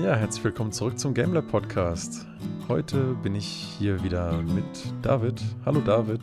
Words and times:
Ja, 0.00 0.16
herzlich 0.16 0.42
willkommen 0.42 0.72
zurück 0.72 0.98
zum 0.98 1.12
GameLab 1.12 1.48
Podcast. 1.48 2.26
Heute 2.66 3.14
bin 3.22 3.34
ich 3.34 3.44
hier 3.44 4.02
wieder 4.02 4.40
mit 4.40 4.64
David. 5.02 5.42
Hallo 5.66 5.80
David. 5.80 6.20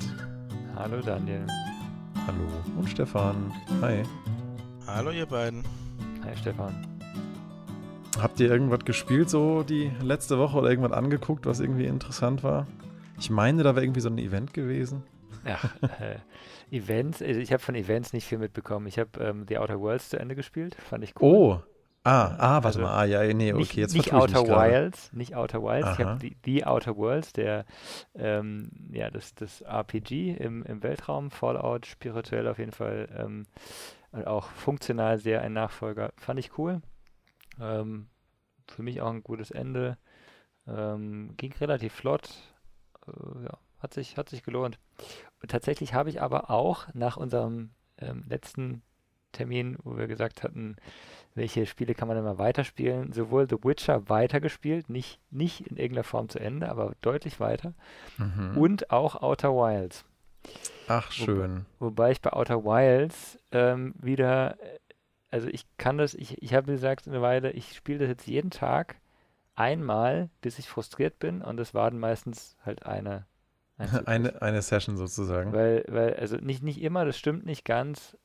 Hallo 0.76 0.99
Daniel. 1.01 1.46
Hallo 2.26 2.47
und 2.79 2.90
Stefan. 2.90 3.53
Hi. 3.79 4.01
Hallo 4.87 5.12
ihr 5.12 5.28
beiden. 5.28 5.63
Hi 6.24 6.35
Stefan. 6.35 6.87
Habt 8.19 8.40
ihr 8.40 8.49
irgendwas 8.49 8.85
gespielt 8.85 9.29
so 9.29 9.62
die 9.62 9.92
letzte 10.01 10.40
Woche 10.40 10.58
oder 10.58 10.72
irgendwas 10.72 10.94
angeguckt, 10.94 11.46
was 11.46 11.60
irgendwie 11.60 11.86
interessant 11.86 12.44
war? 12.44 12.65
Ich 13.20 13.29
meine, 13.29 13.62
da 13.62 13.76
wäre 13.76 13.86
irgendwie 13.86 14.01
so 14.01 14.10
ein 14.10 14.17
Event 14.17 14.51
gewesen. 14.56 15.04
Ja, 15.46 15.60
äh, 15.99 16.17
Events, 16.76 17.22
also 17.22 17.40
ich 17.40 17.54
habe 17.54 17.62
von 17.62 17.76
Events 17.76 18.13
nicht 18.13 18.26
viel 18.26 18.40
mitbekommen. 18.40 18.88
Ich 18.88 18.98
habe 18.98 19.23
ähm, 19.23 19.45
The 19.48 19.59
Outer 19.59 19.80
Worlds 19.80 20.09
zu 20.09 20.20
Ende 20.20 20.36
gespielt, 20.36 20.75
fand 20.75 21.03
ich 21.03 21.13
cool. 21.21 21.35
Oh, 21.35 21.61
ah, 22.03 22.35
ah, 22.38 22.53
warte 22.55 22.67
Also 22.67 22.81
mal, 22.81 22.94
ah, 22.94 23.03
ja, 23.05 23.21
nee, 23.34 23.52
okay, 23.52 23.59
nicht, 23.59 23.76
jetzt 23.76 23.94
nicht 23.94 24.07
ich 24.07 24.13
Outer. 24.13 24.48
Wilds, 24.48 25.12
nicht 25.13 25.35
Outer 25.35 25.62
Wilds. 25.62 25.90
Ich 25.94 25.99
Aha. 25.99 26.09
habe 26.12 26.20
die, 26.20 26.35
die 26.35 26.66
Outer 26.66 26.98
Worlds, 26.98 27.34
der 27.34 27.66
ähm, 28.16 28.71
ja 28.91 29.09
das, 29.09 29.35
das 29.35 29.62
RPG 29.62 30.31
im, 30.31 30.63
im 30.63 30.84
Weltraum, 30.84 31.31
Fallout, 31.31 31.85
spirituell 31.85 32.48
auf 32.48 32.59
jeden 32.59 32.71
Fall 32.71 33.09
ähm, 33.17 33.45
und 34.12 34.27
auch 34.27 34.48
funktional 34.49 35.20
sehr 35.20 35.41
ein 35.41 35.54
Nachfolger. 35.54 36.13
Fand 36.17 36.40
ich 36.40 36.57
cool. 36.57 36.81
Ähm, 37.59 38.07
für 38.68 38.84
mich 38.84 39.02
auch 39.02 39.09
ein 39.09 39.23
gutes 39.23 39.52
Ende. 39.52 39.98
Ähm, 40.68 41.34
ging 41.38 41.54
relativ 41.54 41.93
flott. 41.93 42.29
Äh, 43.07 43.45
ja, 43.45 43.57
hat 43.79 43.93
sich, 43.93 44.18
hat 44.18 44.29
sich 44.29 44.43
gelohnt. 44.43 44.79
Und 45.41 45.52
tatsächlich 45.52 45.93
habe 45.93 46.09
ich 46.09 46.21
aber 46.21 46.49
auch 46.49 46.88
nach 46.93 47.18
unserem 47.18 47.71
ähm, 47.98 48.23
letzten 48.27 48.81
Termin, 49.31 49.77
wo 49.84 49.98
wir 49.98 50.07
gesagt 50.07 50.43
hatten, 50.43 50.76
welche 51.35 51.65
Spiele 51.65 51.93
kann 51.95 52.07
man 52.07 52.17
immer 52.17 52.38
weiterspielen, 52.38 53.13
sowohl 53.13 53.48
The 53.49 53.63
Witcher 53.63 54.09
weitergespielt, 54.09 54.90
nicht, 54.90 55.20
nicht 55.31 55.62
in 55.67 55.77
irgendeiner 55.77 56.04
Form 56.04 56.27
zu 56.29 56.40
Ende, 56.40 56.70
aber 56.70 56.93
deutlich 57.01 57.40
weiter, 57.40 57.73
Mhm. 58.17 58.57
und 58.57 58.91
auch 58.91 59.21
Outer 59.21 59.54
Wilds. 59.54 60.05
Ach, 60.87 61.12
schön. 61.12 61.65
Wobei 61.79 62.12
ich 62.12 62.21
bei 62.21 62.34
Outer 62.34 62.63
Wilds 62.63 63.37
ähm, 63.51 63.93
wieder, 64.02 64.59
äh, 64.62 64.80
also 65.31 65.48
ich 65.48 65.66
kann 65.78 65.98
das, 65.98 66.14
ich, 66.14 66.42
ich 66.42 66.54
habe 66.54 66.72
gesagt 66.72 67.08
eine 67.08 67.22
Weile, 67.22 67.52
ich 67.52 67.76
spiele 67.76 68.00
das 68.00 68.08
jetzt 68.09 68.28
jeden 68.28 68.50
Tag 68.50 68.95
einmal, 69.56 70.30
bis 70.42 70.58
ich 70.58 70.67
frustriert 70.70 71.20
bin 71.20 71.42
und 71.42 71.58
das 71.58 71.73
war 71.73 71.92
dann 71.92 72.00
meistens 72.00 72.56
halt 72.66 72.86
eine. 72.86 73.26
Eine, 74.06 74.42
eine 74.42 74.61
Session 74.61 74.98
sozusagen. 74.98 75.54
Weil, 75.54 75.86
weil, 75.88 76.14
also 76.16 76.36
nicht, 76.36 76.61
nicht 76.64 76.82
immer, 76.82 77.06
das 77.06 77.17
stimmt 77.17 77.45
nicht 77.45 77.64
ganz, 77.64 78.17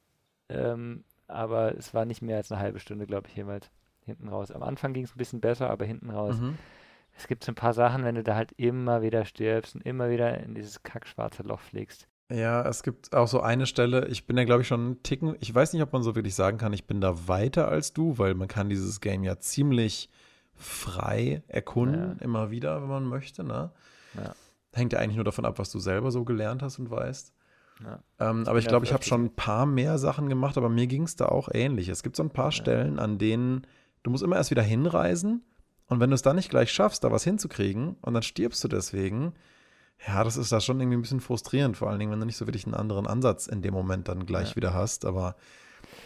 ähm, 0.48 1.05
aber 1.27 1.77
es 1.77 1.94
war 1.94 2.05
nicht 2.05 2.22
mehr 2.22 2.36
als 2.36 2.50
eine 2.53 2.61
halbe 2.61 2.80
Stunde, 2.80 3.06
glaube 3.06 3.28
ich, 3.28 3.36
jeweils 3.36 3.70
hinten 4.05 4.28
raus. 4.28 4.50
Am 4.50 4.62
Anfang 4.62 4.92
ging 4.92 5.05
es 5.05 5.14
ein 5.14 5.19
bisschen 5.19 5.41
besser, 5.41 5.70
aber 5.70 5.84
hinten 5.84 6.11
raus. 6.11 6.36
Mhm. 6.39 6.58
Es 7.17 7.27
gibt 7.28 7.44
so 7.44 7.53
ein 7.53 7.56
paar 7.56 7.75
Sachen, 7.75 8.05
wenn 8.05 8.17
du 8.17 8.22
da 8.22 8.34
halt 8.34 8.53
immer 8.53 9.03
wieder 9.03 9.25
stirbst 9.25 9.75
und 9.75 9.83
immer 9.83 10.11
wieder 10.11 10.39
in 10.41 10.55
dieses 10.55 10.83
kackschwarze 10.83 11.42
Loch 11.42 11.61
fliegst. 11.61 12.08
Ja, 12.33 12.67
es 12.67 12.83
gibt 12.83 13.14
auch 13.14 13.28
so 13.28 13.41
eine 13.41 13.67
Stelle, 13.67 14.08
ich 14.08 14.27
bin 14.27 14.36
da 14.36 14.45
glaube 14.45 14.62
ich 14.62 14.69
schon 14.69 14.80
einen 14.80 15.02
Ticken, 15.02 15.36
ich 15.41 15.55
weiß 15.55 15.72
nicht, 15.72 15.83
ob 15.83 15.92
man 15.92 16.02
so 16.02 16.14
wirklich 16.14 16.34
sagen 16.34 16.56
kann, 16.56 16.72
ich 16.72 16.86
bin 16.86 17.00
da 17.00 17.28
weiter 17.28 17.69
als 17.69 17.92
du, 17.92 18.19
weil 18.19 18.34
man 18.34 18.48
kann 18.48 18.70
dieses 18.70 19.00
Game 19.00 19.25
ja 19.25 19.39
ziemlich 19.39 20.08
frei 20.55 21.42
erkunden, 21.48 22.19
immer 22.20 22.50
wieder, 22.50 22.80
wenn 22.80 22.89
man 22.89 23.05
möchte, 23.05 23.45
ne? 23.45 23.72
Ja. 24.14 24.34
Hängt 24.72 24.92
ja 24.92 25.00
eigentlich 25.00 25.17
nur 25.17 25.25
davon 25.25 25.45
ab, 25.45 25.58
was 25.58 25.70
du 25.70 25.78
selber 25.78 26.11
so 26.11 26.25
gelernt 26.25 26.62
hast 26.62 26.78
und 26.78 26.91
weißt. 26.91 27.34
Ja. 27.83 27.98
Ähm, 28.20 28.44
aber 28.47 28.58
ich 28.58 28.67
glaube, 28.69 28.86
ich 28.86 28.92
habe 28.92 29.03
schon 29.05 29.25
ein 29.25 29.34
paar 29.34 29.67
mehr 29.67 29.98
Sachen 29.98 30.28
gemacht, 30.28 30.56
aber 30.56 30.69
mir 30.69 30.86
ging 30.86 31.03
es 31.03 31.17
da 31.17 31.27
auch 31.27 31.48
ähnlich. 31.53 31.89
Es 31.89 32.03
gibt 32.03 32.17
so 32.17 32.22
ein 32.22 32.30
paar 32.30 32.53
Stellen, 32.53 32.98
an 32.98 33.19
denen 33.19 33.67
du 34.03 34.11
musst 34.11 34.22
immer 34.22 34.36
erst 34.36 34.50
wieder 34.50 34.62
hinreisen 34.62 35.42
und 35.89 36.00
wenn 36.00 36.11
du 36.11 36.14
es 36.14 36.22
dann 36.22 36.36
nicht 36.36 36.50
gleich 36.50 36.70
schaffst, 36.72 37.05
da 37.05 37.11
was 37.11 37.25
hinzukriegen 37.25 37.97
und 38.00 38.14
dann 38.14 38.23
stirbst 38.23 38.63
du 38.63 38.68
deswegen, 38.68 39.34
ja, 40.07 40.23
das 40.24 40.36
ist 40.36 40.52
da 40.52 40.61
schon 40.61 40.80
irgendwie 40.80 40.98
ein 40.98 41.02
bisschen 41.02 41.20
frustrierend, 41.20 41.77
vor 41.77 41.89
allen 41.90 41.98
Dingen, 41.98 42.13
wenn 42.13 42.20
du 42.20 42.27
nicht 42.27 42.36
so 42.36 42.46
wirklich 42.46 42.67
einen 42.67 42.74
anderen 42.74 43.07
Ansatz 43.07 43.46
in 43.46 43.63
dem 43.63 43.74
Moment 43.74 44.08
dann 44.08 44.27
gleich 44.27 44.51
Ja. 44.51 44.57
wieder 44.57 44.74
hast, 44.74 45.05
aber 45.05 45.36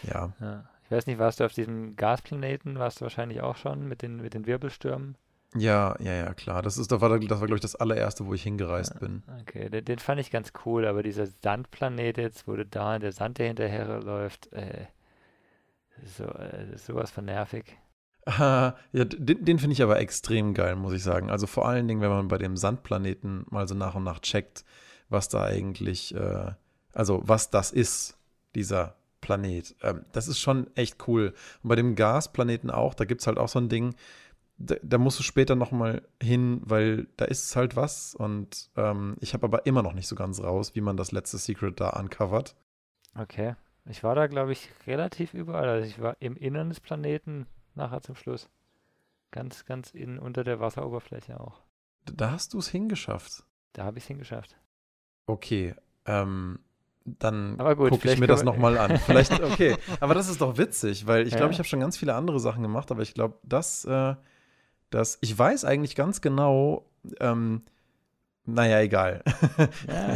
ja. 0.03 0.33
Ja. 0.39 0.69
Ich 0.85 0.91
weiß 0.91 1.05
nicht, 1.05 1.19
warst 1.19 1.39
du 1.39 1.45
auf 1.45 1.53
diesem 1.53 1.95
Gasplaneten? 1.95 2.79
Warst 2.79 2.99
du 2.99 3.03
wahrscheinlich 3.03 3.41
auch 3.41 3.57
schon 3.57 3.87
mit 3.87 4.01
den, 4.01 4.17
mit 4.21 4.33
den 4.33 4.47
Wirbelstürmen? 4.47 5.15
Ja, 5.55 5.95
ja, 5.99 6.13
ja, 6.13 6.33
klar. 6.33 6.61
Das 6.61 6.77
ist, 6.77 6.91
das 6.91 7.01
war, 7.01 7.09
das 7.09 7.39
war 7.39 7.47
glaube 7.47 7.55
ich, 7.55 7.61
das 7.61 7.75
allererste, 7.75 8.25
wo 8.25 8.33
ich 8.33 8.43
hingereist 8.43 8.99
bin. 8.99 9.23
Okay, 9.41 9.69
den, 9.69 9.83
den 9.83 9.99
fand 9.99 10.21
ich 10.21 10.29
ganz 10.29 10.53
cool, 10.65 10.85
aber 10.85 11.01
dieser 11.01 11.25
Sandplanet 11.25 12.17
jetzt, 12.17 12.47
wo 12.47 12.55
du 12.55 12.65
da 12.65 12.99
der 12.99 13.11
Sand, 13.11 13.39
der 13.39 13.47
hinterher 13.47 13.99
läuft, 14.01 14.51
äh, 14.53 14.85
so, 16.05 16.25
äh, 16.25 16.77
sowas 16.77 17.11
von 17.11 17.25
nervig. 17.25 17.65
Ja, 18.37 18.75
den, 18.91 19.43
den 19.43 19.57
finde 19.57 19.73
ich 19.73 19.81
aber 19.81 19.99
extrem 19.99 20.53
geil, 20.53 20.75
muss 20.75 20.93
ich 20.93 21.01
sagen. 21.01 21.31
Also 21.31 21.47
vor 21.47 21.67
allen 21.67 21.87
Dingen, 21.87 22.01
wenn 22.01 22.09
man 22.09 22.27
bei 22.27 22.37
dem 22.37 22.57
Sandplaneten 22.57 23.45
mal 23.49 23.67
so 23.67 23.73
nach 23.73 23.95
und 23.95 24.03
nach 24.03 24.19
checkt, 24.19 24.65
was 25.07 25.29
da 25.29 25.43
eigentlich, 25.43 26.13
äh, 26.13 26.51
also 26.93 27.23
was 27.25 27.49
das 27.49 27.71
ist, 27.71 28.17
dieser 28.53 28.95
Planet. 29.21 29.75
Ähm, 29.81 30.05
das 30.11 30.27
ist 30.27 30.39
schon 30.39 30.67
echt 30.75 31.07
cool. 31.07 31.33
Und 31.63 31.69
bei 31.69 31.75
dem 31.75 31.95
Gasplaneten 31.95 32.69
auch, 32.69 32.93
da 32.93 33.05
gibt 33.05 33.21
es 33.21 33.27
halt 33.27 33.37
auch 33.37 33.49
so 33.49 33.59
ein 33.59 33.69
Ding, 33.69 33.95
da, 34.59 34.75
da 34.83 34.97
musst 34.97 35.17
du 35.19 35.23
später 35.23 35.55
noch 35.55 35.71
mal 35.71 36.01
hin, 36.21 36.61
weil 36.65 37.07
da 37.17 37.25
ist 37.25 37.55
halt 37.55 37.75
was. 37.75 38.13
Und 38.13 38.69
ähm, 38.75 39.15
ich 39.21 39.33
habe 39.33 39.45
aber 39.45 39.65
immer 39.65 39.81
noch 39.81 39.93
nicht 39.93 40.07
so 40.07 40.15
ganz 40.15 40.41
raus, 40.41 40.75
wie 40.75 40.81
man 40.81 40.97
das 40.97 41.11
letzte 41.11 41.37
Secret 41.37 41.79
da 41.79 41.89
uncovert. 41.91 42.55
Okay. 43.17 43.55
Ich 43.85 44.03
war 44.03 44.13
da, 44.13 44.27
glaube 44.27 44.51
ich, 44.51 44.69
relativ 44.85 45.33
überall. 45.33 45.67
Also 45.67 45.87
ich 45.87 45.99
war 46.01 46.17
im 46.19 46.35
Innern 46.35 46.69
des 46.69 46.79
Planeten 46.79 47.47
nachher 47.73 48.01
zum 48.01 48.15
Schluss. 48.15 48.49
Ganz, 49.31 49.65
ganz 49.65 49.91
innen 49.91 50.19
unter 50.19 50.43
der 50.43 50.59
Wasseroberfläche 50.59 51.39
auch. 51.39 51.61
Da 52.05 52.31
hast 52.31 52.53
du 52.53 52.59
es 52.59 52.67
hingeschafft. 52.67 53.43
Da 53.73 53.85
habe 53.85 53.97
ich 53.97 54.03
es 54.03 54.07
hingeschafft. 54.07 54.57
Okay, 55.27 55.75
ähm, 56.05 56.59
dann 57.05 57.57
gucke 57.57 58.11
ich 58.11 58.19
mir 58.19 58.27
das 58.27 58.43
nochmal 58.43 58.77
an. 58.77 58.97
Vielleicht, 59.05 59.31
okay. 59.41 59.77
Aber 59.99 60.15
das 60.15 60.27
ist 60.27 60.41
doch 60.41 60.57
witzig, 60.57 61.07
weil 61.07 61.27
ich 61.27 61.31
glaube, 61.35 61.45
Ja. 61.45 61.51
ich 61.51 61.59
habe 61.59 61.67
schon 61.67 61.79
ganz 61.79 61.97
viele 61.97 62.15
andere 62.15 62.39
Sachen 62.39 62.63
gemacht, 62.63 62.91
aber 62.91 63.01
ich 63.03 63.13
glaube, 63.13 63.37
das, 63.43 63.85
äh, 63.85 64.15
das, 64.89 65.17
ich 65.21 65.37
weiß 65.37 65.65
eigentlich 65.65 65.95
ganz 65.95 66.21
genau, 66.21 66.85
ähm, 67.19 67.63
naja, 68.45 68.79
egal. 68.81 69.23
Ja, 69.87 70.15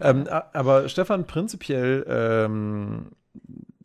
ähm, 0.00 0.26
aber 0.28 0.88
Stefan, 0.88 1.26
prinzipiell 1.26 2.04
ähm, 2.08 3.10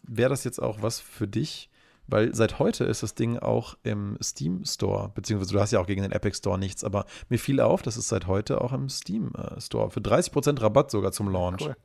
wäre 0.04 0.30
das 0.30 0.44
jetzt 0.44 0.60
auch 0.60 0.82
was 0.82 1.00
für 1.00 1.28
dich, 1.28 1.70
weil 2.08 2.34
seit 2.34 2.60
heute 2.60 2.86
ist 2.86 3.04
das 3.04 3.16
Ding 3.16 3.38
auch 3.38 3.78
im 3.84 4.18
Steam 4.22 4.66
Store, 4.66 5.12
beziehungsweise 5.14 5.54
du 5.54 5.60
hast 5.60 5.72
ja 5.72 5.80
auch 5.80 5.88
gegen 5.88 6.02
den 6.02 6.12
Epic 6.12 6.38
Store 6.38 6.58
nichts, 6.58 6.84
aber 6.84 7.06
mir 7.30 7.40
fiel 7.40 7.60
auf, 7.62 7.82
das 7.82 7.98
ist 7.98 8.10
seit 8.10 8.28
heute 8.28 8.62
auch 8.62 8.74
im 8.74 8.90
Steam 8.90 9.32
äh, 9.36 9.60
Store 9.62 9.90
für 9.90 10.00
30% 10.00 10.62
Rabatt 10.62 10.92
sogar 10.92 11.12
zum 11.12 11.30
Launch. 11.30 11.66
cool. 11.66 11.76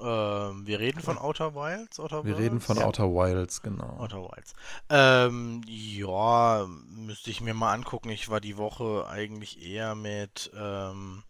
Ähm, 0.00 0.66
wir 0.66 0.78
reden 0.78 1.00
von 1.00 1.18
Outer 1.18 1.54
Wilds? 1.54 1.98
Outer 1.98 2.24
Wir 2.24 2.38
reden 2.38 2.60
von 2.60 2.76
Worlds? 2.76 2.98
Outer 3.00 3.14
Wilds, 3.14 3.62
genau. 3.62 3.96
Outer 3.98 4.22
Wilds. 4.22 4.54
Ähm, 4.88 5.62
ja, 5.66 6.66
müsste 6.88 7.30
ich 7.30 7.40
mir 7.40 7.54
mal 7.54 7.72
angucken. 7.74 8.10
Ich 8.10 8.28
war 8.28 8.40
die 8.40 8.56
Woche 8.56 9.06
eigentlich 9.08 9.62
eher 9.62 9.94
mit 9.94 10.50
ähm, 10.56 11.22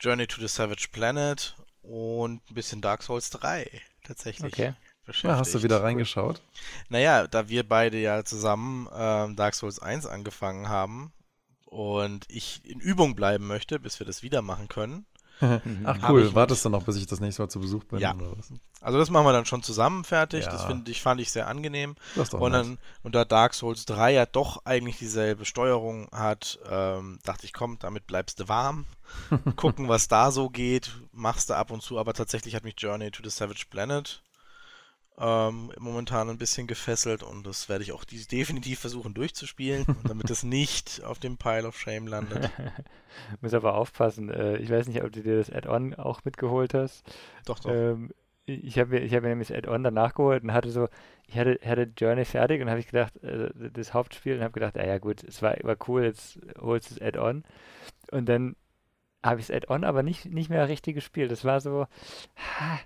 Journey 0.00 0.26
to 0.26 0.40
the 0.40 0.48
Savage 0.48 0.88
Planet 0.90 1.54
und 1.82 2.42
ein 2.50 2.54
bisschen 2.54 2.80
Dark 2.80 3.02
Souls 3.02 3.30
3 3.30 3.70
tatsächlich 4.04 4.52
Okay. 4.52 4.74
beschäftigt. 5.04 5.30
Ja, 5.30 5.38
hast 5.38 5.54
du 5.54 5.62
wieder 5.62 5.82
reingeschaut? 5.82 6.40
Naja, 6.88 7.26
da 7.26 7.48
wir 7.48 7.68
beide 7.68 7.98
ja 7.98 8.24
zusammen 8.24 8.88
ähm, 8.94 9.36
Dark 9.36 9.54
Souls 9.54 9.78
1 9.80 10.06
angefangen 10.06 10.68
haben 10.68 11.12
und 11.66 12.24
ich 12.28 12.64
in 12.64 12.80
Übung 12.80 13.14
bleiben 13.14 13.46
möchte, 13.46 13.78
bis 13.78 13.98
wir 13.98 14.06
das 14.06 14.22
wieder 14.22 14.42
machen 14.42 14.68
können. 14.68 15.04
Mhm. 15.40 15.82
Ach 15.84 16.10
cool, 16.10 16.22
ich 16.26 16.34
wartest 16.34 16.64
du 16.64 16.68
noch, 16.68 16.82
bis 16.84 16.96
ich 16.96 17.06
das 17.06 17.20
nächste 17.20 17.42
Mal 17.42 17.48
zu 17.48 17.60
Besuch 17.60 17.84
bin? 17.84 17.98
Ja. 17.98 18.14
Also 18.80 18.98
das 18.98 19.10
machen 19.10 19.24
wir 19.26 19.32
dann 19.32 19.46
schon 19.46 19.62
zusammen 19.62 20.04
fertig. 20.04 20.44
Das 20.44 20.62
Ja. 20.62 20.66
finde 20.68 20.90
ich, 20.90 21.00
fand 21.02 21.20
ich 21.20 21.30
sehr 21.30 21.46
angenehm. 21.48 21.96
Das 22.16 22.30
doch 22.30 22.40
Und, 22.40 22.52
dann, 22.52 22.78
und 23.02 23.14
da 23.14 23.24
Dark 23.24 23.54
Souls 23.54 23.84
3 23.86 24.12
ja 24.12 24.26
doch 24.26 24.64
eigentlich 24.64 24.98
dieselbe 24.98 25.44
Steuerung 25.44 26.08
hat, 26.12 26.58
ähm, 26.70 27.18
dachte 27.24 27.46
ich, 27.46 27.52
komm, 27.52 27.78
damit 27.78 28.06
bleibst 28.06 28.40
du 28.40 28.48
warm. 28.48 28.86
Gucken, 29.56 29.88
was 29.88 30.08
da 30.08 30.30
so 30.30 30.50
geht, 30.50 30.92
machst 31.12 31.50
du 31.50 31.54
ab 31.54 31.70
und 31.70 31.82
zu, 31.82 31.98
aber 31.98 32.14
tatsächlich 32.14 32.54
hat 32.54 32.64
mich 32.64 32.74
Journey 32.78 33.10
to 33.10 33.22
the 33.24 33.30
Savage 33.30 33.64
Planet 33.70 34.22
ähm, 35.20 35.70
momentan 35.78 36.30
ein 36.30 36.38
bisschen 36.38 36.66
gefesselt 36.66 37.22
und 37.22 37.46
das 37.46 37.68
werde 37.68 37.84
ich 37.84 37.92
auch 37.92 38.04
definitiv 38.04 38.80
versuchen 38.80 39.12
durchzuspielen, 39.12 39.84
damit 40.08 40.30
es 40.30 40.42
nicht 40.42 41.02
auf 41.04 41.18
dem 41.18 41.36
Pile 41.36 41.68
of 41.68 41.78
Shame 41.78 42.06
landet. 42.06 42.50
Muss 43.42 43.52
aber 43.52 43.74
aufpassen. 43.74 44.30
Äh, 44.30 44.56
ich 44.56 44.70
weiß 44.70 44.88
nicht, 44.88 45.02
ob 45.02 45.12
du 45.12 45.22
dir 45.22 45.36
das 45.36 45.50
Add-on 45.50 45.94
auch 45.94 46.24
mitgeholt 46.24 46.72
hast. 46.72 47.04
Doch, 47.44 47.58
doch. 47.58 47.70
Ähm, 47.70 48.10
ich 48.46 48.78
habe 48.78 48.90
mir, 48.90 49.00
ich 49.00 49.14
hab 49.14 49.22
mir 49.22 49.28
nämlich 49.28 49.48
das 49.48 49.58
Add-on 49.58 49.84
danach 49.84 50.14
geholt 50.14 50.42
und 50.42 50.52
hatte 50.52 50.70
so, 50.70 50.88
ich 51.26 51.38
hatte, 51.38 51.60
hatte 51.64 51.92
Journey 51.96 52.24
fertig 52.24 52.62
und 52.62 52.70
habe 52.70 52.80
ich 52.80 52.86
gedacht, 52.86 53.22
äh, 53.22 53.50
das 53.72 53.92
Hauptspiel 53.92 54.36
und 54.36 54.42
habe 54.42 54.52
gedacht, 54.52 54.78
ah 54.78 54.86
ja 54.86 54.98
gut, 54.98 55.22
es 55.22 55.42
war, 55.42 55.54
war 55.62 55.76
cool, 55.86 56.04
jetzt 56.04 56.40
holst 56.58 56.90
du 56.90 56.94
das 56.94 57.02
Add-on. 57.06 57.44
Und 58.10 58.28
dann 58.28 58.56
habe 59.22 59.40
ich 59.40 59.48
das 59.48 59.56
Add-on 59.56 59.84
aber 59.84 60.02
nicht, 60.02 60.24
nicht 60.26 60.48
mehr 60.48 60.66
richtig 60.68 60.94
gespielt. 60.94 61.30
Das 61.30 61.44
war 61.44 61.60
so, 61.60 61.86
ha, 62.36 62.80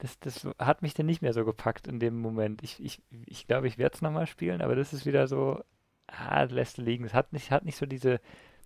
das, 0.00 0.18
das 0.20 0.46
hat 0.58 0.82
mich 0.82 0.94
dann 0.94 1.06
nicht 1.06 1.22
mehr 1.22 1.32
so 1.32 1.44
gepackt 1.44 1.86
in 1.88 2.00
dem 2.00 2.18
Moment. 2.20 2.62
Ich, 2.62 2.82
ich, 2.82 3.02
ich 3.26 3.46
glaube, 3.46 3.68
ich 3.68 3.78
werde 3.78 3.94
es 3.96 4.02
nochmal 4.02 4.26
spielen, 4.26 4.62
aber 4.62 4.76
das 4.76 4.92
ist 4.92 5.06
wieder 5.06 5.28
so, 5.28 5.62
ah, 6.08 6.42
lässt 6.44 6.78
liegen. 6.78 7.04
Es 7.04 7.14
hat 7.14 7.32
nicht, 7.32 7.50
hat 7.50 7.64
nicht 7.64 7.76
so 7.78 7.86
diese 7.86 8.20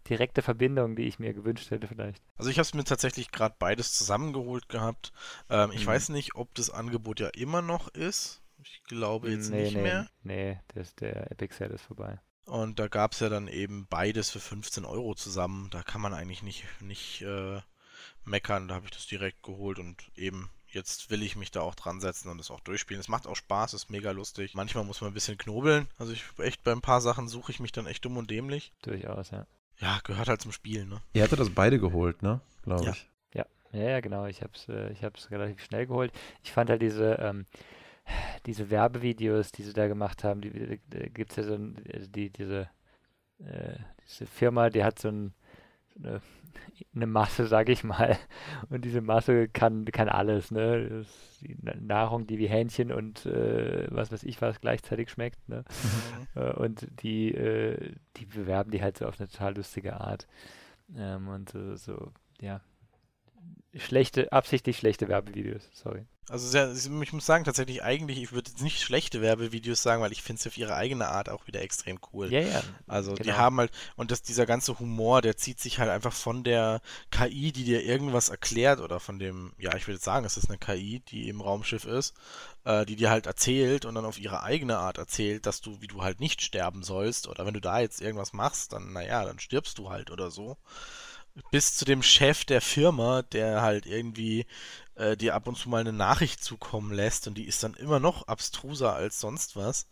direkte 0.09 0.43
Verbindung, 0.43 0.97
die 0.97 1.05
ich 1.05 1.19
mir 1.19 1.33
gewünscht 1.35 1.71
hätte 1.71 1.89
vielleicht. 1.89 2.23
Also 2.37 2.51
ich 2.51 2.59
habe 2.59 2.65
es 2.65 2.75
mir 2.75 2.85
tatsächlich 2.85 3.31
gerade 3.33 3.57
beides 3.59 3.93
zusammengeholt 3.95 4.69
gehabt. 4.69 5.13
Ähm, 5.51 5.73
ich 5.73 5.85
Mhm. 5.85 5.87
weiß 5.87 6.09
nicht, 6.11 6.35
ob 6.37 6.55
das 6.55 6.71
Angebot 6.71 7.21
ja 7.21 7.29
immer 7.29 7.63
noch 7.63 7.89
ist. 7.89 8.43
Ich 8.63 8.83
glaube 8.85 9.31
jetzt 9.31 9.51
nee, 9.51 9.63
nicht 9.63 9.75
nee, 9.75 9.83
mehr. 9.83 10.09
Nee, 10.23 10.61
das, 10.75 10.95
der 10.95 11.31
Epic 11.31 11.55
Sale 11.55 11.75
ist 11.75 11.83
vorbei. 11.85 12.21
Und 12.47 12.79
da 12.79 12.89
gab 12.89 13.13
es 13.13 13.21
ja 13.21 13.29
dann 13.29 13.49
eben 13.49 13.87
beides 13.89 14.31
für 14.31 14.41
15 14.41 14.85
Euro 14.85 15.15
zusammen. 15.15 15.71
Da 15.71 15.83
kann 15.83 16.01
man 16.01 16.13
eigentlich 16.15 16.43
nicht, 16.43 16.65
nicht 16.81 17.23
äh, 17.23 17.61
meckern. 18.25 18.69
Da 18.69 18.75
habe 18.77 18.87
ich 18.87 18.91
das 18.93 19.07
direkt 19.07 19.43
geholt 19.43 19.79
und 19.79 20.11
eben 20.17 20.51
jetzt 20.75 21.11
will 21.11 21.23
ich 21.23 21.37
mich 21.37 21.51
da 21.51 21.61
auch 21.61 21.75
dran 21.75 22.01
setzen 22.01 22.29
und 22.31 22.39
das 22.39 22.51
auch 22.51 22.61
durchspielen. 22.61 23.01
Es 23.01 23.09
macht 23.09 23.27
auch 23.27 23.37
Spaß, 23.37 23.75
ist 23.75 23.91
mega 23.91 24.11
lustig. 24.11 24.55
Manchmal 24.55 24.85
muss 24.85 25.01
man 25.01 25.11
ein 25.11 25.15
bisschen 25.15 25.39
knobeln. 25.39 25.87
Also 25.99 26.13
ich 26.13 26.25
echt 26.39 26.63
bei 26.65 26.73
ein 26.73 26.81
paar 26.81 27.01
Sachen 27.01 27.29
suche 27.29 27.53
ich 27.53 27.61
mich 27.61 27.73
dann 27.73 27.87
echt 27.87 28.05
dumm 28.05 28.17
und 28.17 28.31
dämlich. 28.31 28.73
Durchaus, 28.83 29.31
ja. 29.31 29.47
Ja, 29.79 30.01
gehört 30.05 30.29
halt 30.29 30.41
zum 30.41 30.53
Spiel, 30.53 30.85
ne? 30.87 31.01
Ihr 31.15 31.23
hattet 31.25 31.41
das 31.41 31.51
beide 31.51 31.79
geholt, 31.81 32.23
ne? 32.23 32.41
Glaube 32.63 32.85
Ja. 32.87 32.91
ich. 32.93 33.09
Ja, 33.73 33.89
ja, 33.89 34.01
genau. 34.01 34.27
Ich 34.27 34.41
habe 34.41 34.53
es 34.55 34.69
äh, 34.69 34.93
ich 34.93 35.03
hab's 35.03 35.33
relativ 35.33 35.61
schnell 35.65 35.87
geholt. 35.89 36.13
Ich 36.45 36.53
fand 36.53 36.71
halt 36.71 36.81
diese, 36.81 37.15
ähm, 37.15 37.47
diese 38.47 38.71
Werbevideos, 38.71 39.51
die 39.51 39.65
sie 39.65 39.73
da 39.73 39.89
gemacht 39.89 40.23
haben, 40.23 40.43
die, 40.43 40.51
die, 40.51 40.81
die 40.87 41.11
gibt 41.11 41.31
es 41.33 41.37
ja 41.39 41.43
so 41.43 41.55
ein, 41.55 41.83
also 41.93 42.07
die, 42.07 42.31
diese, 42.31 42.71
äh, 43.41 43.75
diese 44.07 44.27
Firma, 44.27 44.71
die 44.71 44.85
hat 44.85 45.01
so, 45.01 45.09
ein, 45.09 45.35
so 45.93 46.05
eine, 46.09 46.23
eine 46.95 47.07
Masse, 47.07 47.47
sage 47.47 47.73
ich 47.73 47.85
mal. 47.85 48.17
Und 48.71 48.85
diese 48.85 49.01
Masse 49.01 49.49
kann, 49.49 49.85
kann 49.87 50.09
alles, 50.09 50.51
ne? 50.51 51.05
Die 51.43 51.57
Na- 51.63 51.75
Nahrung, 51.81 52.27
die 52.27 52.39
wie 52.39 52.47
Hähnchen 52.49 52.93
und 52.93 53.27
äh, 53.27 53.87
was 53.91 54.13
weiß 54.13 54.25
ich 54.25 54.41
was 54.43 54.61
gleichzeitig 54.61 55.11
schmeckt, 55.11 55.49
ne? 55.49 55.65
Mhm. 56.35 56.43
Äh, 56.43 56.53
und 56.55 56.89
die, 57.03 57.35
äh, 57.35 57.95
die 58.17 58.27
bewerben 58.27 58.71
die 58.71 58.83
halt 58.83 58.99
so 58.99 59.07
auf 59.07 59.21
eine 59.21 59.29
total 59.29 59.57
lustige 59.57 60.01
Art. 60.01 60.27
Ähm, 60.97 61.29
und 61.29 61.51
so, 61.51 61.77
so, 61.77 62.13
ja, 62.41 62.61
schlechte, 63.77 64.33
absichtlich 64.33 64.79
schlechte 64.79 65.09
Werbevideos, 65.09 65.69
sorry. 65.73 66.07
Also 66.31 66.49
sehr, 66.49 66.73
ich 66.73 67.13
muss 67.13 67.27
sagen, 67.27 67.45
tatsächlich 67.45 67.83
eigentlich, 67.83 68.23
ich 68.23 68.33
würde 68.33 68.51
jetzt 68.51 68.63
nicht 68.63 68.81
schlechte 68.81 69.21
Werbevideos 69.21 69.83
sagen, 69.83 70.01
weil 70.01 70.13
ich 70.13 70.23
finde 70.23 70.41
es 70.41 70.47
auf 70.47 70.57
ihre 70.57 70.75
eigene 70.75 71.09
Art 71.09 71.29
auch 71.29 71.47
wieder 71.47 71.61
extrem 71.61 71.99
cool. 72.13 72.33
Ja, 72.33 72.41
ja. 72.41 72.63
Also 72.87 73.15
die 73.15 73.25
genau. 73.25 73.37
haben 73.37 73.59
halt, 73.59 73.73
und 73.97 74.11
das, 74.11 74.23
dieser 74.23 74.47
ganze 74.47 74.79
Humor, 74.79 75.21
der 75.21 75.37
zieht 75.37 75.61
sich 75.61 75.79
halt 75.79 75.91
einfach 75.91 76.15
von 76.15 76.43
der 76.43 76.81
KI, 77.11 77.53
die 77.53 77.65
dir 77.65 77.85
irgendwas 77.85 78.31
erklärt, 78.31 78.81
oder 78.81 79.01
von 79.01 79.19
dem, 79.19 79.53
ja, 79.59 79.77
ich 79.77 79.87
würde 79.87 79.97
jetzt 79.97 80.05
sagen, 80.05 80.25
es 80.25 80.39
ist 80.39 80.49
eine 80.49 80.57
KI, 80.57 81.01
die 81.01 81.29
im 81.29 81.43
Raumschiff 81.43 81.85
ist, 81.85 82.15
äh, 82.65 82.87
die 82.87 82.97
dir 82.97 83.11
halt 83.11 83.27
erzählt 83.27 83.85
und 83.85 83.95
dann 83.95 84.07
auf 84.07 84.19
ihre 84.19 84.43
eigene 84.43 84.79
Art 84.79 84.97
erzählt, 84.97 85.45
dass 85.45 85.61
du, 85.61 85.83
wie 85.83 85.89
du 85.89 86.03
halt 86.03 86.21
nicht 86.21 86.41
sterben 86.41 86.83
sollst, 86.83 87.29
oder 87.29 87.45
wenn 87.45 87.55
du 87.55 87.61
da 87.61 87.81
jetzt 87.81 88.01
irgendwas 88.01 88.33
machst, 88.33 88.73
dann, 88.73 88.95
naja, 88.95 89.25
dann 89.25 89.39
stirbst 89.39 89.77
du 89.77 89.91
halt 89.91 90.11
oder 90.11 90.31
so. 90.31 90.57
Bis 91.51 91.77
zu 91.77 91.85
dem 91.85 92.03
Chef 92.03 92.45
der 92.45 92.61
Firma, 92.61 93.23
der 93.23 93.63
halt 93.63 93.87
irgendwie 93.87 94.47
äh, 94.95 95.17
dir 95.17 95.35
ab 95.35 95.49
und 95.49 95.57
zu 95.57 95.69
mal 95.69 95.81
eine 95.81 95.93
Nachricht 95.93 96.43
zukommen 96.45 96.93
lässt 96.93 97.27
und 97.27 97.35
die 97.37 97.45
ist 97.47 97.63
dann 97.63 97.75
immer 97.75 97.99
noch 98.01 98.29
abstruser 98.29 98.95
als 98.95 99.21
sonst 99.21 99.57
was. 99.57 99.87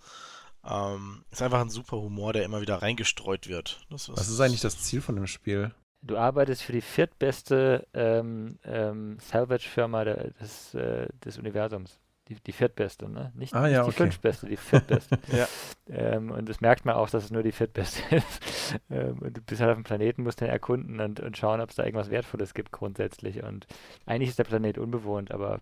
Ähm, 0.65 1.25
ist 1.33 1.43
einfach 1.43 1.61
ein 1.61 1.71
super 1.71 1.97
Humor, 1.97 2.33
der 2.33 2.45
immer 2.45 2.61
wieder 2.61 2.81
reingestreut 2.83 3.49
wird. 3.49 3.85
Das 3.91 4.09
Was 4.09 4.29
ist 4.29 4.41
eigentlich 4.41 4.61
das 4.61 4.79
Ziel 4.79 5.01
von 5.01 5.17
dem 5.17 5.27
Spiel? 5.27 5.75
Du 6.03 6.17
arbeitest 6.17 6.63
für 6.63 6.73
die 6.73 6.81
viertbeste 6.81 7.87
ähm, 7.95 8.59
ähm, 8.65 9.19
Salvage-Firma 9.21 10.05
der- 10.05 10.31
des, 10.35 10.75
äh, 10.75 11.09
des 11.25 11.39
Universums. 11.39 11.99
Die, 12.35 12.41
die 12.43 12.53
viertbeste, 12.53 13.09
ne? 13.09 13.33
Nicht, 13.35 13.55
Ah, 13.55 13.63
nicht 13.63 13.73
ja, 13.73 13.83
die 13.83 13.89
okay. 13.89 13.97
fünftbeste, 13.99 14.47
die 14.49 14.57
viertbeste. 14.57 15.19
Ja. 15.33 15.47
ähm, 15.89 16.31
und 16.31 16.49
das 16.49 16.61
merkt 16.61 16.85
man 16.85 16.95
auch, 16.95 17.11
dass 17.11 17.25
es 17.25 17.31
nur 17.31 17.43
die 17.43 17.53
viertbeste 17.53 18.03
ist. 18.17 18.77
ähm, 18.91 19.19
und 19.21 19.37
du 19.37 19.43
bist 19.43 19.61
halt 19.61 19.71
auf 19.71 19.77
dem 19.77 19.85
Planeten, 19.85 20.23
musst 20.23 20.41
den 20.41 20.49
erkunden 20.49 21.01
und, 21.01 21.21
und 21.21 21.37
schauen, 21.37 21.61
ob 21.61 21.71
es 21.71 21.77
da 21.77 21.85
irgendwas 21.85 22.11
Wertvolles 22.11 22.55
gibt 22.55 22.73
grundsätzlich. 22.73 23.43
Und 23.43 23.67
eigentlich 24.07 24.31
ist 24.31 24.39
der 24.39 24.45
Planet 24.45 24.79
unbewohnt, 24.79 25.31
aber 25.33 25.61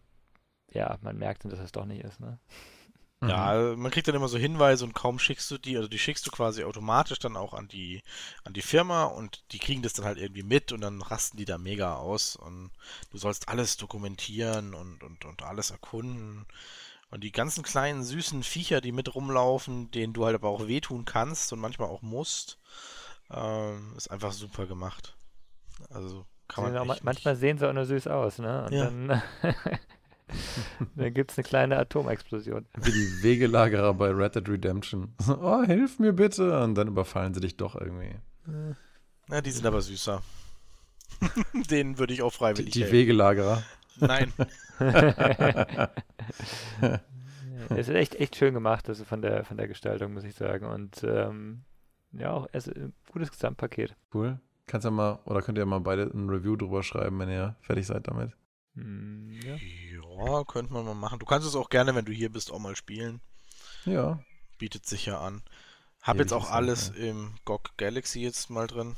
ja, 0.72 0.98
man 1.02 1.18
merkt 1.18 1.44
dann, 1.44 1.50
dass 1.50 1.60
es 1.60 1.72
doch 1.72 1.84
nicht 1.86 2.04
ist, 2.04 2.20
ne? 2.20 2.38
Ja, 3.22 3.44
also 3.44 3.76
man 3.76 3.90
kriegt 3.90 4.08
dann 4.08 4.14
immer 4.14 4.28
so 4.28 4.38
Hinweise 4.38 4.84
und 4.84 4.94
kaum 4.94 5.18
schickst 5.18 5.50
du 5.50 5.58
die, 5.58 5.76
also 5.76 5.88
die 5.88 5.98
schickst 5.98 6.26
du 6.26 6.30
quasi 6.30 6.64
automatisch 6.64 7.18
dann 7.18 7.36
auch 7.36 7.52
an 7.52 7.68
die, 7.68 8.02
an 8.44 8.54
die 8.54 8.62
Firma 8.62 9.04
und 9.04 9.44
die 9.52 9.58
kriegen 9.58 9.82
das 9.82 9.92
dann 9.92 10.06
halt 10.06 10.16
irgendwie 10.16 10.42
mit 10.42 10.72
und 10.72 10.80
dann 10.80 11.02
rasten 11.02 11.36
die 11.36 11.44
da 11.44 11.58
mega 11.58 11.96
aus 11.96 12.34
und 12.36 12.70
du 13.10 13.18
sollst 13.18 13.48
alles 13.48 13.76
dokumentieren 13.76 14.72
und, 14.72 15.02
und, 15.02 15.26
und 15.26 15.42
alles 15.42 15.70
erkunden. 15.70 16.46
Und 17.10 17.22
die 17.24 17.32
ganzen 17.32 17.62
kleinen 17.62 18.04
süßen 18.04 18.42
Viecher, 18.42 18.80
die 18.80 18.92
mit 18.92 19.14
rumlaufen, 19.14 19.90
denen 19.90 20.12
du 20.12 20.24
halt 20.24 20.36
aber 20.36 20.48
auch 20.48 20.66
wehtun 20.68 21.04
kannst 21.04 21.52
und 21.52 21.58
manchmal 21.58 21.88
auch 21.88 22.02
musst, 22.02 22.58
ähm, 23.30 23.94
ist 23.96 24.10
einfach 24.10 24.32
super 24.32 24.66
gemacht. 24.66 25.16
Also 25.90 26.24
kann 26.48 26.64
man 26.64 26.76
auch 26.78 26.84
manchmal 26.84 27.34
nicht, 27.34 27.40
sehen 27.40 27.58
sie 27.58 27.68
auch 27.68 27.72
nur 27.72 27.84
süß 27.84 28.06
aus, 28.06 28.38
ne? 28.38 28.64
Und 28.64 28.72
Ja. 28.72 28.84
dann, 28.84 29.22
dann 30.96 31.14
gibt 31.14 31.32
es 31.32 31.38
eine 31.38 31.44
kleine 31.44 31.78
Atomexplosion. 31.78 32.66
Wie 32.80 32.92
die 32.92 33.22
Wegelagerer 33.22 33.94
bei 33.94 34.10
Red 34.10 34.34
Dead 34.36 34.48
Redemption. 34.48 35.14
Oh, 35.28 35.62
hilf 35.62 35.98
mir 35.98 36.12
bitte. 36.12 36.60
Und 36.62 36.74
dann 36.74 36.88
überfallen 36.88 37.34
sie 37.34 37.40
dich 37.40 37.56
doch 37.56 37.74
irgendwie. 37.76 38.14
Na, 39.28 39.40
die 39.40 39.50
sind 39.50 39.66
aber 39.66 39.80
süßer. 39.80 40.22
Denen 41.70 41.98
würde 41.98 42.12
ich 42.12 42.22
auch 42.22 42.32
Die, 42.32 42.38
freiwillig 42.38 42.72
die 42.72 42.80
helfen. 42.82 42.96
Wegelagerer. 42.96 43.62
Nein. 44.00 44.32
Es 47.68 47.88
ist 47.88 47.94
echt, 47.94 48.14
echt 48.16 48.36
schön 48.36 48.54
gemacht, 48.54 48.88
also 48.88 49.04
von 49.04 49.22
der, 49.22 49.44
von 49.44 49.56
der 49.56 49.68
Gestaltung, 49.68 50.14
muss 50.14 50.24
ich 50.24 50.34
sagen. 50.34 50.66
Und 50.66 51.04
ähm, 51.04 51.62
ja, 52.12 52.32
auch 52.32 52.48
es 52.52 52.68
ein 52.68 52.92
gutes 53.12 53.30
Gesamtpaket. 53.30 53.94
Cool. 54.12 54.40
Kannst 54.66 54.84
ja 54.84 54.90
mal, 54.90 55.18
oder 55.24 55.42
könnt 55.42 55.58
ihr 55.58 55.66
mal 55.66 55.80
beide 55.80 56.04
ein 56.04 56.28
Review 56.28 56.56
drüber 56.56 56.82
schreiben, 56.82 57.18
wenn 57.18 57.28
ihr 57.28 57.56
fertig 57.60 57.86
seid 57.86 58.08
damit. 58.08 58.32
Hm, 58.80 59.40
ja. 59.44 59.56
Ja, 60.24 60.44
könnte 60.44 60.72
man 60.72 60.84
mal 60.84 60.94
machen. 60.94 61.18
Du 61.18 61.26
kannst 61.26 61.46
es 61.46 61.56
auch 61.56 61.70
gerne, 61.70 61.94
wenn 61.94 62.04
du 62.04 62.12
hier 62.12 62.30
bist, 62.30 62.52
auch 62.52 62.58
mal 62.58 62.76
spielen. 62.76 63.20
Ja. 63.84 64.20
Bietet 64.58 64.86
sich 64.86 65.06
ja 65.06 65.20
an. 65.20 65.42
Hab 66.02 66.16
Ewig 66.16 66.24
jetzt 66.24 66.32
auch 66.32 66.50
alles 66.50 66.88
das, 66.88 66.96
im 66.96 67.34
GOG 67.44 67.76
Galaxy 67.76 68.20
jetzt 68.20 68.48
mal 68.48 68.66
drin. 68.66 68.96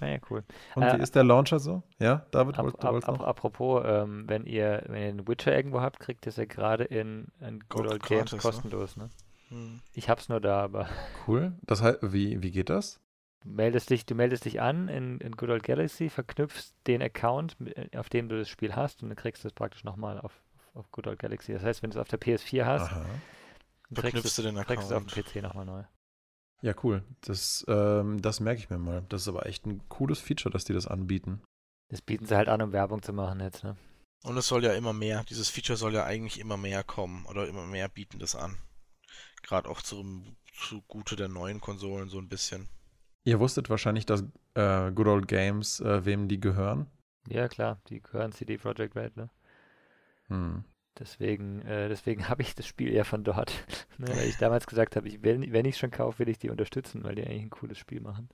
Naja, 0.00 0.18
cool. 0.30 0.44
Und 0.74 0.82
Äh, 0.84 0.98
wie 0.98 1.02
ist 1.02 1.14
der 1.14 1.24
Launcher 1.24 1.58
so? 1.58 1.82
Ja, 1.98 2.26
David, 2.30 2.58
Ap 2.58 2.64
wollt, 2.64 2.82
du 2.82 2.86
ap 2.86 3.18
noch? 3.18 3.20
apropos, 3.26 3.82
ähm, 3.84 4.24
wenn 4.28 4.44
ihr, 4.44 4.84
wenn 4.86 5.02
ihr 5.02 5.08
einen 5.08 5.28
Witcher 5.28 5.56
irgendwo 5.56 5.80
habt, 5.80 5.98
kriegt 5.98 6.26
ihr 6.26 6.30
es 6.30 6.36
ja 6.36 6.44
gerade 6.44 6.84
in, 6.84 7.28
in 7.40 7.60
Good 7.60 7.68
Gold 7.68 7.90
Old 7.90 8.02
Games 8.04 8.30
gratis, 8.30 8.32
ne? 8.32 8.38
kostenlos, 8.38 8.96
ne? 8.96 9.10
Hm. 9.48 9.80
Ich 9.92 10.08
hab's 10.08 10.28
nur 10.28 10.40
da, 10.40 10.62
aber 10.62 10.88
Cool. 11.26 11.52
Das 11.62 11.82
heißt, 11.82 11.98
wie, 12.02 12.42
wie 12.42 12.50
geht 12.50 12.70
das? 12.70 13.00
Du 13.42 13.48
meldest 13.50 13.90
dich, 13.90 14.06
du 14.06 14.14
meldest 14.14 14.44
dich 14.44 14.60
an 14.60 14.88
in, 14.88 15.18
in 15.20 15.32
Good 15.36 15.50
Old 15.50 15.62
Galaxy, 15.62 16.08
verknüpfst 16.10 16.74
den 16.86 17.02
Account, 17.02 17.58
mit- 17.60 17.96
auf 17.96 18.08
dem 18.08 18.28
du 18.28 18.38
das 18.38 18.48
Spiel 18.48 18.74
hast 18.74 19.02
und 19.02 19.08
dann 19.10 19.16
kriegst 19.16 19.44
du 19.44 19.48
es 19.48 19.54
praktisch 19.54 19.84
nochmal 19.84 20.18
auf, 20.20 20.42
auf 20.74 20.90
Good 20.90 21.06
Old 21.06 21.18
Galaxy. 21.18 21.52
Das 21.52 21.62
heißt, 21.62 21.82
wenn 21.82 21.90
du 21.90 21.98
es 21.98 22.00
auf 22.00 22.08
der 22.08 22.20
PS4 22.20 22.64
hast, 22.64 22.90
Aha. 22.92 23.02
dann 23.02 23.10
kriegst 23.10 24.00
Verknüpfst 24.00 24.38
du 24.38 24.42
den 24.42 24.54
kriegst 24.56 24.68
du 24.68 24.72
es 24.74 24.92
auf 24.92 25.02
Account. 25.06 25.16
dem 25.16 25.24
PC 25.24 25.42
nochmal 25.42 25.64
neu. 25.66 25.82
Ja, 26.62 26.74
cool. 26.82 27.04
Das, 27.20 27.64
ähm, 27.68 28.20
das 28.22 28.40
merke 28.40 28.60
ich 28.60 28.70
mir 28.70 28.78
mal. 28.78 29.04
Das 29.10 29.22
ist 29.22 29.28
aber 29.28 29.46
echt 29.46 29.66
ein 29.66 29.86
cooles 29.88 30.18
Feature, 30.20 30.50
dass 30.52 30.64
die 30.64 30.72
das 30.72 30.86
anbieten. 30.86 31.42
Das 31.90 32.00
bieten 32.00 32.26
sie 32.26 32.34
halt 32.36 32.48
an, 32.48 32.62
um 32.62 32.72
Werbung 32.72 33.02
zu 33.02 33.12
machen 33.12 33.40
jetzt, 33.40 33.62
ne? 33.62 33.76
Und 34.24 34.36
es 34.38 34.48
soll 34.48 34.64
ja 34.64 34.72
immer 34.72 34.92
mehr, 34.92 35.22
dieses 35.24 35.50
Feature 35.50 35.76
soll 35.76 35.94
ja 35.94 36.04
eigentlich 36.04 36.40
immer 36.40 36.56
mehr 36.56 36.82
kommen 36.82 37.26
oder 37.26 37.46
immer 37.46 37.64
mehr 37.66 37.88
bieten 37.88 38.18
das 38.18 38.34
an. 38.34 38.56
Gerade 39.42 39.68
auch 39.68 39.82
zum, 39.82 40.34
zugute 40.52 41.14
der 41.14 41.28
neuen 41.28 41.60
Konsolen 41.60 42.08
so 42.08 42.18
ein 42.18 42.28
bisschen. 42.28 42.68
Ihr 43.26 43.40
wusstet 43.40 43.68
wahrscheinlich, 43.68 44.06
dass 44.06 44.22
äh, 44.54 44.92
Good 44.92 45.08
Old 45.08 45.28
Games, 45.28 45.80
äh, 45.80 46.04
wem 46.04 46.28
die 46.28 46.38
gehören. 46.38 46.86
Ja, 47.28 47.48
klar, 47.48 47.80
die 47.88 48.00
gehören 48.00 48.30
CD 48.30 48.56
Projekt 48.56 48.94
Red, 48.94 49.16
ne? 49.16 49.28
Hm. 50.28 50.62
Deswegen, 50.96 51.60
äh, 51.62 51.88
deswegen 51.88 52.28
habe 52.28 52.42
ich 52.42 52.54
das 52.54 52.66
Spiel 52.66 52.92
eher 52.92 53.04
von 53.04 53.24
dort. 53.24 53.52
ne? 53.98 54.06
Weil 54.08 54.28
ich 54.28 54.36
damals 54.38 54.68
gesagt 54.68 54.94
habe, 54.94 55.08
ich 55.08 55.24
will, 55.24 55.52
wenn 55.52 55.64
ich 55.64 55.74
es 55.74 55.80
schon 55.80 55.90
kaufe, 55.90 56.20
will 56.20 56.28
ich 56.28 56.38
die 56.38 56.50
unterstützen, 56.50 57.02
weil 57.02 57.16
die 57.16 57.24
eigentlich 57.24 57.42
ein 57.42 57.50
cooles 57.50 57.78
Spiel 57.78 58.00
machen. 58.00 58.28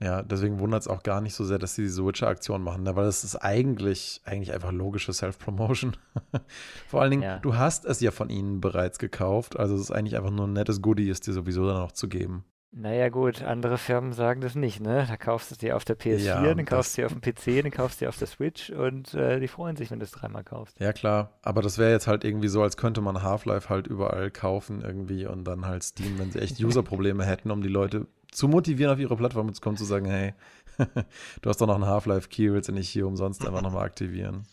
Ja, 0.00 0.22
deswegen 0.22 0.58
wundert 0.58 0.80
es 0.80 0.88
auch 0.88 1.02
gar 1.02 1.20
nicht 1.20 1.34
so 1.34 1.44
sehr, 1.44 1.58
dass 1.58 1.74
sie 1.74 1.82
diese 1.82 2.04
Witcher-Aktion 2.04 2.62
machen, 2.62 2.84
ne? 2.84 2.96
weil 2.96 3.04
das 3.04 3.22
ist 3.24 3.36
eigentlich, 3.36 4.22
eigentlich 4.24 4.52
einfach 4.54 4.72
logische 4.72 5.12
Self-Promotion. 5.12 5.94
Vor 6.88 7.02
allen 7.02 7.10
Dingen, 7.10 7.22
Ja. 7.22 7.38
du 7.38 7.54
hast 7.56 7.84
es 7.84 8.00
ja 8.00 8.10
von 8.10 8.30
ihnen 8.30 8.62
bereits 8.62 8.98
gekauft, 8.98 9.58
also 9.58 9.74
es 9.74 9.82
ist 9.82 9.90
eigentlich 9.92 10.16
einfach 10.16 10.30
nur 10.32 10.46
ein 10.48 10.54
nettes 10.54 10.80
Goodie, 10.80 11.10
es 11.10 11.20
dir 11.20 11.34
sowieso 11.34 11.66
dann 11.66 11.76
noch 11.76 11.92
zu 11.92 12.08
geben. 12.08 12.46
Naja, 12.74 13.10
gut, 13.10 13.42
andere 13.42 13.76
Firmen 13.76 14.14
sagen 14.14 14.40
das 14.40 14.54
nicht, 14.54 14.80
ne? 14.80 15.04
Da 15.06 15.18
kaufst 15.18 15.50
du 15.50 15.54
es 15.54 15.58
dir 15.58 15.76
auf 15.76 15.84
der 15.84 15.98
PS4, 15.98 16.16
Ja, 16.24 16.54
dann 16.54 16.64
kaufst 16.64 16.96
du 16.96 17.02
dir 17.02 17.06
auf 17.06 17.12
dem 17.12 17.20
PC, 17.20 17.62
dann 17.62 17.70
kaufst 17.70 18.00
du 18.00 18.06
dir 18.06 18.08
auf 18.08 18.16
der 18.16 18.26
Switch 18.26 18.70
und 18.70 19.12
äh, 19.12 19.40
die 19.40 19.48
freuen 19.48 19.76
sich, 19.76 19.90
wenn 19.90 19.98
du 19.98 20.04
es 20.04 20.10
dreimal 20.10 20.42
kaufst. 20.42 20.80
Ja, 20.80 20.94
klar, 20.94 21.32
aber 21.42 21.60
das 21.60 21.76
wäre 21.76 21.90
jetzt 21.90 22.06
halt 22.06 22.24
irgendwie 22.24 22.48
so, 22.48 22.62
als 22.62 22.78
könnte 22.78 23.02
man 23.02 23.22
Half-Life 23.22 23.68
halt 23.68 23.88
überall 23.88 24.30
kaufen 24.30 24.80
irgendwie 24.80 25.26
und 25.26 25.44
dann 25.44 25.66
halt 25.66 25.82
Steam, 25.82 26.18
wenn 26.18 26.32
sie 26.32 26.38
echt 26.40 26.60
User-Probleme 26.64 27.26
hätten, 27.26 27.50
um 27.50 27.60
die 27.60 27.68
Leute 27.68 28.06
zu 28.30 28.48
motivieren, 28.48 28.90
auf 28.90 28.98
ihre 28.98 29.16
Plattform 29.16 29.52
zu 29.52 29.60
kommen, 29.60 29.76
zu 29.76 29.84
sagen, 29.84 30.06
hey, 30.06 30.32
du 31.42 31.50
hast 31.50 31.60
doch 31.60 31.66
noch 31.66 31.74
einen 31.74 31.86
Half-Life-Key, 31.86 32.54
willst 32.54 32.70
du 32.70 32.72
nicht 32.72 32.88
hier 32.88 33.06
umsonst 33.06 33.46
einfach 33.46 33.60
nochmal 33.60 33.84
aktivieren? 33.84 34.46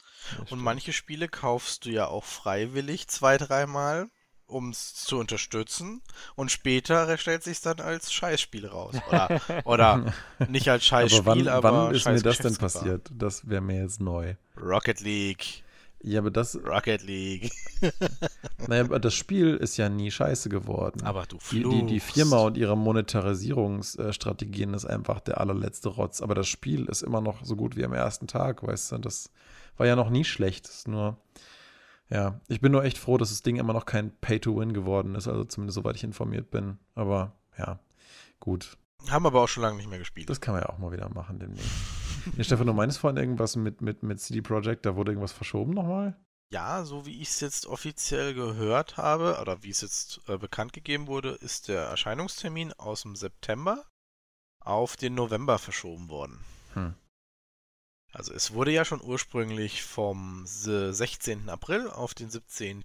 Und 0.50 0.60
manche 0.60 0.92
Spiele 0.92 1.30
kaufst 1.30 1.86
du 1.86 1.90
ja 1.90 2.08
auch 2.08 2.26
freiwillig 2.26 3.08
zwei, 3.08 3.38
dreimal, 3.38 4.10
um 4.50 4.70
es 4.70 4.96
zu 4.96 5.18
unterstützen 5.18 6.02
und 6.36 6.52
später 6.52 7.18
stellt 7.18 7.44
sich 7.44 7.62
dann 7.62 7.80
als 7.80 8.12
Scheißspiel 8.12 8.68
raus. 8.68 8.96
Oder, 9.08 9.42
oder 9.66 10.14
nicht 10.50 10.70
als 10.70 10.86
Scheißspiel, 10.86 11.20
aber 11.22 11.36
wann, 11.36 11.48
aber 11.48 11.86
wann 11.86 11.96
ist 11.96 12.06
mir 12.06 12.22
das 12.22 12.40
denn 12.40 12.56
passiert? 12.58 13.10
Das 13.14 13.48
wäre 13.48 13.62
mir 13.62 13.82
jetzt 13.82 14.02
neu. 14.02 14.36
Rocket 14.62 15.02
League. 15.02 15.64
Ja, 16.02 16.20
aber 16.20 16.32
das, 16.32 16.56
Rocket 16.56 17.04
League. 17.04 17.52
naja, 18.68 18.84
aber 18.84 19.00
das 19.00 19.14
Spiel 19.14 19.56
ist 19.56 19.76
ja 19.76 19.90
nie 19.90 20.12
scheiße 20.12 20.48
geworden. 20.48 21.02
Aber 21.04 21.26
du 21.26 21.38
die, 21.52 21.64
die, 21.64 21.86
die 21.86 22.00
Firma 22.00 22.38
und 22.38 22.56
ihre 22.56 22.78
Monetarisierungsstrategien 22.78 24.74
ist 24.74 24.86
einfach 24.86 25.20
der 25.20 25.42
allerletzte 25.42 25.90
Rotz. 25.90 26.22
Aber 26.22 26.36
das 26.36 26.48
Spiel 26.48 26.86
ist 26.86 27.02
immer 27.02 27.20
noch 27.20 27.44
so 27.44 27.58
gut 27.58 27.76
wie 27.76 27.84
am 27.84 27.94
ersten 27.94 28.28
Tag, 28.28 28.66
weißt 28.66 28.94
du? 28.94 28.98
Das 29.00 29.30
war 29.76 29.88
ja 29.88 29.98
noch 29.98 30.10
nie 30.10 30.24
schlecht. 30.24 30.70
Das 30.70 30.76
ist 30.76 30.88
nur, 30.88 31.18
ja, 32.10 32.40
ich 32.48 32.60
bin 32.60 32.72
nur 32.72 32.84
echt 32.84 32.98
froh, 32.98 33.18
dass 33.18 33.30
das 33.30 33.44
Ding 33.44 33.58
immer 33.58 33.74
noch 33.74 33.86
kein 33.86 34.16
Pay-to-Win 34.20 34.74
geworden 34.74 35.16
ist. 35.16 35.28
Also 35.28 35.44
zumindest 35.44 35.76
soweit 35.76 35.96
ich 35.96 36.04
informiert 36.04 36.50
bin. 36.50 36.80
Aber 36.96 37.38
ja, 37.58 37.80
gut. 38.40 38.78
Haben 39.10 39.28
aber 39.28 39.44
auch 39.44 39.48
schon 39.48 39.64
lange 39.64 39.78
nicht 39.78 39.90
mehr 39.90 40.00
gespielt. 40.00 40.30
Das 40.30 40.42
kann 40.42 40.54
man 40.54 40.64
ja 40.64 40.70
auch 40.70 40.80
mal 40.80 40.92
wieder 40.92 41.10
machen 41.10 41.40
demnächst. 41.40 41.70
ja, 42.38 42.44
Stefan, 42.44 42.68
du 42.68 42.74
meinst 42.74 42.98
vorhin 42.98 43.18
irgendwas 43.18 43.56
mit, 43.56 43.82
mit, 43.82 44.04
mit 44.04 44.20
CD 44.20 44.42
Projekt, 44.42 44.86
da 44.86 44.96
wurde 44.96 45.12
irgendwas 45.12 45.32
verschoben 45.32 45.74
nochmal? 45.74 46.20
Ja, 46.52 46.84
so 46.84 47.06
wie 47.06 47.22
ich 47.22 47.30
es 47.30 47.40
jetzt 47.42 47.68
offiziell 47.68 48.34
gehört 48.34 48.98
habe, 48.98 49.38
oder 49.40 49.62
wie 49.62 49.70
es 49.70 49.82
jetzt 49.82 50.20
äh, 50.28 50.38
bekannt 50.38 50.74
gegeben 50.74 51.06
wurde, 51.06 51.30
ist 51.30 51.68
der 51.68 51.84
Erscheinungstermin 51.84 52.74
aus 52.74 53.04
dem 53.04 53.16
September 53.16 53.86
auf 54.60 54.98
den 54.98 55.14
November 55.14 55.60
verschoben 55.60 56.10
worden. 56.10 56.40
Hm. 56.74 56.96
Also 58.12 58.34
es 58.34 58.54
wurde 58.54 58.72
ja 58.72 58.86
schon 58.86 59.02
ursprünglich 59.02 59.84
vom 59.84 60.44
se- 60.46 60.94
16. 60.94 61.50
April 61.50 61.88
auf 61.90 62.14
den 62.14 62.30
17. 62.30 62.84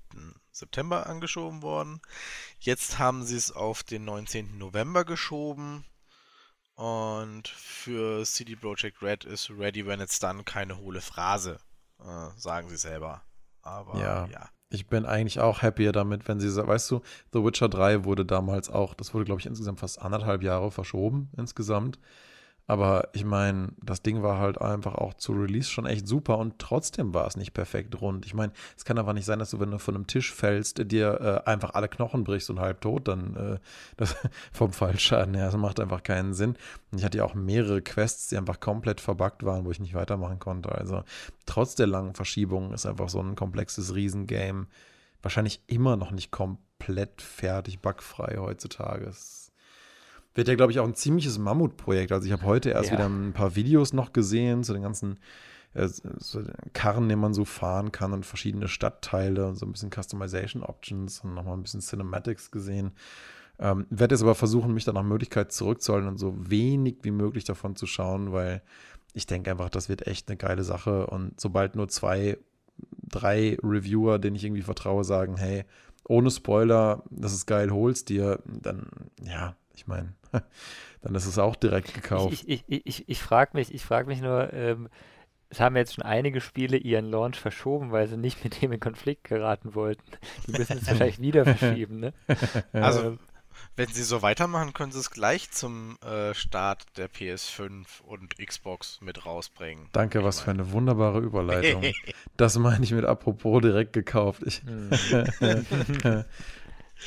September 0.52 1.07
angeschoben 1.07 1.62
worden. 1.62 2.00
Jetzt 2.61 2.99
haben 2.99 3.25
sie 3.25 3.37
es 3.37 3.50
auf 3.50 3.83
den 3.83 4.04
19. 4.04 4.59
November 4.59 5.04
geschoben. 5.04 5.85
Und 6.76 7.49
für 7.49 8.25
CD 8.25 8.57
Projekt 8.57 9.00
Red 9.00 9.25
ist 9.25 9.50
Ready 9.50 9.87
When 9.87 10.00
It's 10.00 10.19
Done 10.19 10.43
keine 10.45 10.78
hohle 10.78 11.00
Phrase, 11.00 11.59
äh, 12.00 12.28
sagen 12.37 12.69
sie 12.69 12.76
selber. 12.76 13.23
Aber 13.62 13.99
Ja. 14.00 14.26
ja. 14.26 14.49
Ich 14.71 14.88
bin 14.88 15.07
eigentlich 15.07 15.38
auch 15.38 15.62
happier 15.62 15.93
damit, 15.93 16.26
wenn 16.26 16.40
sie, 16.40 16.49
weißt 16.54 16.90
du, 16.90 17.00
The 17.33 17.45
Witcher 17.45 17.69
3 17.69 18.04
wurde 18.04 18.25
damals 18.26 18.71
auch, 18.71 18.95
das 18.95 19.14
wurde, 19.14 19.25
glaube 19.25 19.40
ich, 19.40 19.47
insgesamt 19.47 19.78
fast 19.78 20.02
anderthalb 20.02 20.43
Jahre 20.43 20.73
verschoben 20.73 21.31
insgesamt. 21.37 22.00
Aber 22.66 23.09
ich 23.12 23.25
meine, 23.25 23.73
das 23.83 24.02
Ding 24.02 24.23
war 24.23 24.38
halt 24.38 24.61
einfach 24.61 24.94
auch 24.94 25.14
zu 25.14 25.33
Release 25.33 25.68
schon 25.68 25.85
echt 25.85 26.09
super 26.09 26.38
und 26.38 26.59
trotzdem 26.59 27.12
war 27.12 27.26
es 27.26 27.37
nicht 27.37 27.52
perfekt 27.52 28.00
rund. 28.00 28.25
Ich 28.25 28.33
meine, 28.33 28.52
es 28.76 28.87
kann 28.87 28.97
aber 28.97 29.12
nicht 29.12 29.26
sein, 29.26 29.38
dass 29.38 29.50
du, 29.50 29.61
wenn 29.61 29.71
du 29.71 29.78
von 29.78 29.94
einem 29.94 30.06
Tisch 30.06 30.33
fällst, 30.33 30.90
dir 30.90 31.42
äh, 31.47 31.50
einfach 31.50 31.75
alle 31.75 31.88
Knochen 31.88 32.25
brichst 32.25 32.49
und 32.49 32.61
halb 32.61 32.80
tot, 32.80 33.09
dann 33.09 33.37
äh, 33.37 33.59
das, 33.97 34.16
vom 34.52 34.73
Fallschaden 34.73 35.35
her. 35.35 35.47
Das 35.47 35.56
macht 35.56 35.78
einfach 35.78 36.02
keinen 36.02 36.33
Sinn. 36.33 36.56
Und 36.90 36.99
ich 36.99 37.04
hatte 37.04 37.18
ja 37.18 37.25
auch 37.25 37.35
mehrere 37.35 37.83
Quests, 37.83 38.28
die 38.28 38.38
einfach 38.38 38.61
komplett 38.61 39.00
verbuggt 39.00 39.44
waren, 39.44 39.64
wo 39.66 39.71
ich 39.71 39.80
nicht 39.80 39.94
weitermachen 39.94 40.38
konnte. 40.38 40.73
Also 40.73 41.02
trotz 41.44 41.75
der 41.75 41.87
langen 41.87 42.14
Verschiebungen 42.14 42.73
ist 42.73 42.87
einfach 42.87 43.11
so 43.11 43.21
ein 43.21 43.37
komplexes 43.37 43.94
Riesengame 43.94 44.66
wahrscheinlich 45.25 45.62
immer 45.66 45.97
noch 45.97 46.11
nicht 46.11 46.30
komplett 46.30 47.23
fertig, 47.23 47.80
bugfrei 47.80 48.37
heutzutage. 48.38 49.06
Es 49.06 49.44
wird 50.35 50.49
ja, 50.49 50.55
glaube 50.55 50.73
ich, 50.73 50.81
auch 50.81 50.87
ein 50.87 50.95
ziemliches 50.95 51.38
Mammutprojekt. 51.38 52.12
Also 52.12 52.26
ich 52.26 52.33
habe 52.33 52.45
heute 52.45 52.71
erst 52.71 52.91
Ja. 52.91 52.97
wieder 52.99 53.07
ein 53.09 53.33
paar 53.33 53.55
Videos 53.55 53.93
noch 53.93 54.12
gesehen 54.12 54.64
zu 54.64 54.73
den 54.73 54.83
ganzen 54.83 55.19
äh, 55.75 55.88
so 55.88 56.43
Karren, 56.73 57.09
den 57.09 57.19
man 57.19 57.35
so 57.35 57.45
fahren 57.45 57.93
kann 57.93 58.12
und 58.12 58.26
verschiedene 58.26 58.69
Stadtteile 58.69 59.47
und 59.47 59.57
so 59.57 59.67
ein 59.67 59.73
bisschen 59.73 59.91
Customization 59.91 60.62
Options 60.62 61.21
und 61.21 61.35
nochmal 61.35 61.57
ein 61.57 61.62
bisschen 61.62 61.81
Cinematics 61.81 62.50
gesehen. 62.50 62.93
Ähm, 63.59 63.87
werde 63.91 64.14
jetzt 64.14 64.23
aber 64.23 64.35
versuchen, 64.35 64.75
mich 64.75 64.85
dann 64.85 64.97
nach 64.97 65.05
Möglichkeit 65.05 65.53
zurückzuhalten 65.53 66.09
und 66.09 66.19
so 66.19 66.35
wenig 66.50 66.97
wie 67.03 67.12
möglich 67.12 67.45
davon 67.45 67.76
zu 67.76 67.87
schauen, 67.87 68.33
weil 68.33 68.62
ich 69.12 69.26
denke 69.26 69.53
einfach, 69.53 69.71
das 69.71 69.88
wird 69.88 70.09
echt 70.09 70.29
eine 70.29 70.37
geile 70.37 70.64
Sache. 70.64 71.07
Und 71.07 71.41
sobald 71.41 71.76
nur 71.76 71.88
zwei, 71.88 72.37
drei 73.09 73.57
Reviewer, 73.62 74.19
denen 74.19 74.35
ich 74.35 74.45
irgendwie 74.45 74.62
vertraue, 74.62 75.05
sagen, 75.05 75.37
hey, 75.37 75.64
ohne 76.09 76.33
Spoiler, 76.33 77.05
das 77.11 77.33
ist 77.33 77.47
geil, 77.47 77.71
hol's 77.71 78.05
dir, 78.05 78.41
dann, 78.45 78.87
ja, 79.23 79.55
ich 79.75 79.87
meine, 79.87 80.12
dann 81.03 81.14
ist 81.14 81.26
es 81.26 81.38
auch 81.38 81.57
direkt 81.57 81.95
gekauft. 81.95 82.33
Ich, 82.33 82.49
ich, 82.49 82.64
ich, 82.67 82.87
ich, 82.87 83.09
ich 83.09 83.19
frage 83.23 83.50
mich, 83.55 83.73
ich 83.75 83.85
frag 83.85 84.07
mich 84.07 84.21
nur, 84.21 84.53
ähm, 84.53 84.88
es 85.50 85.61
haben 85.61 85.76
jetzt 85.76 85.95
schon 85.95 86.05
einige 86.05 86.41
Spiele 86.41 86.76
ihren 86.76 87.11
Launch 87.11 87.38
verschoben, 87.38 87.93
weil 87.93 88.09
sie 88.09 88.17
nicht 88.17 88.43
mit 88.45 88.61
dem 88.62 88.73
in 88.73 88.81
Konflikt 88.81 89.25
geraten 89.25 89.75
wollten. 89.75 90.03
Die 90.47 90.53
müssen 90.53 90.79
es 90.79 90.87
wahrscheinlich 90.88 91.21
wieder 91.21 91.45
verschieben, 91.45 92.00
ne? 92.00 92.12
Also, 92.73 93.03
Ähm, 93.03 93.19
wenn 93.76 93.87
sie 93.87 94.03
so 94.03 94.21
weitermachen, 94.21 94.73
können 94.73 94.91
sie 94.91 94.99
es 94.99 95.12
gleich 95.12 95.49
zum 95.53 95.97
äh, 96.03 96.35
Start 96.35 96.83
der 96.97 97.09
PS5 97.09 98.00
und 98.03 98.37
Xbox 98.45 99.00
mit 99.00 99.26
rausbringen. 99.26 99.88
Danke, 99.93 100.19
Ich 100.19 100.25
was 100.25 100.41
für 100.41 100.50
mein- 100.50 100.61
eine 100.61 100.73
wunderbare 100.73 101.21
Überleitung. 101.21 101.85
das 102.37 102.59
meine 102.59 102.83
ich 102.85 102.91
mit 102.91 103.05
apropos 103.05 103.62
direkt 103.62 103.93
gekauft. 103.93 104.43
Ich, 104.45 104.62
hm. 104.64 104.91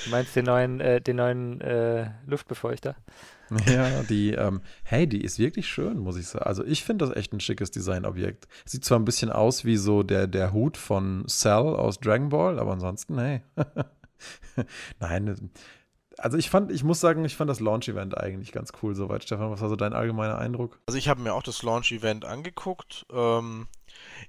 Du 0.05 0.11
meinst 0.11 0.35
den 0.35 0.45
neuen, 0.45 0.79
äh, 0.79 1.01
den 1.01 1.17
neuen 1.17 1.61
äh, 1.61 2.11
Luftbefeuchter? 2.25 2.95
ja, 3.65 4.03
die, 4.03 4.33
ähm, 4.33 4.61
hey, 4.83 5.07
die 5.07 5.23
ist 5.23 5.39
wirklich 5.39 5.67
schön, 5.67 5.99
muss 5.99 6.17
ich 6.17 6.27
sagen. 6.27 6.45
Also 6.45 6.65
ich 6.65 6.83
finde 6.83 7.05
das 7.05 7.15
echt 7.15 7.33
ein 7.33 7.39
schickes 7.39 7.71
Designobjekt. 7.71 8.47
Sieht 8.65 8.83
zwar 8.83 8.99
ein 8.99 9.05
bisschen 9.05 9.31
aus 9.31 9.63
wie 9.63 9.77
so 9.77 10.03
der, 10.03 10.27
der 10.27 10.51
Hut 10.51 10.77
von 10.77 11.25
Cell 11.27 11.75
aus 11.75 11.99
Dragon 11.99 12.29
Ball, 12.29 12.59
aber 12.59 12.73
ansonsten, 12.73 13.17
hey. 13.17 13.41
Nein, 14.99 15.51
also 16.17 16.37
ich 16.37 16.49
fand, 16.49 16.71
ich 16.71 16.83
muss 16.83 16.99
sagen, 16.99 17.23
ich 17.25 17.35
fand 17.35 17.49
das 17.49 17.59
Launch-Event 17.59 18.17
eigentlich 18.17 18.51
ganz 18.51 18.71
cool 18.81 18.95
soweit. 18.95 19.23
Stefan, 19.23 19.51
was 19.51 19.61
war 19.61 19.69
so 19.69 19.75
dein 19.75 19.93
allgemeiner 19.93 20.37
Eindruck? 20.37 20.79
Also 20.87 20.97
ich 20.97 21.07
habe 21.07 21.21
mir 21.21 21.33
auch 21.33 21.43
das 21.43 21.63
Launch-Event 21.63 22.25
angeguckt. 22.25 23.05
Ähm, 23.11 23.67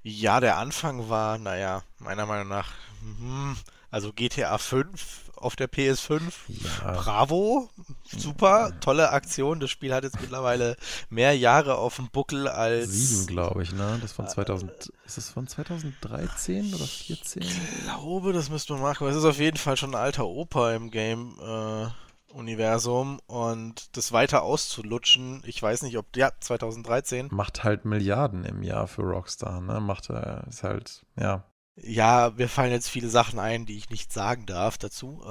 ja, 0.03 0.39
der 0.39 0.57
Anfang 0.57 1.09
war, 1.09 1.37
naja, 1.37 1.83
meiner 1.97 2.25
Meinung 2.25 2.47
nach, 2.47 2.71
hm, 3.01 3.57
also 3.91 4.13
GTA 4.13 4.57
5 4.57 5.28
auf 5.39 5.55
der 5.55 5.69
PS5. 5.69 6.21
Ja, 6.47 6.91
Bravo, 6.93 7.69
super, 8.05 8.71
tolle 8.79 9.09
Aktion. 9.11 9.59
Das 9.59 9.69
Spiel 9.69 9.93
hat 9.93 10.03
jetzt 10.03 10.19
mittlerweile 10.21 10.75
mehr 11.09 11.35
Jahre 11.37 11.75
auf 11.75 11.95
dem 11.95 12.09
Buckel 12.09 12.47
als. 12.47 12.89
sieben, 12.91 13.27
glaube 13.27 13.63
ich, 13.63 13.71
ne? 13.73 13.97
Das 14.01 14.11
von 14.11 14.27
2000, 14.27 14.91
ist 15.05 15.17
das 15.17 15.29
von 15.29 15.47
2013 15.47 16.73
oder 16.73 16.85
14? 16.85 17.41
Ich 17.43 17.59
glaube, 17.83 18.33
das 18.33 18.49
müsste 18.49 18.73
man 18.73 18.81
machen. 18.81 19.03
aber 19.03 19.11
Es 19.11 19.17
ist 19.17 19.25
auf 19.25 19.39
jeden 19.39 19.57
Fall 19.57 19.77
schon 19.77 19.91
ein 19.95 20.01
alter 20.01 20.25
Opa 20.27 20.73
im 20.73 20.89
Game-Universum 20.91 23.19
und 23.27 23.95
das 23.97 24.11
weiter 24.11 24.43
auszulutschen, 24.43 25.41
ich 25.45 25.61
weiß 25.61 25.83
nicht, 25.83 25.97
ob, 25.97 26.15
ja, 26.15 26.31
2013. 26.39 27.27
Macht 27.31 27.63
halt 27.63 27.85
Milliarden 27.85 28.45
im 28.45 28.63
Jahr 28.63 28.87
für 28.87 29.01
Rockstar, 29.03 29.61
ne? 29.61 29.79
Macht, 29.79 30.09
äh, 30.09 30.41
ist 30.49 30.63
halt, 30.63 31.05
ja. 31.19 31.43
Ja, 31.81 32.33
mir 32.35 32.49
fallen 32.49 32.71
jetzt 32.71 32.89
viele 32.89 33.09
Sachen 33.09 33.39
ein, 33.39 33.65
die 33.65 33.77
ich 33.77 33.89
nicht 33.89 34.11
sagen 34.11 34.45
darf 34.45 34.77
dazu, 34.77 35.21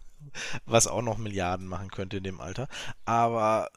was 0.66 0.86
auch 0.86 1.02
noch 1.02 1.18
Milliarden 1.18 1.66
machen 1.66 1.90
könnte 1.90 2.18
in 2.18 2.24
dem 2.24 2.40
Alter. 2.40 2.68
Aber 3.04 3.70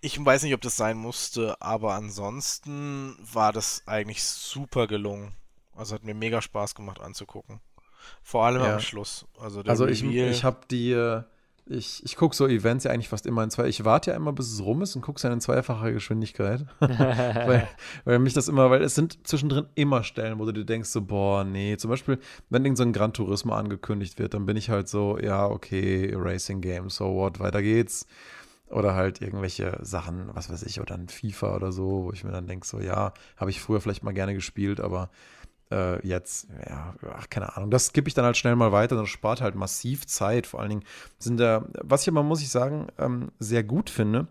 ich 0.00 0.22
weiß 0.24 0.42
nicht, 0.42 0.54
ob 0.54 0.60
das 0.60 0.76
sein 0.76 0.96
musste, 0.96 1.60
aber 1.60 1.94
ansonsten 1.94 3.16
war 3.32 3.52
das 3.52 3.82
eigentlich 3.86 4.22
super 4.22 4.86
gelungen. 4.86 5.32
Also 5.74 5.94
hat 5.94 6.04
mir 6.04 6.14
mega 6.14 6.40
Spaß 6.40 6.74
gemacht 6.74 7.00
anzugucken. 7.00 7.60
Vor 8.22 8.44
allem 8.46 8.62
Ja. 8.62 8.74
am 8.74 8.80
Schluss. 8.80 9.26
Also 9.40 9.62
der 9.62 9.70
Also 9.72 9.86
ich, 9.86 10.02
Reveal. 10.02 10.30
ich 10.30 10.44
habe 10.44 10.60
die, 10.70 10.92
äh, 10.92 11.22
ich, 11.68 12.04
ich 12.04 12.16
gucke 12.16 12.36
so 12.36 12.46
Events 12.46 12.84
ja 12.84 12.92
eigentlich 12.92 13.08
fast 13.08 13.26
immer 13.26 13.42
in 13.42 13.50
zwei. 13.50 13.66
Ich 13.66 13.84
warte 13.84 14.10
ja 14.10 14.16
immer, 14.16 14.32
bis 14.32 14.52
es 14.52 14.62
rum 14.62 14.82
ist 14.82 14.94
und 14.94 15.02
gucke 15.02 15.16
es 15.16 15.22
dann 15.22 15.32
in 15.32 15.40
zweifacher 15.40 15.90
Geschwindigkeit. 15.92 16.64
weil, 16.78 17.68
weil 18.04 18.18
mich 18.20 18.34
das 18.34 18.48
immer, 18.48 18.70
weil 18.70 18.82
es 18.82 18.94
sind 18.94 19.26
zwischendrin 19.26 19.66
immer 19.74 20.04
Stellen, 20.04 20.38
wo 20.38 20.44
du 20.44 20.52
dir 20.52 20.64
denkst, 20.64 20.88
so, 20.90 21.02
boah, 21.02 21.42
nee. 21.42 21.76
Zum 21.76 21.90
Beispiel, 21.90 22.18
wenn 22.50 22.64
irgend 22.64 22.78
so 22.78 22.84
ein 22.84 22.92
Gran 22.92 23.12
Turismo 23.12 23.52
angekündigt 23.52 24.18
wird, 24.18 24.34
dann 24.34 24.46
bin 24.46 24.56
ich 24.56 24.70
halt 24.70 24.88
so, 24.88 25.18
ja, 25.18 25.46
okay, 25.46 26.12
Racing 26.14 26.60
Game, 26.60 26.88
so 26.88 27.14
what, 27.14 27.40
weiter 27.40 27.62
geht's. 27.62 28.06
Oder 28.68 28.94
halt 28.94 29.20
irgendwelche 29.20 29.78
Sachen, 29.82 30.30
was 30.34 30.50
weiß 30.50 30.62
ich, 30.64 30.80
oder 30.80 30.94
ein 30.94 31.08
FIFA 31.08 31.56
oder 31.56 31.72
so, 31.72 32.04
wo 32.04 32.12
ich 32.12 32.22
mir 32.24 32.32
dann 32.32 32.46
denke, 32.46 32.66
so, 32.66 32.78
ja, 32.78 33.12
habe 33.36 33.50
ich 33.50 33.60
früher 33.60 33.80
vielleicht 33.80 34.04
mal 34.04 34.14
gerne 34.14 34.34
gespielt, 34.34 34.80
aber 34.80 35.10
äh, 35.70 36.06
jetzt, 36.06 36.48
ja, 36.68 36.94
ach, 37.14 37.28
keine 37.28 37.56
Ahnung, 37.56 37.70
das 37.70 37.86
skippe 37.86 38.08
ich 38.08 38.14
dann 38.14 38.24
halt 38.24 38.36
schnell 38.36 38.56
mal 38.56 38.72
weiter, 38.72 38.96
das 38.96 39.08
spart 39.08 39.40
halt 39.40 39.54
massiv 39.54 40.06
Zeit. 40.06 40.46
Vor 40.46 40.60
allen 40.60 40.70
Dingen 40.70 40.84
sind 41.18 41.38
da, 41.38 41.66
was 41.82 42.02
ich 42.02 42.08
aber, 42.08 42.22
muss 42.22 42.42
ich 42.42 42.50
sagen, 42.50 42.88
ähm, 42.98 43.30
sehr 43.38 43.64
gut 43.64 43.90
finde, 43.90 44.28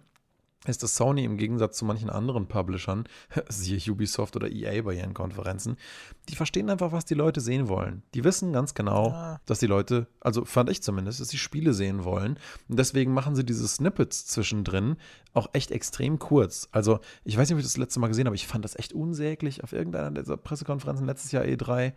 ist, 0.70 0.84
dass 0.84 0.96
Sony 0.96 1.24
im 1.24 1.38
Gegensatz 1.38 1.78
zu 1.78 1.86
manchen 1.86 2.10
anderen 2.10 2.48
Publishern, 2.48 3.06
siehe 3.50 3.80
Ubisoft 3.92 4.36
oder 4.36 4.50
EA 4.52 4.82
bei 4.82 4.94
ihren 4.96 5.14
Konferenzen, 5.14 5.78
die 6.30 6.36
verstehen 6.36 6.70
einfach, 6.70 6.92
was 6.92 7.06
die 7.06 7.14
Leute 7.14 7.42
sehen 7.42 7.68
wollen. 7.68 8.04
Die 8.14 8.24
wissen 8.24 8.54
ganz 8.54 8.74
genau, 8.74 9.10
Ah. 9.10 9.40
dass 9.46 9.60
die 9.60 9.68
Leute, 9.68 10.08
also 10.22 10.46
fand 10.46 10.70
ich 10.70 10.82
zumindest, 10.82 11.20
dass 11.20 11.30
sie 11.30 11.38
Spiele 11.38 11.74
sehen 11.74 12.04
wollen. 12.04 12.38
Und 12.68 12.80
deswegen 12.80 13.14
machen 13.14 13.36
sie 13.36 13.46
diese 13.46 13.68
Snippets 13.68 14.26
zwischendrin 14.26 14.96
auch 15.34 15.48
echt 15.54 15.72
extrem 15.72 16.18
kurz. 16.20 16.70
Also, 16.72 17.00
ich 17.24 17.38
weiß 17.38 17.48
nicht, 17.50 17.56
ob 17.56 17.60
ich 17.60 17.66
das 17.66 17.78
letzte 17.78 18.00
Mal 18.00 18.08
gesehen 18.08 18.26
habe, 18.26 18.36
ich 18.36 18.48
fand 18.48 18.64
das 18.64 18.78
echt 18.78 18.94
unsäglich 18.94 19.64
auf 19.64 19.74
irgendeiner 19.74 20.12
dieser 20.12 20.38
Pressekonferenzen 20.38 21.06
letztes 21.06 21.32
Jahr 21.32 21.44
E3. 21.44 21.94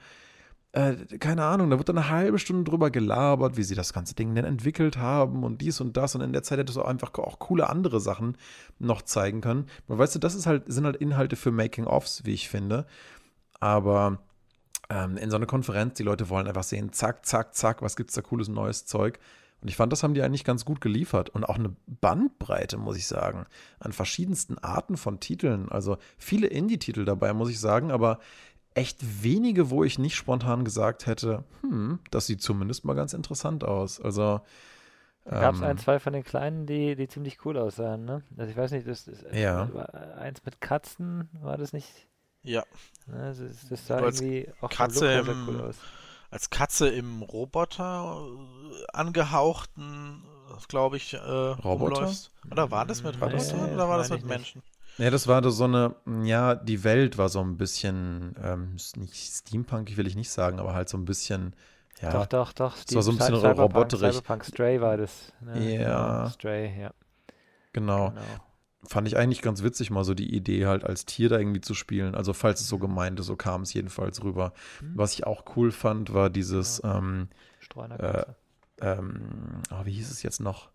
Äh, 0.78 1.18
keine 1.18 1.44
Ahnung, 1.44 1.70
da 1.70 1.78
wird 1.78 1.88
dann 1.88 1.98
eine 1.98 2.08
halbe 2.08 2.38
Stunde 2.38 2.70
drüber 2.70 2.90
gelabert, 2.90 3.56
wie 3.56 3.64
sie 3.64 3.74
das 3.74 3.92
ganze 3.92 4.14
Ding 4.14 4.32
denn 4.36 4.44
entwickelt 4.44 4.96
haben 4.96 5.42
und 5.42 5.60
dies 5.60 5.80
und 5.80 5.96
das. 5.96 6.14
Und 6.14 6.20
in 6.20 6.32
der 6.32 6.44
Zeit 6.44 6.60
hättest 6.60 6.76
du 6.76 6.82
einfach 6.82 7.12
auch 7.14 7.40
coole 7.40 7.68
andere 7.68 8.00
Sachen 8.00 8.36
noch 8.78 9.02
zeigen 9.02 9.40
können. 9.40 9.66
Aber 9.88 9.98
weißt 9.98 10.14
du, 10.14 10.18
das 10.20 10.36
ist 10.36 10.46
halt, 10.46 10.72
sind 10.72 10.84
halt 10.84 10.96
Inhalte 10.96 11.34
für 11.34 11.50
Making-ofs, 11.50 12.24
wie 12.24 12.34
ich 12.34 12.48
finde. 12.48 12.86
Aber 13.58 14.20
ähm, 14.88 15.16
in 15.16 15.30
so 15.30 15.36
einer 15.36 15.46
Konferenz, 15.46 15.94
die 15.94 16.04
Leute 16.04 16.28
wollen 16.28 16.46
einfach 16.46 16.62
sehen, 16.62 16.92
zack, 16.92 17.26
zack, 17.26 17.56
zack, 17.56 17.82
was 17.82 17.96
gibt's 17.96 18.14
da 18.14 18.22
cooles 18.22 18.46
neues 18.48 18.86
Zeug. 18.86 19.18
Und 19.60 19.66
ich 19.66 19.74
fand, 19.76 19.92
das 19.92 20.04
haben 20.04 20.14
die 20.14 20.22
eigentlich 20.22 20.44
ganz 20.44 20.64
gut 20.64 20.80
geliefert. 20.80 21.30
Und 21.30 21.42
auch 21.42 21.58
eine 21.58 21.74
Bandbreite, 21.88 22.76
muss 22.76 22.96
ich 22.96 23.08
sagen, 23.08 23.46
an 23.80 23.92
verschiedensten 23.92 24.58
Arten 24.58 24.96
von 24.96 25.18
Titeln. 25.18 25.68
Also 25.70 25.96
viele 26.18 26.46
Indie-Titel 26.46 27.04
dabei, 27.04 27.32
muss 27.32 27.50
ich 27.50 27.58
sagen, 27.58 27.90
aber 27.90 28.20
echt 28.78 29.22
wenige, 29.22 29.70
wo 29.70 29.84
ich 29.84 29.98
nicht 29.98 30.14
spontan 30.14 30.64
gesagt 30.64 31.06
hätte, 31.06 31.44
hm, 31.62 31.98
das 32.10 32.26
sieht 32.26 32.42
zumindest 32.42 32.84
mal 32.84 32.94
ganz 32.94 33.12
interessant 33.12 33.64
aus. 33.64 34.00
Also. 34.00 34.40
Gab 35.24 35.54
es 35.54 35.60
ähm, 35.60 35.66
ein, 35.66 35.78
zwei 35.78 35.98
von 35.98 36.14
den 36.14 36.24
kleinen, 36.24 36.66
die, 36.66 36.96
die 36.96 37.08
ziemlich 37.08 37.44
cool 37.44 37.58
aussahen, 37.58 38.04
ne? 38.06 38.22
Also 38.38 38.50
ich 38.50 38.56
weiß 38.56 38.70
nicht, 38.70 38.86
das 38.86 39.06
ist 39.06 39.26
ja. 39.32 39.68
eins 40.16 40.42
mit 40.44 40.60
Katzen, 40.60 41.28
war 41.42 41.58
das 41.58 41.74
nicht? 41.74 42.08
Ja. 42.42 42.64
Also 43.12 43.44
das 43.68 43.86
sah 43.86 44.00
irgendwie 44.00 44.48
auch 44.60 44.70
Katze 44.70 45.12
im, 45.12 45.48
cool 45.48 45.60
aus. 45.60 45.76
Als 46.30 46.48
Katze 46.48 46.88
im 46.88 47.22
Roboter 47.22 48.26
äh, 48.26 48.84
angehauchten, 48.92 50.24
glaube 50.68 50.96
ich, 50.96 51.12
äh, 51.12 51.18
Roboter? 51.18 51.96
Rumläufst. 51.96 52.30
Oder 52.50 52.70
war 52.70 52.86
das 52.86 53.02
mit 53.02 53.20
Robotern 53.20 53.66
nee, 53.66 53.74
oder 53.74 53.88
war 53.88 53.98
das 53.98 54.08
mit 54.10 54.24
Menschen? 54.24 54.62
Nicht. 54.62 54.77
Ja, 54.98 55.10
das 55.10 55.26
war 55.28 55.48
so 55.50 55.64
eine, 55.64 55.94
ja, 56.24 56.54
die 56.54 56.84
Welt 56.84 57.18
war 57.18 57.28
so 57.28 57.40
ein 57.40 57.56
bisschen, 57.56 58.34
ähm, 58.42 58.76
nicht 58.96 59.14
Steampunk, 59.14 59.96
will 59.96 60.06
ich 60.06 60.16
nicht 60.16 60.30
sagen, 60.30 60.58
aber 60.58 60.74
halt 60.74 60.88
so 60.88 60.98
ein 60.98 61.04
bisschen, 61.04 61.54
ja. 62.00 62.12
Doch, 62.12 62.26
doch, 62.26 62.52
doch. 62.52 62.76
Es 62.76 62.94
war 62.94 63.02
so 63.02 63.10
ein 63.10 63.18
bisschen 63.18 63.34
roboterig. 63.34 64.14
Cyberpunk 64.14 64.44
Stray 64.44 64.80
war 64.80 64.96
das. 64.96 65.32
Ne? 65.40 65.78
Ja. 65.78 66.18
Genau, 66.18 66.28
Stray, 66.30 66.80
ja. 66.80 66.92
Genau. 67.72 68.10
genau. 68.10 68.22
Fand 68.84 69.08
ich 69.08 69.16
eigentlich 69.16 69.42
ganz 69.42 69.62
witzig, 69.62 69.90
mal 69.90 70.04
so 70.04 70.14
die 70.14 70.34
Idee 70.34 70.66
halt 70.66 70.84
als 70.84 71.04
Tier 71.04 71.28
da 71.28 71.38
irgendwie 71.38 71.60
zu 71.60 71.74
spielen. 71.74 72.14
Also, 72.14 72.32
falls 72.32 72.60
es 72.60 72.68
so 72.68 72.78
gemeint 72.78 73.18
ist, 73.18 73.26
so 73.26 73.36
kam 73.36 73.62
es 73.62 73.74
jedenfalls 73.74 74.22
rüber. 74.22 74.52
Mhm. 74.80 74.92
Was 74.94 75.14
ich 75.14 75.26
auch 75.26 75.44
cool 75.56 75.72
fand, 75.72 76.14
war 76.14 76.30
dieses, 76.30 76.80
ja. 76.84 76.98
ähm, 76.98 77.28
äh, 77.98 78.24
ähm, 78.80 79.62
oh, 79.72 79.84
wie 79.84 79.92
hieß 79.92 80.10
es 80.10 80.22
jetzt 80.22 80.40
noch? 80.40 80.70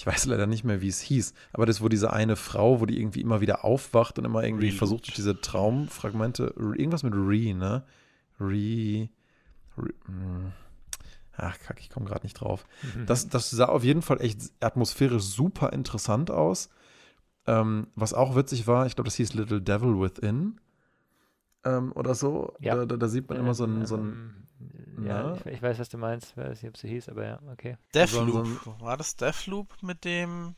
Ich 0.00 0.06
weiß 0.06 0.24
leider 0.24 0.46
nicht 0.46 0.64
mehr, 0.64 0.80
wie 0.80 0.88
es 0.88 1.02
hieß, 1.02 1.34
aber 1.52 1.66
das, 1.66 1.82
wo 1.82 1.90
diese 1.90 2.10
eine 2.10 2.34
Frau, 2.34 2.80
wo 2.80 2.86
die 2.86 2.98
irgendwie 2.98 3.20
immer 3.20 3.42
wieder 3.42 3.66
aufwacht 3.66 4.18
und 4.18 4.24
immer 4.24 4.42
irgendwie 4.42 4.68
Reload. 4.68 4.78
versucht, 4.78 5.14
diese 5.14 5.38
Traumfragmente, 5.38 6.54
irgendwas 6.56 7.02
mit 7.02 7.12
Re, 7.14 7.52
ne? 7.52 7.84
Re, 8.40 9.10
Re 9.76 9.92
hm. 10.06 10.52
ach, 11.36 11.58
kack, 11.60 11.80
ich 11.80 11.90
komme 11.90 12.06
gerade 12.06 12.24
nicht 12.24 12.32
drauf. 12.32 12.64
Mhm. 12.82 13.04
Das, 13.04 13.28
das 13.28 13.50
sah 13.50 13.66
auf 13.66 13.84
jeden 13.84 14.00
Fall 14.00 14.22
echt 14.22 14.40
atmosphärisch 14.60 15.22
super 15.22 15.70
interessant 15.74 16.30
aus. 16.30 16.70
Ähm, 17.46 17.88
was 17.94 18.14
auch 18.14 18.36
witzig 18.36 18.66
war, 18.66 18.86
ich 18.86 18.94
glaube, 18.94 19.08
das 19.08 19.16
hieß 19.16 19.34
Little 19.34 19.60
Devil 19.60 20.00
Within 20.00 20.62
ähm, 21.62 21.92
oder 21.92 22.14
so. 22.14 22.54
Ja. 22.58 22.74
Da, 22.74 22.86
da, 22.86 22.96
da, 22.96 23.06
sieht 23.06 23.28
man 23.28 23.36
immer 23.36 23.52
so 23.52 23.64
ein, 23.64 23.84
so 23.84 23.98
ein 23.98 24.46
ja, 25.02 25.34
ich, 25.36 25.46
ich, 25.46 25.62
weiß, 25.62 25.78
was 25.78 25.88
du 25.88 25.98
meinst. 25.98 26.30
Ich 26.30 26.36
weiß 26.36 26.62
nicht, 26.62 26.68
ob 26.68 26.76
sie 26.76 26.88
hieß, 26.88 27.08
aber 27.08 27.26
ja, 27.26 27.40
okay. 27.50 27.76
Deathloop. 27.94 28.80
War 28.80 28.96
das 28.96 29.16
Deathloop 29.16 29.82
mit 29.82 30.04
dem. 30.04 30.56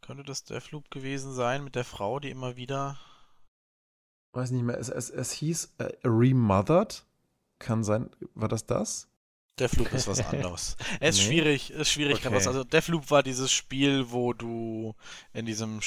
Könnte 0.00 0.22
das 0.22 0.44
Deathloop 0.44 0.90
gewesen 0.90 1.32
sein 1.32 1.64
mit 1.64 1.74
der 1.74 1.84
Frau, 1.84 2.20
die 2.20 2.30
immer 2.30 2.56
wieder. 2.56 2.98
Weiß 4.32 4.50
nicht 4.50 4.64
mehr. 4.64 4.78
Es, 4.78 4.88
es, 4.88 5.10
es 5.10 5.32
hieß 5.32 5.74
äh, 5.78 5.92
Remothered. 6.04 7.06
Kann 7.58 7.84
sein. 7.84 8.10
War 8.34 8.48
das 8.48 8.66
das? 8.66 9.08
Deathloop 9.58 9.92
ist 9.92 10.08
was 10.08 10.26
anderes. 10.26 10.76
Es 11.00 11.16
ist 11.16 11.22
nee. 11.22 11.30
schwierig, 11.30 11.70
ist 11.70 11.90
schwierig. 11.90 12.26
Okay. 12.26 12.34
Also 12.34 12.64
Deathloop 12.64 13.10
war 13.10 13.22
dieses 13.22 13.52
Spiel, 13.52 14.10
wo 14.10 14.32
du 14.32 14.94
in 15.32 15.46
diesem 15.46 15.80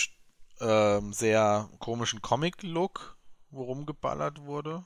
ähm, 0.61 1.13
sehr 1.13 1.69
komischen 1.79 2.21
Comic-Look, 2.21 3.17
wo 3.49 3.63
rumgeballert 3.63 4.41
wurde. 4.45 4.85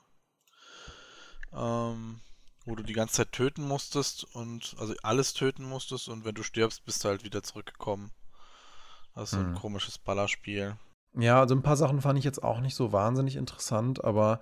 Ähm, 1.53 2.19
wo 2.65 2.75
du 2.75 2.83
die 2.83 2.93
ganze 2.93 3.15
Zeit 3.15 3.31
töten 3.31 3.67
musstest 3.67 4.23
und 4.35 4.75
also 4.79 4.93
alles 5.01 5.33
töten 5.33 5.63
musstest 5.63 6.09
und 6.09 6.25
wenn 6.25 6.35
du 6.35 6.43
stirbst, 6.43 6.85
bist 6.85 7.03
du 7.03 7.09
halt 7.09 7.23
wieder 7.23 7.41
zurückgekommen. 7.43 8.11
Das 9.15 9.33
ist 9.33 9.39
hm. 9.39 9.47
ein 9.47 9.55
komisches 9.55 9.97
Ballerspiel. 9.97 10.75
Ja, 11.13 11.39
also 11.39 11.55
ein 11.55 11.63
paar 11.63 11.75
Sachen 11.75 12.01
fand 12.01 12.17
ich 12.19 12.25
jetzt 12.25 12.43
auch 12.43 12.61
nicht 12.61 12.75
so 12.75 12.93
wahnsinnig 12.93 13.35
interessant, 13.35 14.03
aber 14.03 14.39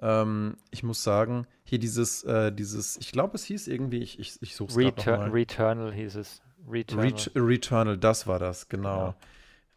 ähm, 0.00 0.56
ich 0.70 0.82
muss 0.82 1.02
sagen, 1.02 1.46
hier 1.64 1.78
dieses, 1.78 2.22
äh, 2.24 2.52
dieses, 2.52 2.96
ich 2.98 3.10
glaube, 3.10 3.34
es 3.34 3.44
hieß 3.44 3.68
irgendwie, 3.68 3.98
ich, 3.98 4.18
ich, 4.18 4.40
ich 4.40 4.54
suche 4.54 4.70
es 4.70 4.76
Retur 4.76 5.16
mal. 5.16 5.30
Returnal 5.30 5.92
hieß 5.92 6.16
es. 6.16 6.42
Returnal. 6.68 7.06
Ret 7.06 7.32
Returnal, 7.34 7.98
das 7.98 8.26
war 8.26 8.38
das, 8.38 8.68
genau. 8.68 9.14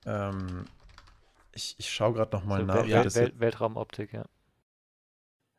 genau. 0.04 0.30
Ähm, 0.30 0.66
ich, 1.54 1.76
ich 1.78 1.92
schaue 1.92 2.14
gerade 2.14 2.36
nochmal 2.36 2.62
so, 2.62 2.66
nach. 2.66 2.88
Wel 2.88 3.16
Wel 3.16 3.34
Weltraumoptik, 3.40 4.14
ja. 4.14 4.26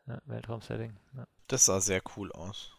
Ja 0.07 0.21
Weltraumsetting. 0.27 0.97
Ja. 1.17 1.27
Das 1.49 1.65
sah 1.65 1.81
sehr 1.81 2.03
cool 2.17 2.33
aus. 2.33 2.73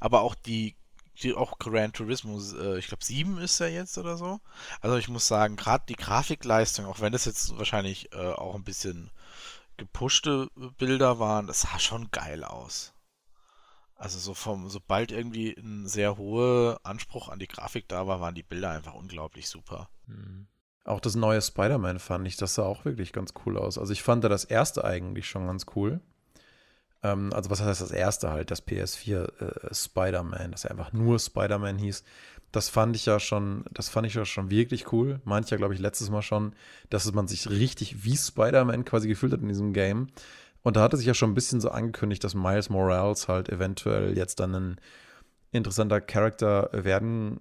Aber 0.00 0.22
auch 0.22 0.34
die, 0.34 0.76
die 1.22 1.34
auch 1.34 1.58
Gran 1.58 1.92
Turismo, 1.92 2.38
äh, 2.58 2.78
ich 2.78 2.88
glaube 2.88 3.04
7 3.04 3.38
ist 3.38 3.58
ja 3.58 3.66
jetzt 3.66 3.98
oder 3.98 4.16
so. 4.16 4.40
Also 4.80 4.96
ich 4.96 5.08
muss 5.08 5.26
sagen, 5.26 5.56
gerade 5.56 5.84
die 5.88 5.96
Grafikleistung, 5.96 6.86
auch 6.86 7.00
wenn 7.00 7.12
das 7.12 7.24
jetzt 7.24 7.56
wahrscheinlich 7.58 8.12
äh, 8.12 8.32
auch 8.32 8.54
ein 8.54 8.64
bisschen 8.64 9.10
gepushte 9.76 10.48
Bilder 10.78 11.18
waren, 11.18 11.46
das 11.46 11.62
sah 11.62 11.78
schon 11.78 12.10
geil 12.10 12.44
aus. 12.44 12.94
Also 13.96 14.18
so 14.18 14.34
vom, 14.34 14.68
sobald 14.68 15.10
irgendwie 15.10 15.52
ein 15.56 15.86
sehr 15.86 16.18
hoher 16.18 16.80
Anspruch 16.82 17.28
an 17.28 17.38
die 17.38 17.48
Grafik 17.48 17.88
da 17.88 18.06
war, 18.06 18.20
waren 18.20 18.34
die 18.34 18.42
Bilder 18.42 18.70
einfach 18.70 18.94
unglaublich 18.94 19.48
super. 19.48 19.88
Mhm. 20.06 20.48
Auch 20.84 21.00
das 21.00 21.16
neue 21.16 21.42
Spider-Man 21.42 21.98
fand 21.98 22.26
ich, 22.28 22.36
das 22.36 22.54
sah 22.54 22.62
auch 22.62 22.84
wirklich 22.84 23.12
ganz 23.12 23.32
cool 23.44 23.58
aus. 23.58 23.76
Also 23.76 23.92
ich 23.92 24.02
fand 24.02 24.22
da 24.22 24.28
das 24.28 24.44
erste 24.44 24.84
eigentlich 24.84 25.28
schon 25.28 25.46
ganz 25.46 25.66
cool. 25.74 26.00
Ähm, 27.06 27.32
also 27.32 27.50
was 27.50 27.60
heißt 27.60 27.80
das 27.80 27.90
erste 27.90 28.30
halt, 28.30 28.50
das 28.50 28.66
PS4 28.66 29.28
äh, 29.40 29.74
Spider-Man, 29.74 30.52
dass 30.52 30.64
er 30.64 30.72
einfach 30.72 30.92
nur 30.92 31.18
Spider-Man 31.18 31.78
hieß. 31.78 32.02
Das 32.52 32.68
fand 32.68 32.96
ich 32.96 33.06
ja 33.06 33.20
schon, 33.20 33.64
das 33.70 33.88
fand 33.88 34.06
ich 34.06 34.14
ja 34.14 34.24
schon 34.24 34.50
wirklich 34.50 34.92
cool. 34.92 35.20
Meinte 35.24 35.46
ich 35.46 35.50
ja, 35.50 35.56
glaube 35.56 35.74
ich, 35.74 35.80
letztes 35.80 36.10
Mal 36.10 36.22
schon, 36.22 36.54
dass 36.90 37.12
man 37.12 37.28
sich 37.28 37.48
richtig 37.50 38.04
wie 38.04 38.16
Spider-Man 38.16 38.84
quasi 38.84 39.08
gefühlt 39.08 39.32
hat 39.32 39.40
in 39.40 39.48
diesem 39.48 39.72
Game. 39.72 40.08
Und 40.62 40.76
da 40.76 40.82
hatte 40.82 40.96
sich 40.96 41.06
ja 41.06 41.14
schon 41.14 41.30
ein 41.30 41.34
bisschen 41.34 41.60
so 41.60 41.70
angekündigt, 41.70 42.24
dass 42.24 42.34
Miles 42.34 42.70
Morales 42.70 43.28
halt 43.28 43.48
eventuell 43.48 44.16
jetzt 44.16 44.40
dann 44.40 44.54
ein 44.54 44.80
interessanter 45.52 46.00
Charakter 46.00 46.70
werden 46.72 47.40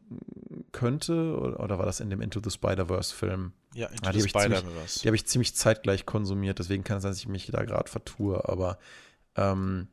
könnte. 0.71 1.35
Oder, 1.37 1.79
war 1.79 1.85
das 1.85 1.99
in 2.01 2.09
dem 2.09 2.21
Into 2.21 2.39
the 2.43 2.51
Spider-Verse-Film? 2.51 3.53
Ja, 3.73 3.87
Into 3.87 4.09
ah, 4.09 4.13
the 4.13 4.29
Spider-Verse. 4.29 4.99
Die 5.01 5.07
habe 5.07 5.15
ich 5.15 5.25
ziemlich 5.25 5.55
zeitgleich 5.55 6.05
konsumiert, 6.05 6.59
deswegen 6.59 6.83
kann 6.83 6.97
es 6.97 7.03
sein, 7.03 7.11
dass 7.11 7.19
ich 7.19 7.27
mich 7.27 7.47
da 7.47 7.63
gerade 7.63 7.89
vertue. 7.89 8.47
Aber 8.47 8.77
ähm, 9.35 9.87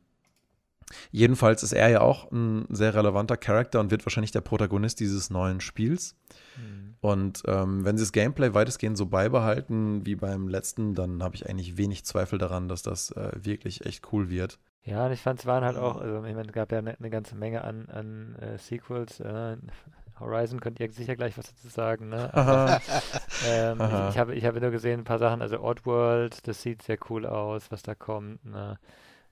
jedenfalls 1.11 1.63
ist 1.63 1.73
er 1.73 1.89
ja 1.89 2.01
auch 2.01 2.31
ein 2.31 2.65
sehr 2.69 2.93
relevanter 2.93 3.37
Charakter 3.37 3.79
und 3.79 3.91
wird 3.91 4.05
wahrscheinlich 4.05 4.31
der 4.31 4.41
Protagonist 4.41 4.99
dieses 4.99 5.29
neuen 5.29 5.61
Spiels. 5.61 6.15
Mhm. 6.57 6.95
Und 7.01 7.43
ähm, 7.47 7.83
wenn 7.83 7.97
sie 7.97 8.03
das 8.03 8.13
Gameplay 8.13 8.53
weitestgehend 8.53 8.97
so 8.97 9.05
beibehalten 9.05 10.05
wie 10.05 10.15
beim 10.15 10.47
letzten, 10.47 10.95
dann 10.95 11.21
habe 11.21 11.35
ich 11.35 11.49
eigentlich 11.49 11.77
wenig 11.77 12.05
Zweifel 12.05 12.39
daran, 12.39 12.67
dass 12.69 12.81
das 12.81 13.11
äh, 13.11 13.31
wirklich 13.35 13.85
echt 13.85 14.13
cool 14.13 14.29
wird. 14.29 14.59
Ja, 14.85 15.05
und 15.05 15.13
ich 15.13 15.21
fand, 15.21 15.39
es 15.39 15.45
waren 15.45 15.63
halt 15.63 15.77
auch, 15.77 15.99
also 15.99 16.23
ich 16.25 16.35
meine, 16.35 16.47
es 16.47 16.53
gab 16.53 16.71
ja 16.71 16.79
eine, 16.79 16.97
eine 16.97 17.09
ganze 17.09 17.35
Menge 17.35 17.63
an, 17.63 17.87
an 17.89 18.35
äh, 18.35 18.57
Sequels. 18.57 19.19
Äh, 19.19 19.57
Horizon 20.19 20.59
könnt 20.59 20.79
ihr 20.79 20.91
sicher 20.91 21.15
gleich 21.15 21.37
was 21.37 21.47
dazu 21.47 21.69
sagen, 21.69 22.09
ne? 22.09 22.33
Aber, 22.33 22.81
ähm, 23.47 23.81
ich, 23.81 24.09
ich, 24.09 24.17
habe, 24.17 24.35
ich 24.35 24.45
habe 24.45 24.61
nur 24.61 24.71
gesehen 24.71 25.01
ein 25.01 25.05
paar 25.05 25.19
Sachen, 25.19 25.41
also 25.41 25.59
Oddworld, 25.61 26.47
das 26.47 26.61
sieht 26.61 26.83
sehr 26.83 26.97
cool 27.09 27.25
aus, 27.25 27.71
was 27.71 27.81
da 27.81 27.95
kommt. 27.95 28.45
Ne? 28.45 28.77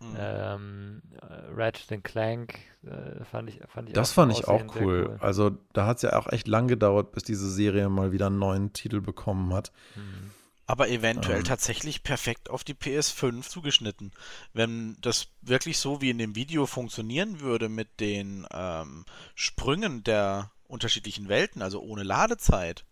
Mhm. 0.02 0.18
Ähm, 0.18 1.02
äh, 1.22 1.54
Ratchet 1.56 2.04
Clank 2.04 2.60
äh, 2.84 3.24
fand 3.24 3.50
ich, 3.50 3.62
fand 3.68 3.90
ich 3.90 3.94
Das 3.94 4.12
fand 4.12 4.32
ich 4.32 4.48
auch 4.48 4.64
cool. 4.76 5.08
cool. 5.10 5.18
Also 5.20 5.52
da 5.74 5.86
hat 5.86 5.98
es 5.98 6.04
ja 6.04 6.18
auch 6.18 6.28
echt 6.32 6.48
lang 6.48 6.68
gedauert, 6.68 7.12
bis 7.12 7.24
diese 7.24 7.50
Serie 7.50 7.88
mal 7.90 8.12
wieder 8.12 8.28
einen 8.28 8.40
neuen 8.40 8.74
Titel 8.74 9.02
bekommen 9.02 9.54
hat. 9.54 9.72
Mhm. 9.96 10.32
Aber 10.66 10.90
eventuell 10.90 11.40
ähm. 11.40 11.44
tatsächlich 11.44 12.02
perfekt 12.02 12.50
auf 12.50 12.64
die 12.64 12.74
PS5 12.74 13.48
zugeschnitten. 13.48 14.12
Wenn 14.54 14.98
das 15.02 15.28
wirklich 15.42 15.78
so 15.78 16.02
wie 16.02 16.10
in 16.10 16.18
dem 16.18 16.36
Video 16.36 16.66
funktionieren 16.66 17.42
würde 17.42 17.70
mit 17.70 18.00
den 18.00 18.48
ähm, 18.52 19.06
Sprüngen 19.36 20.04
der 20.04 20.52
unterschiedlichen 20.68 21.28
Welten, 21.28 21.62
also 21.62 21.82
ohne 21.82 22.04
Ladezeit, 22.04 22.86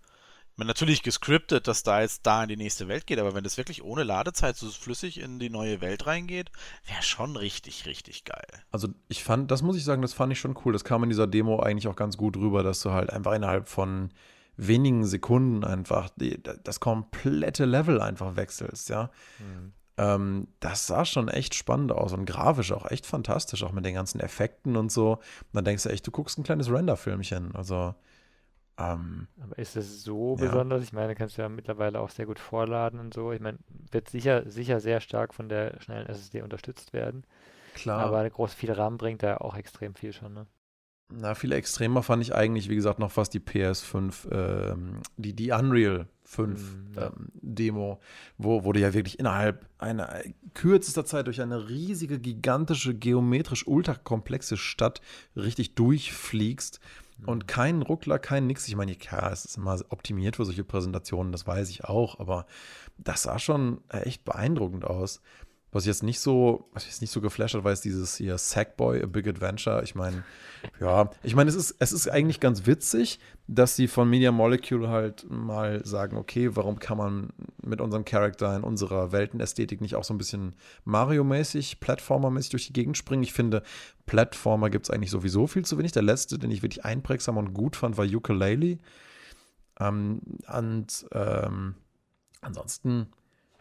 natürlich 0.67 1.03
gescriptet, 1.03 1.67
dass 1.67 1.83
da 1.83 2.01
jetzt 2.01 2.25
da 2.25 2.43
in 2.43 2.49
die 2.49 2.57
nächste 2.57 2.87
Welt 2.87 3.07
geht, 3.07 3.19
aber 3.19 3.33
wenn 3.35 3.43
das 3.43 3.57
wirklich 3.57 3.83
ohne 3.83 4.03
Ladezeit 4.03 4.55
so 4.57 4.69
flüssig 4.69 5.19
in 5.19 5.39
die 5.39 5.49
neue 5.49 5.81
Welt 5.81 6.05
reingeht, 6.07 6.51
wäre 6.87 7.03
schon 7.03 7.35
richtig, 7.35 7.85
richtig 7.85 8.25
geil. 8.25 8.47
Also 8.71 8.89
ich 9.07 9.23
fand, 9.23 9.51
das 9.51 9.61
muss 9.61 9.77
ich 9.77 9.83
sagen, 9.83 10.01
das 10.01 10.13
fand 10.13 10.31
ich 10.33 10.39
schon 10.39 10.57
cool. 10.65 10.73
Das 10.73 10.83
kam 10.83 11.03
in 11.03 11.09
dieser 11.09 11.27
Demo 11.27 11.59
eigentlich 11.59 11.87
auch 11.87 11.95
ganz 11.95 12.17
gut 12.17 12.37
rüber, 12.37 12.63
dass 12.63 12.81
du 12.81 12.91
halt 12.91 13.09
einfach 13.09 13.33
innerhalb 13.33 13.67
von 13.67 14.11
wenigen 14.57 15.05
Sekunden 15.05 15.63
einfach 15.63 16.09
die, 16.15 16.41
das 16.41 16.79
komplette 16.79 17.65
Level 17.65 18.01
einfach 18.01 18.35
wechselst, 18.35 18.89
ja. 18.89 19.09
Mhm. 19.39 19.73
ähm, 19.97 20.47
das 20.59 20.87
sah 20.87 21.05
schon 21.05 21.29
echt 21.29 21.55
spannend 21.55 21.91
aus 21.91 22.11
und 22.11 22.25
grafisch 22.25 22.71
auch 22.73 22.89
echt 22.91 23.05
fantastisch, 23.05 23.63
auch 23.63 23.71
mit 23.71 23.85
den 23.85 23.93
ganzen 23.93 24.19
Effekten 24.19 24.75
und 24.75 24.91
so. 24.91 25.13
Und 25.13 25.21
dann 25.53 25.65
denkst 25.65 25.83
du 25.83 25.89
echt, 25.89 26.05
du 26.05 26.11
guckst 26.11 26.37
ein 26.37 26.43
kleines 26.43 26.69
Render-Filmchen. 26.69 27.55
Also, 27.55 27.95
ähm, 28.79 29.27
Aber 29.41 29.57
ist 29.57 29.75
es 29.75 30.03
so 30.03 30.35
Ja. 30.35 30.45
besonders? 30.45 30.83
Ich 30.83 30.93
meine, 30.93 31.15
kannst 31.15 31.37
du 31.37 31.41
ja 31.41 31.49
mittlerweile 31.49 31.99
auch 31.99 32.09
sehr 32.09 32.25
gut 32.25 32.39
vorladen 32.39 32.99
und 32.99 33.13
so. 33.13 33.31
Ich 33.31 33.39
meine, 33.41 33.57
wird 33.91 34.09
sicher, 34.09 34.49
sicher 34.49 34.79
sehr 34.79 34.99
stark 35.01 35.33
von 35.33 35.49
der 35.49 35.79
schnellen 35.81 36.07
SSD 36.07 36.41
unterstützt 36.41 36.93
werden. 36.93 37.23
klar. 37.73 38.05
Aber 38.05 38.19
eine 38.19 38.31
große 38.31 38.55
viel 38.55 38.71
RAM 38.71 38.97
bringt 38.97 39.23
da 39.23 39.37
auch 39.37 39.55
extrem 39.55 39.95
viel 39.95 40.13
schon, 40.13 40.33
ne? 40.33 40.47
Na, 41.11 41.33
viel 41.33 41.51
extremer 41.53 42.03
fand 42.03 42.21
ich 42.21 42.35
eigentlich, 42.35 42.69
wie 42.69 42.75
gesagt, 42.75 42.99
noch 42.99 43.11
fast 43.11 43.33
die 43.33 43.39
PS5, 43.39 44.27
ähm, 44.31 45.01
die, 45.17 45.33
die 45.35 45.51
Unreal 45.51 46.07
5 46.23 46.77
Mm, 46.77 46.93
ja. 46.95 47.07
ähm, 47.07 47.29
Demo, 47.33 47.99
wo, 48.37 48.63
wo 48.63 48.73
du 48.73 48.79
ja 48.79 48.93
wirklich 48.93 49.17
innerhalb 49.17 49.65
einer 49.79 50.21
kürzester 50.53 51.05
Zeit 51.05 51.25
durch 51.25 51.41
eine 51.41 51.67
riesige, 51.67 52.19
gigantische, 52.19 52.93
geometrisch 52.93 53.65
ultrakomplexe 53.65 54.55
Stadt 54.55 55.01
richtig 55.35 55.73
durchfliegst 55.73 56.79
und 57.25 57.47
keinen 57.47 57.81
Ruckler, 57.81 58.19
kein 58.19 58.47
nix. 58.47 58.67
Ich 58.67 58.75
meine, 58.75 58.95
ja, 58.99 59.29
es 59.31 59.45
ist 59.45 59.57
immer 59.57 59.79
optimiert 59.89 60.35
für 60.35 60.45
solche 60.45 60.63
Präsentationen, 60.63 61.31
das 61.31 61.45
weiß 61.45 61.69
ich 61.69 61.85
auch, 61.85 62.19
aber 62.19 62.45
das 62.97 63.23
sah 63.23 63.39
schon 63.39 63.81
echt 63.89 64.23
beeindruckend 64.25 64.85
aus. 64.85 65.21
Was 65.71 65.85
jetzt 65.85 66.01
nicht 66.01 66.19
so, 66.19 66.67
was 66.73 66.85
jetzt 66.85 67.01
nicht 67.01 67.11
so 67.11 67.21
geflasht 67.21 67.53
hat, 67.53 67.63
war 67.63 67.71
jetzt 67.71 67.85
dieses 67.85 68.15
hier 68.17 68.39
Sackboy, 68.39 69.03
A 69.03 69.05
Big 69.05 69.27
Adventure. 69.27 69.83
Ich 69.83 69.93
meine, 69.93 70.23
ja, 70.79 71.11
ich 71.21 71.35
meine, 71.35 71.49
es 71.49 71.55
ist, 71.55 71.75
es 71.77 71.91
ist 71.91 72.09
eigentlich 72.09 72.39
ganz 72.39 72.65
witzig, 72.65 73.19
dass 73.45 73.75
sie 73.75 73.87
von 73.87 74.09
Media 74.09 74.31
Molecule 74.31 74.89
halt 74.89 75.29
mal 75.29 75.85
sagen, 75.85 76.17
okay, 76.17 76.55
warum 76.55 76.79
kann 76.79 76.97
man 76.97 77.29
mit 77.61 77.81
unserem 77.81 78.03
Charakter 78.03 78.55
in 78.55 78.63
unserer 78.63 79.11
Weltenästhetik 79.11 79.79
nicht 79.79 79.95
auch 79.95 80.03
so 80.03 80.13
ein 80.13 80.17
bisschen 80.17 80.55
Mario-mäßig, 80.85 81.79
Plattformer-mäßig 81.79 82.49
durch 82.49 82.65
die 82.67 82.73
Gegend 82.73 82.97
springen? 82.97 83.21
Ich 83.21 83.33
finde, 83.33 83.61
Plattformer 84.07 84.71
gibt 84.71 84.87
es 84.87 84.89
eigentlich 84.89 85.11
sowieso 85.11 85.45
viel 85.45 85.65
zu 85.65 85.77
wenig. 85.77 85.91
Der 85.91 86.01
letzte, 86.01 86.39
den 86.39 86.49
ich 86.49 86.63
wirklich 86.63 86.83
einprägsam 86.83 87.37
und 87.37 87.53
gut 87.53 87.75
fand, 87.75 87.95
war 87.95 88.05
Ukulele. 88.05 88.79
Ähm, 89.79 90.21
und 90.51 91.05
ähm, 91.11 91.75
ansonsten 92.41 93.07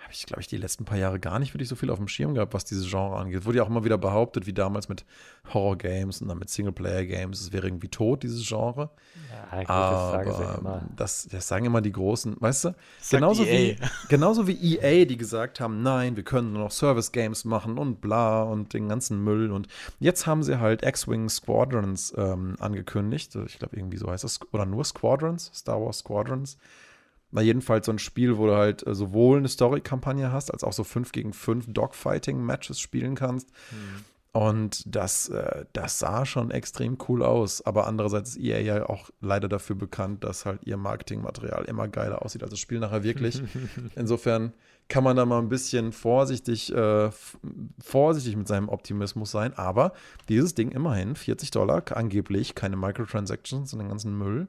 habe 0.08 0.14
ich, 0.14 0.24
glaube 0.24 0.40
ich, 0.40 0.46
die 0.46 0.56
letzten 0.56 0.86
paar 0.86 0.96
Jahre 0.96 1.20
gar 1.20 1.38
nicht 1.38 1.52
wirklich 1.52 1.68
so 1.68 1.76
viel 1.76 1.90
auf 1.90 1.98
dem 1.98 2.08
Schirm 2.08 2.32
gehabt, 2.32 2.54
was 2.54 2.64
dieses 2.64 2.88
Genre 2.88 3.18
angeht. 3.18 3.44
Wurde 3.44 3.58
ja 3.58 3.64
auch 3.64 3.68
immer 3.68 3.84
wieder 3.84 3.98
behauptet, 3.98 4.46
wie 4.46 4.54
damals 4.54 4.88
mit 4.88 5.04
Horror-Games 5.52 6.22
und 6.22 6.28
dann 6.28 6.38
mit 6.38 6.48
Singleplayer-Games, 6.48 7.38
es 7.38 7.52
wäre 7.52 7.66
irgendwie 7.66 7.88
tot, 7.88 8.22
dieses 8.22 8.48
Genre. 8.48 8.88
Ja, 9.30 9.58
gut, 9.58 9.68
das 9.68 10.10
sagen 10.10 10.30
Aber 10.30 10.58
immer. 10.60 10.88
das, 10.96 11.28
das 11.30 11.46
sagen 11.46 11.66
immer 11.66 11.82
die 11.82 11.92
Großen, 11.92 12.36
weißt 12.40 12.64
du? 12.64 12.68
Sagt 12.68 13.10
Genauso 13.10 13.44
EA. 13.44 13.52
wie, 13.52 13.76
genauso 14.08 14.46
wie 14.46 14.76
EA, 14.76 15.04
die 15.04 15.18
gesagt 15.18 15.60
haben, 15.60 15.82
nein, 15.82 16.16
wir 16.16 16.22
können 16.22 16.54
nur 16.54 16.62
noch 16.62 16.70
Service-Games 16.70 17.44
machen 17.44 17.76
und 17.76 18.00
bla 18.00 18.44
und 18.44 18.72
den 18.72 18.88
ganzen 18.88 19.22
Müll. 19.22 19.50
Und 19.52 19.68
jetzt 20.00 20.26
haben 20.26 20.42
sie 20.42 20.58
halt 20.58 20.82
X-Wing 20.84 21.28
Squadrons 21.28 22.14
ähm, 22.16 22.56
angekündigt. 22.60 23.36
Ich 23.44 23.58
glaube, 23.58 23.76
irgendwie 23.76 23.98
so 23.98 24.10
heißt 24.10 24.24
das. 24.24 24.40
Oder 24.52 24.64
nur 24.64 24.84
Squadrons, 24.86 25.50
Star 25.54 25.78
Wars 25.78 25.98
Squadrons. 25.98 26.56
Na, 27.30 27.42
jedenfalls 27.42 27.86
so 27.86 27.92
ein 27.92 27.98
Spiel, 27.98 28.38
wo 28.38 28.46
du 28.46 28.56
halt 28.56 28.86
äh, 28.86 28.94
sowohl 28.94 29.38
eine 29.38 29.48
Story-Kampagne 29.48 30.32
hast, 30.32 30.50
als 30.50 30.64
auch 30.64 30.72
so 30.72 30.84
5 30.84 31.12
gegen 31.12 31.32
5 31.32 31.66
Dogfighting-Matches 31.72 32.80
spielen 32.80 33.14
kannst. 33.14 33.50
Und 34.32 34.94
das, 34.94 35.28
äh, 35.30 35.64
das 35.72 35.98
sah 35.98 36.24
schon 36.24 36.50
extrem 36.50 36.96
cool 37.08 37.22
aus. 37.22 37.64
Aber 37.64 37.86
andererseits 37.86 38.30
ist 38.30 38.38
EA 38.38 38.60
ja 38.60 38.88
auch 38.88 39.10
leider 39.20 39.48
dafür 39.48 39.74
bekannt, 39.74 40.22
dass 40.22 40.46
halt 40.46 40.60
ihr 40.64 40.76
Marketingmaterial 40.76 41.64
immer 41.64 41.88
geiler 41.88 42.22
aussieht 42.24 42.42
als 42.42 42.50
das 42.50 42.60
Spiel 42.60 42.78
nachher 42.78 43.02
wirklich. 43.02 43.42
Insofern 43.96 44.52
kann 44.88 45.02
man 45.02 45.16
da 45.16 45.26
mal 45.26 45.38
ein 45.38 45.48
bisschen 45.48 45.92
vorsichtig, 45.92 46.72
äh, 46.74 47.10
vorsichtig 47.82 48.36
mit 48.36 48.48
seinem 48.48 48.68
Optimismus 48.68 49.30
sein. 49.30 49.54
Aber 49.54 49.92
dieses 50.28 50.54
Ding 50.54 50.70
immerhin 50.70 51.16
40 51.16 51.50
Dollar, 51.50 51.82
angeblich 51.94 52.54
keine 52.54 52.76
Microtransactions 52.76 53.72
und 53.72 53.80
den 53.80 53.88
ganzen 53.88 54.16
Müll. 54.16 54.46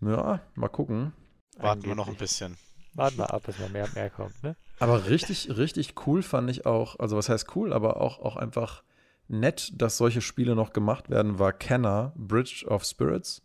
Ja, 0.00 0.40
mal 0.54 0.68
gucken. 0.68 1.12
Warten 1.58 1.84
wir 1.84 1.94
noch 1.94 2.06
ein 2.06 2.10
Angeblich. 2.10 2.30
bisschen. 2.30 2.56
Warten 2.94 3.18
wir 3.18 3.32
ab, 3.32 3.42
bis 3.44 3.58
mal 3.58 3.68
mehr, 3.70 3.88
mehr 3.94 4.10
kommt, 4.10 4.42
ne? 4.42 4.56
Aber 4.78 5.08
richtig, 5.08 5.56
richtig 5.56 5.94
cool 6.06 6.22
fand 6.22 6.50
ich 6.50 6.66
auch, 6.66 6.98
also 6.98 7.16
was 7.16 7.28
heißt 7.28 7.54
cool, 7.56 7.72
aber 7.72 8.00
auch, 8.00 8.18
auch 8.18 8.36
einfach 8.36 8.82
nett, 9.28 9.72
dass 9.74 9.96
solche 9.96 10.20
Spiele 10.20 10.54
noch 10.54 10.72
gemacht 10.72 11.10
werden, 11.10 11.38
war 11.38 11.52
Kenner 11.52 12.12
Bridge 12.16 12.64
of 12.68 12.84
Spirits. 12.84 13.42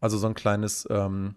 Also 0.00 0.18
so 0.18 0.26
ein 0.26 0.34
kleines, 0.34 0.86
ähm, 0.90 1.36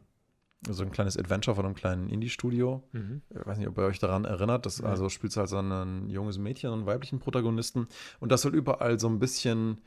so 0.67 0.83
ein 0.83 0.91
kleines 0.91 1.17
Adventure 1.17 1.55
von 1.55 1.65
einem 1.65 1.75
kleinen 1.75 2.09
Indie-Studio. 2.09 2.83
Mhm. 2.91 3.21
Ich 3.29 3.45
weiß 3.45 3.57
nicht, 3.57 3.67
ob 3.67 3.77
ihr 3.77 3.83
euch 3.83 3.99
daran 3.99 4.25
erinnert. 4.25 4.65
Das. 4.65 4.81
Also 4.81 5.09
spielt 5.09 5.35
halt 5.37 5.49
so 5.49 5.59
ein 5.59 6.09
junges 6.09 6.37
Mädchen 6.37 6.71
und 6.71 6.79
einen 6.79 6.87
weiblichen 6.87 7.19
Protagonisten. 7.19 7.87
Und 8.19 8.31
das 8.31 8.41
soll 8.41 8.55
überall 8.55 8.99
so 8.99 9.07
ein 9.07 9.19
bisschen, 9.19 9.81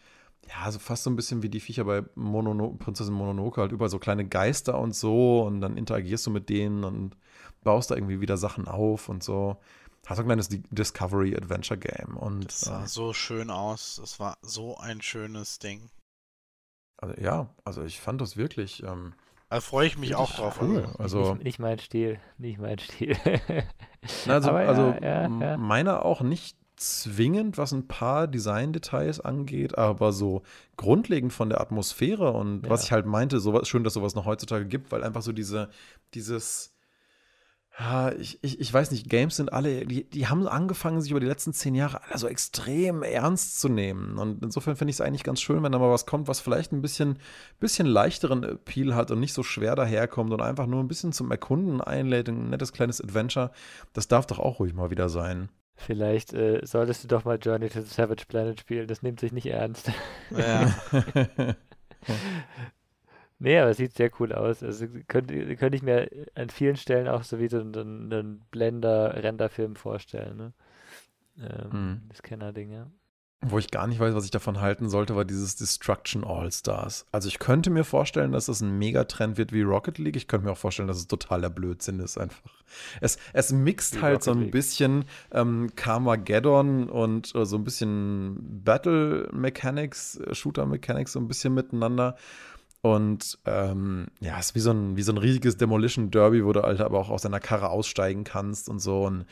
ja, 0.49 0.71
so 0.73 0.79
fast 0.79 1.05
so 1.05 1.11
ein 1.11 1.17
bisschen 1.17 1.43
wie 1.43 1.49
die 1.49 1.61
Viecher 1.61 1.85
bei 1.85 2.03
Monono 2.15 2.71
Prinzessin 2.79 3.15
Mononoke, 3.15 3.61
halt 3.61 3.73
überall 3.73 3.91
so 3.91 3.99
kleine 3.99 4.27
Geister 4.27 4.79
und 4.79 4.95
so. 4.95 5.43
Und 5.43 5.61
dann 5.61 5.77
interagierst 5.77 6.27
du 6.27 6.31
mit 6.31 6.49
denen 6.49 6.83
und 6.85 7.17
baust 7.63 7.91
da 7.91 7.95
irgendwie 7.95 8.21
wieder 8.21 8.37
Sachen 8.37 8.67
auf 8.69 9.09
und 9.09 9.23
so. 9.23 9.57
Hat 10.07 10.17
so 10.17 10.23
ein 10.23 10.27
kleines 10.27 10.49
Di- 10.49 10.63
Discovery-Adventure-Game. 10.71 12.17
Und 12.17 12.47
Das 12.47 12.61
sah 12.61 12.85
äh, 12.85 12.89
so 12.89 13.13
schön 13.13 13.51
aus. 13.51 13.97
Das 14.01 14.19
war 14.19 14.39
so 14.43 14.77
ein 14.79 15.01
schönes 15.03 15.59
Ding. 15.59 15.91
also, 16.97 17.15
ja, 17.21 17.49
also 17.65 17.85
ich 17.85 18.01
fand 18.01 18.21
das 18.21 18.37
wirklich. 18.37 18.83
Ähm, 18.83 19.13
Da 19.51 19.61
freue 19.61 19.87
ich 19.87 19.99
mich 19.99 20.15
auch 20.15 20.33
drauf. 20.33 20.59
cool. 20.63 20.89
Also, 20.99 21.19
Also- 21.21 21.35
nicht, 21.35 21.45
nicht 21.45 21.59
mein 21.59 21.79
Stil, 21.79 22.19
nicht 22.39 22.59
mein 22.59 22.79
Stil. 22.79 23.17
Na, 24.27 24.35
also, 24.35 24.49
ja, 24.51 24.57
also 24.57 24.95
ja, 25.03 25.29
ja. 25.29 25.57
meiner 25.59 26.05
auch 26.05 26.23
nicht 26.23 26.57
zwingend, 26.81 27.59
was 27.59 27.73
ein 27.73 27.87
paar 27.87 28.27
Design-Details 28.27 29.21
angeht, 29.21 29.77
aber 29.77 30.13
so 30.13 30.43
grundlegend 30.77 31.33
von 31.33 31.51
der 31.51 31.61
Atmosphäre 31.61 32.33
und 32.33 32.69
was 32.69 32.83
Ja. 32.83 32.87
ich 32.87 32.93
halt 32.93 33.07
meinte, 33.07 33.39
sowas, 33.39 33.69
schön, 33.69 33.85
dass 33.85 33.95
sowas 33.95 34.15
noch 34.15 34.25
heutzutage 34.25 34.67
gibt, 34.67 34.91
weil 34.91 35.05
einfach 35.05 35.23
so 35.23 35.33
diese, 35.33 35.69
dieses, 36.15 36.75
ja, 37.79 38.13
ich, 38.13 38.39
ich, 38.43 38.61
ich 38.61 38.73
weiß 38.73 38.91
nicht, 38.91 39.09
Games 39.09 39.37
sind 39.37 39.53
alle, 39.53 39.87
die, 39.87 40.09
die 40.09 40.27
haben 40.27 40.47
angefangen, 40.49 41.01
sich 41.03 41.11
über 41.11 41.21
die 41.21 41.27
letzten 41.27 41.53
zehn 41.53 41.75
Jahre 41.75 42.03
alle 42.05 42.19
so 42.19 42.27
extrem 42.27 43.03
ernst 43.03 43.61
zu 43.61 43.69
nehmen. 43.69 44.19
Und 44.19 44.43
insofern 44.43 44.77
finde 44.77 44.91
ich 44.91 44.97
es 44.97 45.01
eigentlich 45.01 45.23
ganz 45.23 45.41
schön, 45.41 45.63
wenn 45.63 45.73
da 45.73 45.79
mal 45.79 45.91
was 45.91 46.07
kommt, 46.07 46.29
was 46.29 46.41
vielleicht 46.41 46.73
ein 46.73 46.83
bisschen, 46.83 47.19
bisschen 47.59 47.87
leichteren 47.87 48.43
Appeal 48.43 48.95
hat 48.95 49.11
und 49.11 49.21
nicht 49.21 49.35
so 49.35 49.43
schwer 49.43 49.77
daherkommt 49.77 50.33
und 50.33 50.41
einfach 50.43 50.67
nur 50.67 50.81
ein 50.83 50.89
bisschen 50.89 51.13
zum 51.13 51.31
Erkunden 51.31 51.81
einlädt, 51.81 52.29
ein 52.29 52.51
nettes 52.51 52.73
kleines 52.73 53.01
Adventure. 53.03 53.51
Das 53.93 54.09
darf 54.09 54.27
doch 54.27 54.39
auch 54.39 54.59
ruhig 54.61 54.75
mal 54.75 54.91
wieder 54.91 55.09
sein. 55.09 55.49
Vielleicht 55.87 56.35
äh, 56.35 56.61
solltest 56.65 57.05
du 57.05 57.09
doch 57.09 57.25
mal 57.25 57.39
Journey 57.41 57.69
to 57.71 57.81
the 57.81 57.87
Savage 57.89 58.25
Planet 58.29 58.61
spielen, 58.61 58.87
das 58.87 59.03
nimmt 59.03 59.19
sich 59.21 59.33
nicht 59.33 59.47
ernst. 59.47 59.91
ja. 60.31 60.71
Nee, 63.39 63.59
aber 63.59 63.71
es 63.71 63.79
sieht 63.79 63.95
sehr 63.95 64.11
cool 64.21 64.33
aus. 64.35 64.63
Also 64.63 64.87
könnte, 65.09 65.57
könnte 65.57 65.77
ich 65.77 65.83
mir 65.83 66.11
an 66.35 66.51
vielen 66.51 66.77
Stellen 66.77 67.09
auch 67.09 67.23
so 67.23 67.39
wie 67.39 67.49
so 67.49 67.59
einen, 67.59 68.13
einen 68.13 68.43
Blender-Renderfilm 68.51 69.77
vorstellen, 69.77 70.37
ne? 70.37 70.53
Ähm, 71.39 71.71
Mhm. 71.73 72.03
Das 72.11 72.23
Kenner-Ding, 72.23 72.71
ja. 72.71 72.87
Wo 73.43 73.59
ich 73.59 73.71
gar 73.71 73.87
nicht 73.87 73.99
weiß, 73.99 74.15
was 74.15 74.27
ich 74.27 74.31
davon 74.31 74.61
halten 74.61 74.91
sollte, 74.91 75.17
war 75.17 75.25
dieses 75.25 75.57
Destruction 75.57 76.25
All-Stars. 76.25 77.07
Also 77.11 77.27
ich 77.29 77.39
könnte 77.39 77.71
mir 77.71 77.85
vorstellen, 77.85 78.33
dass 78.33 78.47
das 78.47 78.61
ein 78.61 78.79
Megatrend 78.79 79.39
wird 79.39 79.53
wie 79.55 79.63
Rocket 79.63 79.97
League. 79.97 80.17
Ich 80.17 80.29
könnte 80.29 80.45
mir 80.45 80.53
auch 80.53 80.59
vorstellen, 80.59 80.89
dass 80.89 80.99
es 80.99 81.07
totaler 81.09 81.49
Blödsinn 81.49 82.01
ist 82.01 82.19
einfach. 82.19 82.53
Es, 83.01 83.17
es 83.33 83.51
mixt 83.51 83.97
Wie 83.97 84.03
halt 84.03 84.23
so 84.23 84.33
Rocket 84.33 84.41
ein 84.41 84.43
League. 84.45 84.53
bisschen 84.53 85.05
ähm, 85.33 85.71
Carmageddon 85.75 86.91
und 86.91 87.35
äh, 87.35 87.47
so 87.47 87.57
ein 87.57 87.65
bisschen 87.65 88.63
Battle 88.63 89.31
Mechanics, 89.33 90.17
äh, 90.17 90.35
Shooter 90.35 90.67
Mechanics 90.67 91.13
so 91.13 91.19
ein 91.19 91.27
bisschen 91.27 91.55
miteinander. 91.55 92.17
Und 92.83 93.39
ähm, 93.45 94.09
ja, 94.21 94.39
es 94.39 94.47
ist 94.47 94.55
wie 94.55 94.61
so, 94.61 94.71
ein, 94.71 94.97
wie 94.97 95.03
so 95.03 95.13
ein 95.13 95.19
riesiges 95.19 95.57
Demolition 95.57 96.11
Derby, 96.11 96.45
wo 96.45 96.53
du 96.53 96.63
halt 96.63 96.81
aber 96.81 96.99
auch 96.99 97.11
aus 97.11 97.23
deiner 97.23 97.41
Karre 97.41 97.69
aussteigen 97.71 98.25
kannst 98.25 98.69
und 98.69 98.81
so. 98.81 99.05
Und 99.05 99.27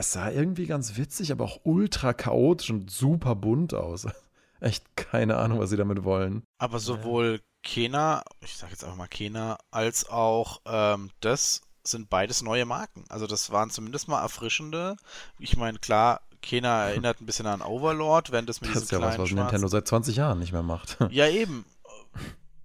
es 0.00 0.12
sah 0.12 0.30
irgendwie 0.30 0.66
ganz 0.66 0.96
witzig, 0.96 1.30
aber 1.30 1.44
auch 1.44 1.60
ultra 1.62 2.14
chaotisch 2.14 2.70
und 2.70 2.90
super 2.90 3.34
bunt 3.34 3.74
aus. 3.74 4.06
Echt 4.60 4.96
keine 4.96 5.36
Ahnung, 5.36 5.60
was 5.60 5.68
sie 5.68 5.76
damit 5.76 6.04
wollen. 6.04 6.42
Aber 6.56 6.78
sowohl 6.78 7.40
Kena, 7.62 8.24
ich 8.40 8.56
sage 8.56 8.72
jetzt 8.72 8.82
einfach 8.82 8.96
mal 8.96 9.08
Kena, 9.08 9.58
als 9.70 10.08
auch 10.08 10.62
ähm, 10.64 11.10
das 11.20 11.60
sind 11.84 12.08
beides 12.08 12.40
neue 12.40 12.64
Marken. 12.64 13.04
Also 13.10 13.26
das 13.26 13.50
waren 13.50 13.68
zumindest 13.68 14.08
mal 14.08 14.22
erfrischende. 14.22 14.96
Ich 15.38 15.58
meine, 15.58 15.78
klar, 15.78 16.22
Kena 16.40 16.84
erinnert 16.88 17.20
ein 17.20 17.26
bisschen 17.26 17.46
an 17.46 17.60
Overlord, 17.60 18.32
während 18.32 18.48
das 18.48 18.62
mit 18.62 18.74
Das 18.74 18.84
ist 18.84 18.92
ja 18.92 19.00
was, 19.00 19.16
kleinen 19.16 19.22
was 19.22 19.28
schwarzen 19.28 19.44
Nintendo 19.44 19.68
seit 19.68 19.86
20 19.86 20.16
Jahren 20.16 20.38
nicht 20.38 20.52
mehr 20.52 20.62
macht. 20.62 20.96
Ja, 21.10 21.28
eben. 21.28 21.66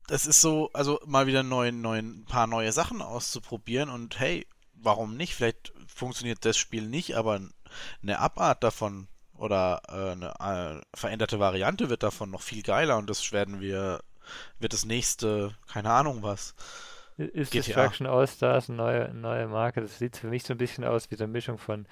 Das 0.08 0.26
ist 0.26 0.40
so, 0.40 0.70
also 0.72 1.02
mal 1.06 1.28
wieder 1.28 1.44
neuen, 1.44 1.82
neuen, 1.82 2.22
ein 2.22 2.26
paar 2.26 2.48
neue 2.48 2.72
Sachen 2.72 3.02
auszuprobieren 3.02 3.90
und 3.90 4.20
hey, 4.20 4.48
warum 4.74 5.18
nicht? 5.18 5.36
Vielleicht 5.36 5.74
funktioniert 5.96 6.44
das 6.46 6.58
Spiel 6.58 6.88
nicht, 6.88 7.16
aber 7.16 7.40
eine 8.04 8.20
Abart 8.20 8.64
davon 8.64 9.08
oder 9.38 9.82
äh, 9.88 10.42
eine 10.42 10.82
äh, 10.82 10.82
veränderte 10.94 11.40
Variante 11.40 11.90
wird 11.90 12.04
davon 12.04 12.30
noch 12.30 12.42
viel 12.42 12.62
geiler 12.62 12.98
und 12.98 13.10
das 13.10 13.32
werden 13.32 13.62
wir, 13.62 14.02
wird 14.60 14.74
das 14.74 14.86
nächste, 14.86 15.56
keine 15.72 15.90
Ahnung 15.90 16.22
was. 16.22 16.54
Ist 17.18 17.52
GTA. 17.52 17.64
Destruction 17.64 18.08
All-Stars 18.08 18.70
eine 18.70 18.78
neue, 18.78 19.06
eine 19.06 19.20
neue 19.20 19.48
Marke? 19.48 19.82
Das 19.82 19.98
sieht 19.98 20.18
für 20.18 20.28
mich 20.28 20.44
so 20.44 20.54
ein 20.54 20.58
bisschen 20.58 20.84
aus 20.84 21.10
wie 21.12 21.16
eine 21.16 21.28
Mischung 21.28 21.58
von, 21.58 21.88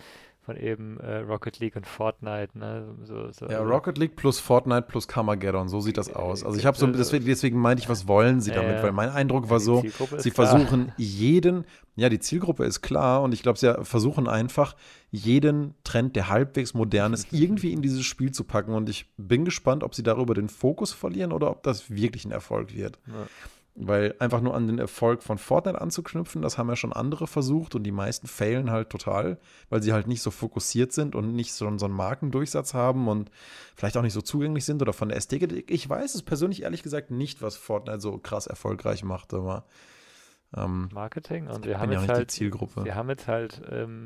von 0.45 0.57
eben 0.57 0.99
äh, 0.99 1.19
Rocket 1.19 1.59
League 1.59 1.75
und 1.75 1.85
Fortnite. 1.87 2.57
Ne? 2.57 2.95
So, 3.03 3.31
so, 3.31 3.47
ja, 3.47 3.61
Rocket 3.61 3.97
League 3.97 4.15
plus 4.15 4.39
Fortnite 4.39 4.83
plus 4.83 5.07
Carmageddon, 5.07 5.69
so 5.69 5.79
sieht 5.79 5.97
das 5.97 6.13
aus. 6.13 6.43
Also 6.43 6.57
ich 6.57 6.65
habe 6.65 6.77
so, 6.77 6.85
deswegen, 6.87 7.25
deswegen 7.25 7.59
meinte 7.59 7.81
ich, 7.81 7.89
was 7.89 8.07
wollen 8.07 8.41
sie 8.41 8.51
damit? 8.51 8.77
Äh, 8.77 8.83
Weil 8.83 8.91
mein 8.91 9.09
Eindruck 9.09 9.49
war 9.49 9.59
so, 9.59 9.81
sie 10.17 10.31
klar. 10.31 10.47
versuchen 10.47 10.91
jeden, 10.97 11.65
ja, 11.95 12.09
die 12.09 12.19
Zielgruppe 12.19 12.65
ist 12.65 12.81
klar 12.81 13.21
und 13.21 13.33
ich 13.33 13.41
glaube, 13.41 13.57
sie 13.57 13.73
versuchen 13.83 14.27
einfach, 14.27 14.75
jeden 15.11 15.75
Trend, 15.83 16.15
der 16.15 16.29
halbwegs 16.29 16.73
modern 16.73 17.13
ist, 17.13 17.27
irgendwie 17.31 17.71
in 17.71 17.81
dieses 17.81 18.03
Spiel 18.03 18.31
zu 18.31 18.43
packen 18.43 18.73
und 18.73 18.89
ich 18.89 19.05
bin 19.17 19.45
gespannt, 19.45 19.83
ob 19.83 19.95
sie 19.95 20.03
darüber 20.03 20.33
den 20.33 20.49
Fokus 20.49 20.91
verlieren 20.91 21.31
oder 21.31 21.49
ob 21.51 21.63
das 21.63 21.89
wirklich 21.89 22.25
ein 22.25 22.31
Erfolg 22.31 22.75
wird. 22.75 22.99
Ja. 23.07 23.27
Weil 23.75 24.13
einfach 24.19 24.41
nur 24.41 24.53
an 24.53 24.67
den 24.67 24.77
Erfolg 24.77 25.23
von 25.23 25.39
Fortnite 25.39 25.81
anzuknüpfen, 25.81 26.43
das 26.43 26.59
haben 26.59 26.69
ja 26.69 26.75
schon 26.75 26.93
andere 26.93 27.25
versucht 27.25 27.73
und 27.73 27.83
die 27.83 27.91
meisten 27.91 28.27
failen 28.27 28.69
halt 28.69 28.91
total, 28.91 29.39
weil 29.69 29.81
sie 29.81 29.93
halt 29.93 30.07
nicht 30.07 30.21
so 30.21 30.29
fokussiert 30.29 30.91
sind 30.93 31.15
und 31.15 31.33
nicht 31.33 31.53
so, 31.53 31.75
so 31.79 31.85
einen 31.85 31.95
Markendurchsatz 31.95 32.75
haben 32.75 33.07
und 33.07 33.31
vielleicht 33.75 33.97
auch 33.97 34.03
nicht 34.03 34.13
so 34.13 34.21
zugänglich 34.21 34.65
sind 34.65 34.83
oder 34.83 34.93
von 34.93 35.09
der 35.09 35.17
Ästhetik. 35.17 35.71
Ich 35.71 35.89
weiß 35.89 36.13
es 36.13 36.21
persönlich 36.21 36.61
ehrlich 36.61 36.83
gesagt 36.83 37.09
nicht, 37.09 37.41
was 37.41 37.55
Fortnite 37.55 37.99
so 37.99 38.19
krass 38.19 38.45
erfolgreich 38.45 39.03
macht, 39.03 39.33
aber 39.33 39.65
ähm, 40.55 40.89
Marketing 40.93 41.47
und 41.47 41.65
wir 41.65 41.79
haben 41.79 41.91
ja 41.91 41.97
auch 41.97 42.03
jetzt 42.03 42.09
nicht 42.09 42.15
die 42.15 42.19
halt 42.19 42.31
Zielgruppe. 42.31 42.85
wir 42.85 42.93
haben 42.93 43.09
jetzt 43.09 43.27
halt 43.27 43.61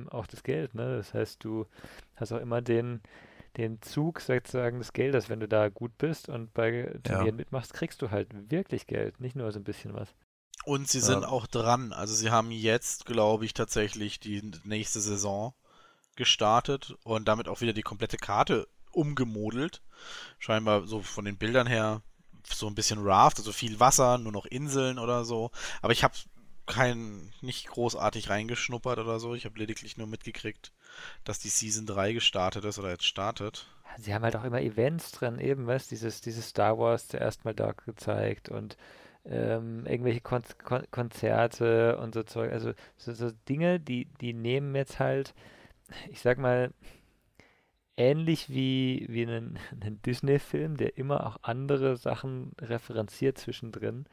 auch 0.10 0.28
das 0.28 0.44
Geld, 0.44 0.76
ne? 0.76 0.96
Das 0.96 1.14
heißt, 1.14 1.44
du 1.44 1.66
hast 2.16 2.32
auch 2.32 2.40
immer 2.40 2.62
den, 2.62 3.02
den 3.58 3.82
Zug 3.82 4.22
sozusagen 4.22 4.80
des 4.80 4.94
Geldes, 4.94 5.30
wenn 5.30 5.40
du 5.40 5.48
da 5.48 5.70
gut 5.70 5.98
bist 5.98 6.30
und 6.30 6.54
bei 6.54 6.96
Turnieren 7.04 7.36
mitmachst, 7.36 7.74
kriegst 7.74 8.02
du 8.02 8.12
halt 8.12 8.30
wirklich 8.52 8.88
Geld, 8.88 9.20
nicht 9.20 9.36
nur 9.36 9.52
so 9.52 9.60
ein 9.60 9.64
bisschen 9.64 9.94
was. 9.94 10.14
Und 10.66 10.88
sie 10.88 11.00
Ja. 11.00 11.06
sind 11.06 11.26
auch 11.26 11.48
dran. 11.48 11.94
Also 11.94 12.14
sie 12.14 12.30
haben 12.30 12.52
jetzt, 12.52 13.06
glaube 13.06 13.46
ich, 13.46 13.54
tatsächlich 13.54 14.20
die 14.20 14.52
nächste 14.64 15.00
Saison 15.00 15.54
gestartet 16.16 16.96
und 17.04 17.28
damit 17.28 17.48
auch 17.48 17.62
wieder 17.62 17.74
die 17.74 17.84
komplette 17.84 18.18
Karte 18.18 18.68
umgemodelt. 18.92 19.82
Scheinbar 20.40 20.88
so 20.88 21.02
von 21.02 21.26
den 21.26 21.38
Bildern 21.38 21.68
her 21.68 22.02
so 22.50 22.68
ein 22.68 22.76
bisschen 22.76 23.00
Raft, 23.06 23.38
also 23.40 23.52
viel 23.52 23.80
Wasser, 23.80 24.18
nur 24.18 24.32
noch 24.32 24.46
Inseln 24.46 25.00
oder 25.00 25.26
so. 25.26 25.52
Aber 25.82 25.94
ich 25.94 26.04
habe 26.04 26.16
kein, 26.66 27.34
nicht 27.42 27.68
großartig 27.68 28.30
reingeschnuppert 28.30 29.00
oder 29.00 29.20
so. 29.20 29.36
Ich 29.36 29.46
habe 29.46 29.58
lediglich 29.60 29.98
nur 29.98 30.08
mitgekriegt, 30.08 30.74
dass 31.24 31.40
die 31.40 31.50
Season 31.50 31.86
3 31.86 32.14
gestartet 32.14 32.66
ist 32.66 32.80
oder 32.80 32.90
jetzt 32.92 33.06
startet. 33.06 33.68
Sie 33.98 34.14
haben 34.14 34.24
halt 34.24 34.36
auch 34.36 34.44
immer 34.44 34.62
Events 34.62 35.12
drin, 35.12 35.40
eben, 35.40 35.66
was, 35.68 35.88
dieses, 35.88 36.22
dieses 36.22 36.50
Star 36.50 36.78
Wars 36.78 37.08
zuerst 37.08 37.46
mal 37.46 37.54
da 37.56 37.72
gezeigt 37.72 38.50
und 38.50 38.78
ähm, 39.26 39.86
irgendwelche 39.88 40.22
Kon 40.22 40.44
Kon 40.64 40.84
Konzerte 40.92 41.98
und 41.98 42.14
so 42.14 42.24
Zeug, 42.24 42.52
also 42.52 42.74
so, 42.98 43.14
so 43.14 43.32
Dinge, 43.50 43.80
die, 43.80 44.06
die 44.22 44.34
nehmen 44.34 44.76
jetzt 44.76 45.00
halt, 45.00 45.34
ich 46.10 46.22
sag 46.22 46.38
mal, 46.40 46.72
ähnlich 47.98 48.50
wie, 48.50 49.06
wie 49.10 49.24
einen, 49.24 49.60
einen 49.82 50.02
Disney-Film, 50.02 50.78
der 50.78 50.98
immer 50.98 51.26
auch 51.28 51.38
andere 51.44 51.98
Sachen 51.98 52.52
referenziert 52.60 53.38
zwischendrin, 53.38 54.06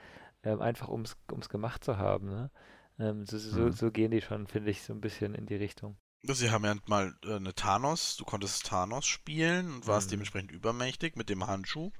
ähm, 0.43 0.61
einfach 0.61 0.89
ums, 0.89 1.17
ums 1.31 1.49
gemacht 1.49 1.85
zu 1.85 1.97
haben, 1.99 2.29
ne? 2.29 2.51
Ähm, 2.99 3.27
so, 3.27 3.39
so, 3.39 3.71
Mhm. 3.71 3.71
so 3.71 3.91
gehen 3.91 4.11
die 4.13 4.21
schon, 4.21 4.47
finde 4.47 4.71
ich, 4.71 4.83
so 4.83 4.93
ein 4.93 5.01
bisschen 5.01 5.35
in 5.35 5.47
die 5.47 5.57
Richtung. 5.57 5.97
Sie 6.27 6.51
haben 6.51 6.65
ja 6.65 6.75
mal 6.87 7.15
äh, 7.25 7.35
eine 7.37 7.55
Thanos, 7.55 8.17
du 8.17 8.25
konntest 8.25 8.67
Thanos 8.67 9.05
spielen 9.05 9.75
und 9.75 9.87
warst 9.87 10.07
Mhm. 10.09 10.11
dementsprechend 10.13 10.53
übermächtig 10.53 11.17
mit 11.17 11.29
dem 11.29 11.47
Handschuh. 11.47 11.91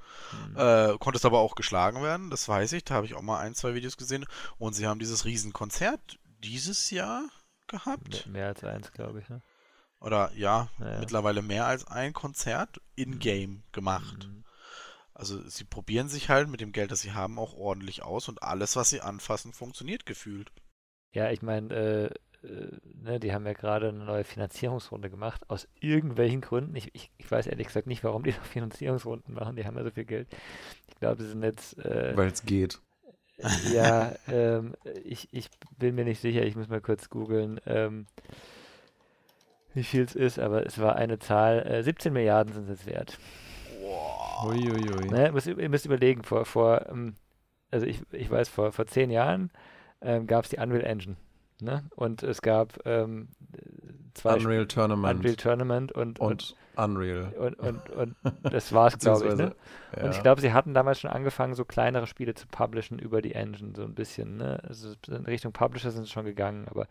Mhm. 0.49 0.57
Äh, 0.57 0.97
konntest 0.99 1.27
aber 1.27 1.41
auch 1.41 1.55
geschlagen 1.55 2.03
werden, 2.03 2.31
das 2.31 2.49
weiß 2.49 2.73
ich. 2.73 2.85
Da 2.85 2.95
habe 2.95 3.07
ich 3.07 3.15
auch 3.15 3.23
mal 3.23 3.41
ein, 3.41 3.55
zwei 3.55 3.75
Videos 3.75 3.97
gesehen. 3.97 4.25
Und 4.59 4.73
sie 4.73 4.87
haben 4.87 4.99
dieses 4.99 5.25
Riesenkonzert 5.25 6.19
dieses 6.43 6.91
Jahr 6.91 7.29
gehabt. 7.67 8.27
Mehr, 8.27 8.49
als 8.49 8.65
eins, 8.65 8.93
glaube 8.93 9.21
ich, 9.21 9.29
ne? 9.29 9.43
Oder 10.01 10.31
ja, 10.35 10.69
Ja. 10.81 10.99
mittlerweile 11.01 11.41
mehr 11.41 11.67
als 11.67 11.87
ein 11.87 12.13
Konzert 12.13 12.81
in-game 12.95 13.63
gemacht. 13.73 14.29
Mhm. 14.29 14.45
Also 15.15 15.49
sie 15.49 15.65
probieren 15.65 16.09
sich 16.09 16.29
halt 16.29 16.49
mit 16.49 16.61
dem 16.61 16.73
Geld, 16.73 16.91
das 16.91 17.01
sie 17.01 17.13
haben, 17.13 17.39
auch 17.39 17.55
ordentlich 17.55 18.03
aus 18.03 18.29
und 18.29 18.43
alles, 18.43 18.75
was 18.77 18.91
sie 18.91 19.01
anfassen, 19.01 19.53
funktioniert 19.53 20.07
gefühlt. 20.07 20.51
Ja, 21.13 21.31
ich 21.31 21.41
meine, 21.43 21.73
äh, 21.75 22.11
ne, 23.03 23.21
die 23.21 23.33
haben 23.33 23.47
ja 23.47 23.53
gerade 23.53 23.89
eine 23.89 24.05
neue 24.05 24.25
Finanzierungsrunde 24.25 25.11
gemacht, 25.11 25.49
aus 25.49 25.69
irgendwelchen 25.81 26.41
Gründen. 26.41 26.75
Ich, 26.77 26.91
ich, 26.95 27.11
ich 27.19 27.31
weiß 27.31 27.47
ehrlich 27.47 27.69
gesagt 27.69 27.87
nicht, 27.87 28.05
warum 28.05 28.25
die 28.25 28.31
noch 28.39 28.45
Finanzierungsrunden 28.45 29.35
machen, 29.35 29.57
die 29.57 29.65
haben 29.65 29.77
ja 29.77 29.85
so 29.85 29.91
viel 29.91 30.05
Geld. 30.05 30.29
Ich 30.89 30.97
glaube, 30.97 31.23
sie 31.23 31.29
sind 31.29 31.43
jetzt, 31.43 31.79
äh, 31.85 32.17
Weil 32.17 32.29
es 32.29 32.45
geht. 32.45 32.81
ja, 33.73 34.13
ähm, 34.29 34.75
ich, 35.05 35.29
ich 35.33 35.51
bin 35.79 35.95
mir 35.97 36.05
nicht 36.05 36.21
sicher, 36.21 36.43
ich 36.45 36.55
muss 36.55 36.69
mal 36.69 36.81
kurz 36.81 37.11
googeln, 37.11 37.61
ähm, 37.67 38.07
wie 39.75 39.83
viel 39.83 40.03
es 40.03 40.15
ist, 40.15 40.39
aber 40.39 40.65
es 40.65 40.79
war 40.79 40.95
eine 40.97 41.19
Zahl, 41.19 41.67
äh, 41.67 41.83
17 41.83 42.13
Milliarden 42.13 42.55
sind 42.55 42.65
es 42.65 42.85
jetzt 42.85 42.87
wert. 42.87 43.19
Wow. 43.81 44.51
Uiuiui. 44.53 45.11
Ne, 45.11 45.27
ihr, 45.27 45.33
müsst, 45.33 45.47
ihr 45.49 45.69
müsst 45.69 45.85
überlegen, 45.85 46.23
vor, 46.23 46.45
vor 46.45 46.89
ähm, 46.89 47.15
also 47.75 47.87
ich, 47.87 48.03
ich 48.13 48.31
weiß, 48.31 48.49
vor, 48.49 48.71
vor 48.71 48.87
zehn 48.87 49.11
Jahren 49.11 49.51
ähm, 50.01 50.29
gab 50.29 50.45
es 50.45 50.51
die 50.51 50.59
Unreal 50.59 50.85
Engine. 50.85 51.17
Ne? 51.61 51.85
Und 51.95 52.23
es 52.23 52.43
gab 52.43 52.79
ähm, 52.85 53.29
zwei 54.15 54.35
Unreal 54.35 54.63
Sp- 54.67 54.75
Tournament 54.75 55.19
Unreal 55.21 55.37
Tournament 55.37 55.93
und, 55.93 56.19
und, 56.19 56.31
und 56.31 56.57
Unreal. 56.77 57.33
und, 57.39 57.59
und, 57.61 57.91
und 57.91 58.17
das 58.43 58.73
war's, 58.73 58.99
glaube 58.99 59.29
ich. 59.29 59.35
Ne? 59.37 59.55
Beziehungsweise, 59.93 60.05
Und 60.05 60.11
ich 60.11 60.17
ja. 60.17 60.23
glaube, 60.23 60.41
sie 60.41 60.53
hatten 60.53 60.75
damals 60.75 61.01
schon 61.01 61.11
angefangen, 61.11 61.55
so 61.55 61.65
kleinere 61.65 62.07
Spiele 62.09 62.35
zu 62.35 62.47
publishen 62.49 62.99
über 62.99 63.23
die 63.23 63.35
Engine, 63.35 63.73
so 63.77 63.85
ein 63.85 63.95
bisschen. 63.95 64.37
Ne? 64.37 64.61
Also 64.67 64.95
in 65.09 65.25
Richtung 65.27 65.53
Publisher 65.53 65.93
sind 65.93 66.05
sie 66.05 66.11
schon 66.13 66.25
gegangen, 66.25 66.67
aber 66.69 66.89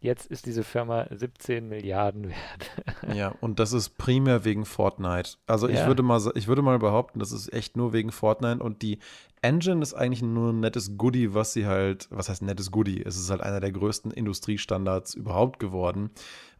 jetzt 0.00 0.26
ist 0.26 0.46
diese 0.46 0.64
Firma 0.64 1.06
17 1.10 1.68
Milliarden 1.68 2.28
wert. 2.28 2.70
Ja, 3.14 3.34
und 3.40 3.58
das 3.58 3.72
ist 3.72 3.98
primär 3.98 4.44
wegen 4.44 4.64
Fortnite. 4.64 5.32
Also 5.46 5.68
ich 5.68 5.80
Ja. 5.80 5.86
würde 5.86 6.02
mal, 6.02 6.20
ich 6.34 6.48
würde 6.48 6.62
mal 6.62 6.78
behaupten, 6.78 7.18
das 7.18 7.32
ist 7.32 7.52
echt 7.52 7.76
nur 7.76 7.92
wegen 7.92 8.10
Fortnite 8.12 8.62
und 8.62 8.80
die 8.82 8.98
Engine 9.42 9.82
ist 9.82 9.92
eigentlich 9.92 10.22
nur 10.22 10.52
ein 10.54 10.60
nettes 10.60 10.96
Goodie, 10.96 11.34
was 11.34 11.52
sie 11.52 11.66
halt, 11.66 12.08
was 12.10 12.30
heißt 12.30 12.40
nettes 12.42 12.70
Goodie? 12.70 13.02
Es 13.04 13.16
ist 13.18 13.28
halt 13.30 13.42
einer 13.42 13.60
der 13.60 13.72
größten 13.72 14.10
Industriestandards 14.10 15.12
überhaupt 15.14 15.58
geworden. 15.60 16.10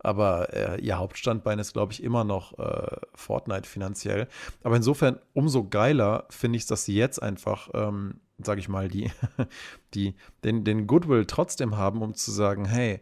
Aber 0.01 0.53
äh, 0.53 0.81
ihr 0.83 0.99
Hauptstandbein 0.99 1.59
ist, 1.59 1.73
glaube 1.73 1.93
ich, 1.95 2.03
immer 2.03 2.25
noch 2.25 2.59
äh, 2.59 2.97
Fortnite 3.15 3.67
finanziell. 3.67 4.29
Aber 4.63 4.77
insofern 4.77 5.19
umso 5.33 5.65
geiler 5.67 6.27
finde 6.29 6.59
ich, 6.59 6.67
dass 6.67 6.85
sie 6.85 6.95
jetzt 6.95 7.23
einfach, 7.23 7.71
ähm, 7.73 8.21
sage 8.39 8.61
ich 8.61 8.69
mal, 8.69 8.89
die, 8.89 9.11
die, 9.95 10.15
den, 10.45 10.65
den 10.65 10.87
Goodwill 10.87 11.25
trotzdem 11.25 11.79
haben, 11.79 12.03
um 12.03 12.13
zu 12.15 12.31
sagen, 12.33 12.67
hey, 12.67 13.01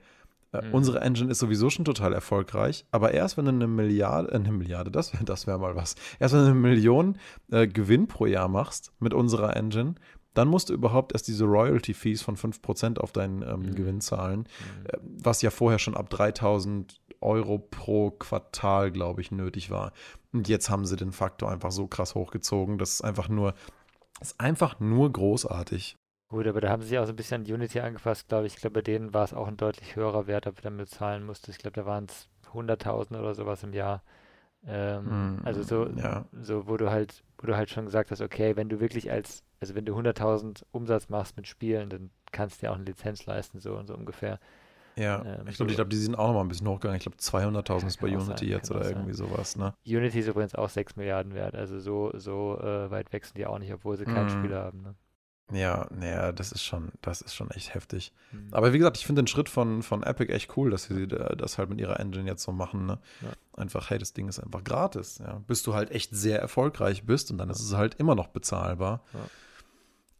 Mhm. 0.52 0.74
Unsere 0.74 1.00
Engine 1.00 1.30
ist 1.30 1.38
sowieso 1.38 1.70
schon 1.70 1.84
total 1.84 2.12
erfolgreich, 2.12 2.84
aber 2.90 3.12
erst 3.12 3.36
wenn 3.36 3.46
du 3.46 3.52
eine 3.52 3.66
Milliarde, 3.66 4.30
äh, 4.32 4.34
eine 4.34 4.52
Milliarde, 4.52 4.90
das 4.90 5.12
wäre 5.14 5.24
das 5.24 5.46
wär 5.46 5.58
mal 5.58 5.76
was, 5.76 5.94
erst 6.18 6.34
wenn 6.34 6.40
du 6.40 6.46
eine 6.50 6.54
Million 6.54 7.16
äh, 7.50 7.66
Gewinn 7.66 8.06
pro 8.06 8.26
Jahr 8.26 8.48
machst 8.48 8.92
mit 9.00 9.14
unserer 9.14 9.56
Engine, 9.56 9.94
dann 10.34 10.48
musst 10.48 10.70
du 10.70 10.74
überhaupt 10.74 11.12
erst 11.12 11.28
diese 11.28 11.44
Royalty-Fees 11.44 12.22
von 12.22 12.36
5% 12.36 12.98
auf 12.98 13.12
deinen 13.12 13.42
ähm, 13.42 13.60
Mhm. 13.60 13.74
Gewinn 13.74 14.00
zahlen, 14.00 14.46
äh, 14.84 14.96
was 15.02 15.42
ja 15.42 15.50
vorher 15.50 15.78
schon 15.78 15.94
ab 15.96 16.08
3000 16.10 17.00
Euro 17.20 17.58
pro 17.58 18.10
Quartal, 18.10 18.90
glaube 18.90 19.20
ich, 19.20 19.30
nötig 19.30 19.70
war. 19.70 19.92
Und 20.32 20.48
jetzt 20.48 20.70
haben 20.70 20.86
sie 20.86 20.96
den 20.96 21.12
Faktor 21.12 21.50
einfach 21.50 21.70
so 21.70 21.86
krass 21.86 22.14
hochgezogen, 22.14 22.78
das 22.78 22.94
ist 22.94 23.02
einfach 23.02 23.28
nur, 23.28 23.54
ist 24.20 24.40
einfach 24.40 24.80
nur 24.80 25.12
großartig. 25.12 25.96
Gut, 26.32 26.46
aber 26.48 26.60
da 26.60 26.70
haben 26.70 26.82
sie 26.82 26.88
sich 26.88 26.98
auch 26.98 27.04
so 27.06 27.12
ein 27.12 27.16
bisschen 27.16 27.42
an 27.44 27.52
Unity 27.52 27.78
angepasst, 27.80 28.28
glaube 28.28 28.46
ich. 28.46 28.54
Ich 28.54 28.60
glaube, 28.60 28.74
bei 28.74 28.82
denen 28.82 29.12
war 29.14 29.24
es 29.24 29.34
auch 29.34 29.46
ein 29.48 29.56
deutlich 29.56 29.94
höherer 29.96 30.26
Wert, 30.26 30.46
ob 30.48 30.56
du 30.56 30.62
damit 30.62 30.88
zahlen 30.88 31.24
musstest. 31.24 31.58
Ich 31.58 31.62
glaube, 31.62 31.74
da 31.80 31.86
waren 31.86 32.06
es 32.06 32.28
100.000 32.54 33.20
oder 33.20 33.34
sowas 33.34 33.62
im 33.62 33.72
Jahr. 33.74 34.02
Ähm, 34.66 35.08
Mm, 35.10 35.36
also 35.44 35.62
so, 35.62 35.88
ja. 35.98 36.24
so, 36.32 36.68
wo 36.68 36.76
du 36.78 36.90
halt, 36.90 37.24
wo 37.38 37.46
du 37.48 37.56
halt 37.56 37.70
schon 37.70 37.86
gesagt 37.86 38.10
hast, 38.12 38.22
okay, 38.22 38.56
wenn 38.56 38.68
du 38.70 38.80
wirklich 38.80 39.10
als, 39.12 39.44
also 39.60 39.74
wenn 39.74 39.86
du 39.86 39.94
100.000 39.96 40.66
Umsatz 40.72 41.08
machst 41.10 41.36
mit 41.36 41.48
Spielen, 41.48 41.90
dann 41.90 42.10
kannst 42.32 42.62
du 42.62 42.66
dir 42.66 42.72
auch 42.72 42.76
eine 42.76 42.84
Lizenz 42.84 43.26
leisten, 43.26 43.60
so 43.60 43.76
und 43.76 43.86
so 43.88 43.94
ungefähr. 43.96 44.40
Ja, 44.96 45.18
Ähm, 45.24 45.48
ich 45.48 45.56
glaube, 45.56 45.70
so- 45.70 45.72
ich 45.72 45.76
glaube, 45.76 45.90
die 45.90 45.96
sind 45.98 46.14
auch 46.14 46.28
noch 46.28 46.34
mal 46.34 46.40
ein 46.42 46.48
bisschen 46.48 46.68
hochgegangen. 46.68 46.96
Ich 46.96 47.02
glaube, 47.04 47.16
200.000 47.18 47.88
Ja, 47.88 47.88
ist 47.90 47.98
bei 47.98 48.08
Unity 48.14 48.46
sein, 48.46 48.48
jetzt 48.48 48.70
oder 48.70 48.80
auch 48.80 48.82
sein. 48.82 48.96
irgendwie 48.98 49.14
sowas, 49.14 49.56
ne? 49.56 49.74
Unity 49.86 50.20
ist 50.20 50.28
übrigens 50.28 50.54
auch 50.54 50.68
6 50.70 50.96
Milliarden 50.96 51.34
wert, 51.34 51.54
also 51.56 51.80
so, 51.80 52.12
so 52.18 52.58
äh, 52.60 52.90
weit 52.90 53.12
wechseln 53.12 53.36
die 53.38 53.46
auch 53.46 53.58
nicht, 53.58 53.72
obwohl 53.72 53.96
sie 53.96 54.06
keinen 54.06 54.28
Mm. 54.28 54.30
Spieler 54.30 54.62
haben. 54.64 54.82
Ne? 54.82 54.94
Ja, 55.50 55.86
naja, 55.90 56.32
das 56.32 56.52
ist 56.52 56.62
schon, 56.64 56.92
das 57.02 57.20
ist 57.20 57.34
schon 57.34 57.50
echt 57.50 57.74
heftig. 57.74 58.12
Mhm. 58.30 58.48
Aber 58.52 58.72
wie 58.72 58.78
gesagt, 58.78 58.96
ich 58.96 59.04
finde 59.06 59.22
den 59.22 59.26
Schritt 59.26 59.48
von, 59.48 59.82
von 59.82 60.02
Epic 60.02 60.32
echt 60.32 60.56
cool, 60.56 60.70
dass 60.70 60.84
sie 60.84 61.06
da- 61.08 61.34
das 61.34 61.58
halt 61.58 61.68
mit 61.68 61.78
ihrer 61.80 62.00
Engine 62.00 62.26
jetzt 62.26 62.42
so 62.42 62.52
machen, 62.52 62.86
ne? 62.86 62.98
Ja. 63.20 63.32
Einfach, 63.60 63.90
hey, 63.90 63.98
das 63.98 64.14
Ding 64.14 64.28
ist 64.28 64.38
einfach 64.38 64.64
gratis, 64.64 65.18
ja. 65.18 65.42
Bis 65.46 65.62
du 65.62 65.74
halt 65.74 65.90
echt 65.90 66.14
sehr 66.14 66.38
erfolgreich 66.40 67.04
bist 67.04 67.30
und 67.30 67.38
dann 67.38 67.50
ist 67.50 67.60
es 67.60 67.74
halt 67.76 67.96
immer 67.96 68.14
noch 68.14 68.28
bezahlbar. 68.28 69.04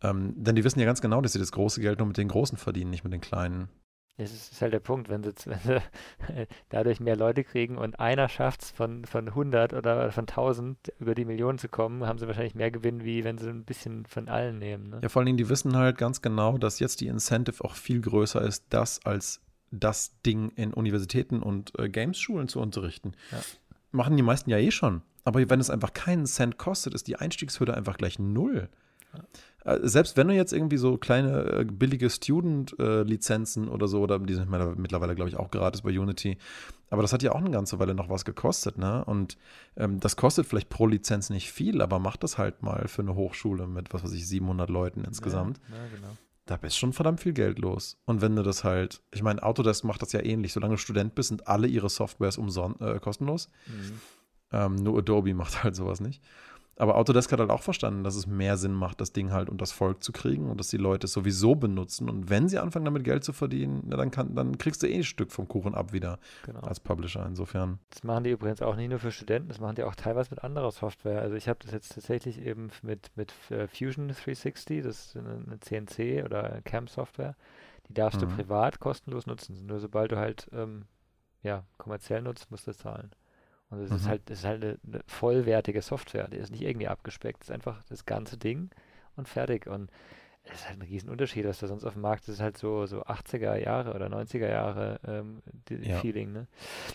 Ähm, 0.03 0.35
denn 0.37 0.55
die 0.57 0.65
wissen 0.65 0.81
ja 0.81 0.87
ganz 0.87 1.01
genau, 1.01 1.21
dass 1.21 1.33
sie 1.33 1.39
das 1.39 1.53
große 1.53 1.81
Geld 1.81 1.99
nur 1.99 2.09
mit 2.09 2.17
den 2.19 2.29
Großen 2.29 2.59
verdienen, 2.59 2.91
nicht 2.91 3.05
mit 3.05 3.13
den 3.13 3.21
Kleinen. 3.21 3.69
Es 4.19 4.33
ist, 4.33 4.61
halt 4.61 4.73
der 4.73 4.81
Punkt, 4.81 5.09
wenn 5.09 5.23
sie, 5.23 5.33
wenn 5.47 5.59
sie 5.65 5.83
dadurch 6.69 7.01
mehr 7.01 7.17
Leute 7.17 7.45
kriegen 7.45 7.79
und 7.79 7.99
einer 7.99 8.29
schafft 8.29 8.63
es 8.63 8.71
von, 8.71 9.05
von 9.05 9.29
100 9.29 9.73
oder 9.73 10.13
von 10.13 10.25
1000 10.25 10.93
über 10.99 11.15
die 11.15 11.25
Millionen 11.25 11.59
zu 11.59 11.69
kommen, 11.69 12.07
haben 12.07 12.19
sie 12.19 12.27
wahrscheinlich 12.27 12.55
mehr 12.55 12.71
Gewinn, 12.71 13.05
wie 13.05 13.25
wenn 13.25 13.39
sie 13.39 13.49
ein 13.49 13.65
bisschen 13.65 14.07
von 14.07 14.29
allen 14.29 14.59
nehmen. 14.59 14.91
Ne? 14.91 15.01
Ja, 15.03 15.09
vor 15.09 15.21
allen 15.21 15.27
Dingen, 15.27 15.39
die 15.39 15.49
wissen 15.49 15.77
halt 15.77 15.97
ganz 15.97 16.21
genau, 16.21 16.59
dass 16.59 16.79
jetzt 16.79 17.01
die 17.01 17.07
Incentive 17.07 17.65
auch 17.65 17.75
viel 17.75 18.01
größer 18.01 18.43
ist, 18.43 18.67
das 18.71 19.05
als 19.05 19.41
das 19.71 20.21
Ding 20.21 20.51
in 20.51 20.75
Universitäten 20.75 21.43
und 21.43 21.79
äh, 21.79 21.89
Games-Schulen 21.89 22.49
zu 22.49 22.61
unterrichten. 22.61 23.13
Ja. 23.31 23.39
Machen 23.91 24.17
die 24.17 24.23
meisten 24.23 24.51
ja 24.51 24.59
eh 24.59 24.71
schon. 24.71 25.03
Aber 25.25 25.49
wenn 25.49 25.61
es 25.61 25.71
einfach 25.71 25.95
keinen 25.95 26.27
Cent 26.27 26.59
kostet, 26.59 26.95
ist 26.95 27.07
die 27.07 27.17
Einstiegshürde 27.17 27.75
einfach 27.75 27.97
gleich 27.97 28.19
null. 28.19 28.69
Äh, 29.15 29.19
Selbst 29.83 30.17
wenn 30.17 30.29
du 30.29 30.35
jetzt 30.35 30.53
irgendwie 30.53 30.77
so 30.77 30.97
kleine 30.97 31.45
äh, 31.45 31.65
billige 31.65 32.11
Student-Lizenzen 32.11 33.69
oder 33.69 33.87
so, 33.87 34.01
oder 34.01 34.19
die 34.19 34.35
sind 34.35 34.51
mittlerweile, 34.51 35.15
glaube 35.15 35.29
ich, 35.29 35.37
auch 35.37 35.51
gratis 35.51 35.83
bei 35.83 35.97
Unity, 35.97 36.37
aber 36.91 37.03
das 37.03 37.13
hat 37.13 37.23
ja 37.23 37.33
auch 37.33 37.39
eine 37.39 37.51
ganze 37.51 37.79
Weile 37.79 37.95
noch 37.95 38.11
was 38.11 38.25
gekostet, 38.25 38.77
ne? 38.77 39.05
Und 39.05 39.39
ähm, 39.77 40.01
das 40.01 40.17
kostet 40.17 40.47
vielleicht 40.47 40.69
pro 40.69 40.87
Lizenz 40.87 41.31
nicht 41.31 41.51
viel, 41.51 41.81
aber 41.81 41.99
macht 41.99 42.23
das 42.23 42.39
halt 42.39 42.63
mal 42.63 42.87
für 42.89 43.03
eine 43.03 43.15
Hochschule 43.15 43.67
mit, 43.67 43.95
was 43.95 44.05
weiß 44.05 44.13
ich, 44.13 44.29
700 44.29 44.69
Leuten 44.69 45.05
insgesamt. 45.05 45.59
Ja, 45.71 45.77
ja, 45.77 45.83
genau. 45.95 46.17
Da 46.45 46.57
bist 46.57 46.77
schon 46.77 46.93
verdammt 46.93 47.21
viel 47.21 47.33
Geld 47.33 47.61
los. 47.61 47.99
Und 48.05 48.21
wenn 48.21 48.35
du 48.35 48.43
das 48.43 48.65
halt, 48.65 49.01
ich 49.11 49.23
meine, 49.23 49.43
Autodesk 49.43 49.85
macht 49.85 50.03
das 50.03 50.13
ja 50.13 50.21
ähnlich. 50.23 50.53
Solange 50.53 50.75
du 50.75 50.79
Student 50.79 51.15
bist, 51.15 51.29
sind 51.29 51.47
alle 51.47 51.69
ihre 51.69 51.89
Softwares 51.89 52.37
umson 52.37 52.79
äh, 52.81 52.99
kostenlos. 52.99 53.49
Mhm. 53.69 54.01
Ähm, 54.53 54.75
nur 54.75 54.99
Adobe 54.99 55.33
macht 55.35 55.63
halt 55.65 55.77
sowas 55.77 56.01
nicht. 56.01 56.23
Aber 56.83 56.97
Autodesk 56.97 57.31
hat 57.31 57.39
halt 57.39 57.51
auch 57.51 57.63
verstanden, 57.63 58.03
dass 58.03 58.17
es 58.17 58.27
mehr 58.27 58.57
Sinn 58.57 58.73
macht, 58.73 59.01
das 59.01 59.13
Ding 59.13 59.31
halt 59.31 59.49
unter 59.49 59.63
das 59.63 59.71
Volk 59.71 60.03
zu 60.03 60.11
kriegen 60.11 60.51
und 60.51 60.59
dass 60.59 60.67
die 60.67 60.79
Leute 60.79 61.07
es 61.07 61.13
sowieso 61.13 61.55
benutzen. 61.55 62.11
Und 62.11 62.29
wenn 62.29 62.49
sie 62.49 62.59
anfangen, 62.59 62.85
damit 62.85 63.05
Geld 63.05 63.23
zu 63.23 63.33
verdienen, 63.33 63.85
na, 63.87 63.97
dann, 63.97 64.11
kann, 64.11 64.35
dann 64.35 64.59
kriegst 64.59 64.83
du 64.83 64.89
eh 64.89 64.97
ein 64.97 65.05
Stück 65.05 65.31
vom 65.31 65.47
Kuchen 65.47 65.77
ab 65.77 65.93
wieder 65.93 66.19
genau. 66.45 66.59
als 66.63 66.81
Publisher. 66.81 67.25
Insofern. 67.25 67.79
Das 67.91 68.03
machen 68.03 68.25
die 68.25 68.31
übrigens 68.31 68.63
auch 68.63 68.75
nicht 68.75 68.91
nur 68.91 68.99
für 68.99 69.13
Studenten, 69.13 69.47
das 69.47 69.61
machen 69.61 69.77
die 69.77 69.85
auch 69.85 69.95
teilweise 69.95 70.31
mit 70.31 70.43
anderer 70.43 70.73
Software. 70.73 71.23
Also 71.23 71.37
ich 71.37 71.49
habe 71.49 71.61
das 71.63 71.71
jetzt 71.71 71.95
tatsächlich 71.95 72.45
eben 72.45 72.73
mit, 72.83 73.13
mit 73.15 73.33
äh, 73.53 73.69
Fusion 73.69 74.09
360, 74.09 74.83
das 74.83 75.07
ist 75.07 75.17
eine, 75.17 75.41
eine 75.47 75.61
CNC 75.61 76.25
oder 76.25 76.63
CAM-Software. 76.65 77.37
Die 77.89 77.95
darfst 77.95 78.21
Mhm. 78.21 78.29
du 78.29 78.35
privat 78.35 78.81
kostenlos 78.81 79.27
nutzen. 79.27 79.67
Nur 79.67 79.79
sobald 79.79 80.11
du 80.11 80.17
halt 80.17 80.49
ähm, 80.53 80.87
ja, 81.45 81.63
kommerziell 81.79 82.23
nutzt, 82.23 82.51
musst 82.51 82.67
du 82.67 82.73
zahlen. 82.73 83.13
Und 83.73 83.81
es 83.83 83.93
ist 83.93 84.05
Mhm. 84.05 84.09
halt, 84.09 84.31
es 84.31 84.41
ist 84.41 84.47
halt 84.47 84.63
eine, 84.65 84.79
eine 84.87 85.03
vollwertige 85.09 85.83
Software. 85.83 86.29
Die 86.29 86.39
ist 86.39 86.53
nicht 86.53 86.63
irgendwie 86.63 86.89
abgespeckt. 86.89 87.43
Es 87.45 87.51
ist 87.51 87.55
einfach 87.55 87.83
das 87.91 88.07
ganze 88.07 88.39
Ding 88.39 88.71
und 89.17 89.29
fertig. 89.29 89.67
Und 89.69 89.91
es 90.45 90.55
ist 90.61 90.69
halt 90.69 90.79
ein 90.81 90.83
Riesenunterschied, 90.83 91.47
was 91.47 91.61
da 91.61 91.69
sonst 91.69 91.85
auf 91.85 91.93
dem 91.93 92.03
Markt 92.03 92.25
ist. 92.25 92.35
Ist 92.35 92.41
halt 92.41 92.59
so, 92.59 92.87
so 92.87 93.05
80er 93.05 93.55
Jahre 93.57 93.95
oder 93.95 94.07
90er 94.09 94.49
Jahre 94.49 94.99
ähm, 95.07 95.41
die, 95.69 95.89
Ja. 95.89 96.01
Feeling, 96.01 96.33
ne? 96.33 96.49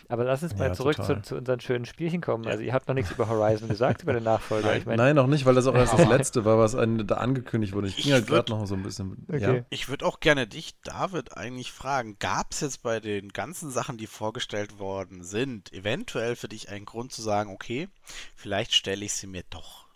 Aber 0.09 0.25
lass 0.25 0.43
uns 0.43 0.55
mal 0.57 0.67
Ja, 0.67 0.73
zurück 0.73 1.01
zu, 1.01 1.21
zu 1.21 1.37
unseren 1.37 1.61
schönen 1.61 1.85
Spielchen 1.85 2.19
kommen. 2.19 2.45
Also 2.45 2.61
ihr 2.61 2.73
habt 2.73 2.89
noch 2.89 2.95
nichts 2.95 3.11
über 3.11 3.29
Horizon 3.29 3.69
gesagt, 3.69 4.03
über 4.03 4.11
den 4.11 4.23
Nachfolger. 4.23 4.67
Nein. 4.67 4.79
Ich 4.79 4.85
meine, 4.85 4.97
Nein, 5.01 5.15
noch 5.15 5.27
nicht, 5.27 5.45
weil 5.45 5.55
das 5.55 5.65
auch 5.65 5.75
erst 5.75 5.93
das 5.93 6.07
letzte 6.07 6.43
war, 6.43 6.57
was 6.57 6.75
ein, 6.75 7.07
da 7.07 7.15
angekündigt 7.15 7.73
wurde. 7.73 7.87
Ich 7.87 7.97
Ich 7.97 8.03
ging 8.03 8.13
halt 8.13 8.27
gerade 8.27 8.51
noch 8.51 8.65
so 8.67 8.75
ein 8.75 8.83
bisschen. 8.83 9.25
Okay. 9.29 9.63
Ich 9.69 9.87
würde 9.87 10.05
auch 10.05 10.19
gerne 10.19 10.45
dich, 10.45 10.75
David, 10.81 11.37
eigentlich 11.37 11.71
fragen, 11.71 12.17
gab 12.19 12.51
es 12.51 12.59
jetzt 12.59 12.83
bei 12.83 12.99
den 12.99 13.29
ganzen 13.29 13.71
Sachen, 13.71 13.97
die 13.97 14.07
vorgestellt 14.07 14.77
worden 14.77 15.23
sind, 15.23 15.71
eventuell 15.71 16.35
für 16.35 16.49
dich 16.49 16.67
einen 16.69 16.85
Grund 16.85 17.13
zu 17.13 17.21
sagen, 17.21 17.49
okay, 17.49 17.87
vielleicht 18.35 18.73
stelle 18.73 19.05
ich 19.05 19.13
sie 19.13 19.27
mir 19.27 19.43
doch 19.49 19.87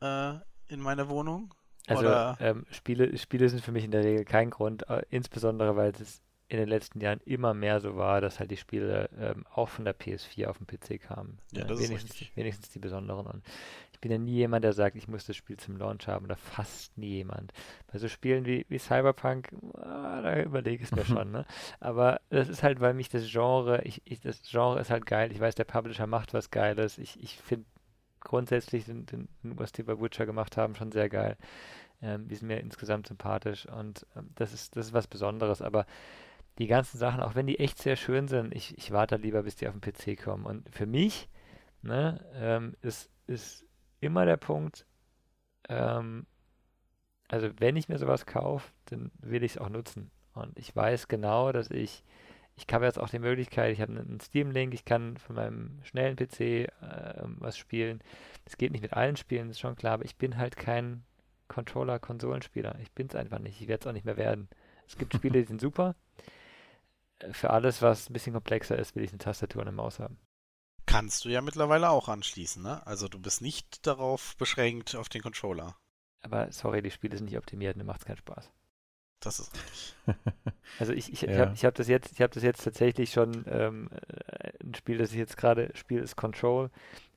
äh, 0.00 0.34
in 0.68 0.78
meine 0.80 1.08
Wohnung? 1.08 1.52
Also 1.90 2.44
ähm, 2.44 2.66
Spiele, 2.70 3.16
Spiele 3.18 3.48
sind 3.48 3.62
für 3.62 3.72
mich 3.72 3.84
in 3.84 3.90
der 3.90 4.04
Regel 4.04 4.24
kein 4.24 4.50
Grund, 4.50 4.88
äh, 4.88 5.02
insbesondere 5.10 5.76
weil 5.76 5.92
es 6.00 6.22
in 6.48 6.58
den 6.58 6.68
letzten 6.68 7.00
Jahren 7.00 7.20
immer 7.24 7.54
mehr 7.54 7.78
so 7.80 7.96
war, 7.96 8.20
dass 8.20 8.40
halt 8.40 8.50
die 8.50 8.56
Spiele 8.56 9.08
ähm, 9.16 9.46
auch 9.54 9.68
von 9.68 9.84
der 9.84 9.96
PS4 9.96 10.48
auf 10.48 10.58
den 10.58 10.66
PC 10.66 11.00
kamen. 11.00 11.38
Ja, 11.52 11.62
Ne? 11.62 11.68
das 11.68 11.78
ist 11.78 11.88
wenigstens, 11.88 12.12
richtig. 12.12 12.36
wenigstens 12.36 12.70
die 12.70 12.80
besonderen. 12.80 13.26
Und 13.26 13.44
ich 13.92 14.00
bin 14.00 14.10
ja 14.10 14.18
nie 14.18 14.32
jemand, 14.32 14.64
der 14.64 14.72
sagt, 14.72 14.96
ich 14.96 15.06
muss 15.06 15.26
das 15.26 15.36
Spiel 15.36 15.58
zum 15.58 15.76
Launch 15.76 16.08
haben 16.08 16.24
oder 16.24 16.34
fast 16.36 16.98
nie 16.98 17.18
jemand. 17.18 17.52
Bei 17.92 17.98
so 17.98 18.08
Spielen 18.08 18.46
wie, 18.46 18.66
wie 18.68 18.78
Cyberpunk, 18.78 19.50
ah, 19.74 20.22
da 20.22 20.42
überlege 20.42 20.82
ich 20.82 20.90
es 20.90 20.96
mir 20.96 21.04
schon. 21.04 21.30
Ne? 21.30 21.46
Aber 21.78 22.20
das 22.30 22.48
ist 22.48 22.64
halt, 22.64 22.80
weil 22.80 22.94
mich 22.94 23.08
das 23.10 23.30
Genre, 23.30 23.82
ich, 23.84 24.02
ich, 24.04 24.20
das 24.20 24.42
Genre 24.42 24.80
ist 24.80 24.90
halt 24.90 25.06
geil. 25.06 25.30
Ich 25.30 25.38
weiß, 25.38 25.54
der 25.54 25.64
Publisher 25.64 26.08
macht 26.08 26.34
was 26.34 26.50
Geiles. 26.50 26.98
Ich, 26.98 27.22
ich 27.22 27.36
finde 27.36 27.66
grundsätzlich 28.18 28.86
den, 28.86 29.06
den, 29.06 29.28
was 29.42 29.70
die 29.70 29.82
bei 29.84 30.00
Witcher 30.00 30.26
gemacht 30.26 30.56
haben, 30.56 30.74
schon 30.74 30.90
sehr 30.90 31.08
geil. 31.08 31.36
Ähm, 32.02 32.28
die 32.28 32.34
sind 32.34 32.48
mir 32.48 32.60
insgesamt 32.60 33.06
sympathisch 33.06 33.66
und 33.66 34.06
ähm, 34.16 34.30
das 34.34 34.52
ist, 34.52 34.76
das 34.76 34.86
ist 34.86 34.92
was 34.92 35.06
Besonderes. 35.06 35.62
Aber 35.62 35.86
die 36.58 36.66
ganzen 36.66 36.98
Sachen, 36.98 37.20
auch 37.20 37.34
wenn 37.34 37.46
die 37.46 37.58
echt 37.58 37.78
sehr 37.78 37.96
schön 37.96 38.28
sind, 38.28 38.54
ich, 38.54 38.76
ich 38.76 38.90
warte 38.90 39.16
lieber, 39.16 39.42
bis 39.42 39.56
die 39.56 39.68
auf 39.68 39.74
den 39.78 39.80
PC 39.80 40.22
kommen. 40.22 40.44
Und 40.44 40.68
für 40.74 40.86
mich 40.86 41.28
ne, 41.82 42.24
ähm, 42.34 42.76
ist, 42.82 43.10
ist 43.26 43.64
immer 44.00 44.24
der 44.24 44.36
Punkt, 44.36 44.86
ähm, 45.68 46.26
also 47.28 47.48
wenn 47.58 47.76
ich 47.76 47.88
mir 47.88 47.98
sowas 47.98 48.26
kaufe, 48.26 48.72
dann 48.86 49.10
will 49.20 49.44
ich 49.44 49.52
es 49.52 49.58
auch 49.58 49.68
nutzen. 49.68 50.10
Und 50.34 50.58
ich 50.58 50.74
weiß 50.74 51.08
genau, 51.08 51.52
dass 51.52 51.70
ich, 51.70 52.02
ich 52.56 52.66
habe 52.72 52.84
jetzt 52.84 52.98
auch 52.98 53.08
die 53.08 53.18
Möglichkeit, 53.18 53.72
ich 53.72 53.80
habe 53.80 53.92
einen 53.92 54.20
Steam-Link, 54.20 54.74
ich 54.74 54.84
kann 54.84 55.16
von 55.16 55.36
meinem 55.36 55.78
schnellen 55.84 56.16
PC 56.16 56.40
äh, 56.40 56.68
was 57.38 57.56
spielen. 57.56 58.00
Es 58.44 58.56
geht 58.56 58.72
nicht 58.72 58.82
mit 58.82 58.94
allen 58.94 59.16
Spielen, 59.16 59.50
ist 59.50 59.60
schon 59.60 59.76
klar, 59.76 59.94
aber 59.94 60.04
ich 60.04 60.16
bin 60.16 60.36
halt 60.36 60.56
kein 60.56 61.04
Controller-Konsolenspieler. 61.50 62.78
Ich 62.80 62.92
bin 62.92 63.08
es 63.08 63.14
einfach 63.14 63.38
nicht. 63.38 63.60
Ich 63.60 63.68
werde 63.68 63.82
es 63.82 63.86
auch 63.86 63.92
nicht 63.92 64.06
mehr 64.06 64.16
werden. 64.16 64.48
Es 64.86 64.96
gibt 64.96 65.14
Spiele, 65.14 65.40
die 65.40 65.46
sind 65.46 65.60
super. 65.60 65.94
Äh, 67.18 67.32
Für 67.32 67.50
alles, 67.50 67.82
was 67.82 68.08
ein 68.08 68.12
bisschen 68.12 68.32
komplexer 68.32 68.78
ist, 68.78 68.96
will 68.96 69.04
ich 69.04 69.10
eine 69.10 69.18
Tastatur 69.18 69.62
und 69.62 69.68
eine 69.68 69.76
Maus 69.76 69.98
haben. 69.98 70.18
Kannst 70.86 71.24
du 71.24 71.28
ja 71.28 71.40
mittlerweile 71.40 71.90
auch 71.90 72.08
anschließen, 72.08 72.62
ne? 72.62 72.84
Also 72.86 73.06
du 73.08 73.20
bist 73.20 73.42
nicht 73.42 73.86
darauf 73.86 74.36
beschränkt 74.36 74.96
auf 74.96 75.08
den 75.08 75.22
Controller. 75.22 75.76
Aber 76.22 76.50
sorry, 76.52 76.82
die 76.82 76.90
Spiele 76.90 77.16
sind 77.16 77.26
nicht 77.26 77.38
optimiert, 77.38 77.76
mir 77.76 77.84
macht 77.84 78.00
es 78.00 78.06
keinen 78.06 78.16
Spaß. 78.16 78.50
Das 79.20 79.38
ist 79.38 79.52
richtig. 79.54 79.94
Also 80.78 80.92
ich, 80.92 81.12
ich, 81.12 81.24
ich 81.24 81.28
Ja. 81.30 81.40
habe 81.40 81.54
ich 81.54 81.64
hab 81.64 81.74
das 81.74 81.88
jetzt, 81.88 82.12
ich 82.12 82.22
habe 82.22 82.32
das 82.32 82.42
jetzt 82.42 82.62
tatsächlich 82.64 83.12
schon 83.12 83.44
ähm, 83.48 83.90
äh, 84.28 84.52
ein 84.64 84.74
Spiel, 84.74 84.98
das 84.98 85.10
ich 85.10 85.18
jetzt 85.18 85.36
gerade 85.36 85.70
spiele, 85.74 86.00
ist 86.00 86.16
Control, 86.16 86.70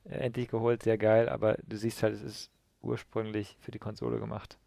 äh, 0.04 0.16
endlich 0.16 0.48
geholt, 0.48 0.82
sehr 0.82 0.98
geil, 0.98 1.28
aber 1.28 1.56
du 1.62 1.76
siehst 1.76 2.02
halt, 2.02 2.14
es 2.14 2.22
ist 2.22 2.50
ursprünglich 2.84 3.56
für 3.60 3.70
die 3.70 3.78
Konsole 3.78 4.18
gemacht. 4.18 4.58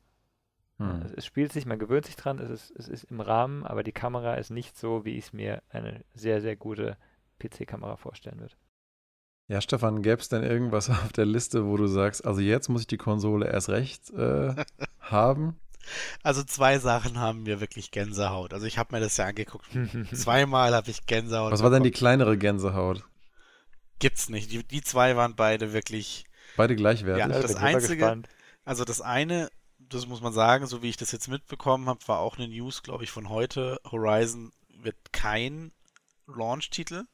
Hm. 0.77 1.01
Es, 1.03 1.11
es 1.13 1.25
spielt 1.25 1.53
sich, 1.53 1.65
man 1.65 1.79
gewöhnt 1.79 2.05
sich 2.05 2.15
dran, 2.15 2.39
es 2.39 2.49
ist, 2.49 2.71
es 2.71 2.87
ist 2.87 3.03
im 3.05 3.21
Rahmen, 3.21 3.65
aber 3.65 3.83
die 3.83 3.91
Kamera 3.91 4.35
ist 4.35 4.51
nicht 4.51 4.77
so, 4.77 5.05
wie 5.05 5.17
ich 5.17 5.25
es 5.25 5.33
mir 5.33 5.63
eine 5.69 6.03
sehr, 6.13 6.41
sehr 6.41 6.55
gute 6.55 6.97
PC-Kamera 7.39 7.97
vorstellen 7.97 8.39
würde. 8.39 8.55
Ja, 9.47 9.61
Stefan, 9.61 10.01
gäbe 10.01 10.21
es 10.21 10.29
denn 10.29 10.43
irgendwas 10.43 10.89
auf 10.89 11.13
der 11.13 11.25
Liste, 11.25 11.65
wo 11.65 11.77
du 11.77 11.87
sagst, 11.87 12.25
also 12.25 12.41
jetzt 12.41 12.69
muss 12.69 12.81
ich 12.81 12.87
die 12.87 12.97
Konsole 12.97 13.47
erst 13.47 13.69
recht 13.69 14.09
äh, 14.11 14.55
haben? 14.99 15.59
Also 16.21 16.43
zwei 16.43 16.79
Sachen 16.79 17.17
haben 17.17 17.43
mir 17.43 17.61
wirklich 17.61 17.91
Gänsehaut. 17.91 18.53
Also 18.53 18.65
ich 18.65 18.77
habe 18.77 18.93
mir 18.93 19.01
das 19.01 19.15
ja 19.15 19.25
angeguckt. 19.25 19.67
Zweimal 20.13 20.75
habe 20.75 20.91
ich 20.91 21.05
Gänsehaut. 21.05 21.51
Was 21.51 21.63
war 21.63 21.69
denn 21.69 21.83
die 21.83 21.91
kleinere 21.91 22.37
Gänsehaut? 22.37 23.05
Gibt's 23.99 24.29
nicht. 24.29 24.51
Die, 24.51 24.63
die 24.63 24.81
zwei 24.81 25.15
waren 25.15 25.35
beide 25.35 25.71
wirklich. 25.71 26.25
Beide 26.57 26.75
gleichwertig. 26.75 27.19
Ja, 27.19 27.27
da 27.27 27.41
das 27.41 27.55
Einzige-. 27.55 28.23
Also 28.65 28.83
das 28.83 28.99
eine, 28.99 29.49
das 29.79 30.07
muss 30.07 30.19
man 30.19 30.33
sagen, 30.33 30.67
so 30.67 30.81
wie 30.81 30.89
ich 30.89 30.97
das 30.97 31.13
jetzt 31.13 31.29
mitbekommen 31.29 31.87
habe, 31.87 32.05
war 32.07 32.19
auch 32.19 32.37
eine 32.37 32.49
News, 32.49 32.83
glaube 32.83 33.05
ich, 33.05 33.11
von 33.11 33.29
heute. 33.29 33.79
Horizon 33.89 34.51
wird 34.67 34.97
kein 35.13 35.71
Launch-Titel. 36.27 37.05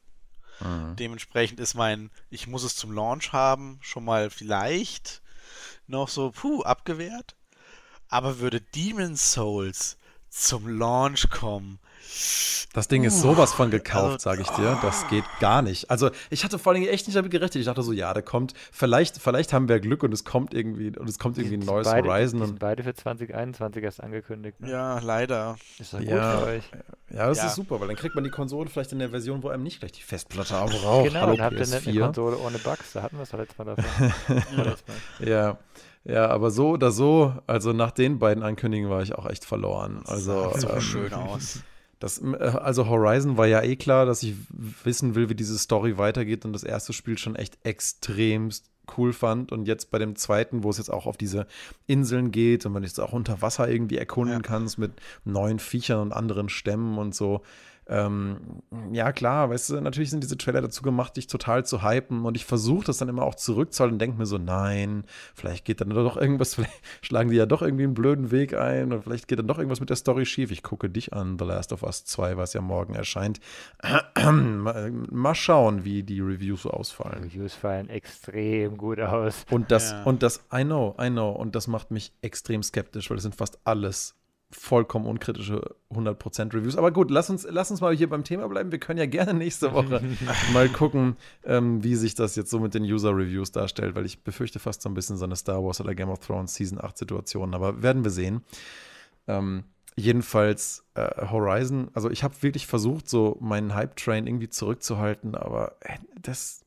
Mhm. 0.59 0.95
Dementsprechend 0.95 1.59
ist 1.59 1.75
mein, 1.75 2.09
ich 2.29 2.47
muss 2.47 2.63
es 2.63 2.75
zum 2.75 2.91
Launch 2.91 3.33
haben, 3.33 3.79
schon 3.81 4.05
mal 4.05 4.29
vielleicht 4.29 5.21
noch 5.85 6.09
so, 6.09 6.31
puh, 6.31 6.63
abgewehrt. 6.63 7.35
Aber 8.07 8.39
würde 8.39 8.61
Demon's 8.61 9.33
Souls 9.33 9.97
zum 10.33 10.67
Launch 10.79 11.29
kommen, 11.29 11.77
Das 12.73 12.87
Ding 12.87 13.03
ist 13.03 13.21
sowas 13.21 13.53
von 13.53 13.69
gekauft, 13.69 14.25
also, 14.25 14.29
sage 14.29 14.41
ich 14.41 14.49
dir. 14.49 14.79
Das 14.81 15.07
geht 15.07 15.23
gar 15.39 15.61
nicht. 15.61 15.91
Also 15.91 16.09
ich 16.31 16.43
hatte 16.43 16.57
vor 16.57 16.73
allem 16.73 16.81
echt 16.87 17.05
nicht 17.07 17.15
damit 17.15 17.29
gerechnet. 17.29 17.57
Ich 17.57 17.65
dachte 17.65 17.83
so, 17.83 17.91
ja, 17.91 18.11
da 18.15 18.21
kommt, 18.23 18.53
vielleicht, 18.71 19.19
vielleicht 19.21 19.53
haben 19.53 19.69
wir 19.69 19.79
Glück 19.79 20.01
und 20.01 20.11
es 20.11 20.25
kommt 20.25 20.55
irgendwie, 20.55 20.87
und 20.97 21.07
es 21.07 21.19
kommt 21.19 21.37
irgendwie 21.37 21.57
ein 21.57 21.65
neues 21.65 21.85
sind 21.87 21.95
beide, 21.97 22.09
Horizon. 22.09 22.37
Die 22.39 22.41
Und, 22.41 22.47
sind 22.49 22.59
beide 22.59 22.81
für 22.83 22.95
2021 22.95 23.83
erst 23.83 24.01
angekündigt. 24.01 24.59
Ne? 24.59 24.71
ja, 24.71 24.97
leider. 24.99 25.55
Ist 25.77 25.93
doch 25.93 25.99
gut 25.99 26.07
Ja. 26.09 26.39
für 26.39 26.45
euch. 26.47 26.63
ja, 27.11 27.27
das 27.27 27.37
Ja. 27.37 27.45
ist 27.45 27.55
super, 27.55 27.79
weil 27.79 27.87
dann 27.87 27.95
kriegt 27.97 28.15
man 28.15 28.23
die 28.23 28.31
Konsole 28.31 28.69
vielleicht 28.71 28.91
in 28.91 28.99
der 28.99 29.11
Version, 29.11 29.43
wo 29.43 29.49
einem 29.49 29.61
nicht 29.63 29.79
gleich 29.81 29.91
die 29.91 30.01
Festplatte 30.01 30.57
auch 30.59 30.71
braucht. 30.71 31.05
Genau, 31.09 31.21
Hallo 31.21 31.35
dann 31.35 31.45
habt 31.45 31.55
ihr 31.57 31.61
eine, 31.67 31.75
eine 31.75 31.85
PS4. 31.85 31.99
Konsole 31.99 32.37
ohne 32.39 32.57
Bugs. 32.57 32.93
Da 32.93 33.03
hatten 33.03 33.17
wir 33.17 33.23
es 33.23 33.31
letztes 33.33 33.57
Mal 33.59 33.75
davon. 33.75 34.13
Mal. 34.57 34.75
Ja, 35.19 35.57
ja, 36.05 36.27
aber 36.27 36.51
so 36.51 36.69
oder 36.71 36.91
so, 36.91 37.33
also 37.47 37.73
nach 37.73 37.91
den 37.91 38.19
beiden 38.19 38.43
Ankündigungen 38.43 38.91
war 38.91 39.01
ich 39.01 39.13
auch 39.15 39.25
echt 39.29 39.45
verloren. 39.45 39.99
Das 40.01 40.11
Also, 40.11 40.31
sah 40.53 40.59
so 40.59 40.69
ähm, 40.69 40.81
schön 40.81 41.13
aus. 41.13 41.63
Das, 41.99 42.21
äh, 42.21 42.35
also 42.35 42.87
Horizon 42.89 43.37
war 43.37 43.47
ja 43.47 43.61
eh 43.61 43.75
klar, 43.77 44.05
dass 44.05 44.21
ich 44.23 44.35
wissen 44.83 45.15
will, 45.15 45.29
wie 45.29 45.35
diese 45.35 45.57
Story 45.57 45.97
weitergeht 45.97 46.43
und 46.45 46.53
das 46.53 46.63
erste 46.63 46.91
Spiel 46.93 47.17
schon 47.17 47.35
echt 47.35 47.57
extremst 47.63 48.69
cool 48.97 49.13
fand 49.13 49.53
und 49.53 49.65
jetzt 49.65 49.91
bei 49.91 49.97
dem 49.99 50.17
zweiten, 50.17 50.63
wo 50.63 50.69
es 50.69 50.77
jetzt 50.77 50.89
auch 50.91 51.05
auf 51.05 51.15
diese 51.15 51.47
Inseln 51.87 52.31
geht 52.31 52.65
und 52.65 52.73
man 52.73 52.83
jetzt 52.83 52.99
auch 52.99 53.13
unter 53.13 53.41
Wasser 53.41 53.69
irgendwie 53.69 53.97
erkunden 53.97 54.35
Ja. 54.35 54.41
kannst 54.41 54.77
mit 54.77 54.91
neuen 55.23 55.59
Viechern 55.59 56.01
und 56.01 56.11
anderen 56.11 56.49
Stämmen 56.49 56.97
und 56.97 57.15
so, 57.15 57.43
ähm, 57.87 58.61
ja, 58.91 59.11
klar, 59.11 59.49
weißt 59.49 59.71
du, 59.71 59.81
natürlich 59.81 60.09
sind 60.09 60.23
diese 60.23 60.37
Trailer 60.37 60.61
dazu 60.61 60.83
gemacht, 60.83 61.17
dich 61.17 61.27
total 61.27 61.65
zu 61.65 61.83
hypen 61.83 62.25
und 62.25 62.37
ich 62.37 62.45
versuche 62.45 62.85
das 62.85 62.97
dann 62.97 63.09
immer 63.09 63.23
auch 63.23 63.35
zurückzuhalten 63.35 63.95
und 63.95 63.99
denke 63.99 64.17
mir 64.17 64.25
so, 64.25 64.37
nein, 64.37 65.03
vielleicht 65.35 65.65
geht 65.65 65.81
dann 65.81 65.89
doch 65.89 66.15
irgendwas, 66.15 66.55
vielleicht 66.55 66.81
schlagen 67.01 67.29
die 67.29 67.35
ja 67.35 67.45
doch 67.45 67.61
irgendwie 67.61 67.83
einen 67.83 67.93
blöden 67.93 68.31
Weg 68.31 68.53
ein 68.53 68.93
und 68.93 69.03
vielleicht 69.03 69.27
geht 69.27 69.39
dann 69.39 69.47
doch 69.47 69.57
irgendwas 69.57 69.81
mit 69.81 69.89
der 69.89 69.97
Story 69.97 70.25
schief. 70.25 70.51
Ich 70.51 70.63
gucke 70.63 70.89
dich 70.89 71.13
an, 71.13 71.37
The 71.37 71.45
Last 71.45 71.73
of 71.73 71.83
Us 71.83 72.05
2, 72.05 72.37
was 72.37 72.53
ja 72.53 72.61
morgen 72.61 72.95
erscheint. 72.95 73.39
Mal 74.23 75.35
schauen, 75.35 75.83
wie 75.83 76.03
die 76.03 76.21
Reviews 76.21 76.63
so 76.63 76.71
ausfallen. 76.71 77.23
Reviews 77.23 77.53
fallen 77.53 77.89
extrem 77.89 78.77
gut 78.77 78.99
aus. 78.99 79.45
Und 79.49 79.71
das, 79.71 79.91
ja. 79.91 80.03
und 80.03 80.23
das, 80.23 80.45
I 80.53 80.63
know, 80.63 80.95
I 81.01 81.09
know, 81.09 81.31
und 81.31 81.55
das 81.55 81.67
macht 81.67 81.91
mich 81.91 82.13
extrem 82.21 82.63
skeptisch, 82.63 83.09
weil 83.09 83.17
das 83.17 83.23
sind 83.23 83.35
fast 83.35 83.59
alles 83.65 84.15
vollkommen 84.53 85.05
unkritische 85.05 85.75
100% 85.91 86.53
Reviews. 86.53 86.77
Aber 86.77 86.91
gut, 86.91 87.11
lass 87.11 87.29
uns, 87.29 87.45
lass 87.49 87.71
uns 87.71 87.81
mal 87.81 87.95
hier 87.95 88.09
beim 88.09 88.23
Thema 88.23 88.47
bleiben. 88.47 88.71
Wir 88.71 88.79
können 88.79 88.99
ja 88.99 89.05
gerne 89.05 89.33
nächste 89.33 89.73
Woche 89.73 90.01
mal 90.53 90.69
gucken, 90.69 91.17
ähm, 91.43 91.83
wie 91.83 91.95
sich 91.95 92.15
das 92.15 92.35
jetzt 92.35 92.49
so 92.49 92.59
mit 92.59 92.73
den 92.73 92.83
User-Reviews 92.83 93.51
darstellt, 93.51 93.95
weil 93.95 94.05
ich 94.05 94.23
befürchte 94.23 94.59
fast 94.59 94.81
so 94.81 94.89
ein 94.89 94.93
bisschen 94.93 95.17
so 95.17 95.25
eine 95.25 95.35
Star 95.35 95.63
Wars 95.63 95.81
oder 95.81 95.95
Game 95.95 96.09
of 96.09 96.19
Thrones 96.19 96.55
Season 96.55 96.83
8 96.83 96.97
Situation. 96.97 97.53
Aber 97.53 97.81
werden 97.81 98.03
wir 98.03 98.11
sehen. 98.11 98.41
Ähm, 99.27 99.63
jedenfalls 99.95 100.85
äh, 100.95 101.27
Horizon, 101.27 101.89
also 101.93 102.09
ich 102.09 102.23
habe 102.23 102.33
wirklich 102.41 102.67
versucht, 102.67 103.09
so 103.09 103.37
meinen 103.39 103.73
Hype-Train 103.75 104.27
irgendwie 104.27 104.49
zurückzuhalten, 104.49 105.35
aber 105.35 105.75
äh, 105.81 105.97
das, 106.21 106.65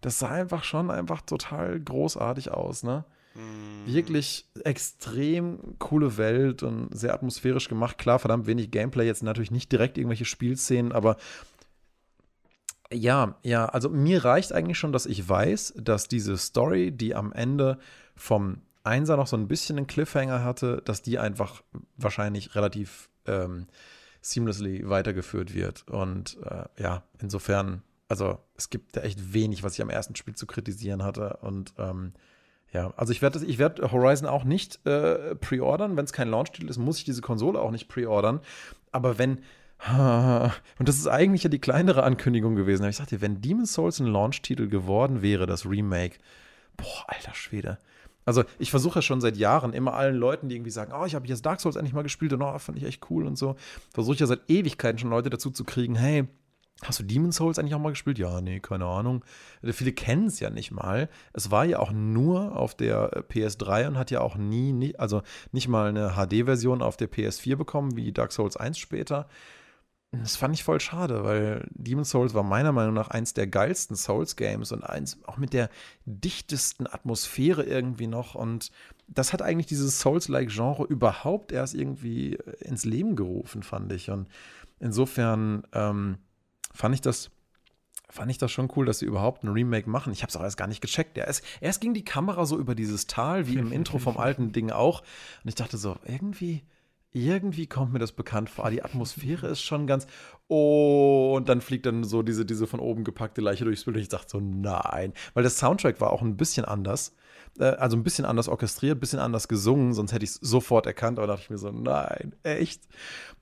das 0.00 0.18
sah 0.18 0.30
einfach 0.30 0.64
schon 0.64 0.90
einfach 0.90 1.22
total 1.22 1.80
großartig 1.80 2.50
aus, 2.50 2.82
ne? 2.82 3.04
Mhm. 3.38 3.92
Wirklich 3.92 4.46
extrem 4.64 5.78
coole 5.78 6.16
Welt 6.16 6.62
und 6.62 6.96
sehr 6.96 7.14
atmosphärisch 7.14 7.68
gemacht. 7.68 7.96
Klar, 7.98 8.18
verdammt 8.18 8.46
wenig 8.46 8.70
Gameplay, 8.70 9.06
jetzt 9.06 9.22
natürlich 9.22 9.50
nicht 9.50 9.72
direkt 9.72 9.96
irgendwelche 9.96 10.24
Spielszenen, 10.24 10.92
aber 10.92 11.16
ja, 12.92 13.36
ja, 13.42 13.66
also 13.66 13.90
mir 13.90 14.24
reicht 14.24 14.52
eigentlich 14.52 14.78
schon, 14.78 14.92
dass 14.92 15.06
ich 15.06 15.28
weiß, 15.28 15.74
dass 15.76 16.08
diese 16.08 16.36
Story, 16.38 16.90
die 16.90 17.14
am 17.14 17.32
Ende 17.32 17.78
vom 18.16 18.62
Einser 18.82 19.16
noch 19.16 19.26
so 19.26 19.36
ein 19.36 19.48
bisschen 19.48 19.76
einen 19.76 19.86
Cliffhanger 19.86 20.42
hatte, 20.42 20.82
dass 20.84 21.02
die 21.02 21.18
einfach 21.18 21.62
wahrscheinlich 21.96 22.54
relativ 22.54 23.10
ähm, 23.26 23.66
seamlessly 24.22 24.88
weitergeführt 24.88 25.54
wird. 25.54 25.86
Und 25.88 26.38
äh, 26.44 26.64
ja, 26.82 27.02
insofern, 27.20 27.82
also 28.08 28.38
es 28.56 28.70
gibt 28.70 28.96
da 28.96 29.02
echt 29.02 29.34
wenig, 29.34 29.62
was 29.62 29.74
ich 29.74 29.82
am 29.82 29.90
ersten 29.90 30.16
Spiel 30.16 30.34
zu 30.34 30.46
kritisieren 30.46 31.02
hatte. 31.02 31.38
Und 31.42 31.74
ähm, 31.78 32.14
ja, 32.72 32.92
also 32.96 33.12
ich 33.12 33.22
werde 33.22 33.58
werd 33.58 33.92
Horizon 33.92 34.28
auch 34.28 34.44
nicht 34.44 34.84
äh, 34.86 35.34
pre-ordern. 35.36 35.96
Wenn 35.96 36.04
es 36.04 36.12
kein 36.12 36.28
Launch-Titel 36.28 36.68
ist, 36.68 36.78
muss 36.78 36.98
ich 36.98 37.04
diese 37.04 37.22
Konsole 37.22 37.60
auch 37.60 37.70
nicht 37.70 37.88
pre-ordern. 37.88 38.40
Aber 38.92 39.18
wenn, 39.18 39.38
und 39.88 40.88
das 40.88 40.96
ist 40.96 41.06
eigentlich 41.06 41.44
ja 41.44 41.50
die 41.50 41.60
kleinere 41.60 42.02
Ankündigung 42.02 42.56
gewesen. 42.56 42.82
Aber 42.82 42.90
ich 42.90 42.96
sagte, 42.96 43.20
wenn 43.20 43.40
Demon's 43.40 43.72
Souls 43.72 44.00
ein 44.00 44.06
Launch-Titel 44.06 44.68
geworden 44.68 45.22
wäre, 45.22 45.46
das 45.46 45.64
Remake, 45.64 46.18
boah, 46.76 47.04
alter 47.06 47.34
Schwede. 47.34 47.78
Also 48.26 48.44
ich 48.58 48.70
versuche 48.70 48.98
ja 48.98 49.02
schon 49.02 49.22
seit 49.22 49.38
Jahren 49.38 49.72
immer 49.72 49.94
allen 49.94 50.16
Leuten, 50.16 50.50
die 50.50 50.56
irgendwie 50.56 50.70
sagen, 50.70 50.92
oh, 50.94 51.06
ich 51.06 51.14
habe 51.14 51.26
jetzt 51.26 51.46
Dark 51.46 51.60
Souls 51.60 51.76
endlich 51.76 51.94
mal 51.94 52.02
gespielt 52.02 52.34
und 52.34 52.42
oh, 52.42 52.58
fand 52.58 52.76
ich 52.76 52.84
echt 52.84 53.08
cool 53.08 53.26
und 53.26 53.38
so, 53.38 53.56
versuche 53.94 54.14
ich 54.14 54.20
ja 54.20 54.26
seit 54.26 54.40
Ewigkeiten 54.48 54.98
schon 54.98 55.08
Leute 55.08 55.30
dazu 55.30 55.50
zu 55.50 55.64
kriegen, 55.64 55.94
hey, 55.94 56.28
Hast 56.84 57.00
du 57.00 57.02
Demon's 57.02 57.36
Souls 57.36 57.58
eigentlich 57.58 57.74
auch 57.74 57.80
mal 57.80 57.90
gespielt? 57.90 58.18
Ja, 58.18 58.40
nee, 58.40 58.60
keine 58.60 58.86
Ahnung. 58.86 59.24
Äh, 59.62 59.72
viele 59.72 59.92
kennen 59.92 60.26
es 60.26 60.38
ja 60.38 60.50
nicht 60.50 60.70
mal. 60.70 61.08
Es 61.32 61.50
war 61.50 61.64
ja 61.64 61.80
auch 61.80 61.90
nur 61.90 62.56
auf 62.56 62.74
der 62.76 63.16
äh, 63.16 63.20
PS3 63.20 63.88
und 63.88 63.98
hat 63.98 64.10
ja 64.12 64.20
auch 64.20 64.36
nie, 64.36 64.94
also 64.96 65.22
nicht 65.50 65.66
mal 65.66 65.88
eine 65.88 66.12
HD-Version 66.14 66.82
auf 66.82 66.96
der 66.96 67.10
PS4 67.10 67.56
bekommen, 67.56 67.96
wie 67.96 68.12
Dark 68.12 68.32
Souls 68.32 68.56
1 68.56 68.78
später. 68.78 69.28
Das 70.12 70.36
fand 70.36 70.54
ich 70.54 70.64
voll 70.64 70.80
schade, 70.80 71.22
weil 71.24 71.68
Demon's 71.72 72.10
Souls 72.10 72.32
war 72.32 72.42
meiner 72.42 72.72
Meinung 72.72 72.94
nach 72.94 73.08
eins 73.08 73.34
der 73.34 73.46
geilsten 73.46 73.94
Souls-Games 73.94 74.72
und 74.72 74.82
eins 74.82 75.18
auch 75.26 75.36
mit 75.36 75.52
der 75.52 75.68
dichtesten 76.06 76.86
Atmosphäre 76.86 77.64
irgendwie 77.64 78.06
noch. 78.06 78.34
Und 78.34 78.70
das 79.08 79.32
hat 79.32 79.42
eigentlich 79.42 79.66
dieses 79.66 79.98
Souls-like-Genre 79.98 80.84
überhaupt 80.84 81.50
erst 81.52 81.74
irgendwie 81.74 82.36
äh, 82.36 82.64
ins 82.64 82.84
Leben 82.84 83.16
gerufen, 83.16 83.64
fand 83.64 83.92
ich. 83.92 84.10
Und 84.10 84.28
insofern, 84.78 85.64
ähm, 85.72 86.18
fand 86.72 86.94
ich 86.94 87.00
das 87.00 87.30
fand 88.10 88.30
ich 88.30 88.38
das 88.38 88.50
schon 88.50 88.70
cool, 88.76 88.86
dass 88.86 89.00
sie 89.00 89.06
überhaupt 89.06 89.44
ein 89.44 89.48
Remake 89.48 89.88
machen. 89.88 90.12
Ich 90.12 90.22
habe 90.22 90.30
es 90.30 90.36
auch 90.36 90.42
erst 90.42 90.56
gar 90.56 90.66
nicht 90.66 90.80
gecheckt. 90.80 91.16
Ja, 91.16 91.24
erst, 91.24 91.44
erst 91.60 91.80
ging 91.80 91.92
die 91.92 92.04
Kamera 92.04 92.46
so 92.46 92.58
über 92.58 92.74
dieses 92.74 93.06
Tal, 93.06 93.46
wie 93.46 93.56
im 93.56 93.70
Intro 93.70 93.98
vom 93.98 94.16
alten 94.16 94.52
Ding 94.52 94.70
auch. 94.70 95.02
Und 95.44 95.48
ich 95.48 95.54
dachte 95.54 95.76
so, 95.76 95.96
irgendwie, 96.04 96.62
irgendwie 97.12 97.66
kommt 97.66 97.92
mir 97.92 97.98
das 97.98 98.12
bekannt 98.12 98.48
vor. 98.48 98.70
Die 98.70 98.82
Atmosphäre 98.82 99.48
ist 99.48 99.60
schon 99.60 99.86
ganz. 99.86 100.06
Oh, 100.48 101.34
und 101.36 101.48
dann 101.48 101.60
fliegt 101.60 101.84
dann 101.84 102.04
so 102.04 102.22
diese, 102.22 102.46
diese 102.46 102.66
von 102.66 102.80
oben 102.80 103.04
gepackte 103.04 103.42
Leiche 103.42 103.64
durchs 103.64 103.84
Bild. 103.84 103.96
Und 103.96 104.02
ich 104.02 104.08
dachte 104.08 104.30
so, 104.30 104.40
nein. 104.40 105.12
Weil 105.34 105.42
das 105.42 105.58
Soundtrack 105.58 106.00
war 106.00 106.10
auch 106.10 106.22
ein 106.22 106.36
bisschen 106.36 106.64
anders. 106.64 107.14
Äh, 107.58 107.64
also 107.64 107.96
ein 107.96 108.04
bisschen 108.04 108.24
anders 108.24 108.48
orchestriert, 108.48 108.96
ein 108.96 109.00
bisschen 109.00 109.18
anders 109.18 109.48
gesungen, 109.48 109.92
sonst 109.92 110.12
hätte 110.12 110.24
ich 110.24 110.30
es 110.30 110.36
sofort 110.36 110.86
erkannt. 110.86 111.18
Aber 111.18 111.26
dachte 111.26 111.42
ich 111.42 111.50
mir 111.50 111.58
so, 111.58 111.70
nein, 111.70 112.34
echt. 112.42 112.88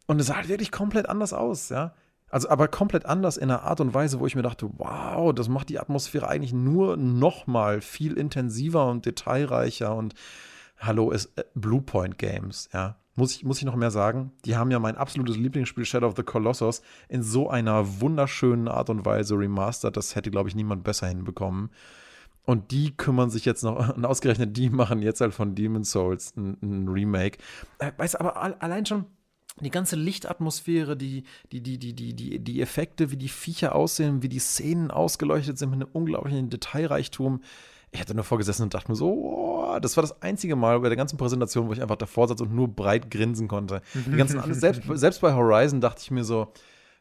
Und 0.07 0.21
es 0.21 0.27
sah 0.27 0.37
halt 0.37 0.49
wirklich 0.49 0.73
komplett 0.73 1.09
anders 1.09 1.33
aus, 1.33 1.69
ja. 1.69 1.95
Also 2.29 2.49
aber 2.49 2.69
komplett 2.69 3.07
anders 3.07 3.37
in 3.37 3.51
einer 3.51 3.63
Art 3.63 3.81
und 3.81 3.95
Weise, 3.95 4.19
wo 4.19 4.27
ich 4.27 4.35
mir 4.35 4.43
dachte, 4.43 4.69
wow, 4.79 5.33
das 5.33 5.49
macht 5.49 5.69
die 5.69 5.79
Atmosphäre 5.79 6.29
eigentlich 6.29 6.53
nur 6.53 6.97
noch 6.97 7.47
mal 7.47 7.81
viel 7.81 8.15
intensiver 8.15 8.91
und 8.91 9.07
detailreicher 9.07 9.95
und 9.95 10.15
hallo, 10.79 11.11
ist 11.11 11.37
äh, 11.39 11.45
Bluepoint 11.55 12.19
Games, 12.19 12.69
ja. 12.73 12.97
Muss 13.19 13.35
ich, 13.35 13.45
muss 13.45 13.59
ich 13.59 13.65
noch 13.65 13.77
mehr 13.77 13.91
sagen? 13.91 14.33
Die 14.45 14.57
haben 14.57 14.71
ja 14.71 14.79
mein 14.79 14.99
absolutes 14.99 15.39
Lieblingsspiel 15.39 15.87
Shadow 15.87 16.09
of 16.09 16.17
the 16.17 16.23
Colossus 16.23 16.83
in 17.09 17.23
so 17.23 17.49
einer 17.49 18.03
wunderschönen 18.03 18.69
Art 18.69 18.91
und 18.91 19.07
Weise 19.07 19.39
remastert. 19.39 19.97
Das 19.97 20.15
hätte, 20.15 20.31
glaube 20.31 20.51
ich, 20.51 20.55
niemand 20.55 20.85
besser 20.85 21.07
hinbekommen. 21.07 21.71
Und 22.45 22.71
die 22.73 22.95
kümmern 22.95 23.31
sich 23.31 23.47
jetzt 23.47 23.65
noch, 23.65 23.89
und 23.97 24.05
ausgerechnet 24.05 24.55
die 24.57 24.69
machen 24.69 25.01
jetzt 25.01 25.23
halt 25.23 25.33
von 25.33 25.55
Demon's 25.55 25.93
Souls 25.93 26.37
ein, 26.37 26.59
ein 26.63 26.89
Remake. 26.89 27.39
Äh, 27.79 27.93
weißt 27.97 28.15
du, 28.15 28.21
aber 28.21 28.37
allein 28.63 28.85
schon, 28.85 29.07
die 29.61 29.71
ganze 29.71 29.97
Lichtatmosphäre, 29.97 30.97
die, 30.97 31.25
die, 31.53 31.63
die, 31.63 31.79
die, 31.79 31.95
die, 31.95 32.15
die, 32.15 32.39
die 32.39 32.61
Effekte, 32.61 33.11
wie 33.11 33.17
die 33.17 33.29
Viecher 33.29 33.75
aussehen, 33.75 34.23
wie 34.23 34.29
die 34.29 34.39
Szenen 34.39 34.91
ausgeleuchtet 34.91 35.59
sind 35.59 35.71
mit 35.71 35.81
einem 35.81 35.91
unglaublichen 35.93 36.51
Detailreichtum. 36.51 37.41
Ich 37.91 38.01
hatte 38.01 38.15
nur 38.15 38.25
vorgesessen 38.25 38.65
und 38.65 38.75
dachte 38.75 38.91
mir 38.91 38.97
so, 38.97 39.09
oh, 39.11 39.79
das 39.81 39.97
war 39.97 40.03
das 40.03 40.21
einzige 40.21 40.57
Mal 40.57 40.81
bei 40.81 40.89
der 40.89 40.97
ganzen 40.97 41.17
Präsentation, 41.17 41.69
wo 41.69 41.73
ich 41.73 41.81
einfach 41.81 41.97
davor 41.97 42.29
saß 42.29 42.41
und 42.43 42.55
nur 42.55 42.69
breit 42.69 43.11
grinsen 43.11 43.49
konnte. 43.49 43.81
Die 43.95 44.11
ganzen, 44.17 44.53
selbst, 44.53 44.83
selbst 44.95 45.21
bei 45.23 45.33
Horizon 45.33 45.81
dachte 45.81 46.03
ich 46.03 46.11
mir 46.11 46.25
so, 46.25 46.53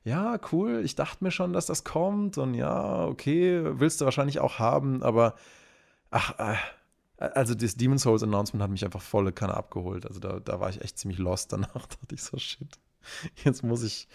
ja, 0.06 0.40
cool, 0.52 0.82
ich 0.86 0.96
dachte 0.96 1.24
mir 1.24 1.32
schon, 1.32 1.52
dass 1.52 1.66
das 1.66 1.84
kommt 1.84 2.38
und 2.38 2.54
ja, 2.54 3.06
okay, 3.06 3.62
willst 3.80 4.00
du 4.00 4.06
wahrscheinlich 4.06 4.40
auch 4.40 4.60
haben, 4.60 5.02
aber 5.04 5.34
ach, 6.12 6.38
äh, 6.38 6.56
also 7.18 7.56
das 7.56 7.76
Demon's 7.76 8.04
Souls 8.04 8.24
Announcement 8.24 8.64
hat 8.64 8.72
mich 8.72 8.84
einfach 8.84 9.02
volle 9.02 9.32
Kanne 9.32 9.54
abgeholt. 9.54 10.06
Also 10.06 10.20
da, 10.20 10.40
da 10.40 10.60
war 10.60 10.70
ich 10.70 10.82
echt 10.82 11.00
ziemlich 11.00 11.20
lost 11.20 11.54
danach. 11.54 11.86
dachte 11.88 12.14
ich 12.14 12.24
so, 12.24 12.38
shit, 12.38 12.80
jetzt 13.44 13.64
muss 13.64 13.84
ich. 13.84 14.08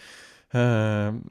Äh, 0.52 0.58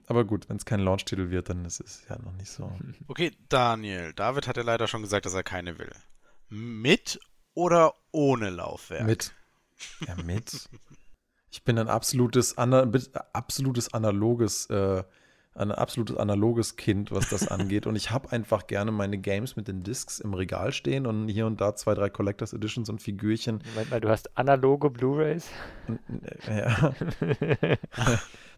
aber 0.08 0.24
gut, 0.26 0.48
wenn 0.50 0.58
es 0.58 0.66
kein 0.66 0.80
Launch-Titel 0.80 1.30
wird, 1.30 1.50
dann 1.50 1.66
ist 1.66 1.82
es 1.82 2.04
ja 2.10 2.18
noch 2.20 2.32
nicht 2.34 2.50
so. 2.50 2.72
Okay, 3.08 3.32
Daniel. 3.50 4.14
David 4.14 4.48
hat 4.48 4.58
ja 4.58 4.64
leider 4.64 4.88
schon 4.88 5.02
gesagt, 5.02 5.26
dass 5.26 5.34
er 5.34 5.44
keine 5.44 5.78
will. 5.78 5.92
Mit 6.48 7.20
oder 7.54 7.94
ohne 8.12 8.50
Laufwerk? 8.50 9.06
Mit. 9.06 9.34
Ja, 10.08 10.16
mit. 10.16 10.70
ich 11.52 11.64
bin 11.64 11.78
ein 11.78 11.90
absolutes, 11.90 12.58
absolutes 12.58 13.94
analoges 13.94 14.68
äh, 14.68 15.04
ein 15.60 15.72
absolutes 15.72 16.16
analoges 16.18 16.76
Kind, 16.76 17.12
was 17.12 17.30
das 17.30 17.48
angeht. 17.52 17.86
Und 17.86 17.96
ich 17.96 18.12
habe 18.12 18.32
einfach 18.32 18.68
gerne 18.68 18.92
meine 18.92 19.18
Games 19.18 19.56
mit 19.56 19.68
den 19.68 19.84
Discs 19.84 20.20
im 20.20 20.34
Regal 20.34 20.72
stehen 20.72 21.06
und 21.06 21.28
hier 21.28 21.46
und 21.46 21.60
da 21.62 21.76
zwei, 21.76 21.94
drei 21.94 22.10
Collectors 22.10 22.54
Editions 22.54 22.90
und 22.90 23.02
Figürchen. 23.02 23.62
Moment 23.74 23.92
mal, 23.92 24.02
du 24.02 24.10
hast 24.10 24.38
analoge 24.38 24.90
Blu-Rays? 24.90 25.50
Ja. 26.48 26.94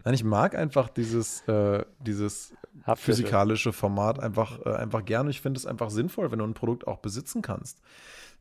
Nein, 0.04 0.14
ich 0.14 0.24
mag 0.24 0.56
einfach 0.56 0.90
dieses, 0.90 1.48
äh, 1.48 1.84
dieses 2.00 2.54
physikalische 2.96 3.74
Format 3.74 4.20
einfach, 4.20 4.66
äh, 4.66 4.74
einfach 4.74 5.06
gerne. 5.06 5.30
Ich 5.30 5.42
finde 5.42 5.60
es 5.60 5.66
einfach 5.66 5.90
sinnvoll, 5.90 6.32
wenn 6.32 6.40
du 6.40 6.46
ein 6.46 6.54
Produkt 6.54 6.88
auch 6.88 7.00
besitzen 7.00 7.42
kannst. 7.42 7.82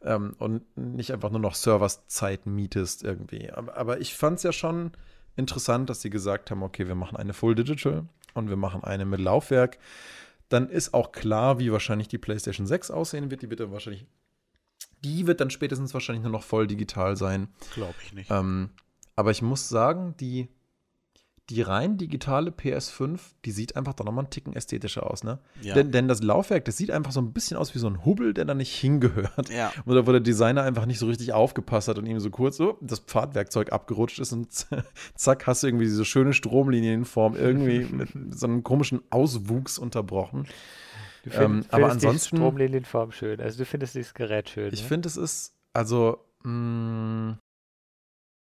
Ähm, 0.03 0.35
und 0.39 0.63
nicht 0.77 1.13
einfach 1.13 1.31
nur 1.31 1.41
noch 1.41 1.55
Serverszeit 1.55 2.47
mietest 2.47 3.05
irgendwie. 3.05 3.51
Aber, 3.51 3.77
aber 3.77 4.01
ich 4.01 4.15
fand 4.15 4.39
es 4.39 4.45
ja 4.45 4.53
schon 4.53 4.93
interessant, 5.37 5.91
dass 5.91 6.01
sie 6.01 6.11
gesagt 6.11 6.51
haben, 6.51 6.63
okay, 6.63 6.87
wir 6.89 6.95
machen 6.95 7.17
eine 7.17 7.35
Full 7.35 7.55
Digital 7.55 8.05
und 8.35 8.49
wir 8.49 8.57
machen 8.57 8.85
eine 8.85 9.05
mit 9.05 9.21
Laufwerk. 9.21 9.79
Dann 10.49 10.69
ist 10.69 10.95
auch 10.95 11.13
klar, 11.13 11.59
wie 11.59 11.73
wahrscheinlich 11.73 12.09
die 12.09 12.19
PlayStation 12.19 12.67
6 12.67 12.91
aussehen 12.91 13.31
wird. 13.31 13.43
Die 13.43 13.51
wird 13.51 13.61
dann 13.61 13.73
wahrscheinlich, 13.73 14.07
die 15.05 15.27
wird 15.27 15.41
dann 15.41 15.51
spätestens 15.51 15.95
wahrscheinlich 15.95 16.23
nur 16.23 16.33
noch 16.33 16.43
voll 16.43 16.67
digital 16.67 17.17
sein. 17.17 17.49
Glaube 17.75 17.95
ich 18.03 18.13
nicht. 18.13 18.31
Ähm, 18.31 18.71
aber 19.17 19.31
ich 19.31 19.43
muss 19.43 19.69
sagen, 19.69 20.15
die, 20.19 20.49
die 21.51 21.63
rein 21.63 21.99
digitale 21.99 22.51
PS5, 22.51 23.19
die 23.45 23.51
sieht 23.51 23.77
einfach 23.77 23.95
doch 23.95 24.05
nochmal 24.05 24.25
einen 24.25 24.31
Ticken 24.31 24.55
ästhetischer 24.55 25.11
aus, 25.11 25.25
ne? 25.25 25.39
Ja. 25.63 25.75
Denn, 25.75 25.91
denn 25.91 26.09
das 26.09 26.23
Laufwerk, 26.23 26.65
das 26.65 26.77
sieht 26.77 26.91
einfach 26.91 27.13
so 27.13 27.21
ein 27.21 27.33
bisschen 27.33 27.57
aus 27.57 27.75
wie 27.75 27.79
so 27.79 27.89
ein 27.89 28.05
Hubbel, 28.05 28.33
der 28.35 28.45
da 28.45 28.55
nicht 28.55 28.75
hingehört. 28.75 29.51
Ja. 29.51 29.73
Oder 29.87 30.07
wo 30.07 30.13
der 30.13 30.21
Designer 30.21 30.63
einfach 30.63 30.87
nicht 30.87 30.99
so 30.99 31.07
richtig 31.07 31.33
aufgepasst 31.33 31.89
hat 31.89 31.99
und 31.99 32.07
ihm 32.07 32.21
so 32.21 32.31
kurz 32.31 32.57
so 32.57 32.79
das 32.81 33.01
Pfadwerkzeug 33.01 33.73
abgerutscht 33.73 34.19
ist 34.21 34.33
und 34.33 34.49
zack, 35.15 35.47
hast 35.47 35.63
du 35.63 35.67
irgendwie 35.67 35.87
diese 35.87 36.05
schöne 36.05 36.33
Stromlinienform 36.33 37.35
irgendwie 37.37 37.81
mit 37.93 38.09
so 38.35 38.47
einem 38.47 38.63
komischen 38.63 39.03
Auswuchs 39.11 39.79
unterbrochen. 39.79 40.47
Du 41.25 41.31
Ähm, 41.31 41.63
find, 41.63 41.75
aber 41.75 41.89
findest 41.89 42.07
ansonsten- 42.07 42.37
die 42.37 42.41
Stromlinienform 42.43 43.13
schön. 43.13 43.41
Also 43.41 43.59
du 43.59 43.65
findest 43.67 43.95
dieses 43.95 44.15
Gerät 44.15 44.49
schön. 44.49 44.73
Ich 44.73 44.83
ne? 44.83 44.89
finde, 44.89 45.09
es 45.09 45.17
ist, 45.17 45.53
also, 45.75 46.19
mh, 46.45 47.37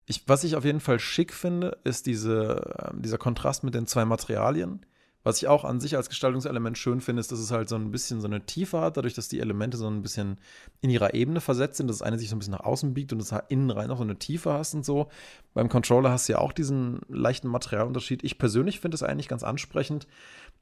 ich, 0.05 0.27
was 0.27 0.43
ich 0.43 0.55
auf 0.55 0.65
jeden 0.65 0.79
Fall 0.79 0.99
schick 0.99 1.33
finde, 1.33 1.77
ist 1.83 2.05
diese, 2.05 2.89
ähm, 2.91 3.01
dieser 3.01 3.17
Kontrast 3.17 3.63
mit 3.63 3.73
den 3.73 3.87
zwei 3.87 4.05
Materialien. 4.05 4.85
Was 5.23 5.37
ich 5.37 5.47
auch 5.47 5.63
an 5.63 5.79
sich 5.79 5.97
als 5.97 6.09
Gestaltungselement 6.09 6.77
schön 6.77 7.01
finde, 7.01 7.19
ist, 7.19 7.31
dass 7.31 7.39
es 7.39 7.49
halt 7.49 7.67
so 7.67 7.75
ein 7.75 7.89
bisschen 7.89 8.21
so 8.21 8.27
eine 8.27 8.45
Tiefe 8.45 8.79
hat, 8.79 8.95
dadurch, 8.95 9.15
dass 9.15 9.27
die 9.27 9.39
Elemente 9.39 9.75
so 9.75 9.87
ein 9.87 10.03
bisschen 10.03 10.37
in 10.81 10.91
ihrer 10.91 11.15
Ebene 11.15 11.41
versetzt 11.41 11.77
sind, 11.77 11.87
dass 11.87 11.97
das 11.97 12.05
eine 12.05 12.19
sich 12.19 12.29
so 12.29 12.35
ein 12.35 12.39
bisschen 12.39 12.53
nach 12.53 12.59
außen 12.59 12.93
biegt 12.93 13.11
und 13.11 13.31
halt 13.31 13.45
innen 13.49 13.71
rein 13.71 13.87
noch 13.87 13.97
so 13.97 14.03
eine 14.03 14.19
Tiefe 14.19 14.53
hast 14.53 14.75
und 14.75 14.85
so. 14.85 15.07
Beim 15.55 15.67
Controller 15.67 16.11
hast 16.11 16.29
du 16.29 16.33
ja 16.33 16.39
auch 16.39 16.53
diesen 16.53 17.01
leichten 17.07 17.47
Materialunterschied. 17.47 18.23
Ich 18.23 18.37
persönlich 18.37 18.79
finde 18.79 18.93
es 18.93 19.01
eigentlich 19.01 19.27
ganz 19.27 19.43
ansprechend. 19.43 20.05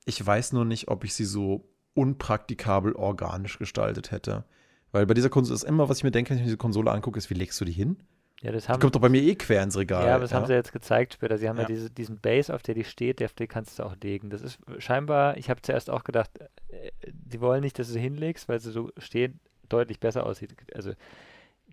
Ich 0.05 0.25
weiß 0.25 0.53
nur 0.53 0.63
nicht, 0.63 0.87
ob 0.87 1.03
ich 1.03 1.13
sie 1.13 1.25
so 1.25 1.69
unpraktikabel 1.93 2.93
organisch 2.93 3.59
gestaltet 3.59 4.11
hätte. 4.11 4.45
Weil 4.93 5.05
bei 5.05 5.13
dieser 5.13 5.29
Konsole 5.29 5.55
ist 5.55 5.63
immer, 5.63 5.89
was 5.89 5.97
ich 5.97 6.03
mir 6.05 6.11
denke, 6.11 6.29
wenn 6.29 6.37
ich 6.37 6.43
mir 6.43 6.47
diese 6.47 6.57
Konsole 6.57 6.89
angucke, 6.89 7.17
ist, 7.17 7.29
wie 7.29 7.33
legst 7.33 7.59
du 7.59 7.65
die 7.65 7.73
hin? 7.73 7.97
Ja, 8.43 8.51
das 8.51 8.65
Die 8.65 8.69
haben, 8.71 8.79
kommt 8.81 8.93
doch 8.93 9.01
bei 9.01 9.09
mir 9.09 9.21
eh 9.21 9.35
quer 9.35 9.63
ins 9.63 9.77
Regal. 9.77 10.05
ja, 10.05 10.13
aber 10.15 10.21
das 10.23 10.33
haben 10.33 10.45
sie 10.45 10.53
jetzt 10.53 10.71
gezeigt 10.73 11.13
später. 11.13 11.37
Sie 11.37 11.47
haben 11.49 11.55
ja, 11.57 11.63
Ja. 11.63 11.67
diese, 11.67 11.89
diesen 11.89 12.19
Base, 12.19 12.53
auf 12.53 12.61
der 12.61 12.75
die 12.75 12.83
steht, 12.83 13.19
der, 13.19 13.25
auf 13.25 13.33
den 13.33 13.47
kannst 13.47 13.79
du 13.79 13.83
auch 13.83 13.95
legen. 14.03 14.29
Das 14.29 14.41
ist 14.41 14.59
scheinbar, 14.77 15.37
ich 15.37 15.49
habe 15.49 15.61
zuerst 15.61 15.89
auch 15.89 16.03
gedacht, 16.03 16.29
äh, 16.69 16.91
die 17.11 17.41
wollen 17.41 17.61
nicht, 17.61 17.79
dass 17.79 17.87
du 17.87 17.93
sie 17.93 17.99
hinlegst, 18.01 18.47
weil 18.49 18.59
sie 18.59 18.71
so 18.71 18.91
stehen 18.97 19.39
deutlich 19.69 19.99
besser 19.99 20.25
aussieht. 20.25 20.55
Also 20.75 20.91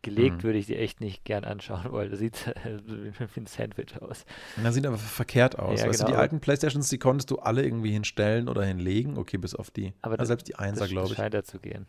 gelegt 0.02 0.36
Mhm. 0.38 0.42
würde 0.44 0.58
ich 0.58 0.66
sie 0.66 0.76
echt 0.76 1.00
nicht 1.02 1.24
gern 1.24 1.44
anschauen 1.44 1.90
wollen. 1.92 2.10
Das 2.10 2.20
sieht 2.20 2.46
wie 2.86 3.40
ein 3.40 3.46
Sandwich 3.46 4.00
aus. 4.00 4.24
Und 4.56 4.64
das 4.64 4.74
sieht 4.74 4.86
aber 4.86 4.96
verkehrt 4.96 5.58
aus. 5.58 5.80
Ja, 5.80 5.88
weißt 5.88 6.00
du, 6.00 6.04
genau. 6.06 6.16
die 6.16 6.20
alten 6.22 6.40
Playstations, 6.40 6.88
die 6.88 6.98
konntest 6.98 7.30
du 7.30 7.38
alle 7.40 7.62
irgendwie 7.62 7.90
hinstellen 7.90 8.48
oder 8.48 8.62
hinlegen. 8.64 9.18
Okay, 9.18 9.36
bis 9.36 9.54
auf 9.54 9.70
die. 9.70 9.88
Aber 10.00 10.12
Aber 10.12 10.16
das- 10.18 10.28
selbst 10.28 10.48
die 10.48 10.54
Einser, 10.54 10.86
glaube 10.88 11.08
ich. 11.08 11.14
scheint 11.16 11.34
ja 11.34 11.42
zu 11.42 11.58
gehen. 11.58 11.86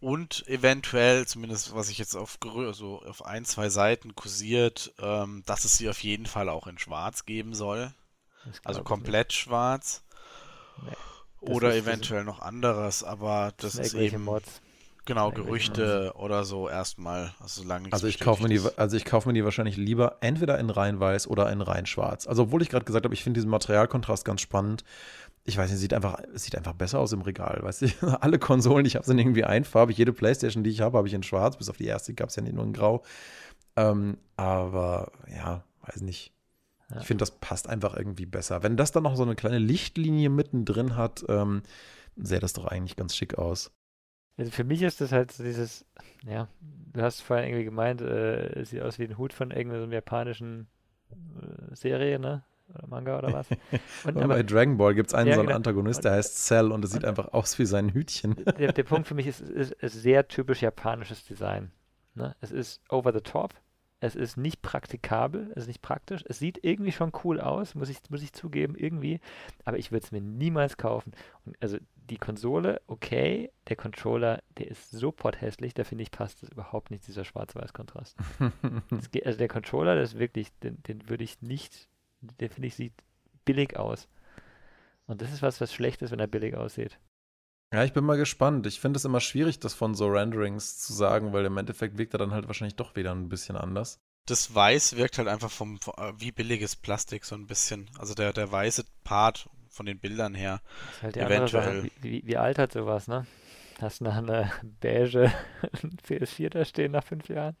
Und 0.00 0.46
eventuell, 0.48 1.26
zumindest 1.26 1.74
was 1.74 1.90
ich 1.90 1.98
jetzt 1.98 2.16
auf, 2.16 2.38
also 2.42 3.02
auf 3.02 3.24
ein, 3.24 3.44
zwei 3.44 3.68
Seiten 3.68 4.14
kursiert, 4.14 4.94
ähm, 4.98 5.42
dass 5.44 5.66
es 5.66 5.76
sie 5.76 5.90
auf 5.90 6.02
jeden 6.02 6.24
Fall 6.26 6.48
auch 6.48 6.66
in 6.66 6.78
schwarz 6.78 7.26
geben 7.26 7.54
soll. 7.54 7.92
Also 8.64 8.82
komplett 8.82 9.34
schwarz. 9.34 10.02
Nee. 10.82 10.96
Oder 11.40 11.74
eventuell 11.74 12.24
noch 12.24 12.40
anderes, 12.40 13.04
aber 13.04 13.52
das 13.58 13.74
sind 13.74 13.84
ist 13.84 13.94
eben 13.94 14.24
Mods. 14.24 14.60
genau 15.04 15.30
Gerüchte 15.32 16.12
oder 16.14 16.44
so 16.44 16.68
erstmal, 16.68 17.34
also 17.38 17.62
solange 17.62 17.92
Also 17.92 18.06
ich 18.06 18.20
kaufe 18.20 18.42
mir 18.42 18.48
die, 18.48 18.54
bestätigt 18.56 18.72
ist. 18.74 18.78
also 18.78 18.96
ich 18.96 19.04
kaufe 19.04 19.28
mir 19.28 19.32
die 19.34 19.44
wahrscheinlich 19.44 19.76
lieber 19.76 20.18
entweder 20.20 20.58
in 20.58 20.68
rein 20.70 21.00
weiß 21.00 21.26
oder 21.28 21.50
in 21.50 21.62
rein 21.62 21.86
schwarz. 21.86 22.26
Also 22.26 22.44
obwohl 22.44 22.62
ich 22.62 22.68
gerade 22.68 22.84
gesagt 22.84 23.04
habe, 23.04 23.14
ich 23.14 23.22
finde 23.22 23.38
diesen 23.38 23.50
Materialkontrast 23.50 24.24
ganz 24.24 24.40
spannend. 24.42 24.84
Ich 25.44 25.56
weiß 25.56 25.70
nicht, 25.70 25.80
sieht 25.80 25.94
einfach, 25.94 26.20
es 26.34 26.44
sieht 26.44 26.56
einfach 26.56 26.74
besser 26.74 26.98
aus 27.00 27.12
im 27.12 27.22
Regal. 27.22 27.60
Weißt 27.62 27.82
du, 27.82 27.86
alle 28.20 28.38
Konsolen, 28.38 28.84
die 28.84 28.88
ich 28.88 28.96
habe, 28.96 29.06
sind 29.06 29.18
irgendwie 29.18 29.44
einfarbig. 29.44 29.96
Jede 29.96 30.12
Playstation, 30.12 30.64
die 30.64 30.70
ich 30.70 30.80
habe, 30.80 30.98
habe 30.98 31.08
ich 31.08 31.14
in 31.14 31.22
schwarz. 31.22 31.56
Bis 31.56 31.68
auf 31.68 31.76
die 31.76 31.86
erste 31.86 32.14
gab 32.14 32.28
es 32.28 32.36
ja 32.36 32.42
nicht 32.42 32.54
nur 32.54 32.64
in 32.64 32.72
grau. 32.72 33.02
Ähm, 33.76 34.18
aber 34.36 35.12
ja, 35.28 35.64
weiß 35.86 36.02
nicht. 36.02 36.32
Ja. 36.90 37.00
Ich 37.00 37.06
finde, 37.06 37.22
das 37.22 37.30
passt 37.30 37.68
einfach 37.68 37.96
irgendwie 37.96 38.26
besser. 38.26 38.62
Wenn 38.62 38.76
das 38.76 38.92
dann 38.92 39.04
noch 39.04 39.16
so 39.16 39.22
eine 39.22 39.36
kleine 39.36 39.58
Lichtlinie 39.58 40.28
mittendrin 40.28 40.96
hat, 40.96 41.24
ähm, 41.28 41.62
sähe 42.16 42.40
das 42.40 42.52
doch 42.52 42.66
eigentlich 42.66 42.96
ganz 42.96 43.16
schick 43.16 43.38
aus. 43.38 43.70
Also 44.36 44.50
für 44.50 44.64
mich 44.64 44.82
ist 44.82 45.00
das 45.00 45.12
halt 45.12 45.32
so 45.32 45.44
dieses, 45.44 45.84
ja, 46.26 46.48
du 46.92 47.02
hast 47.02 47.20
vorhin 47.20 47.48
irgendwie 47.48 47.64
gemeint, 47.64 48.00
äh, 48.00 48.60
es 48.60 48.70
sieht 48.70 48.80
aus 48.80 48.98
wie 48.98 49.04
ein 49.04 49.18
Hut 49.18 49.32
von 49.32 49.50
irgendeiner 49.50 49.92
japanischen 49.92 50.66
äh, 51.10 51.74
Serie, 51.74 52.18
ne? 52.18 52.42
Oder 52.74 52.86
Manga 52.86 53.18
oder 53.18 53.32
was. 53.32 53.48
Und 54.04 54.16
aber 54.16 54.34
bei 54.34 54.42
Dragon 54.42 54.76
Ball 54.76 54.94
gibt 54.94 55.08
es 55.08 55.14
einen 55.14 55.28
Ja, 55.28 55.34
so 55.34 55.40
einen 55.40 55.48
genau. 55.48 55.56
Antagonist, 55.56 56.04
der 56.04 56.12
heißt 56.12 56.46
Cell 56.46 56.72
und 56.72 56.84
es 56.84 56.92
sieht 56.92 57.04
einfach 57.04 57.32
aus 57.32 57.58
wie 57.58 57.66
sein 57.66 57.90
Hütchen. 57.90 58.36
der, 58.58 58.72
der 58.72 58.84
Punkt 58.84 59.08
für 59.08 59.14
mich 59.14 59.26
ist, 59.26 59.40
ist, 59.40 59.72
ist 59.72 59.94
sehr 59.94 60.28
typisch 60.28 60.62
japanisches 60.62 61.24
Design. 61.24 61.72
Ne? 62.14 62.36
Es 62.40 62.50
ist 62.52 62.80
over 62.88 63.12
the 63.12 63.20
top, 63.20 63.54
es 64.00 64.16
ist 64.16 64.36
nicht 64.36 64.62
praktikabel, 64.62 65.50
es 65.54 65.62
ist 65.62 65.68
nicht 65.68 65.82
praktisch, 65.82 66.24
es 66.26 66.38
sieht 66.38 66.64
irgendwie 66.64 66.92
schon 66.92 67.12
cool 67.22 67.38
aus, 67.38 67.74
muss 67.74 67.90
ich, 67.90 67.98
muss 68.08 68.22
ich 68.22 68.32
zugeben, 68.32 68.74
irgendwie, 68.74 69.20
aber 69.64 69.78
ich 69.78 69.92
würde 69.92 70.04
es 70.04 70.10
mir 70.10 70.22
niemals 70.22 70.78
kaufen. 70.78 71.12
Und 71.44 71.56
also 71.60 71.76
die 71.94 72.16
Konsole, 72.16 72.80
okay, 72.86 73.52
der 73.68 73.76
Controller, 73.76 74.42
der 74.56 74.68
ist 74.68 74.90
so 74.90 75.12
potthässlich, 75.12 75.74
da 75.74 75.84
finde 75.84 76.02
ich, 76.02 76.10
passt 76.10 76.42
das 76.42 76.48
überhaupt 76.48 76.90
nicht, 76.90 77.06
dieser 77.06 77.24
Schwarz-Weiß-Kontrast. 77.24 78.16
Es 78.90 79.10
Also 79.24 79.38
der 79.38 79.48
Controller, 79.48 79.94
das 79.94 80.14
ist 80.14 80.18
wirklich, 80.18 80.50
den, 80.60 80.82
den 80.84 81.08
würde 81.08 81.24
ich 81.24 81.42
nicht, 81.42 81.89
der 82.20 82.50
finde 82.50 82.68
ich, 82.68 82.74
sieht 82.74 82.94
billig 83.44 83.76
aus. 83.76 84.08
Und 85.06 85.22
das 85.22 85.32
ist 85.32 85.42
was, 85.42 85.60
was 85.60 85.72
schlecht 85.72 86.02
ist, 86.02 86.10
wenn 86.10 86.20
er 86.20 86.26
billig 86.26 86.56
aussieht. 86.56 86.98
Ja, 87.72 87.84
ich 87.84 87.92
bin 87.92 88.04
mal 88.04 88.16
gespannt. 88.16 88.66
Ich 88.66 88.80
finde 88.80 88.96
es 88.96 89.04
immer 89.04 89.20
schwierig, 89.20 89.60
das 89.60 89.74
von 89.74 89.94
so 89.94 90.08
Renderings 90.08 90.78
zu 90.78 90.92
sagen, 90.92 91.32
weil 91.32 91.44
im 91.44 91.56
Endeffekt 91.56 91.98
wirkt 91.98 92.14
er 92.14 92.18
dann 92.18 92.32
halt 92.32 92.46
wahrscheinlich 92.48 92.76
doch 92.76 92.96
wieder 92.96 93.12
ein 93.12 93.28
bisschen 93.28 93.56
anders. 93.56 93.98
Das 94.26 94.54
Weiß 94.54 94.96
wirkt 94.96 95.18
halt 95.18 95.28
einfach 95.28 95.50
vom, 95.50 95.78
vom- 95.80 95.94
wie 96.20 96.32
billiges 96.32 96.76
Plastik 96.76 97.24
so 97.24 97.34
ein 97.34 97.46
bisschen. 97.46 97.88
Also 97.98 98.14
der, 98.14 98.32
der 98.32 98.50
weiße 98.50 98.84
Part 99.04 99.48
von 99.68 99.86
den 99.86 99.98
Bildern 99.98 100.34
her. 100.34 100.60
Das 100.86 100.96
ist 100.96 101.02
halt 101.02 101.16
die 101.16 101.22
andere 101.22 101.48
Sache. 101.48 101.70
Eventuell. 101.70 101.90
Wie, 102.00 102.22
wie, 102.26 102.36
altert 102.36 102.72
sowas, 102.72 103.08
ne? 103.08 103.26
Hast 103.80 104.00
du 104.00 104.04
noch 104.04 104.16
eine 104.16 104.52
beige 104.80 105.32
PS4 106.06 106.50
da 106.50 106.64
stehen 106.64 106.92
nach 106.92 107.04
fünf 107.04 107.28
Jahren? 107.28 107.56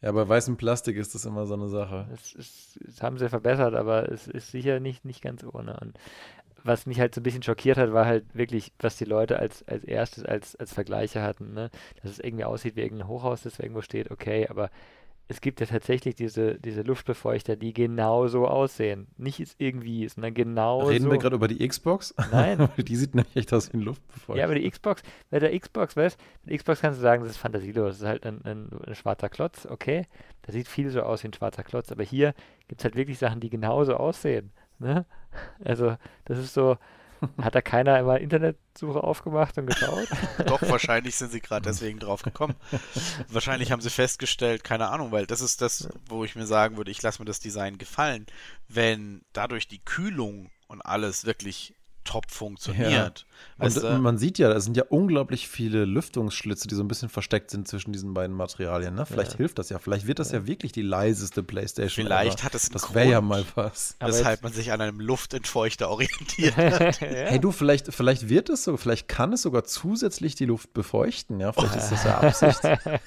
ja, 0.01 0.11
bei 0.11 0.27
weißem 0.27 0.57
Plastik 0.57 0.97
ist 0.97 1.13
das 1.13 1.25
immer 1.25 1.45
so 1.45 1.53
eine 1.53 1.69
Sache. 1.69 2.07
Das, 2.09 2.33
ist, 2.33 2.79
das 2.83 3.03
haben 3.03 3.17
sie 3.17 3.29
verbessert, 3.29 3.75
aber 3.75 4.11
es 4.11 4.27
ist 4.27 4.51
sicher 4.51 4.79
nicht, 4.79 5.05
nicht 5.05 5.21
ganz 5.21 5.43
ohne. 5.43 5.79
Und 5.79 5.97
was 6.63 6.85
mich 6.85 6.99
halt 6.99 7.13
so 7.13 7.21
ein 7.21 7.23
bisschen 7.23 7.43
schockiert 7.43 7.77
hat, 7.77 7.93
war 7.93 8.05
halt 8.05 8.25
wirklich, 8.33 8.71
was 8.79 8.97
die 8.97 9.05
Leute 9.05 9.39
als, 9.39 9.67
als 9.67 9.83
erstes 9.83 10.25
als, 10.25 10.55
als 10.55 10.73
Vergleiche 10.73 11.21
hatten, 11.21 11.53
ne? 11.53 11.69
Dass 12.01 12.11
es 12.11 12.19
irgendwie 12.19 12.45
aussieht 12.45 12.75
wie 12.75 12.81
irgendein 12.81 13.07
Hochhaus, 13.07 13.43
das 13.43 13.59
irgendwo 13.59 13.81
steht, 13.81 14.11
okay, 14.11 14.47
aber 14.47 14.69
es 15.31 15.39
gibt 15.39 15.61
ja 15.61 15.65
tatsächlich 15.65 16.15
diese, 16.15 16.55
diese 16.59 16.81
Luftbefeuchter, 16.81 17.55
die 17.55 17.73
genauso 17.73 18.47
aussehen. 18.47 19.07
Nicht 19.17 19.39
ist 19.39 19.55
irgendwie, 19.59 20.07
sondern 20.09 20.33
genau 20.33 20.81
Reden 20.81 21.05
so. 21.05 21.11
wir 21.11 21.17
gerade 21.19 21.37
über 21.37 21.47
die 21.47 21.65
Xbox? 21.65 22.13
Nein. 22.31 22.67
die 22.77 22.95
sieht 22.97 23.15
nämlich 23.15 23.35
echt 23.37 23.53
aus 23.53 23.71
wie 23.71 23.77
ein 23.77 23.81
Luftbefeuchter. 23.81 24.39
Ja, 24.39 24.45
aber 24.45 24.55
die 24.55 24.69
Xbox, 24.69 25.03
bei 25.29 25.39
der 25.39 25.57
Xbox, 25.57 25.95
weißt 25.95 26.19
mit 26.43 26.51
der 26.51 26.57
Xbox 26.57 26.81
kannst 26.81 26.99
du 26.99 27.01
sagen, 27.01 27.23
das 27.23 27.31
ist 27.31 27.37
fantasielos. 27.37 27.91
Das 27.91 28.01
ist 28.01 28.07
halt 28.07 28.25
ein, 28.25 28.43
ein, 28.43 28.69
ein 28.85 28.93
schwarzer 28.95 29.29
Klotz, 29.29 29.65
okay. 29.65 30.05
Da 30.41 30.51
sieht 30.51 30.67
viel 30.67 30.89
so 30.89 31.01
aus 31.01 31.23
wie 31.23 31.29
ein 31.29 31.33
schwarzer 31.33 31.63
Klotz, 31.63 31.93
aber 31.93 32.03
hier 32.03 32.33
gibt 32.67 32.81
es 32.81 32.85
halt 32.85 32.95
wirklich 32.95 33.17
Sachen, 33.17 33.39
die 33.39 33.49
genauso 33.49 33.95
aussehen. 33.95 34.51
Ne? 34.79 35.05
Also, 35.63 35.95
das 36.25 36.39
ist 36.39 36.53
so, 36.53 36.77
hat 37.41 37.55
da 37.55 37.61
keiner 37.61 37.99
immer 37.99 38.19
Internetsuche 38.19 39.03
aufgemacht 39.03 39.57
und 39.57 39.67
geschaut? 39.67 40.07
Doch, 40.45 40.61
wahrscheinlich 40.63 41.15
sind 41.15 41.31
sie 41.31 41.41
gerade 41.41 41.63
deswegen 41.63 41.99
drauf 41.99 42.23
gekommen. 42.23 42.55
Wahrscheinlich 43.27 43.71
haben 43.71 43.81
sie 43.81 43.89
festgestellt, 43.89 44.63
keine 44.63 44.89
Ahnung, 44.89 45.11
weil 45.11 45.27
das 45.27 45.41
ist 45.41 45.61
das, 45.61 45.89
wo 46.07 46.23
ich 46.23 46.35
mir 46.35 46.45
sagen 46.45 46.77
würde, 46.77 46.91
ich 46.91 47.01
lasse 47.01 47.21
mir 47.21 47.25
das 47.25 47.39
Design 47.39 47.77
gefallen, 47.77 48.25
wenn 48.67 49.21
dadurch 49.33 49.67
die 49.67 49.83
Kühlung 49.83 50.49
und 50.67 50.81
alles 50.81 51.25
wirklich 51.25 51.75
top 52.11 52.29
funktioniert. 52.31 53.25
Und 53.57 53.65
Weißt 53.65 53.83
du? 53.83 53.97
man 53.99 54.17
sieht 54.17 54.37
ja, 54.37 54.49
da 54.49 54.59
sind 54.59 54.75
ja 54.75 54.83
unglaublich 54.89 55.47
viele 55.47 55.85
Lüftungsschlitze, 55.85 56.67
die 56.67 56.75
so 56.75 56.83
ein 56.83 56.87
bisschen 56.87 57.09
versteckt 57.09 57.51
sind 57.51 57.67
zwischen 57.67 57.93
diesen 57.93 58.13
beiden 58.13 58.35
Materialien. 58.35 58.95
Ne? 58.95 59.05
Vielleicht 59.05 59.31
Ja. 59.31 59.37
hilft 59.37 59.59
das 59.59 59.69
ja. 59.69 59.79
Vielleicht 59.79 60.07
wird 60.07 60.19
das 60.19 60.31
ja, 60.31 60.45
wirklich 60.45 60.71
die 60.73 60.81
leiseste 60.81 61.41
Playstation. 61.43 62.05
Vielleicht 62.05 62.39
ever. 62.39 62.45
hat 62.45 62.55
es 62.55 62.65
einen 62.65 62.73
Das 62.73 62.93
wäre 62.93 63.09
ja 63.09 63.21
mal 63.21 63.45
was. 63.55 63.95
Aber 63.99 64.09
weshalb 64.09 64.43
man 64.43 64.51
sich 64.51 64.71
an 64.71 64.81
einem 64.81 64.99
Luftentfeuchter 64.99 65.89
orientiert. 65.89 66.55
Hey 67.01 67.39
du, 67.39 67.51
vielleicht, 67.51 67.93
vielleicht 67.93 68.27
wird 68.29 68.49
es 68.49 68.63
so, 68.63 68.75
vielleicht 68.77 69.07
kann 69.07 69.31
es 69.33 69.41
sogar 69.43 69.63
zusätzlich 69.63 70.35
die 70.35 70.45
Luft 70.45 70.73
befeuchten. 70.73 71.39
Ja, 71.39 71.53
vielleicht 71.53 71.75
ist 71.77 71.91
das 71.91 72.03
ja 72.03 72.19
Absicht. 72.19 72.59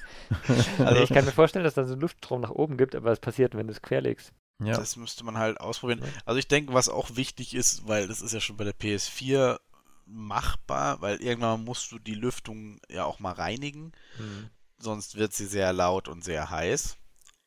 Also 0.79 1.03
ich 1.03 1.11
kann 1.11 1.25
mir 1.27 1.33
vorstellen, 1.33 1.65
dass 1.65 1.75
da 1.75 1.85
so 1.85 1.95
ein 1.95 2.01
Luftstrom 2.01 2.41
nach 2.41 2.51
oben 2.51 2.77
gibt, 2.77 2.95
aber 2.95 3.11
was 3.11 3.21
passiert, 3.21 3.55
wenn 3.55 3.67
du 3.67 3.73
es 3.73 3.83
querlegst? 3.83 4.33
Ja. 4.67 4.77
Das 4.77 4.97
müsste 4.97 5.25
man 5.25 5.39
halt 5.39 5.61
ausprobieren. 5.61 6.03
Also 6.25 6.39
ich 6.39 6.49
denke, 6.49 6.73
was 6.75 6.89
auch 6.89 7.17
wichtig 7.17 7.55
ist, 7.55 7.87
weil 7.87 8.09
das 8.09 8.21
ist 8.21 8.33
ja 8.33 8.41
schon 8.41 8.57
bei 8.57 8.65
der 8.65 8.75
PS4 8.75 9.59
machbar, 10.07 11.01
weil 11.01 11.17
irgendwann 11.23 11.65
musst 11.65 11.91
du 11.93 11.99
die 11.99 12.15
Lüftung 12.15 12.81
ja 12.91 13.05
auch 13.05 13.21
mal 13.21 13.33
reinigen, 13.33 13.93
Hm. 14.17 14.51
sonst 14.79 15.17
wird 15.17 15.33
sie 15.33 15.47
sehr 15.47 15.73
laut 15.73 16.09
und 16.09 16.23
sehr 16.25 16.51
heiß. 16.51 16.97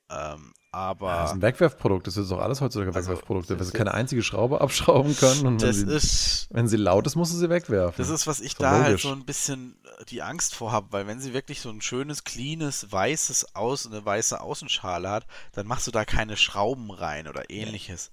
Ähm, 0.09 0.53
aber. 0.71 1.07
Ja, 1.07 1.21
das 1.21 1.31
ist 1.31 1.37
ein 1.37 1.41
Wegwerfprodukt, 1.41 2.07
das 2.07 2.17
ist 2.17 2.29
doch 2.29 2.39
alles 2.39 2.61
heutzutage 2.61 2.93
Also, 2.93 3.09
Wegwerfprodukte. 3.09 3.57
Wenn 3.57 3.65
sie 3.65 3.71
keine 3.71 3.93
einzige 3.93 4.21
Schraube 4.21 4.61
abschrauben 4.61 5.15
können 5.15 5.47
und 5.47 5.61
wenn 5.61 5.73
sie, 5.73 5.85
ist. 5.91 6.47
wenn 6.51 6.67
sie 6.67 6.77
laut 6.77 7.07
ist, 7.07 7.15
musst 7.15 7.33
du 7.33 7.37
sie 7.37 7.49
wegwerfen. 7.49 7.95
Das 7.97 8.09
ist, 8.09 8.27
was 8.27 8.39
ich 8.39 8.53
Ist 8.53 8.61
da 8.61 8.71
halt 8.71 8.85
logisch. 8.87 9.01
so 9.03 9.11
ein 9.11 9.25
bisschen 9.25 9.75
äh, 9.99 10.05
die 10.05 10.21
Angst 10.21 10.53
vor 10.55 10.71
habe, 10.71 10.87
weil 10.91 11.07
wenn 11.07 11.19
sie 11.19 11.33
wirklich 11.33 11.61
so 11.61 11.69
ein 11.69 11.81
schönes, 11.81 12.23
cleanes, 12.25 12.91
weißes 12.91 13.55
Außen, 13.55 13.91
eine 13.93 14.05
weiße 14.05 14.39
Außenschale 14.39 15.09
hat, 15.09 15.25
dann 15.53 15.67
machst 15.67 15.87
du 15.87 15.91
da 15.91 16.05
keine 16.05 16.37
Schrauben 16.37 16.91
rein 16.91 17.27
oder 17.27 17.49
ähnliches. 17.49 18.11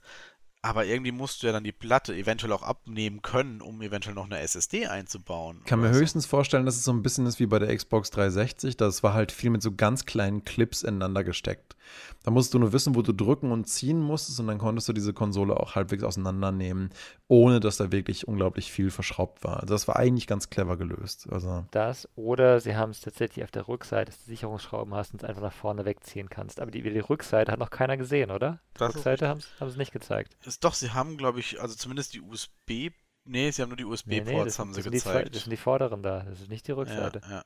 Aber 0.65 0.87
irgendwie 0.87 1.12
musst 1.12 1.43
du 1.43 1.47
ja 1.47 1.53
dann 1.53 1.62
die 1.62 1.73
Platte 1.73 2.15
eventuell 2.15 2.51
auch 2.55 2.62
abnehmen 2.62 3.21
können, 3.21 3.61
um 3.61 3.83
eventuell 3.83 4.15
noch 4.15 4.25
eine 4.25 4.39
SSD 4.39 4.87
einzubauen. 4.87 5.59
Ich 5.61 5.67
kann 5.67 5.79
mir 5.79 5.93
so. 5.93 6.01
höchstens 6.01 6.25
vorstellen, 6.25 6.65
dass 6.65 6.77
es 6.77 6.85
so 6.85 6.93
ein 6.93 7.03
bisschen 7.03 7.27
ist 7.27 7.39
wie 7.39 7.45
bei 7.45 7.59
der 7.59 7.77
Xbox 7.77 8.11
360. 8.11 8.79
Das 8.79 9.03
war 9.03 9.12
halt 9.12 9.31
viel 9.31 9.51
mit 9.51 9.61
so 9.61 9.75
ganz 9.75 10.07
kleinen 10.07 10.43
Clips 10.45 10.83
ineinander 10.83 11.23
gesteckt. 11.23 11.77
Da 12.23 12.31
musst 12.31 12.55
du 12.55 12.59
nur 12.59 12.73
wissen, 12.73 12.95
wo 12.95 13.03
du 13.03 13.12
drücken 13.12 13.53
und 13.53 13.67
ziehen 13.67 14.01
musstest 14.01 14.41
und 14.41 14.47
dann 14.47 14.57
konntest 14.57 14.89
du 14.89 14.95
diese 14.95 15.12
Konsole 15.12 15.59
auch 15.59 15.75
halbwegs 15.75 16.03
auseinandernehmen, 16.03 16.91
ohne 17.29 17.61
dass 17.61 17.77
da 17.77 17.93
wirklich 17.93 18.27
unglaublich 18.27 18.73
viel 18.73 18.91
verschraubt 18.91 19.45
war. 19.45 19.61
Also 19.61 19.75
das 19.75 19.87
war 19.87 19.97
eigentlich 19.97 20.27
ganz 20.27 20.49
clever 20.49 20.77
gelöst. 20.77 21.29
Also 21.31 21.67
Das 21.71 22.09
oder 22.17 22.61
sie 22.61 22.77
haben 22.77 22.91
es 22.91 23.01
tatsächlich 23.01 23.45
auf 23.45 23.51
der 23.51 23.69
Rückseite, 23.69 24.11
dass 24.11 24.25
du 24.25 24.31
Sicherungsschrauben 24.31 24.95
hast 24.95 25.12
und 25.12 25.23
es 25.23 25.29
einfach 25.29 25.43
nach 25.43 25.53
vorne 25.53 25.85
wegziehen 25.85 26.31
kannst. 26.31 26.61
Aber 26.61 26.71
die, 26.71 26.83
die 26.83 26.99
Rückseite 26.99 27.53
hat 27.53 27.59
noch 27.59 27.71
keiner 27.71 27.97
gesehen, 27.97 28.31
oder? 28.31 28.61
Die 28.75 28.79
Das 28.79 28.91
ist 28.91 28.97
Rückseite 28.97 29.29
haben 29.29 29.41
es 29.61 29.77
nicht 29.77 29.93
gezeigt. 29.93 30.37
Ist, 30.55 30.63
doch, 30.63 30.75
sie 30.75 30.93
haben, 30.93 31.17
glaube 31.17 31.41
ich, 31.41 31.61
also 31.61 31.75
zumindest 31.75 32.15
die 32.15 32.21
USB. 32.21 32.91
Nee, 33.25 33.51
sie 33.51 33.61
haben 33.61 33.71
nur 33.71 33.77
die 33.77 33.85
Nee, 34.05 34.21
USB-Ports, 34.21 34.31
nee, 34.31 34.45
das, 34.45 34.59
haben 34.61 34.73
sie 34.73 34.83
sind 34.83 34.93
die 34.93 34.99
gezeigt. 34.99 35.35
das 35.35 35.43
sind 35.43 35.51
die 35.51 35.57
vorderen 35.57 36.03
da, 36.05 36.23
das 36.23 36.41
ist 36.43 36.49
nicht 36.49 36.69
die 36.69 36.73
ja, 36.73 36.77
Rückseite. 36.77 37.21
ja. 37.29 37.45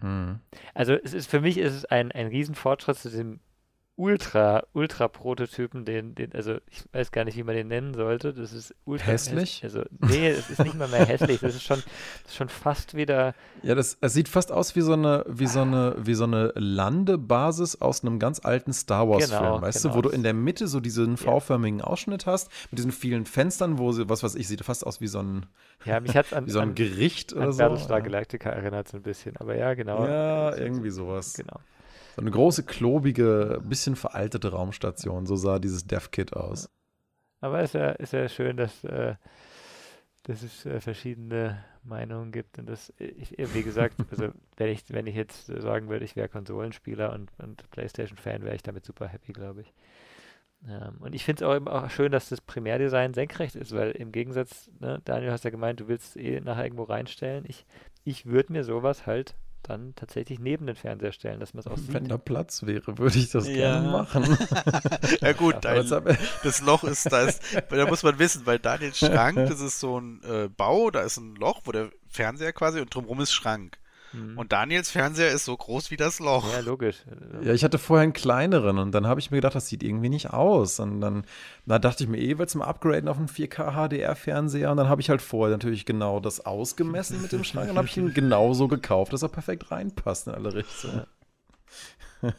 hm. 0.00 0.40
Also 0.74 0.94
es 0.94 1.12
ist 1.14 1.30
für 1.30 1.40
mich 1.40 1.58
ist 1.58 1.74
es 1.74 1.84
ein, 1.84 2.10
ein 2.10 2.26
Riesenfortschritt 2.26 2.98
zu 2.98 3.08
dem 3.10 3.38
Ultra, 3.98 4.62
Ultra-Prototypen, 4.74 5.84
den, 5.84 6.14
den, 6.14 6.32
also 6.32 6.54
ich 6.70 6.84
weiß 6.92 7.10
gar 7.10 7.24
nicht, 7.24 7.36
wie 7.36 7.42
man 7.42 7.56
den 7.56 7.66
nennen 7.66 7.94
sollte. 7.94 8.32
Das 8.32 8.52
ist 8.52 8.72
ultra 8.84 9.06
Hässlich? 9.06 9.60
häss- 9.60 9.64
Also, 9.64 9.82
nee, 10.08 10.28
es 10.28 10.48
ist 10.50 10.60
nicht 10.62 10.76
mal 10.76 10.86
mehr 10.86 11.04
hässlich. 11.04 11.40
Das 11.40 11.56
ist 11.56 11.64
schon, 11.64 11.82
das 12.22 12.30
ist 12.32 12.36
schon 12.36 12.48
fast 12.48 12.94
wieder. 12.94 13.34
Ja, 13.64 13.74
das, 13.74 13.98
es 14.00 14.12
sieht 14.14 14.28
fast 14.28 14.52
aus 14.52 14.76
wie 14.76 14.82
so 14.82 14.92
eine, 14.92 15.24
wie 15.28 15.48
so 15.48 15.62
eine, 15.62 15.96
wie 15.98 16.14
so 16.14 16.24
eine 16.24 16.52
Landebasis 16.54 17.80
aus 17.80 18.02
einem 18.04 18.20
ganz 18.20 18.40
alten 18.44 18.72
Star 18.72 19.08
Wars-Film, 19.08 19.40
Genau, 19.40 19.60
weißt 19.62 19.82
genau. 19.82 19.94
du, 19.94 19.98
wo 19.98 20.02
du 20.02 20.08
in 20.10 20.22
der 20.22 20.32
Mitte 20.34 20.68
so 20.68 20.78
diesen 20.78 21.16
V-förmigen 21.16 21.80
Ausschnitt 21.80 22.26
hast, 22.26 22.50
mit 22.70 22.78
diesen 22.78 22.92
vielen 22.92 23.26
Fenstern, 23.26 23.78
wo 23.78 23.90
sie, 23.92 24.08
was 24.08 24.22
weiß 24.22 24.36
ich, 24.36 24.46
sieht 24.46 24.64
fast 24.64 24.86
aus 24.86 25.00
wie 25.00 25.08
so 25.08 25.18
ein, 25.20 25.46
Ja, 25.84 25.98
mich 26.00 26.16
hat 26.16 26.26
es 26.26 26.32
an, 26.32 26.46
wie 26.46 26.50
so 26.50 26.60
ein 26.60 26.68
an, 26.70 26.74
Gericht 26.76 27.32
oder 27.32 27.46
an 27.46 27.52
so. 27.52 27.58
Battlestar 27.58 28.00
Galactica 28.02 28.50
erinnert 28.50 28.86
so 28.88 28.96
ein 28.96 29.02
bisschen. 29.02 29.36
Aber 29.38 29.56
ja, 29.56 29.74
genau. 29.74 30.06
Ja, 30.06 30.52
So- 30.52 30.58
irgendwie 30.58 30.90
sowas. 30.90 31.34
Genau. 31.34 31.58
So 32.18 32.22
eine 32.22 32.32
große, 32.32 32.64
klobige, 32.64 33.62
bisschen 33.64 33.94
veraltete 33.94 34.50
Raumstation. 34.50 35.24
So 35.26 35.36
sah 35.36 35.60
dieses 35.60 35.86
Dev-Kit 35.86 36.32
aus. 36.32 36.68
Aber 37.40 37.62
ist 37.62 37.74
ja, 37.74 37.90
ist 37.90 38.12
ja 38.12 38.28
schön, 38.28 38.56
dass, 38.56 38.82
äh, 38.82 39.14
dass 40.24 40.42
es 40.42 40.66
äh, 40.66 40.80
verschiedene 40.80 41.64
Meinungen 41.84 42.32
gibt. 42.32 42.58
Und 42.58 42.68
das, 42.68 42.92
ich, 42.98 43.36
wie 43.38 43.62
gesagt, 43.62 43.94
also 44.10 44.30
wenn 44.56 44.68
ich, 44.68 44.82
wenn 44.88 45.06
ich 45.06 45.14
jetzt 45.14 45.48
äh, 45.48 45.60
sagen 45.60 45.88
würde, 45.88 46.04
ich 46.04 46.16
wäre 46.16 46.28
Konsolenspieler 46.28 47.12
und, 47.12 47.30
und 47.38 47.70
PlayStation-Fan, 47.70 48.42
wäre 48.42 48.56
ich 48.56 48.64
damit 48.64 48.84
super 48.84 49.06
happy, 49.06 49.32
glaube 49.32 49.60
ich. 49.60 49.72
Ähm, 50.66 50.96
und 50.98 51.14
ich 51.14 51.24
finde 51.24 51.44
es 51.44 51.48
auch, 51.48 51.66
auch 51.68 51.88
schön, 51.88 52.10
dass 52.10 52.30
das 52.30 52.40
Primärdesign 52.40 53.14
senkrecht 53.14 53.54
ist, 53.54 53.72
weil 53.76 53.92
im 53.92 54.10
Gegensatz, 54.10 54.68
ne, 54.80 55.00
Daniel, 55.04 55.30
hast 55.30 55.44
ja 55.44 55.50
gemeint, 55.50 55.78
du 55.78 55.86
willst 55.86 56.16
eh 56.16 56.40
nachher 56.40 56.64
irgendwo 56.64 56.82
reinstellen. 56.82 57.44
Ich, 57.46 57.64
ich 58.02 58.26
würde 58.26 58.54
mir 58.54 58.64
sowas 58.64 59.06
halt 59.06 59.36
dann 59.62 59.94
tatsächlich 59.96 60.38
neben 60.38 60.66
den 60.66 60.76
Fernseher 60.76 61.12
stellen, 61.12 61.40
dass 61.40 61.52
man 61.54 61.60
es 61.60 61.66
auch 61.66 61.76
Wenn 61.88 62.04
sieht. 62.04 62.10
da 62.10 62.16
Platz 62.18 62.64
wäre, 62.64 62.96
würde 62.98 63.18
ich 63.18 63.30
das 63.30 63.46
Ja. 63.48 63.54
gerne 63.54 63.88
machen. 63.90 64.24
ja 65.20 65.32
gut, 65.32 65.56
dein, 65.62 65.86
das 66.42 66.60
Loch 66.62 66.84
ist, 66.84 67.10
da 67.12 67.22
ist, 67.22 67.42
da 67.70 67.86
muss 67.86 68.02
man 68.02 68.18
wissen, 68.18 68.46
weil 68.46 68.58
Daniels 68.58 68.98
Schrank, 68.98 69.36
das 69.48 69.60
ist 69.60 69.80
so 69.80 70.00
ein 70.00 70.22
äh, 70.24 70.48
Bau, 70.48 70.90
da 70.90 71.00
ist 71.00 71.16
ein 71.18 71.34
Loch, 71.36 71.60
wo 71.64 71.72
der 71.72 71.90
Fernseher 72.08 72.52
quasi 72.52 72.80
und 72.80 72.94
drumherum 72.94 73.20
ist 73.20 73.32
Schrank. 73.32 73.78
Mhm. 74.12 74.38
Und 74.38 74.52
Daniels 74.52 74.90
Fernseher 74.90 75.30
ist 75.30 75.44
so 75.44 75.56
groß 75.56 75.90
wie 75.90 75.96
das 75.96 76.18
Loch. 76.18 76.50
ja, 76.52 76.60
logisch. 76.60 76.96
Ja, 77.42 77.52
ich 77.52 77.64
hatte 77.64 77.78
vorher 77.78 78.04
einen 78.04 78.12
kleineren 78.12 78.78
und 78.78 78.92
dann 78.92 79.06
habe 79.06 79.20
ich 79.20 79.30
mir 79.30 79.38
gedacht, 79.38 79.54
das 79.54 79.68
sieht 79.68 79.82
irgendwie 79.82 80.08
nicht 80.08 80.30
aus. 80.30 80.80
Und 80.80 81.00
dann 81.00 81.24
da 81.66 81.78
dachte 81.78 82.04
ich 82.04 82.08
mir, 82.08 82.18
eh 82.18 82.38
willst 82.38 82.54
du 82.54 82.58
mal 82.58 82.66
upgraden 82.66 83.08
auf 83.08 83.18
einen 83.18 83.28
4K 83.28 83.72
HDR-Fernseher? 83.72 84.70
Und 84.70 84.76
dann 84.78 84.88
habe 84.88 85.00
ich 85.00 85.10
halt 85.10 85.22
vorher 85.22 85.54
natürlich 85.54 85.84
genau 85.84 86.20
das 86.20 86.44
ausgemessen 86.44 87.20
mit 87.22 87.32
dem 87.32 87.44
Schrank 87.44 87.70
und 87.70 87.76
habe 87.76 87.88
ich 87.88 87.96
ihn 87.96 88.14
genauso 88.14 88.68
gekauft, 88.68 89.12
dass 89.12 89.22
er 89.22 89.28
perfekt 89.28 89.70
reinpasst 89.70 90.28
in 90.28 90.34
alle 90.34 90.54
Richtungen. 90.54 91.06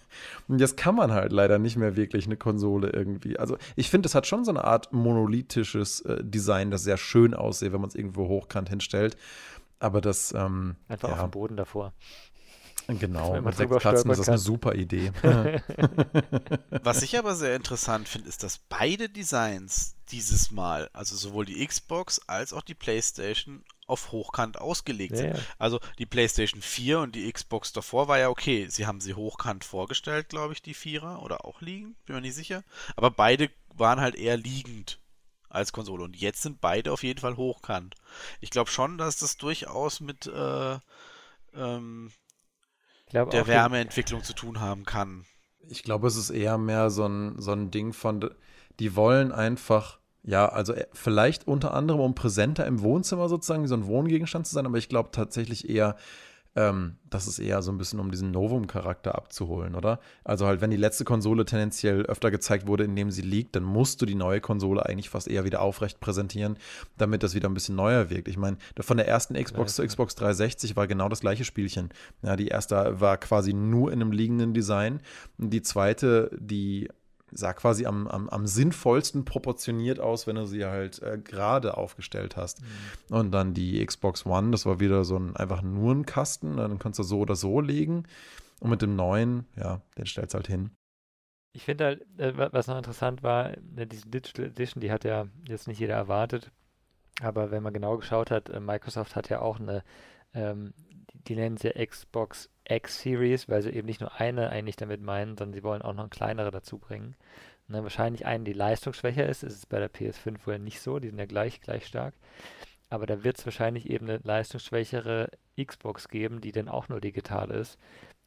Und 0.47 0.59
jetzt 0.59 0.77
kann 0.77 0.95
man 0.95 1.11
halt 1.11 1.31
leider 1.31 1.59
nicht 1.59 1.77
mehr 1.77 1.95
wirklich 1.95 2.25
eine 2.25 2.37
Konsole 2.37 2.89
irgendwie. 2.89 3.39
Also 3.39 3.57
ich 3.75 3.89
finde, 3.89 4.07
es 4.07 4.15
hat 4.15 4.27
schon 4.27 4.43
so 4.43 4.51
eine 4.51 4.63
Art 4.63 4.91
monolithisches 4.91 6.01
äh, 6.01 6.23
Design, 6.23 6.71
das 6.71 6.83
sehr 6.83 6.97
schön 6.97 7.33
aussieht, 7.33 7.71
wenn 7.71 7.81
man 7.81 7.89
es 7.89 7.95
irgendwo 7.95 8.27
hochkant 8.27 8.69
hinstellt. 8.69 9.15
Aber 9.79 10.01
das, 10.01 10.33
ähm, 10.33 10.75
Einfach 10.87 11.09
auf 11.09 11.17
ja, 11.17 11.23
dem 11.27 11.31
Boden 11.31 11.57
davor. 11.57 11.93
genau, 12.87 13.33
mit 13.41 13.55
sechs 13.55 13.57
drüber 13.57 13.79
Platzen 13.79 14.11
ist 14.11 14.17
das 14.19 14.29
eine 14.29 14.37
super 14.37 14.75
Idee. 14.75 15.11
Was 16.83 17.01
ich 17.01 17.17
aber 17.17 17.35
sehr 17.35 17.55
interessant 17.55 18.09
finde, 18.09 18.27
ist, 18.29 18.43
dass 18.43 18.57
beide 18.57 19.09
Designs 19.09 19.95
dieses 20.11 20.51
Mal, 20.51 20.89
also 20.93 21.15
sowohl 21.15 21.45
die 21.45 21.65
Xbox 21.65 22.19
als 22.27 22.51
auch 22.53 22.63
die 22.63 22.75
PlayStation, 22.75 23.63
auf 23.87 24.11
Hochkant 24.11 24.59
ausgelegt 24.61 25.13
Ja, 25.13 25.17
sind. 25.17 25.35
ja. 25.35 25.39
Also 25.57 25.79
die 25.97 26.05
PlayStation 26.05 26.61
4 26.61 26.99
und 26.99 27.15
die 27.15 27.31
Xbox 27.31 27.73
davor 27.73 28.07
war 28.07 28.19
ja 28.19 28.29
okay. 28.29 28.67
Sie 28.69 28.85
haben 28.85 29.01
sie 29.01 29.15
hochkant 29.15 29.63
vorgestellt, 29.63 30.29
glaube 30.29 30.53
ich, 30.53 30.61
die 30.61 30.75
Vierer 30.75 31.23
oder 31.23 31.43
auch 31.45 31.61
liegend, 31.61 31.95
bin 32.05 32.15
mir 32.15 32.21
nicht 32.21 32.35
sicher. 32.35 32.63
Aber 32.95 33.09
beide 33.09 33.49
waren 33.75 33.99
halt 33.99 34.13
eher 34.15 34.37
liegend 34.37 34.99
als 35.49 35.71
Konsole. 35.71 36.03
Und 36.03 36.15
jetzt 36.15 36.41
sind 36.41 36.61
beide 36.61 36.91
auf 36.91 37.03
jeden 37.03 37.19
Fall 37.19 37.37
hochkant. 37.37 37.95
Ich 38.39 38.49
glaube 38.49 38.69
schon, 38.69 38.97
dass 38.97 39.17
das 39.17 39.37
durchaus 39.37 39.99
mit 39.99 40.27
äh, 40.27 40.77
ähm, 41.53 42.11
der 43.11 43.47
Wärmeentwicklung 43.47 44.23
zu 44.23 44.33
tun 44.33 44.59
haben 44.59 44.85
kann. 44.85 45.25
Ich 45.67 45.83
glaube, 45.83 46.07
es 46.07 46.15
ist 46.15 46.29
eher 46.29 46.57
mehr 46.57 46.89
so 46.89 47.05
ein, 47.05 47.39
so 47.39 47.51
ein 47.51 47.71
Ding 47.71 47.93
von, 47.93 48.29
die 48.79 48.95
wollen 48.95 49.31
einfach, 49.31 49.99
ja, 50.23 50.47
also 50.47 50.73
äh, 50.73 50.87
vielleicht 50.93 51.47
unter 51.47 51.73
anderem, 51.73 51.99
um 51.99 52.15
präsenter 52.15 52.65
im 52.65 52.81
Wohnzimmer 52.81 53.29
sozusagen, 53.29 53.63
wie 53.63 53.67
so 53.67 53.75
ein 53.75 53.87
Wohngegenstand 53.87 54.47
zu 54.47 54.53
sein, 54.53 54.65
aber 54.65 54.77
ich 54.77 54.89
glaube 54.89 55.09
tatsächlich 55.11 55.69
eher, 55.69 55.95
ähm, 56.59 56.97
das 57.09 57.25
ist 57.25 57.39
eher 57.39 57.61
so 57.61 57.71
ein 57.71 57.77
bisschen, 57.77 58.01
um 58.01 58.11
diesen 58.11 58.31
Novum-Charakter 58.31 59.15
abzuholen, 59.15 59.75
oder? 59.75 59.99
Also 60.25 60.45
halt, 60.45 60.59
wenn 60.59 60.71
die 60.71 60.77
letzte 60.77 61.05
Konsole 61.05 61.45
tendenziell 61.45 62.01
öfter 62.01 62.31
gezeigt 62.31 62.67
wurde, 62.67 62.83
indem 62.83 63.11
sie 63.11 63.21
liegt, 63.21 63.55
dann 63.55 63.63
musst 63.63 64.01
du 64.01 64.05
die 64.05 64.15
neue 64.15 64.41
Konsole 64.41 64.85
eigentlich 64.85 65.09
fast 65.09 65.29
eher 65.29 65.45
wieder 65.45 65.61
aufrecht 65.61 66.01
präsentieren, 66.01 66.57
damit 66.97 67.23
das 67.23 67.33
wieder 67.33 67.47
ein 67.47 67.53
bisschen 67.53 67.77
neuer 67.77 68.09
wirkt. 68.09 68.27
Ich 68.27 68.37
meine, 68.37 68.57
von 68.77 68.97
der 68.97 69.07
ersten 69.07 69.41
Xbox 69.41 69.71
Ja, 69.71 69.75
zur. 69.75 69.87
Xbox 69.87 70.15
360 70.15 70.75
war 70.75 70.85
genau 70.87 71.07
das 71.07 71.21
gleiche 71.21 71.45
Spielchen. 71.45 71.89
Ja, 72.23 72.35
die 72.35 72.49
erste 72.49 72.99
war 72.99 73.17
quasi 73.17 73.53
nur 73.53 73.93
in 73.93 74.01
einem 74.01 74.11
liegenden 74.11 74.53
Design. 74.53 74.99
Die 75.37 75.61
zweite, 75.61 76.29
die 76.37 76.89
sah 77.31 77.53
quasi 77.53 77.85
am, 77.85 78.07
am, 78.07 78.29
am 78.29 78.47
sinnvollsten 78.47 79.25
proportioniert 79.25 79.99
aus, 79.99 80.27
wenn 80.27 80.35
du 80.35 80.45
sie 80.45 80.65
halt 80.65 81.01
äh, 81.01 81.17
gerade 81.17 81.77
aufgestellt 81.77 82.37
hast. 82.37 82.61
Und 83.09 83.31
dann 83.31 83.53
die 83.53 83.85
Xbox 83.85 84.25
One, 84.25 84.51
das 84.51 84.65
war 84.65 84.79
wieder 84.79 85.03
so 85.03 85.17
ein 85.17 85.35
einfach 85.35 85.61
nur 85.61 85.93
ein 85.93 86.05
Kasten, 86.05 86.57
dann 86.57 86.79
kannst 86.79 86.99
du 86.99 87.03
so 87.03 87.19
oder 87.19 87.35
so 87.35 87.61
legen. 87.61 88.03
Und 88.59 88.69
mit 88.69 88.81
dem 88.81 88.95
neuen, 88.95 89.45
ja, 89.55 89.81
den 89.97 90.05
stellst 90.05 90.33
du 90.33 90.37
halt 90.37 90.47
hin. 90.47 90.71
Ich 91.53 91.63
finde 91.63 91.85
halt, 91.85 92.19
äh, 92.19 92.37
wa- 92.37 92.49
was 92.51 92.67
noch 92.67 92.77
interessant 92.77 93.23
war, 93.23 93.51
ne, 93.75 93.87
diese 93.87 94.07
Digital 94.07 94.45
Edition, 94.45 94.81
die 94.81 94.91
hat 94.91 95.03
ja 95.03 95.27
jetzt 95.47 95.67
nicht 95.67 95.79
jeder 95.79 95.95
erwartet, 95.95 96.51
aber 97.21 97.51
wenn 97.51 97.63
man 97.63 97.73
genau 97.73 97.97
geschaut 97.97 98.31
hat, 98.31 98.49
äh, 98.49 98.59
Microsoft 98.59 99.15
hat 99.15 99.29
ja 99.29 99.41
auch 99.41 99.59
eine, 99.59 99.83
ähm, 100.33 100.73
die, 101.11 101.23
die 101.23 101.35
nennen 101.35 101.57
sie 101.57 101.69
Xbox 101.71 102.49
X 102.69 103.01
Series, 103.01 103.49
weil 103.49 103.61
sie 103.61 103.71
eben 103.71 103.87
nicht 103.87 104.01
nur 104.01 104.19
eine 104.19 104.49
eigentlich 104.49 104.75
damit 104.75 105.01
meinen, 105.01 105.37
sondern 105.37 105.53
sie 105.53 105.63
wollen 105.63 105.81
auch 105.81 105.93
noch 105.93 106.03
eine 106.03 106.09
kleinere 106.09 106.51
dazu 106.51 106.77
bringen. 106.77 107.15
Ne, 107.67 107.83
wahrscheinlich 107.83 108.25
eine, 108.25 108.43
die 108.43 108.53
leistungsschwächer 108.53 109.27
ist, 109.27 109.43
ist 109.43 109.55
es 109.55 109.65
bei 109.65 109.79
der 109.79 109.91
PS5 109.91 110.47
wohl 110.47 110.59
nicht 110.59 110.81
so, 110.81 110.99
die 110.99 111.09
sind 111.09 111.19
ja 111.19 111.25
gleich, 111.25 111.61
gleich 111.61 111.85
stark. 111.85 112.15
Aber 112.89 113.05
da 113.05 113.23
wird 113.23 113.37
es 113.37 113.45
wahrscheinlich 113.45 113.89
eben 113.89 114.09
eine 114.09 114.19
leistungsschwächere 114.23 115.29
Xbox 115.63 116.07
geben, 116.07 116.41
die 116.41 116.51
dann 116.51 116.67
auch 116.67 116.89
nur 116.89 116.99
digital 117.01 117.51
ist, 117.51 117.77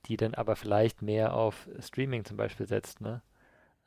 die 0.06 0.16
dann 0.16 0.34
aber 0.34 0.56
vielleicht 0.56 1.02
mehr 1.02 1.34
auf 1.34 1.68
Streaming 1.80 2.24
zum 2.24 2.36
Beispiel 2.36 2.66
setzt, 2.66 3.00
ne? 3.00 3.22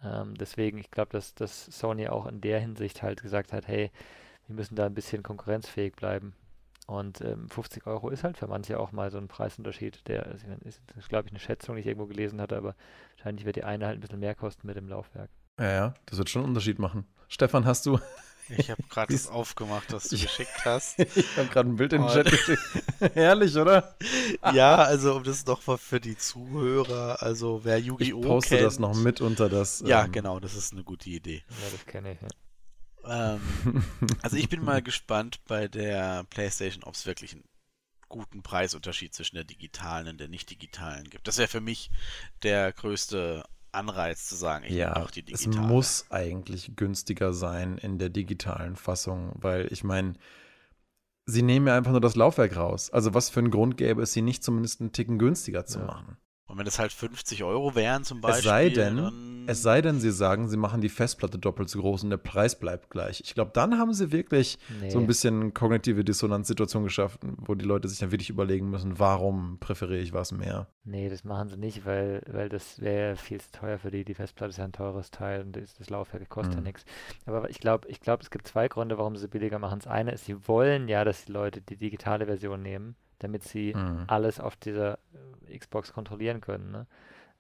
Ähm, 0.03 0.35
deswegen, 0.35 0.77
ich 0.77 0.91
glaube, 0.91 1.11
dass, 1.11 1.35
dass 1.35 1.65
Sony 1.65 2.07
auch 2.09 2.27
in 2.27 2.41
der 2.41 2.59
Hinsicht 2.59 3.01
halt 3.01 3.21
gesagt 3.21 3.53
hat, 3.53 3.67
hey, 3.67 3.91
wir 4.47 4.55
müssen 4.55 4.75
da 4.75 4.85
ein 4.85 4.93
bisschen 4.93 5.23
konkurrenzfähig 5.23 5.95
bleiben. 5.95 6.35
Und 6.87 7.21
ähm, 7.21 7.49
50 7.49 7.87
Euro 7.87 8.09
ist 8.09 8.23
halt 8.23 8.37
für 8.37 8.47
manche 8.47 8.79
auch 8.79 8.91
mal 8.91 9.09
so 9.09 9.17
ein 9.17 9.27
Preisunterschied, 9.27 10.07
der 10.07 10.27
also, 10.27 10.45
ist, 10.65 10.81
ist 10.97 11.09
glaube 11.09 11.27
ich, 11.27 11.31
eine 11.31 11.39
Schätzung, 11.39 11.75
die 11.75 11.81
ich 11.81 11.87
irgendwo 11.87 12.05
gelesen 12.05 12.39
hatte, 12.39 12.55
aber 12.57 12.75
wahrscheinlich 13.17 13.45
wird 13.45 13.55
die 13.55 13.63
eine 13.63 13.87
halt 13.87 13.97
ein 13.97 14.01
bisschen 14.01 14.19
mehr 14.19 14.35
kosten 14.35 14.67
mit 14.67 14.75
dem 14.75 14.87
Laufwerk. 14.87 15.29
Ja, 15.59 15.71
ja, 15.71 15.93
das 16.05 16.19
wird 16.19 16.29
schon 16.29 16.41
einen 16.43 16.49
Unterschied 16.49 16.77
machen. 16.77 17.07
Stefan, 17.27 17.65
hast 17.65 17.85
du 17.85 17.99
Ich 18.49 18.69
habe 18.69 18.83
gerade 18.89 19.13
das 19.13 19.27
aufgemacht, 19.29 19.91
was 19.91 20.09
du 20.09 20.17
geschickt 20.19 20.65
hast. 20.65 20.99
ich 20.99 21.37
habe 21.37 21.47
gerade 21.47 21.69
ein 21.69 21.75
Bild 21.75 21.93
in 21.93 22.01
den 22.01 22.11
Chat 22.11 22.29
geschickt. 22.29 22.61
Herrlich, 23.13 23.55
oder? 23.57 23.95
ja, 24.53 24.75
also 24.75 25.15
um 25.15 25.23
das 25.23 25.45
noch 25.45 25.65
mal 25.65 25.77
für 25.77 25.99
die 25.99 26.17
Zuhörer, 26.17 27.21
also 27.21 27.61
wer 27.63 27.79
Yu-Gi-Oh! 27.79 28.19
Ich 28.19 28.27
poste 28.27 28.55
kennt, 28.55 28.67
das 28.67 28.79
noch 28.79 28.95
mit 28.95 29.21
unter 29.21 29.49
das. 29.49 29.83
Ja, 29.85 30.05
ähm, 30.05 30.11
genau, 30.11 30.39
das 30.39 30.55
ist 30.55 30.73
eine 30.73 30.83
gute 30.83 31.09
Idee. 31.09 31.43
Ja, 31.49 31.69
das 31.71 31.85
kenne 31.85 32.11
ich. 32.13 32.21
Ja. 32.21 32.27
Ähm, 33.05 33.41
also 34.21 34.37
ich 34.37 34.49
bin 34.49 34.63
mal 34.63 34.81
gespannt 34.81 35.39
bei 35.45 35.67
der 35.67 36.23
PlayStation, 36.25 36.83
ob 36.83 36.95
es 36.95 37.05
wirklich 37.05 37.33
einen 37.33 37.43
guten 38.09 38.43
Preisunterschied 38.43 39.13
zwischen 39.13 39.35
der 39.35 39.45
digitalen 39.45 40.07
und 40.07 40.19
der 40.19 40.27
nicht 40.29 40.49
digitalen 40.49 41.09
gibt. 41.09 41.27
Das 41.27 41.37
wäre 41.37 41.47
für 41.49 41.61
mich 41.61 41.91
der 42.43 42.73
größte 42.73 43.43
Anreiz 43.71 44.27
zu 44.27 44.35
sagen, 44.35 44.65
ich 44.65 44.73
Ja, 44.77 44.95
auch 44.95 45.11
die 45.11 45.23
es 45.31 45.45
digitale. 45.45 45.47
muss 45.47 46.05
eigentlich 46.11 46.75
günstiger 46.75 47.33
sein 47.33 47.77
in 47.77 47.97
der 47.99 48.09
digitalen 48.09 48.75
Fassung, 48.75 49.31
weil 49.35 49.71
ich 49.71 49.83
meine, 49.83 50.13
sie 51.27 51.41
nehmen 51.43 51.67
ja 51.67 51.77
einfach 51.77 51.91
nur 51.91 52.01
das 52.01 52.15
Laufwerk 52.15 52.55
raus. 52.55 52.89
Also 52.89 53.13
was 53.13 53.29
für 53.29 53.39
einen 53.39 53.51
Grund 53.51 53.77
gäbe 53.77 54.01
es, 54.01 54.13
sie 54.13 54.21
nicht 54.23 54.43
zumindest 54.43 54.81
einen 54.81 54.91
Ticken 54.91 55.19
günstiger 55.19 55.65
zu 55.65 55.79
Ja. 55.79 55.85
machen? 55.85 56.17
Und 56.47 56.59
wenn 56.59 56.67
es 56.67 56.77
halt 56.77 56.91
50 56.91 57.43
Euro 57.43 57.73
wären 57.73 58.03
zum 58.03 58.21
Beispiel, 58.21 58.39
Es 58.39 58.45
sei 58.45 58.69
denn, 58.69 58.97
dann, 58.97 59.43
es 59.47 59.63
sei 59.63 59.81
denn, 59.81 59.99
sie 59.99 60.11
sagen, 60.11 60.47
sie 60.47 60.57
machen 60.57 60.79
die 60.79 60.89
Festplatte 60.89 61.39
doppelt 61.39 61.69
so 61.69 61.79
groß 61.79 62.03
und 62.03 62.11
der 62.11 62.17
Preis 62.17 62.59
bleibt 62.59 62.91
gleich. 62.91 63.19
Ich 63.25 63.33
glaube, 63.33 63.49
dann 63.53 63.79
haben 63.79 63.93
sie 63.93 64.11
wirklich 64.11 64.59
Nee. 64.79 64.91
so 64.91 64.99
ein 64.99 65.07
bisschen 65.07 65.55
kognitive 65.55 66.03
Dissonanzsituation 66.03 66.83
geschaffen, 66.83 67.35
wo 67.39 67.55
die 67.55 67.65
Leute 67.65 67.87
sich 67.87 67.97
dann 67.97 68.11
wirklich 68.11 68.29
überlegen 68.29 68.69
müssen, 68.69 68.99
warum 68.99 69.57
präferiere 69.59 70.01
ich 70.01 70.13
was 70.13 70.31
mehr. 70.31 70.67
Nee, 70.83 71.09
das 71.09 71.23
machen 71.23 71.49
sie 71.49 71.57
nicht, 71.57 71.83
weil, 71.85 72.21
weil 72.27 72.47
das 72.47 72.79
wäre 72.79 73.15
viel 73.15 73.41
zu 73.41 73.51
teuer 73.51 73.79
für 73.79 73.89
die. 73.89 74.05
Die 74.05 74.13
Festplatte 74.13 74.51
ist 74.51 74.57
ja 74.57 74.65
ein 74.65 74.71
teures 74.71 75.09
Teil 75.09 75.41
und 75.41 75.55
das, 75.55 75.73
das 75.73 75.89
Laufwerk 75.89 76.29
kostet 76.29 76.53
ja 76.53 76.59
Mhm. 76.59 76.65
nichts. 76.67 76.85
Aber 77.25 77.49
ich 77.49 77.59
glaube, 77.59 77.87
ich 77.89 77.99
glaube, 78.01 78.21
es 78.21 78.29
gibt 78.29 78.47
zwei 78.47 78.67
Gründe, 78.67 78.99
warum 78.99 79.15
sie 79.15 79.27
billiger 79.27 79.57
machen. 79.57 79.79
Das 79.79 79.87
eine 79.87 80.11
ist, 80.11 80.25
sie 80.25 80.47
wollen 80.47 80.87
ja, 80.89 81.03
dass 81.03 81.25
die 81.25 81.31
Leute 81.31 81.61
die 81.61 81.75
digitale 81.77 82.27
Version 82.27 82.61
nehmen, 82.61 82.95
damit 83.19 83.43
sie 83.43 83.73
Mhm. 83.75 84.05
alles 84.07 84.39
auf 84.39 84.55
dieser 84.55 84.99
äh, 85.47 85.57
Xbox 85.57 85.93
kontrollieren 85.93 86.41
können. 86.41 86.71
Ne? 86.71 86.87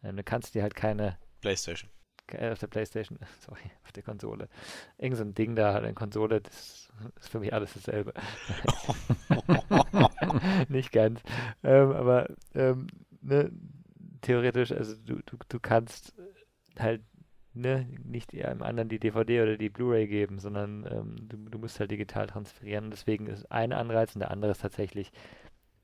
Ähm, 0.03 0.17
Du 0.17 0.23
kannst 0.23 0.55
dir 0.55 0.61
halt 0.63 0.75
keine 0.75 1.17
PlayStation. 1.41 1.89
äh, 2.31 2.51
auf 2.51 2.59
der 2.59 2.67
Playstation, 2.67 3.19
sorry, 3.45 3.61
auf 3.83 3.91
der 3.91 4.03
Konsole. 4.03 4.47
Irgend 4.97 5.17
so 5.17 5.23
ein 5.23 5.33
Ding 5.35 5.55
da, 5.55 5.75
eine 5.75 5.93
Konsole, 5.93 6.41
das 6.41 6.91
ist 7.17 7.29
für 7.29 7.39
mich 7.39 7.53
alles 7.53 7.73
dasselbe. 7.73 8.13
Nicht 10.69 10.91
ganz. 10.91 11.21
Ähm, 11.63 11.91
aber 11.91 12.27
ähm, 12.53 12.87
ne, 13.21 13.51
theoretisch, 14.21 14.71
also 14.71 14.95
du, 14.95 15.15
du, 15.25 15.37
du 15.47 15.59
kannst 15.59 16.13
halt 16.79 17.01
ne, 17.53 17.87
nicht 18.03 18.33
einem 18.33 18.61
anderen 18.63 18.89
die 18.89 18.99
DVD 18.99 19.41
oder 19.41 19.57
die 19.57 19.69
Blu-ray 19.69 20.07
geben, 20.07 20.39
sondern 20.39 20.85
ähm, 20.89 21.15
du, 21.29 21.37
du 21.37 21.59
musst 21.59 21.79
halt 21.79 21.91
digital 21.91 22.27
transferieren. 22.27 22.91
Deswegen 22.91 23.27
ist 23.27 23.51
ein 23.51 23.73
Anreiz 23.73 24.15
und 24.15 24.19
der 24.19 24.31
andere 24.31 24.51
ist 24.51 24.61
tatsächlich, 24.61 25.11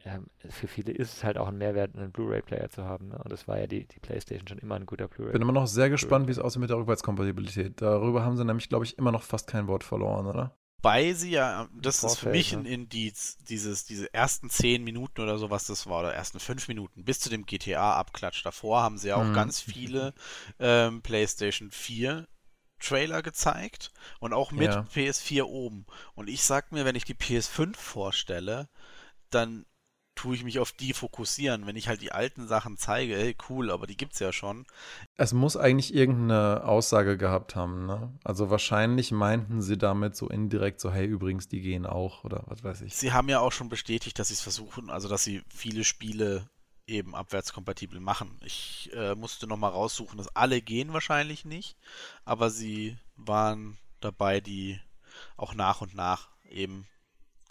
ähm, 0.06 0.28
für 0.49 0.68
viele 0.68 0.91
ist 0.91 1.14
es 1.18 1.24
halt 1.24 1.38
auch 1.38 1.47
ein 1.47 1.58
Mehrwert, 1.58 1.95
einen 1.95 2.12
Blu-ray-Player 2.12 2.70
zu 2.70 2.84
haben. 2.86 3.10
Ne? 3.10 3.18
Und 3.24 3.32
das 3.32 3.47
war 3.47 3.60
ja 3.60 3.68
die, 3.68 3.86
die 3.88 3.99
PlayStation 3.99 4.47
schon 4.47 4.58
immer 4.58 4.76
ein 4.76 4.86
guter 4.86 5.08
Blu-ray. 5.08 5.34
Bin 5.34 5.41
immer 5.41 5.52
noch 5.52 5.68
sehr 5.68 5.89
gespannt, 5.89 6.28
wie 6.28 6.32
es 6.32 6.39
aussieht 6.39 6.62
mit 6.62 6.70
der 6.70 6.78
Rückwärtskompatibilität. 6.78 7.82
Darüber 7.82 8.24
haben 8.24 8.38
sie 8.38 8.45
nämlich, 8.45 8.70
glaube 8.70 8.86
ich, 8.86 8.97
immer 8.97 9.12
noch 9.12 9.24
fast 9.24 9.47
kein 9.47 9.68
Wort 9.68 9.84
verloren, 9.84 10.26
oder? 10.28 10.56
Wobei 10.84 11.14
sie 11.14 11.30
ja, 11.30 11.68
das 11.80 11.97
ist 11.97 12.16
für 12.16 12.26
Vorfeld, 12.26 12.32
mich 12.32 12.52
ne? 12.54 12.58
ein 12.60 12.66
Indiz, 12.66 13.38
dieses, 13.47 13.86
diese 13.86 14.12
ersten 14.16 14.49
zehn 14.49 14.84
Minuten 14.84 15.22
oder 15.22 15.38
so, 15.38 15.52
was 15.52 15.66
das 15.66 15.86
war, 15.86 15.99
oder 15.99 16.14
ersten 16.16 16.39
fünf 16.39 16.68
Minuten, 16.68 17.04
bis 17.06 17.20
zu 17.20 17.30
dem 17.30 17.45
GTA-Abklatsch 17.45 18.43
davor, 18.43 18.82
haben 18.82 18.97
sie 18.97 19.10
ja 19.10 19.18
auch 19.18 19.24
Mhm. 19.26 19.34
ganz 19.36 19.60
viele 19.62 20.16
ähm, 20.60 21.04
PlayStation 21.04 21.70
4 21.70 22.28
Trailer 22.80 23.22
gezeigt 23.22 23.91
und 24.20 24.34
auch 24.34 24.52
mit 24.52 24.72
Ja. 24.72 24.82
PS4 24.91 25.43
oben. 25.43 25.86
Und 26.16 26.28
ich 26.30 26.41
sag 26.41 26.72
mir, 26.72 26.84
wenn 26.84 26.95
ich 26.95 27.06
die 27.06 27.14
PS5 27.14 27.76
vorstelle, 27.76 28.68
dann 29.30 29.68
tue 30.22 30.36
ich 30.36 30.43
mich 30.43 30.59
auf 30.59 30.72
die 30.72 30.93
fokussieren. 30.93 31.65
Wenn 31.65 31.76
ich 31.76 31.88
halt 31.88 32.01
die 32.01 32.11
alten 32.11 32.47
Sachen 32.47 32.78
zeige, 32.78 33.15
ey, 33.15 33.36
cool, 33.49 33.72
aber 33.72 33.88
die 33.88 33.97
gibt's 33.97 34.19
ja 34.19 34.32
schon. 34.32 34.67
Es 35.17 35.34
muss 35.34 35.57
eigentlich 35.57 35.95
irgendeine 35.95 36.63
Aussage 36.63 37.17
gehabt 37.17 37.55
haben, 37.55 37.88
ne? 37.88 38.13
Also 38.24 38.51
wahrscheinlich 38.51 39.11
meinten 39.11 39.63
sie 39.63 39.80
damit 39.80 40.15
so 40.15 40.30
indirekt 40.30 40.80
so, 40.80 40.91
hey, 40.91 41.07
übrigens, 41.07 41.47
die 41.47 41.61
gehen 41.61 41.88
auch, 41.88 42.24
oder 42.24 42.43
was 42.45 42.63
weiß 42.63 42.82
ich. 42.82 42.95
Sie 42.95 43.13
haben 43.13 43.30
ja 43.30 43.39
auch 43.39 43.51
schon 43.51 43.67
bestätigt, 43.67 44.19
dass 44.19 44.28
sie 44.28 44.36
es 44.36 44.41
versuchen, 44.41 44.91
also 44.91 45.09
dass 45.09 45.24
sie 45.24 45.41
viele 45.49 45.84
Spiele 45.84 46.47
eben 46.86 47.15
abwärtskompatibel 47.15 47.99
machen. 47.99 48.38
Ich 48.45 48.91
äh, 48.93 49.15
musste 49.15 49.47
nochmal 49.47 49.72
raussuchen, 49.72 50.19
dass 50.19 50.36
alle 50.36 50.61
gehen 50.61 50.93
wahrscheinlich 50.93 51.45
nicht, 51.45 51.78
aber 52.26 52.51
sie 52.51 52.95
waren 53.15 53.80
dabei, 54.01 54.39
die 54.39 54.80
auch 55.36 55.55
nach 55.55 55.82
und 55.82 55.95
nach 55.95 56.30
eben 56.47 56.86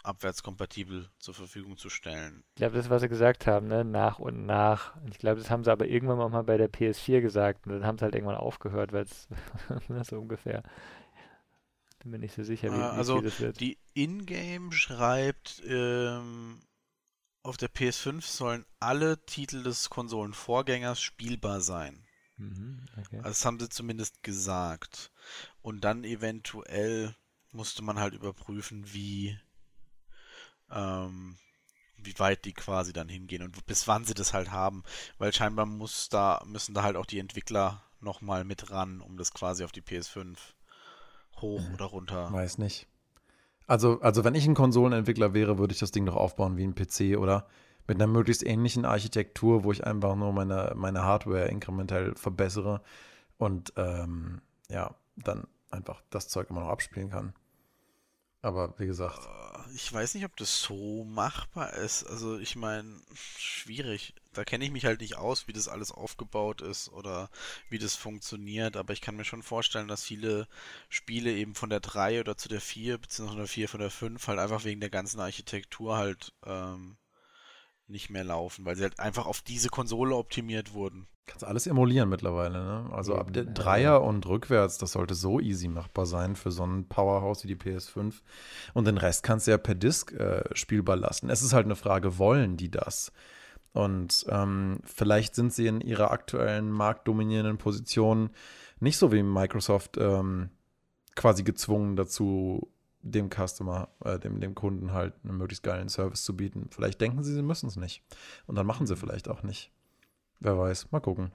abwärtskompatibel 0.03 1.09
zur 1.19 1.33
Verfügung 1.33 1.77
zu 1.77 1.89
stellen. 1.89 2.43
Ich 2.49 2.55
glaube, 2.55 2.75
das, 2.75 2.89
was 2.89 3.01
sie 3.01 3.09
gesagt 3.09 3.47
haben, 3.47 3.67
ne, 3.67 3.83
nach 3.85 4.19
und 4.19 4.45
nach. 4.45 4.95
Ich 5.09 5.19
glaube, 5.19 5.39
das 5.39 5.49
haben 5.49 5.63
sie 5.63 5.71
aber 5.71 5.87
irgendwann 5.87 6.19
auch 6.19 6.29
mal 6.29 6.43
bei 6.43 6.57
der 6.57 6.71
PS4 6.71 7.21
gesagt 7.21 7.65
und 7.67 7.73
dann 7.73 7.85
haben 7.85 7.97
sie 7.97 8.03
halt 8.03 8.15
irgendwann 8.15 8.37
aufgehört, 8.37 8.93
weil 8.93 9.03
es 9.05 9.27
so 10.09 10.19
ungefähr. 10.19 10.63
Bin 11.99 12.11
mir 12.11 12.19
nicht 12.19 12.33
so 12.35 12.43
sicher, 12.43 12.69
wie, 12.71 12.75
Äh, 12.75 12.79
wie 12.79 12.83
also 12.97 13.21
das 13.21 13.39
wird. 13.39 13.59
Die 13.59 13.77
Ingame 13.93 14.71
schreibt, 14.71 15.61
ähm, 15.67 16.61
auf 17.43 17.57
der 17.57 17.69
PS5 17.69 18.21
sollen 18.21 18.65
alle 18.79 19.23
Titel 19.25 19.63
des 19.63 19.89
Konsolenvorgängers 19.89 21.01
spielbar 21.01 21.61
sein. 21.61 22.05
Mhm, 22.37 22.85
okay. 22.97 23.17
Also 23.17 23.29
Das 23.29 23.45
haben 23.45 23.59
sie 23.59 23.69
zumindest 23.69 24.23
gesagt. 24.23 25.11
Und 25.61 25.83
dann 25.83 26.03
eventuell 26.03 27.15
musste 27.51 27.83
man 27.83 27.99
halt 27.99 28.13
überprüfen, 28.15 28.93
wie, 28.93 29.37
ähm, 30.73 31.37
wie 31.97 32.17
weit 32.17 32.45
die 32.45 32.53
quasi 32.53 32.93
dann 32.93 33.09
hingehen 33.09 33.43
und 33.43 33.65
bis 33.65 33.87
wann 33.87 34.05
sie 34.05 34.13
das 34.13 34.33
halt 34.33 34.51
haben. 34.51 34.83
Weil 35.17 35.33
scheinbar 35.33 35.65
muss 35.65 36.09
da, 36.09 36.41
müssen 36.45 36.73
da 36.73 36.83
halt 36.83 36.95
auch 36.95 37.05
die 37.05 37.19
Entwickler 37.19 37.83
nochmal 37.99 38.43
mit 38.43 38.71
ran, 38.71 39.01
um 39.01 39.17
das 39.17 39.33
quasi 39.33 39.63
auf 39.63 39.71
die 39.71 39.81
PS5 39.81 40.37
hoch 41.37 41.61
oder 41.73 41.85
runter. 41.85 42.31
Weiß 42.31 42.57
nicht. 42.57 42.87
Also, 43.67 44.01
also 44.01 44.23
wenn 44.23 44.35
ich 44.35 44.45
ein 44.45 44.55
Konsolenentwickler 44.55 45.33
wäre, 45.33 45.57
würde 45.57 45.73
ich 45.73 45.79
das 45.79 45.91
Ding 45.91 46.05
doch 46.05 46.15
aufbauen 46.15 46.57
wie 46.57 46.63
ein 46.63 46.75
PC 46.75 47.17
oder 47.17 47.47
mit 47.87 47.97
einer 47.97 48.07
möglichst 48.07 48.43
ähnlichen 48.43 48.85
Architektur, 48.85 49.63
wo 49.63 49.71
ich 49.71 49.85
einfach 49.85 50.15
nur 50.15 50.33
meine, 50.33 50.73
meine 50.75 51.03
Hardware 51.03 51.47
inkrementell 51.47 52.15
verbessere 52.15 52.81
und 53.37 53.73
ähm, 53.77 54.41
ja, 54.69 54.95
dann 55.15 55.47
einfach 55.69 56.01
das 56.09 56.27
Zeug 56.27 56.49
immer 56.49 56.61
noch 56.61 56.69
abspielen 56.69 57.09
kann. 57.09 57.33
Aber 58.43 58.73
wie 58.79 58.85
gesagt, 58.87 59.19
Ich 59.73 59.91
weiß 59.93 60.15
nicht, 60.15 60.25
ob 60.25 60.35
das 60.37 60.61
so 60.61 61.03
machbar 61.05 61.73
ist. 61.73 62.03
Also 62.05 62.37
ich 62.39 62.55
meine, 62.55 63.01
schwierig. 63.37 64.13
Da 64.33 64.43
kenne 64.45 64.65
ich 64.65 64.71
mich 64.71 64.85
halt 64.85 65.01
nicht 65.01 65.17
aus, 65.17 65.47
wie 65.47 65.53
das 65.53 65.67
alles 65.67 65.91
aufgebaut 65.91 66.61
ist 66.61 66.89
oder 66.89 67.29
wie 67.69 67.79
das 67.79 67.95
funktioniert. 67.95 68.77
Aber 68.77 68.93
ich 68.93 69.01
kann 69.01 69.15
mir 69.15 69.25
schon 69.25 69.43
vorstellen, 69.43 69.87
dass 69.87 70.03
viele 70.03 70.47
Spiele 70.89 71.31
eben 71.33 71.55
von 71.55 71.69
der 71.69 71.79
3 71.81 72.19
oder 72.19 72.37
zu 72.37 72.49
der 72.49 72.61
4, 72.61 72.97
beziehungsweise 72.97 73.35
von 73.35 73.39
der 73.39 73.47
4 73.49 73.69
von 73.69 73.79
der 73.81 73.91
5 73.91 74.27
halt 74.27 74.39
einfach 74.39 74.63
wegen 74.65 74.81
der 74.81 74.89
ganzen 74.89 75.19
Architektur 75.19 75.97
halt 75.97 76.33
ähm, 76.45 76.97
nicht 77.91 78.09
mehr 78.09 78.23
laufen, 78.23 78.65
weil 78.65 78.75
sie 78.75 78.83
halt 78.83 78.99
einfach 78.99 79.25
auf 79.25 79.41
diese 79.41 79.69
Konsole 79.69 80.15
optimiert 80.15 80.73
wurden. 80.73 81.07
kannst 81.27 81.43
du 81.43 81.47
alles 81.47 81.67
emulieren 81.67 82.09
mittlerweile. 82.09 82.63
Ne? 82.63 82.89
Also 82.91 83.15
ab 83.15 83.31
der. 83.33 83.45
Dreier 83.45 84.01
und 84.01 84.25
rückwärts, 84.25 84.77
das 84.77 84.93
sollte 84.93 85.13
so 85.13 85.39
easy 85.39 85.67
machbar 85.67 86.05
sein 86.05 86.35
für 86.35 86.51
so 86.51 86.65
ein 86.65 86.87
Powerhouse 86.87 87.43
wie 87.43 87.47
die 87.47 87.55
PS5. 87.55 88.15
Und 88.73 88.87
den 88.87 88.97
Rest 88.97 89.23
kannst 89.23 89.47
du 89.47 89.51
ja 89.51 89.57
per 89.57 89.75
Disk 89.75 90.13
äh, 90.13 90.43
spielbar 90.53 90.95
lassen. 90.95 91.29
Es 91.29 91.41
ist 91.41 91.53
halt 91.53 91.65
eine 91.65 91.75
Frage, 91.75 92.17
wollen 92.17 92.57
die 92.57 92.71
das? 92.71 93.11
Und 93.73 94.25
ähm, 94.29 94.79
vielleicht 94.83 95.35
sind 95.35 95.53
sie 95.53 95.67
in 95.67 95.79
ihrer 95.79 96.11
aktuellen 96.11 96.71
marktdominierenden 96.71 97.57
Position 97.57 98.31
nicht 98.79 98.97
so 98.97 99.11
wie 99.11 99.23
Microsoft 99.23 99.97
ähm, 99.97 100.49
quasi 101.15 101.43
gezwungen 101.43 101.95
dazu, 101.95 102.71
dem 103.01 103.29
Customer, 103.29 103.89
äh, 104.03 104.19
dem, 104.19 104.39
dem 104.39 104.55
Kunden 104.55 104.93
halt 104.93 105.13
einen 105.23 105.37
möglichst 105.37 105.63
geilen 105.63 105.89
Service 105.89 106.23
zu 106.23 106.35
bieten. 106.35 106.67
Vielleicht 106.71 107.01
denken 107.01 107.23
sie, 107.23 107.33
sie 107.33 107.41
müssen 107.41 107.67
es 107.67 107.75
nicht. 107.75 108.03
Und 108.47 108.55
dann 108.55 108.65
machen 108.65 108.87
sie 108.87 108.95
vielleicht 108.95 109.27
auch 109.27 109.43
nicht. 109.43 109.71
Wer 110.39 110.57
weiß, 110.57 110.91
mal 110.91 110.99
gucken. 110.99 111.31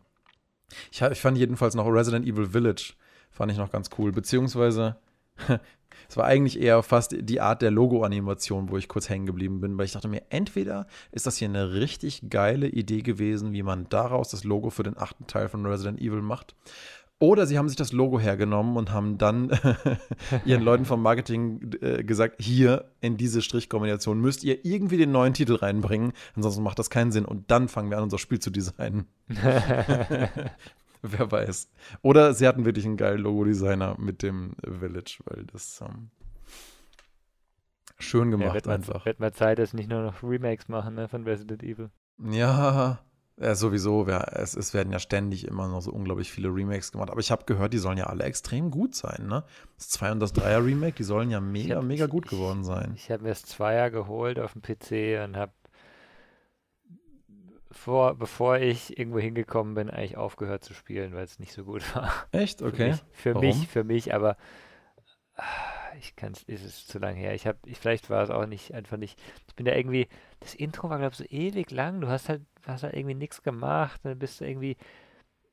Ich, 0.91 1.01
ich 1.01 1.21
fand 1.21 1.39
jedenfalls 1.39 1.75
noch 1.75 1.87
Resident 1.87 2.27
Evil 2.27 2.51
Village, 2.51 2.95
fand 3.31 3.53
ich 3.53 3.59
noch 3.59 3.71
ganz 3.71 3.91
cool. 3.99 4.13
Beziehungsweise, 4.13 4.97
es 6.09 6.17
war 6.17 6.25
eigentlich 6.25 6.61
eher 6.61 6.83
fast 6.83 7.15
die 7.19 7.41
Art 7.41 7.63
der 7.63 7.71
Logo-Animation, 7.71 8.71
wo 8.71 8.77
ich 8.77 8.89
kurz 8.89 9.09
hängen 9.09 9.27
geblieben 9.27 9.61
bin, 9.61 9.79
weil 9.79 9.87
ich 9.87 9.93
dachte 9.93 10.09
mir, 10.09 10.23
entweder 10.31 10.87
ist 11.13 11.27
das 11.27 11.37
hier 11.37 11.49
eine 11.49 11.75
richtig 11.75 12.29
geile 12.31 12.69
Idee 12.69 13.03
gewesen, 13.03 13.53
wie 13.53 13.63
man 13.63 13.89
daraus 13.89 14.31
das 14.31 14.45
Logo 14.45 14.71
für 14.71 14.83
den 14.83 14.97
achten 14.97 15.27
Teil 15.27 15.49
von 15.49 15.65
Resident 15.67 16.01
Evil 16.01 16.23
macht. 16.23 16.57
Oder 17.19 17.47
sie 17.47 17.57
haben 17.57 17.69
sich 17.69 17.77
das 17.77 17.93
Logo 17.93 18.21
hergenommen 18.21 18.77
und 18.77 18.93
haben 18.93 19.17
dann 19.17 19.59
ihren 20.45 20.63
Leuten 20.63 20.85
vom 20.85 21.01
Marketing 21.01 21.73
äh, 21.81 22.05
gesagt, 22.05 22.43
hier 22.43 22.91
in 23.01 23.17
diese 23.17 23.41
Strichkombination 23.41 24.21
müsst 24.21 24.45
ihr 24.45 24.67
irgendwie 24.67 24.99
den 24.99 25.13
neuen 25.13 25.33
Titel 25.33 25.55
reinbringen, 25.55 26.13
ansonsten 26.35 26.63
macht 26.63 26.79
das 26.79 26.91
keinen 26.91 27.13
Sinn. 27.13 27.25
Und 27.25 27.51
dann 27.51 27.69
fangen 27.69 27.91
wir 27.91 27.97
an, 27.97 28.03
unser 28.03 28.19
Spiel 28.19 28.39
zu 28.39 28.51
designen. 28.51 29.07
Wer 29.29 31.31
weiß. 31.31 31.71
Oder 32.03 32.35
sie 32.35 32.47
hatten 32.47 32.65
wirklich 32.65 32.85
einen 32.85 32.97
geilen 32.97 33.21
Logo-Designer 33.21 33.97
mit 33.99 34.23
dem 34.23 34.55
Village, 34.63 35.19
weil 35.25 35.45
das, 35.45 35.81
ähm, 35.81 36.11
Schön 37.99 38.31
Ja, 38.31 38.37
gemacht 38.37 38.55
wird, 38.55 38.67
mal, 38.67 38.75
einfach. 38.75 39.07
wird 39.07 39.21
mal 39.21 39.33
Zeit, 39.33 39.59
dass 39.59 39.73
nicht 39.73 39.89
nur 39.89 40.03
noch 40.03 40.23
Remakes 40.23 40.69
machen 40.69 40.97
ne, 40.97 41.09
von 41.09 41.25
Resident 41.25 41.63
Evil. 41.63 41.89
Ja, 42.19 42.99
ja 43.39 43.55
sowieso. 43.55 44.07
Ja, 44.09 44.21
es, 44.33 44.55
es 44.57 44.73
werden 44.75 44.93
ja 44.93 44.99
ständig 44.99 45.47
immer 45.47 45.69
noch 45.69 45.81
so 45.83 45.93
unglaublich 45.93 46.31
viele 46.31 46.49
Remakes 46.49 46.93
gemacht. 46.93 47.11
Aber 47.11 47.21
ich 47.21 47.31
habe 47.31 47.45
gehört, 47.45 47.73
die 47.73 47.79
sollen 47.79 47.99
ja 47.99 48.05
alle 48.07 48.25
extrem 48.25 48.71
gut 48.71 48.95
sein, 48.95 49.27
ne? 49.27 49.45
Das 49.77 49.89
2 49.91 50.13
und 50.13 50.21
das 50.21 50.33
3er 50.35 50.65
Remake, 50.65 50.95
die 50.97 51.05
sollen 51.05 51.31
ja 51.31 51.41
mega, 51.41 51.77
hab- 51.77 51.85
mega 51.85 52.05
ich- 52.07 52.11
gut 52.11 52.25
ich- 52.27 52.31
geworden 52.31 52.65
sein. 52.65 52.93
Ich 52.97 53.11
habe 53.11 53.23
mir 53.25 53.29
das 53.31 53.43
Zweier 53.45 53.91
geholt 53.91 54.39
auf 54.39 54.53
dem 54.55 54.63
PC 54.63 55.23
und 55.25 55.37
habe 55.37 55.53
vor, 57.71 58.15
bevor 58.15 58.59
ich 58.59 58.99
irgendwo 58.99 59.19
hingekommen 59.19 59.75
bin, 59.75 59.91
eigentlich 59.91 60.17
aufgehört 60.17 60.65
zu 60.65 60.73
spielen, 60.73 61.13
weil 61.15 61.25
es 61.25 61.39
nicht 61.39 61.53
so 61.53 61.65
gut 61.65 61.95
war. 61.95 62.11
Echt? 62.33 62.61
Für 62.61 62.67
Okay. 62.67 62.91
mich, 62.91 63.03
für 63.13 63.35
Warum? 63.35 63.47
mich, 63.47 63.69
für 63.69 63.85
mich, 63.85 64.15
aber 64.15 64.37
ah, 65.37 65.43
ich 65.99 66.17
kann 66.17 66.33
es, 66.33 66.43
ist 66.45 66.65
es 66.65 66.87
zu 66.87 66.99
lange 66.99 67.19
her. 67.19 67.35
Ich 67.35 67.47
habe, 67.47 67.59
ich, 67.67 67.79
vielleicht 67.79 68.09
war 68.09 68.23
es 68.23 68.31
auch 68.31 68.47
nicht, 68.47 68.73
einfach 68.73 68.97
nicht. 68.97 69.19
Ich 69.49 69.55
bin 69.55 69.67
da 69.67 69.73
irgendwie, 69.75 70.09
das 70.41 70.55
Intro 70.55 70.89
war, 70.89 70.99
glaube 70.99 71.13
ich, 71.13 71.19
so 71.19 71.25
ewig 71.25 71.71
lang. 71.71 72.01
Du 72.01 72.09
hast 72.09 72.29
halt, 72.29 72.43
hast 72.73 72.83
halt 72.83 72.95
irgendwie 72.95 73.15
nichts 73.15 73.43
gemacht. 73.43 74.01
Dann 74.05 74.19
bist 74.19 74.41
du 74.41 74.45
irgendwie 74.45 74.77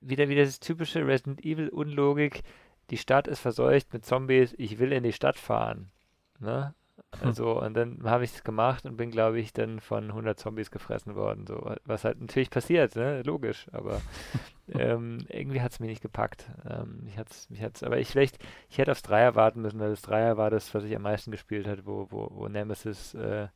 wieder 0.02 0.30
wieder 0.30 0.44
das 0.44 0.60
typische 0.60 1.06
Resident 1.06 1.44
Evil 1.46 1.70
Unlogik. 1.70 2.44
Die 2.90 2.98
Stadt 2.98 3.28
ist 3.28 3.40
verseucht 3.40 3.94
mit 3.94 4.06
Zombies. 4.06 4.54
Ich 4.58 4.80
will 4.80 4.92
in 4.92 5.04
die 5.04 5.14
Stadt 5.14 5.38
fahren. 5.38 5.92
Ne? 6.40 6.74
Hm. 7.20 7.28
Also, 7.28 7.62
und 7.62 7.74
dann 7.76 8.04
habe 8.04 8.24
ich 8.24 8.34
es 8.34 8.44
gemacht 8.44 8.86
und 8.86 8.98
bin, 8.98 9.12
glaube 9.12 9.40
ich, 9.40 9.54
dann 9.54 9.80
von 9.80 10.10
100 10.10 10.40
Zombies 10.40 10.72
gefressen 10.72 11.16
worden. 11.16 11.46
So, 11.48 11.76
was 11.86 12.04
halt 12.04 12.20
natürlich 12.20 12.50
passiert, 12.50 12.96
ne? 12.96 13.22
Logisch, 13.24 13.68
aber 13.72 14.02
ähm, 14.68 15.26
irgendwie 15.30 15.62
hat 15.62 15.72
es 15.72 15.80
mich 15.80 15.90
nicht 15.90 16.02
gepackt. 16.02 16.50
Ähm, 16.70 17.04
mich 17.04 17.18
hat's, 17.18 17.50
mich 17.50 17.62
hat's, 17.62 17.84
aber 17.84 18.00
ich 18.00 18.10
vielleicht, 18.10 18.38
ich 18.70 18.78
hätte 18.78 18.92
aufs 18.92 19.04
Dreier 19.04 19.36
warten 19.36 19.62
müssen, 19.62 19.80
weil 19.80 19.92
das 19.92 20.02
Dreier 20.02 20.38
war 20.38 20.50
das, 20.50 20.74
was 20.74 20.84
ich 20.84 20.96
am 20.96 21.04
meisten 21.04 21.32
gespielt 21.32 21.68
habe, 21.68 21.86
wo, 21.86 22.08
wo, 22.10 22.30
wo 22.32 22.48
Nemesis 22.48 23.14
äh, 23.14 23.48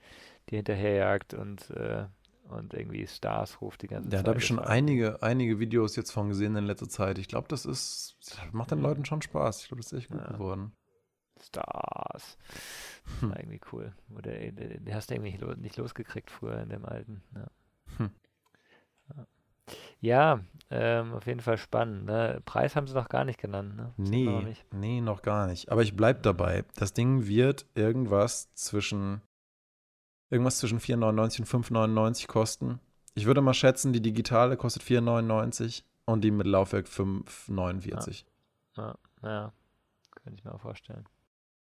die 0.49 0.55
hinterherjagt 0.55 1.33
und, 1.33 1.69
äh, 1.71 2.05
und 2.49 2.73
irgendwie 2.73 3.05
Stars 3.07 3.61
ruft 3.61 3.81
die 3.81 3.87
ganze 3.87 4.09
Ja, 4.09 4.17
Zeit. 4.17 4.27
da 4.27 4.29
habe 4.31 4.39
ich 4.39 4.47
schon 4.47 4.59
einige, 4.59 5.21
einige 5.21 5.59
Videos 5.59 5.95
jetzt 5.95 6.11
von 6.11 6.29
gesehen 6.29 6.55
in 6.55 6.65
letzter 6.65 6.89
Zeit. 6.89 7.17
Ich 7.17 7.27
glaube, 7.27 7.47
das 7.49 7.65
ist, 7.65 8.17
das 8.21 8.39
macht 8.53 8.71
den. 8.71 8.81
Leuten 8.81 9.05
schon 9.05 9.21
Spaß. 9.21 9.61
Ich 9.61 9.67
glaube, 9.67 9.81
das 9.83 9.91
ist 9.91 9.99
echt 9.99 10.09
gut 10.11 10.21
Ja. 10.21 10.31
geworden. 10.33 10.71
Stars. 11.41 12.37
Hm. 13.19 13.29
war 13.29 13.39
irgendwie 13.39 13.61
cool. 13.71 13.93
Oder 14.15 14.31
den, 14.31 14.55
den 14.83 14.93
hast 14.95 15.09
du 15.09 15.13
irgendwie 15.15 15.31
nicht, 15.31 15.41
lo 15.41 15.53
nicht 15.53 15.77
losgekriegt 15.77 16.31
früher 16.31 16.59
in 16.61 16.69
dem 16.69 16.83
alten. 16.85 17.21
Ja, 17.35 17.47
Hm. 17.97 18.09
ja 19.99 20.39
ähm, 20.69 21.13
auf 21.13 21.25
jeden 21.27 21.39
Fall 21.41 21.57
spannend. 21.57 22.05
Ne? 22.05 22.41
Preis 22.45 22.75
haben 22.75 22.87
sie 22.87 22.93
noch 22.93 23.09
gar 23.09 23.23
nicht 23.25 23.39
genannt. 23.39 23.75
Ne? 23.75 23.93
Wir 23.97 24.25
noch 24.31 24.41
Nee, 24.41 24.47
nicht. 24.49 24.65
nee, 24.73 25.01
noch 25.01 25.21
gar 25.21 25.47
nicht. 25.47 25.71
Aber 25.71 25.81
ich 25.83 25.95
bleib 25.95 26.23
dabei. 26.23 26.65
Das 26.75 26.93
Ding 26.93 27.27
wird 27.27 27.65
irgendwas 27.75 28.51
zwischen 28.53 29.21
irgendwas 30.29 30.57
zwischen 30.59 30.79
4,99 30.79 31.39
und 31.39 31.65
5,99 31.65 32.27
kosten. 32.27 32.79
Ich 33.15 33.25
würde 33.25 33.41
mal 33.41 33.53
schätzen, 33.53 33.93
die 33.93 34.01
digitale 34.01 34.57
kostet 34.57 34.83
4,99 34.83 35.83
und 36.05 36.21
die 36.21 36.31
mit 36.31 36.47
Laufwerk 36.47 36.87
5,49. 36.87 38.23
Ja, 38.75 38.95
ja, 39.23 39.53
könnte 40.23 40.39
ich 40.39 40.43
mir 40.45 40.53
auch 40.53 40.61
vorstellen. 40.61 41.05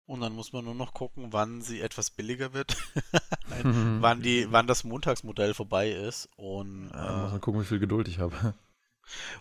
Und 0.05 0.20
dann 0.20 0.34
muss 0.34 0.51
man 0.51 0.66
nur 0.66 0.76
noch 0.76 0.93
gucken, 0.93 1.28
wann 1.32 1.61
sie 1.61 1.80
etwas 1.80 2.09
billiger 2.09 2.53
wird. 2.53 2.76
Nein, 3.49 3.61
Mhm. 3.64 4.01
wann, 4.01 4.22
die, 4.22 4.47
wann 4.51 4.68
das 4.68 4.84
Montagsmodell 4.84 5.53
vorbei 5.53 5.91
ist. 5.91 6.28
Und, 6.36 6.89
Ja, 6.93 7.22
muss 7.22 7.30
äh, 7.30 7.32
man 7.34 7.41
gucken, 7.41 7.61
wie 7.61 7.66
viel 7.66 7.80
Geduld 7.80 8.07
ich 8.09 8.20
habe. 8.20 8.53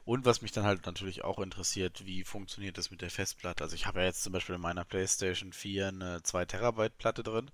und 0.05 0.25
was 0.25 0.41
mich 0.43 0.53
dann 0.53 0.65
halt 0.65 0.87
natürlich 0.87 1.25
auch 1.25 1.41
interessiert, 1.41 2.05
wie 2.07 2.23
funktioniert 2.23 2.79
das 2.79 2.91
mit 2.93 3.01
der 3.01 3.11
Festplatte? 3.11 3.65
Also 3.65 3.75
ich 3.75 3.87
habe 3.87 4.01
ja 4.01 4.07
jetzt 4.07 4.23
zum 4.23 4.33
Beispiel 4.33 4.55
in 4.55 4.61
meiner 4.61 4.85
PlayStation 4.85 5.53
4 5.53 5.89
eine 5.89 6.23
2 6.23 6.45
Terabyte 6.45 6.97
Platte 6.97 7.23
drin. 7.25 7.51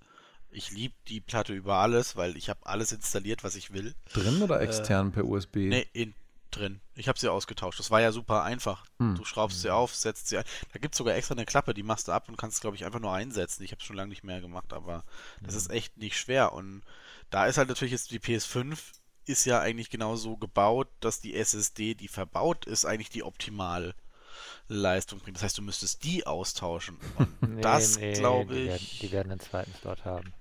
Ich 0.51 0.71
liebe 0.71 0.95
die 1.09 1.21
Platte 1.21 1.53
über 1.53 1.77
alles, 1.77 2.17
weil 2.17 2.37
ich 2.37 2.49
habe 2.49 2.67
alles 2.67 2.93
installiert, 2.93 3.45
was 3.45 3.55
ich 3.55 3.73
will. 3.73 3.95
Drin 4.13 4.43
oder 4.43 4.61
Äh, 4.61 4.65
extern 4.65 5.13
per 5.13 5.25
USB? 5.25 5.57
Nee, 5.57 5.87
in, 5.93 6.15
drin. 6.51 6.81
Ich 6.95 7.09
habe 7.09 7.19
sie 7.19 7.29
ausgetauscht. 7.31 7.79
Das 7.79 7.91
war 7.91 8.01
ja 8.01 8.13
super 8.13 8.43
einfach. 8.43 8.87
Hm. 8.99 9.15
Du 9.15 9.25
schraubst 9.25 9.61
sie 9.61 9.71
auf, 9.71 9.95
setzt 9.95 10.29
sie 10.29 10.39
ein. 10.39 10.45
Da 10.73 10.79
gibt 10.79 10.95
es 10.95 10.99
sogar 10.99 11.15
extra 11.15 11.35
eine 11.35 11.45
Klappe, 11.45 11.75
die 11.75 11.83
machst 11.83 12.09
du 12.09 12.13
ab 12.13 12.29
und 12.29 12.37
kannst, 12.37 12.61
glaube 12.61 12.77
ich, 12.77 12.85
einfach 12.85 13.01
nur 13.01 13.13
einsetzen. 13.13 13.63
Ich 13.63 13.73
habe 13.73 13.81
es 13.81 13.87
schon 13.87 13.97
lange 13.97 14.09
nicht 14.09 14.25
mehr 14.25 14.41
gemacht, 14.41 14.73
aber 14.73 15.05
das 15.43 15.55
ist 15.55 15.71
echt 15.71 15.99
nicht 15.99 16.17
schwer. 16.19 16.53
Und 16.53 16.83
da 17.31 17.47
ist 17.47 17.59
halt 17.59 17.69
natürlich 17.69 17.93
jetzt 17.93 18.11
die 18.11 18.21
PS5 18.21 18.79
ist 19.27 19.45
ja 19.45 19.61
eigentlich 19.61 19.91
genau 19.91 20.17
so 20.17 20.39
gebaut, 20.39 20.89
dass 21.01 21.21
die 21.21 21.35
SSD, 21.35 21.95
die 21.95 22.09
verbaut 22.09 22.65
ist, 22.65 22.87
eigentlich 22.87 23.11
die 23.11 23.23
optimale 23.23 23.95
Leistung 24.69 25.19
bringt. 25.21 25.37
Das 25.37 25.43
heißt, 25.45 25.59
du 25.59 25.63
müsstest 25.63 26.05
die 26.05 26.27
austauschen. 26.27 26.97
Und 27.41 27.55
Nee, 27.57 27.61
das 27.63 27.99
nee, 27.99 28.13
glaube 28.15 28.55
die 28.55 28.67
werden, 28.67 28.77
ich. 28.83 28.99
die 29.01 29.13
werden 29.13 29.31
einen 29.33 29.41
zweiten 29.41 29.73
Slot 29.75 30.05
haben. 30.05 30.33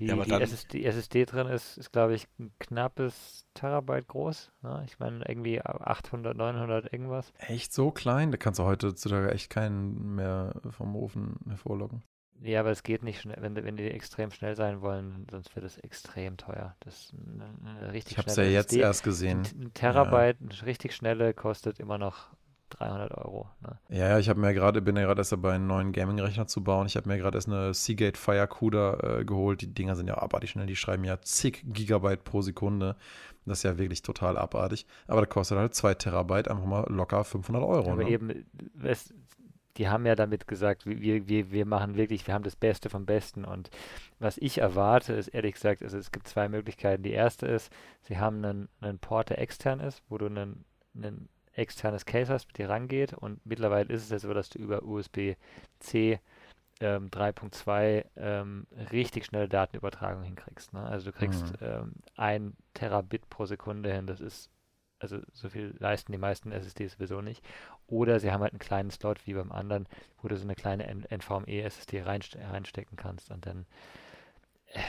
Die, 0.00 0.06
Ja, 0.06 0.14
aber 0.14 0.24
die, 0.24 0.30
dann- 0.30 0.42
SSD, 0.42 0.78
die 0.78 0.86
SSD 0.86 1.24
drin 1.24 1.46
ist, 1.46 1.76
ist 1.78 1.92
glaube 1.92 2.14
ich, 2.14 2.26
ein 2.40 2.52
knappes 2.58 3.46
Terabyte 3.54 4.08
groß. 4.08 4.50
Ne? 4.62 4.82
Ich 4.86 4.98
meine, 4.98 5.24
irgendwie 5.28 5.62
800, 5.62 6.36
900 6.36 6.92
irgendwas. 6.92 7.32
Echt 7.38 7.72
so 7.72 7.92
klein? 7.92 8.32
Da 8.32 8.36
kannst 8.36 8.58
du 8.58 8.64
heutzutage 8.64 9.30
echt 9.30 9.50
keinen 9.50 10.16
mehr 10.16 10.60
vom 10.70 10.96
Ofen 10.96 11.36
hervorlocken. 11.48 12.02
Ja, 12.42 12.58
aber 12.60 12.72
es 12.72 12.82
geht 12.82 13.04
nicht 13.04 13.20
schnell, 13.20 13.36
wenn, 13.40 13.54
die- 13.54 13.62
wenn 13.62 13.76
die 13.76 13.88
extrem 13.88 14.32
schnell 14.32 14.56
sein 14.56 14.80
wollen, 14.80 15.28
sonst 15.30 15.54
wird 15.54 15.64
es 15.64 15.78
extrem 15.78 16.36
teuer. 16.36 16.74
Das 16.80 16.94
ist 16.96 17.14
eine, 17.14 17.44
eine 17.78 17.92
richtig 17.92 18.12
Ich 18.14 18.18
habe 18.18 18.28
es 18.28 18.36
ja 18.36 18.42
jetzt 18.42 18.70
SSD. 18.72 18.80
erst 18.80 19.04
gesehen. 19.04 19.42
Ein, 19.54 19.66
ein 19.66 19.74
Terabyte, 19.74 20.38
eine 20.40 20.66
richtig 20.66 20.96
schnelle, 20.96 21.32
kostet 21.34 21.78
immer 21.78 21.98
noch 21.98 22.30
300 22.78 23.12
Euro. 23.18 23.48
Ne? 23.62 23.78
Ja, 23.88 24.08
ja, 24.08 24.18
ich 24.18 24.28
habe 24.28 24.40
mir 24.40 24.54
gerade, 24.54 24.82
bin 24.82 24.96
ja 24.96 25.02
gerade 25.02 25.20
erst 25.20 25.32
dabei, 25.32 25.54
einen 25.54 25.66
neuen 25.66 25.92
Gaming-Rechner 25.92 26.46
zu 26.46 26.62
bauen. 26.62 26.86
Ich 26.86 26.96
habe 26.96 27.08
mir 27.08 27.18
gerade 27.18 27.38
erst 27.38 27.48
eine 27.48 27.74
Seagate 27.74 28.18
Firecuda 28.18 29.18
äh, 29.20 29.24
geholt. 29.24 29.60
Die 29.60 29.72
Dinger 29.72 29.96
sind 29.96 30.08
ja 30.08 30.18
abartig 30.18 30.50
schnell. 30.50 30.66
Die 30.66 30.76
schreiben 30.76 31.04
ja 31.04 31.20
zig 31.20 31.64
Gigabyte 31.66 32.24
pro 32.24 32.42
Sekunde. 32.42 32.96
Das 33.46 33.58
ist 33.58 33.62
ja 33.64 33.78
wirklich 33.78 34.02
total 34.02 34.38
abartig. 34.38 34.86
Aber 35.06 35.20
da 35.20 35.26
kostet 35.26 35.58
halt 35.58 35.74
2 35.74 35.94
Terabyte 35.94 36.48
einfach 36.48 36.64
mal 36.64 36.86
locker 36.88 37.24
500 37.24 37.62
Euro. 37.62 37.92
Aber 37.92 38.04
ne? 38.04 38.10
eben, 38.10 38.46
es, 38.82 39.12
die 39.76 39.88
haben 39.88 40.06
ja 40.06 40.14
damit 40.14 40.46
gesagt, 40.46 40.86
wir, 40.86 41.28
wir, 41.28 41.50
wir 41.50 41.66
machen 41.66 41.96
wirklich, 41.96 42.26
wir 42.26 42.34
haben 42.34 42.44
das 42.44 42.56
Beste 42.56 42.88
vom 42.88 43.06
Besten. 43.06 43.44
Und 43.44 43.70
was 44.18 44.38
ich 44.38 44.58
erwarte, 44.58 45.12
ist 45.14 45.28
ehrlich 45.28 45.54
gesagt, 45.54 45.82
also 45.82 45.98
es 45.98 46.12
gibt 46.12 46.28
zwei 46.28 46.48
Möglichkeiten. 46.48 47.02
Die 47.02 47.12
erste 47.12 47.46
ist, 47.46 47.72
sie 48.02 48.18
haben 48.18 48.44
einen, 48.44 48.68
einen 48.80 48.98
Port, 48.98 49.30
der 49.30 49.40
extern 49.40 49.80
ist, 49.80 50.02
wo 50.08 50.16
du 50.16 50.26
einen, 50.26 50.64
einen 50.96 51.28
externes 51.54 52.04
Case 52.06 52.32
hast, 52.32 52.46
mit 52.48 52.58
dir 52.58 52.68
rangeht. 52.68 53.12
Und 53.14 53.44
mittlerweile 53.46 53.92
ist 53.92 54.04
es 54.04 54.10
ja 54.10 54.18
so, 54.18 54.34
dass 54.34 54.48
du 54.50 54.58
über 54.58 54.82
USB-C 54.84 56.20
ähm, 56.80 57.10
3.2 57.10 58.04
ähm, 58.16 58.66
richtig 58.92 59.26
schnelle 59.26 59.48
Datenübertragung 59.48 60.24
hinkriegst. 60.24 60.72
Ne? 60.72 60.84
Also 60.84 61.10
du 61.10 61.16
kriegst 61.16 61.52
Mhm. 61.52 61.58
ähm, 61.60 61.92
ein 62.16 62.56
Terabit 62.74 63.28
pro 63.30 63.46
Sekunde 63.46 63.92
hin. 63.94 64.06
Das 64.06 64.20
ist, 64.20 64.50
also 64.98 65.18
so 65.32 65.48
viel 65.50 65.74
leisten 65.78 66.12
die 66.12 66.18
meisten 66.18 66.52
SSDs 66.52 66.94
sowieso 66.94 67.20
nicht. 67.20 67.44
Oder 67.86 68.20
sie 68.20 68.32
haben 68.32 68.42
halt 68.42 68.52
einen 68.52 68.58
kleinen 68.60 68.90
Slot 68.90 69.26
wie 69.26 69.34
beim 69.34 69.52
anderen, 69.52 69.86
wo 70.22 70.28
du 70.28 70.36
so 70.36 70.44
eine 70.44 70.54
kleine 70.56 70.86
NVMe-SSD 71.10 72.02
reinste 72.02 72.40
reinstecken 72.40 72.96
kannst. 72.96 73.30
Und 73.30 73.46
dann, 73.46 73.66
äh, 74.68 74.80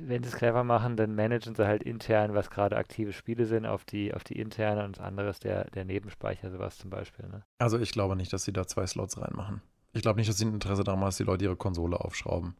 wenn 0.00 0.22
sie 0.22 0.28
es 0.28 0.36
clever 0.36 0.64
machen, 0.64 0.96
dann 0.96 1.14
managen 1.14 1.54
sie 1.54 1.66
halt 1.66 1.82
intern, 1.82 2.34
was 2.34 2.50
gerade 2.50 2.76
aktive 2.76 3.12
Spiele 3.12 3.46
sind, 3.46 3.66
auf 3.66 3.84
die, 3.84 4.14
auf 4.14 4.24
die 4.24 4.38
interne 4.38 4.84
und 4.84 4.98
das 4.98 5.04
andere 5.04 5.28
ist 5.30 5.44
der, 5.44 5.64
der 5.70 5.84
Nebenspeicher, 5.84 6.50
sowas 6.50 6.78
zum 6.78 6.90
Beispiel. 6.90 7.26
Ne? 7.26 7.44
Also 7.58 7.78
ich 7.78 7.92
glaube 7.92 8.16
nicht, 8.16 8.32
dass 8.32 8.44
sie 8.44 8.52
da 8.52 8.66
zwei 8.66 8.86
Slots 8.86 9.20
reinmachen. 9.20 9.62
Ich 9.92 10.02
glaube 10.02 10.18
nicht, 10.18 10.28
dass 10.28 10.38
sie 10.38 10.44
ein 10.44 10.54
Interesse 10.54 10.84
daran 10.84 11.00
haben, 11.00 11.06
dass 11.06 11.16
die 11.16 11.24
Leute 11.24 11.44
ihre 11.44 11.56
Konsole 11.56 11.98
aufschrauben. 11.98 12.54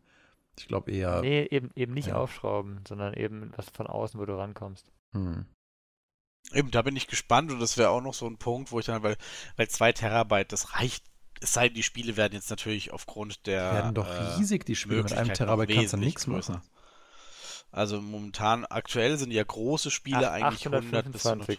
Ich 0.59 0.69
glaube 0.69 0.91
eher. 0.91 1.21
Nee, 1.21 1.47
eben, 1.51 1.71
eben 1.75 1.93
nicht 1.93 2.09
ja. 2.09 2.17
aufschrauben, 2.17 2.81
sondern 2.89 3.13
eben 3.15 3.53
was 3.57 3.69
von 3.69 3.87
außen, 3.87 4.19
wo 4.19 4.25
du 4.25 4.39
rankommst. 4.39 4.91
Hm. 5.15 5.45
Eben, 6.53 6.71
da 6.71 6.83
bin 6.83 6.97
ich 6.97 7.09
gespannt 7.09 7.51
und 7.53 7.61
das 7.61 7.77
wäre 7.77 7.91
auch 7.91 8.01
noch 8.01 8.15
so 8.15 8.27
ein 8.27 8.39
Punkt, 8.39 8.73
wo 8.73 8.79
ich 8.79 8.87
dann, 8.87 9.03
weil, 9.03 9.17
weil 9.57 9.69
2 9.69 9.93
Terabyte, 9.93 10.53
das 10.53 10.75
reicht, 10.75 11.05
es 11.41 11.53
sei 11.53 11.69
denn, 11.69 11.75
die 11.75 11.83
Spiele 11.83 12.17
werden 12.17 12.35
jetzt 12.35 12.51
natürlich 12.51 12.93
aufgrund 12.93 13.47
der. 13.47 13.71
Die 13.71 13.77
werden 13.77 13.95
doch 13.95 14.39
riesig, 14.39 14.65
die 14.65 14.77
Spiele. 14.77 15.03
Mit 15.03 15.13
einem 15.13 15.35
Terabyte 15.35 15.71
kannst 15.75 15.93
du 15.93 15.99
nichts 15.99 16.25
größer. 16.25 16.55
machen. 16.55 16.69
Also 17.73 18.01
momentan, 18.01 18.65
aktuell 18.65 19.19
sind 19.19 19.31
ja 19.33 19.45
große 19.45 19.91
Spiele 19.91 20.31
Ach, 20.31 20.35
eigentlich 20.35 20.67
100 20.67 21.13
bis 21.13 21.27
100. 21.27 21.59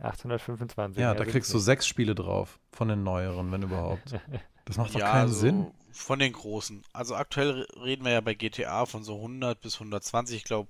825. 0.00 0.98
Ja, 1.00 1.08
mehr 1.08 1.14
da 1.14 1.24
kriegst 1.24 1.52
du 1.52 1.58
sechs 1.58 1.86
Spiele 1.86 2.14
drauf. 2.14 2.58
Von 2.72 2.88
den 2.88 3.02
neueren, 3.02 3.50
wenn 3.52 3.62
überhaupt. 3.62 4.02
Das 4.64 4.76
macht 4.76 4.94
doch 4.94 5.00
Ja, 5.00 5.12
keinen 5.12 5.20
also 5.22 5.34
Sinn. 5.34 5.66
von 5.92 6.18
den 6.18 6.30
großen. 6.34 6.82
Also 6.92 7.14
aktuell 7.14 7.50
re- 7.62 7.66
reden 7.86 8.04
wir 8.04 8.12
ja 8.12 8.20
bei 8.20 8.34
GTA 8.34 8.84
von 8.84 9.02
so 9.02 9.16
100 9.16 9.58
bis 9.62 9.76
120. 9.76 10.36
Ich 10.36 10.44
glaube, 10.44 10.68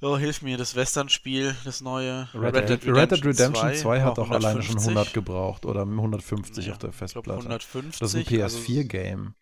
äh, 0.00 0.04
oh, 0.06 0.16
hilf 0.16 0.40
mir, 0.40 0.56
das 0.56 0.76
Western-Spiel, 0.76 1.56
das 1.64 1.80
neue. 1.80 2.28
Red, 2.32 2.54
Dead, 2.54 2.86
Red 2.86 3.10
Dead 3.10 3.24
Redemption 3.24 3.74
2 3.74 4.02
hat 4.02 4.20
auch 4.20 4.30
alleine 4.30 4.62
schon 4.62 4.78
100 4.78 5.12
gebraucht 5.14 5.66
oder 5.66 5.82
150 5.82 6.66
Ja, 6.66 6.72
auf 6.74 6.78
der 6.78 6.90
Ich 6.90 6.96
glaube 6.96 6.96
Festplatte. 6.96 7.38
150. 7.40 7.98
Das 7.98 8.14
ist 8.14 8.28
ein 8.32 8.42
also- 8.42 8.58
PS4-Game. 8.58 9.34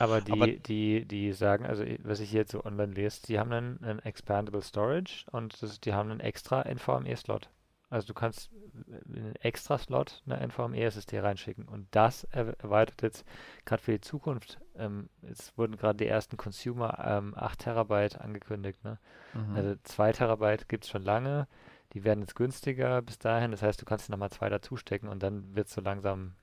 Aber 0.00 0.20
die, 0.20 0.32
Aber- 0.32 0.46
die, 0.46 1.04
die 1.04 1.32
sagen, 1.32 1.66
also 1.66 1.84
was 2.02 2.20
ich 2.20 2.32
jetzt 2.32 2.52
so 2.52 2.64
online 2.64 2.94
lese, 2.94 3.22
die 3.26 3.38
haben 3.38 3.52
einen, 3.52 3.84
einen 3.84 3.98
Expandable 4.00 4.62
Storage 4.62 5.26
und 5.30 5.62
das, 5.62 5.80
die 5.80 5.92
haben 5.92 6.10
einen 6.10 6.20
extra 6.20 6.62
NVMe-Slot. 6.62 7.50
Also 7.90 8.06
du 8.06 8.14
kannst 8.14 8.50
in 8.86 9.16
einen 9.16 9.36
extra 9.36 9.76
Slot 9.76 10.22
eine 10.24 10.40
NVMe-SSD 10.46 11.18
reinschicken 11.18 11.66
und 11.66 11.88
das 11.90 12.24
er 12.30 12.54
erweitert 12.60 13.02
jetzt 13.02 13.24
gerade 13.64 13.82
für 13.82 13.92
die 13.92 14.00
Zukunft 14.00 14.60
ähm, 14.80 15.10
es 15.22 15.56
wurden 15.58 15.76
gerade 15.76 15.98
die 15.98 16.06
ersten 16.06 16.36
Consumer 16.36 16.98
ähm, 17.04 17.34
8 17.36 17.58
Terabyte 17.58 18.20
angekündigt. 18.20 18.82
Ne? 18.84 18.98
Mhm. 19.34 19.56
Also 19.56 19.74
2 19.82 20.12
Terabyte 20.12 20.68
gibt 20.68 20.84
es 20.84 20.90
schon 20.90 21.02
lange. 21.02 21.46
Die 21.92 22.04
werden 22.04 22.20
jetzt 22.20 22.36
günstiger 22.36 23.02
bis 23.02 23.18
dahin. 23.18 23.50
Das 23.50 23.62
heißt, 23.62 23.80
du 23.80 23.84
kannst 23.84 24.08
nochmal 24.08 24.30
zwei 24.30 24.48
dazustecken 24.48 25.08
und 25.08 25.22
dann 25.22 25.54
wird 25.54 25.66
es 25.66 25.74
so 25.74 25.80
langsam 25.80 26.34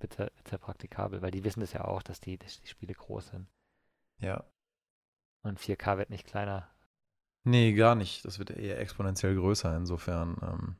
bitte, 0.00 0.32
bitte 0.36 0.58
praktikabel, 0.58 1.22
weil 1.22 1.30
die 1.30 1.44
wissen 1.44 1.60
das 1.60 1.72
ja 1.72 1.84
auch, 1.84 2.02
dass 2.02 2.20
die, 2.20 2.38
dass 2.38 2.60
die 2.60 2.66
Spiele 2.68 2.94
groß 2.94 3.28
sind. 3.28 3.46
ja. 4.18 4.44
Und 5.42 5.58
4K 5.58 5.96
wird 5.96 6.10
nicht 6.10 6.26
kleiner. 6.26 6.68
Nee, 7.44 7.72
gar 7.72 7.94
nicht. 7.94 8.24
Das 8.26 8.38
wird 8.38 8.50
eher 8.50 8.78
exponentiell 8.78 9.34
größer, 9.34 9.74
insofern. 9.76 10.36
Ähm, 10.42 10.76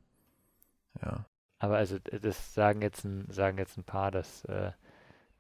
ja. 1.03 1.25
Aber 1.59 1.77
also 1.77 1.99
das 1.99 2.55
sagen 2.55 2.83
jetzt 2.83 3.05
ein, 3.05 3.31
sagen 3.31 3.59
jetzt 3.59 3.79
ein 3.79 3.85
paar, 3.85 4.11
dass, 4.11 4.45
äh, 4.45 4.73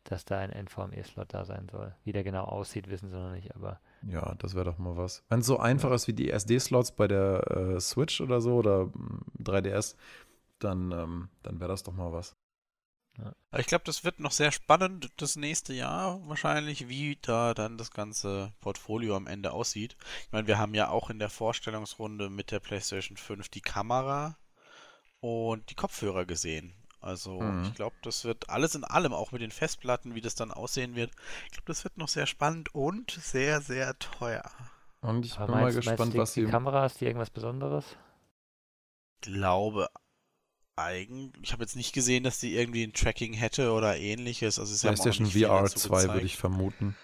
dass 0.04 0.24
da 0.24 0.38
ein 0.38 0.50
NVMe-Slot 0.50 1.34
da 1.34 1.44
sein 1.44 1.68
soll. 1.68 1.94
Wie 2.04 2.12
der 2.12 2.24
genau 2.24 2.44
aussieht, 2.44 2.88
wissen 2.88 3.10
sie 3.10 3.18
noch 3.18 3.32
nicht, 3.32 3.54
aber 3.54 3.80
Ja, 4.02 4.34
das 4.36 4.54
wäre 4.54 4.64
doch 4.64 4.78
mal 4.78 4.96
was. 4.96 5.22
Wenn 5.28 5.40
es 5.40 5.46
so 5.46 5.58
einfach 5.58 5.90
ist 5.92 6.08
wie 6.08 6.14
die 6.14 6.30
SD-Slots 6.30 6.92
bei 6.92 7.06
der 7.08 7.50
äh, 7.50 7.80
Switch 7.80 8.20
oder 8.22 8.40
so 8.40 8.54
oder 8.56 8.86
mm, 8.86 9.24
3DS, 9.42 9.96
dann, 10.58 10.92
ähm, 10.92 11.28
dann 11.42 11.60
wäre 11.60 11.70
das 11.70 11.82
doch 11.82 11.92
mal 11.92 12.12
was. 12.12 12.36
Ich 13.56 13.66
glaube, 13.66 13.84
das 13.84 14.02
wird 14.04 14.18
noch 14.20 14.32
sehr 14.32 14.50
spannend 14.52 15.10
das 15.16 15.36
nächste 15.36 15.72
Jahr 15.72 16.20
wahrscheinlich, 16.28 16.88
wie 16.88 17.16
da 17.22 17.54
dann 17.54 17.78
das 17.78 17.90
ganze 17.92 18.52
Portfolio 18.60 19.16
am 19.16 19.26
Ende 19.28 19.52
aussieht. 19.52 19.96
Ich 20.26 20.32
meine, 20.32 20.46
wir 20.48 20.58
haben 20.58 20.74
ja 20.74 20.88
auch 20.88 21.10
in 21.10 21.18
der 21.20 21.30
Vorstellungsrunde 21.30 22.28
mit 22.30 22.50
der 22.50 22.60
PlayStation 22.60 23.16
5 23.16 23.48
die 23.48 23.60
Kamera 23.60 24.36
und 25.20 25.70
die 25.70 25.74
Kopfhörer 25.76 26.26
gesehen. 26.26 26.74
Also 27.00 27.54
Mhm. 27.54 27.62
ich 27.62 27.74
glaube, 27.74 27.96
das 28.02 28.24
wird 28.24 28.50
alles 28.50 28.74
in 28.74 28.84
allem, 28.84 29.12
auch 29.14 29.32
mit 29.32 29.42
den 29.42 29.52
Festplatten, 29.52 30.14
wie 30.14 30.20
das 30.22 30.34
dann 30.36 30.52
aussehen 30.52 30.94
wird. 30.96 31.12
Ich 31.46 31.52
glaube, 31.52 31.66
das 31.68 31.84
wird 31.84 31.98
noch 31.98 32.08
sehr 32.08 32.26
spannend 32.26 32.74
und 32.74 33.12
sehr, 33.12 33.60
sehr 33.62 33.98
teuer. 33.98 34.50
Und 35.02 35.26
ich 35.26 35.36
Aber 35.36 35.46
bin 35.46 35.58
mal 35.58 35.72
meinst, 35.72 35.74
gespannt, 35.74 36.14
meinst 36.14 36.14
du, 36.14 36.16
was 36.16 36.32
die, 36.32 36.42
die 36.44 36.46
Kamera 36.46 36.86
ist 36.86 37.00
die 37.00 37.06
irgendwas 37.06 37.28
Besonderes? 37.30 37.96
glaube 39.20 39.88
eigentlich, 40.82 41.42
ich 41.42 41.52
habe 41.52 41.62
jetzt 41.62 41.76
nicht 41.76 41.92
gesehen, 41.92 42.24
dass 42.24 42.38
die 42.38 42.54
irgendwie 42.54 42.84
ein 42.84 42.92
Tracking 42.92 43.32
hätte 43.32 43.72
oder 43.72 43.96
ähnliches. 43.96 44.58
Also 44.58 44.72
haben 44.88 44.94
noch 44.94 45.02
PlayStation 45.02 45.26
viel 45.26 45.46
VR 45.46 45.62
dazu 45.62 45.88
2 45.88 46.14
würde 46.14 46.26
ich 46.26 46.36
vermuten. 46.36 46.96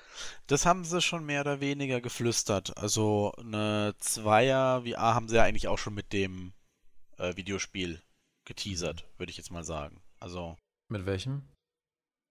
Das 0.46 0.64
haben 0.64 0.84
sie 0.84 1.02
schon 1.02 1.24
mehr 1.24 1.42
oder 1.42 1.60
weniger 1.60 2.00
geflüstert. 2.00 2.76
Also 2.76 3.32
eine 3.38 3.94
Zweier 3.98 4.82
VR 4.82 5.14
haben 5.14 5.28
sie 5.28 5.36
ja 5.36 5.42
eigentlich 5.42 5.68
auch 5.68 5.78
schon 5.78 5.94
mit 5.94 6.12
dem 6.12 6.52
äh, 7.18 7.36
Videospiel 7.36 8.02
geteasert, 8.44 9.08
würde 9.18 9.30
ich 9.30 9.36
jetzt 9.36 9.50
mal 9.50 9.64
sagen. 9.64 10.02
Also 10.18 10.56
Mit 10.88 11.04
welchem? 11.04 11.42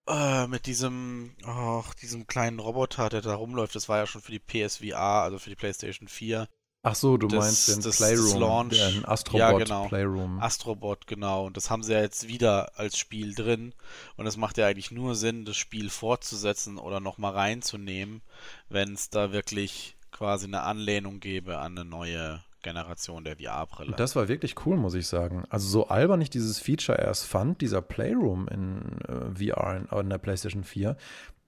äh, 0.08 0.48
mit 0.48 0.66
diesem, 0.66 1.36
ach, 1.44 1.94
diesem 1.96 2.28
kleinen 2.28 2.60
Roboter, 2.60 3.10
der 3.10 3.22
da 3.22 3.36
rumläuft, 3.36 3.76
das 3.76 3.90
war 3.90 3.98
ja 3.98 4.08
schon 4.08 4.22
für 4.22 4.32
die 4.32 4.40
PSVR, 4.40 5.24
also 5.24 5.40
für 5.40 5.50
die 5.50 5.56
PlayStation 5.56 6.08
4. 6.08 6.48
Ach 6.88 6.94
so, 6.96 7.18
du 7.18 7.28
Das- 7.28 7.40
meinst 7.44 7.68
den 7.70 7.82
das 7.82 7.98
Playroom, 7.98 8.40
Launch. 8.40 8.78
den 8.78 9.06
Astrobot 9.06 9.40
Ja, 9.40 9.52
genau. 9.54 9.88
Playroom. 9.88 10.40
Astrobot, 10.40 11.08
genau. 11.08 11.46
Und 11.48 11.58
das 11.58 11.70
haben 11.72 11.82
sie 11.82 11.94
ja 11.94 12.02
jetzt 12.02 12.28
wieder 12.28 12.72
als 12.78 12.98
Spiel 12.98 13.34
drin. 13.34 13.74
Und 14.18 14.28
es 14.28 14.38
macht 14.38 14.58
ja 14.60 14.68
eigentlich 14.68 14.92
nur 14.92 15.16
Sinn, 15.16 15.46
das 15.46 15.58
Spiel 15.58 15.90
fortzusetzen 15.90 16.78
oder 16.78 17.00
nochmal 17.00 17.34
reinzunehmen, 17.34 18.22
wenn 18.70 18.94
es 18.94 19.10
da 19.10 19.32
wirklich 19.32 19.98
quasi 20.12 20.46
eine 20.46 20.62
Anlehnung 20.62 21.20
gäbe 21.20 21.58
an 21.58 21.78
eine 21.78 21.86
neue 21.90 22.44
Generation 22.62 23.24
der 23.24 23.38
VR-Brille. 23.38 23.94
Das 23.96 24.16
war 24.16 24.28
wirklich 24.28 24.56
cool, 24.66 24.78
muss 24.78 24.94
ich 24.94 25.08
sagen. 25.08 25.44
Also 25.50 25.68
so 25.68 25.88
albern 25.88 26.22
ich 26.22 26.30
dieses 26.30 26.60
Feature 26.60 27.00
erst 27.00 27.26
fand, 27.26 27.62
dieser 27.62 27.82
Playroom 27.82 28.48
in 28.48 29.00
äh, 29.08 29.36
VR 29.54 29.78
in, 29.92 30.00
in 30.00 30.10
der 30.10 30.18
PlayStation 30.20 30.64
4, 30.64 30.96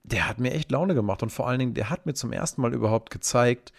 der 0.04 0.28
hat 0.28 0.38
mir 0.38 0.52
echt 0.52 0.70
Laune 0.70 0.94
gemacht 0.94 1.22
und 1.22 1.30
vor 1.30 1.48
allen 1.48 1.58
Dingen, 1.58 1.74
der 1.74 1.90
hat 1.90 2.06
mir 2.06 2.14
zum 2.14 2.32
ersten 2.32 2.60
Mal 2.62 2.72
überhaupt 2.72 3.10
gezeigt, 3.10 3.72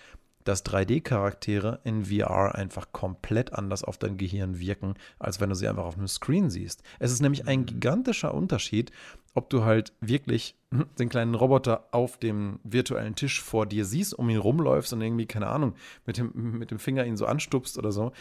dass 0.50 0.66
3D-Charaktere 0.66 1.80
in 1.84 2.06
VR 2.06 2.56
einfach 2.56 2.92
komplett 2.92 3.54
anders 3.54 3.84
auf 3.84 4.00
dein 4.00 4.18
Gehirn 4.18 4.60
wirken, 4.60 4.96
als 5.20 5.40
wenn 5.40 5.50
du 5.50 5.56
sie 5.56 5.68
einfach 5.68 5.86
auf 5.86 5.96
einem 5.96 6.08
Screen 6.08 6.50
siehst. 6.50 6.82
Es 6.98 7.12
ist 7.12 7.22
nämlich 7.22 7.48
ein 7.48 7.68
gigantischer 7.68 8.34
Unterschied, 8.34 8.92
ob 9.36 9.52
du 9.52 9.64
halt 9.64 9.94
wirklich 10.02 10.56
den 11.00 11.10
kleinen 11.10 11.36
Roboter 11.36 11.86
auf 11.92 12.18
dem 12.18 12.60
virtuellen 12.64 13.14
Tisch 13.14 13.44
vor 13.44 13.68
dir 13.68 13.86
siehst, 13.86 14.18
um 14.18 14.28
ihn 14.30 14.40
rumläufst 14.40 14.92
und 14.92 15.02
irgendwie, 15.02 15.28
keine 15.28 15.48
Ahnung, 15.48 15.76
mit 16.08 16.18
dem, 16.18 16.32
mit 16.34 16.72
dem 16.72 16.80
Finger 16.80 17.06
ihn 17.06 17.16
so 17.16 17.28
anstupst 17.28 17.78
oder 17.78 17.92
so. 17.92 18.12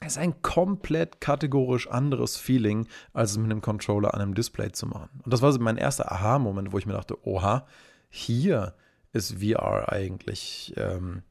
Es 0.00 0.12
ist 0.12 0.18
ein 0.18 0.40
komplett 0.40 1.20
kategorisch 1.20 1.86
anderes 1.86 2.38
Feeling, 2.38 2.88
als 3.12 3.32
es 3.32 3.36
mit 3.36 3.50
einem 3.50 3.60
Controller 3.60 4.14
an 4.14 4.22
einem 4.22 4.34
Display 4.34 4.72
zu 4.72 4.86
machen. 4.86 5.10
Und 5.22 5.32
das 5.32 5.42
war 5.42 5.52
so 5.52 5.60
mein 5.60 5.76
erster 5.76 6.10
Aha-Moment, 6.10 6.72
wo 6.72 6.78
ich 6.78 6.86
mir 6.86 6.94
dachte, 6.94 7.18
oha, 7.26 7.66
hier 8.08 8.74
ist 9.12 9.34
VR 9.42 9.92
eigentlich 9.92 10.72
ähm, 10.76 11.22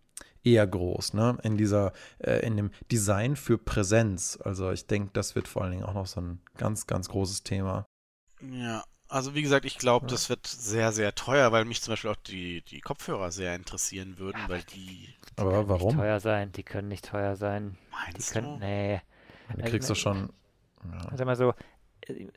eher 0.43 0.65
groß, 0.67 1.13
ne? 1.13 1.37
In 1.43 1.57
dieser, 1.57 1.93
äh, 2.19 2.45
in 2.45 2.57
dem 2.57 2.71
Design 2.91 3.35
für 3.35 3.57
Präsenz. 3.57 4.39
Also 4.43 4.71
ich 4.71 4.87
denke, 4.87 5.11
das 5.13 5.35
wird 5.35 5.47
vor 5.47 5.61
allen 5.63 5.71
Dingen 5.71 5.83
auch 5.83 5.93
noch 5.93 6.07
so 6.07 6.21
ein 6.21 6.41
ganz, 6.57 6.87
ganz 6.87 7.09
großes 7.09 7.43
Thema. 7.43 7.85
Ja, 8.41 8.83
also 9.07 9.35
wie 9.35 9.41
gesagt, 9.41 9.65
ich 9.65 9.77
glaube, 9.77 10.05
Ja. 10.07 10.11
das 10.11 10.29
wird 10.29 10.47
sehr, 10.47 10.91
sehr 10.91 11.13
teuer, 11.15 11.51
weil 11.51 11.65
mich 11.65 11.81
zum 11.81 11.91
Beispiel 11.91 12.09
auch 12.11 12.15
die, 12.15 12.61
die 12.63 12.79
Kopfhörer 12.81 13.31
sehr 13.31 13.55
interessieren 13.55 14.17
würden, 14.17 14.39
weil 14.47 14.63
die. 14.63 15.09
Aber 15.35 15.59
Nicht 15.59 15.69
warum? 15.69 15.95
teuer 15.97 16.19
sein, 16.19 16.51
die 16.53 16.63
können 16.63 16.87
nicht 16.87 17.05
teuer 17.05 17.35
sein. 17.35 17.77
Die 17.77 17.91
Meinst 18.13 18.31
können, 18.33 18.59
du? 18.59 18.65
nee. 18.65 19.01
Du 19.55 19.61
kriegst 19.63 19.89
Also, 19.89 19.93
doch 19.93 19.99
schon. 19.99 20.33
Ja. 20.91 21.15
Sag 21.15 21.25
mal 21.25 21.35
so, 21.35 21.53
äh, 22.07 22.27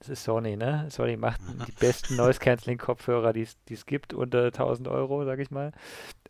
es 0.00 0.08
ist 0.08 0.24
Sony, 0.24 0.56
ne? 0.56 0.86
Sony 0.90 1.16
macht 1.16 1.40
die 1.68 1.72
besten 1.72 2.16
Noise-Canceling-Kopfhörer, 2.16 3.32
die 3.32 3.46
es 3.70 3.86
gibt, 3.86 4.14
unter 4.14 4.44
1000 4.46 4.88
Euro, 4.88 5.24
sag 5.24 5.38
ich 5.38 5.50
mal. 5.50 5.72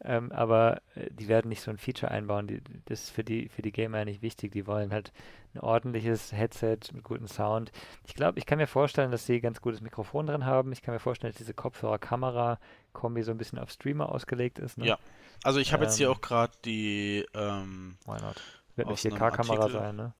Ähm, 0.02 0.32
aber 0.32 0.80
äh, 0.94 1.10
die 1.10 1.28
werden 1.28 1.48
nicht 1.48 1.60
so 1.60 1.70
ein 1.70 1.76
Feature 1.78 2.10
einbauen. 2.10 2.46
Die, 2.46 2.62
das 2.86 3.02
ist 3.04 3.10
für 3.10 3.24
die, 3.24 3.48
für 3.48 3.62
die 3.62 3.72
Gamer 3.72 4.04
nicht 4.04 4.22
wichtig. 4.22 4.52
Die 4.52 4.66
wollen 4.66 4.92
halt 4.92 5.12
ein 5.54 5.60
ordentliches 5.60 6.32
Headset 6.32 6.78
mit 6.92 7.04
gutem 7.04 7.26
Sound. 7.26 7.70
Ich 8.06 8.14
glaube, 8.14 8.38
ich 8.38 8.46
kann 8.46 8.58
mir 8.58 8.66
vorstellen, 8.66 9.10
dass 9.10 9.26
sie 9.26 9.40
ganz 9.40 9.60
gutes 9.60 9.80
Mikrofon 9.80 10.26
drin 10.26 10.46
haben. 10.46 10.72
Ich 10.72 10.80
kann 10.82 10.94
mir 10.94 11.00
vorstellen, 11.00 11.32
dass 11.32 11.38
diese 11.38 11.54
Kopfhörer-Kamera-Kombi 11.54 13.22
so 13.22 13.30
ein 13.30 13.38
bisschen 13.38 13.58
auf 13.58 13.70
Streamer 13.70 14.10
ausgelegt 14.10 14.58
ist. 14.58 14.78
Ne? 14.78 14.86
Ja. 14.86 14.98
Also 15.42 15.58
ich 15.60 15.72
habe 15.72 15.84
jetzt 15.84 15.96
hier 15.96 16.06
Ähm. 16.08 16.12
auch 16.14 16.20
gerade 16.20 16.52
die, 16.64 17.26
ähm, 17.34 17.96
Why 18.06 18.20
not? 18.20 18.36
Wird 18.76 18.86
eine 18.88 18.92
Aus 18.94 19.04
einem 19.04 19.14
4K-Kamera 19.16 19.60
Artikel. 19.62 19.80
sein, 19.80 19.96
ne? 19.96 20.14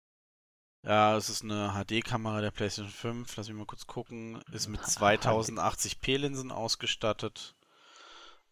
Ja, 0.83 1.17
es 1.17 1.29
ist 1.29 1.43
eine 1.45 1.73
HD-Kamera 1.75 2.41
der 2.41 2.51
PlayStation 2.51 2.93
5, 2.93 3.37
lass 3.37 3.49
mich 3.49 3.57
mal 3.57 3.67
kurz 3.67 3.87
gucken, 3.87 4.41
ist 4.53 4.69
mit 4.69 4.81
2080p 4.81 6.17
Linsen 6.19 6.51
ausgestattet. 6.51 7.55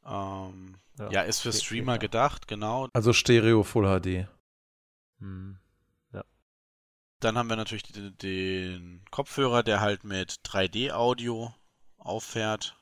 Ähm, 0.04 0.76
ja, 1.10 1.22
ist 1.22 1.40
für 1.40 1.52
Streamer 1.52 1.94
4K. 1.94 1.98
gedacht, 1.98 2.48
genau. 2.48 2.88
Also 2.92 3.12
Stereo 3.12 3.62
Full 3.62 4.00
HD. 4.00 4.28
Hm. 5.20 5.58
Dann 7.20 7.36
haben 7.36 7.48
wir 7.48 7.56
natürlich 7.56 7.82
den, 7.82 8.16
den 8.18 9.04
Kopfhörer, 9.10 9.64
der 9.64 9.80
halt 9.80 10.04
mit 10.04 10.34
3D-Audio 10.44 11.52
auffährt. 11.96 12.76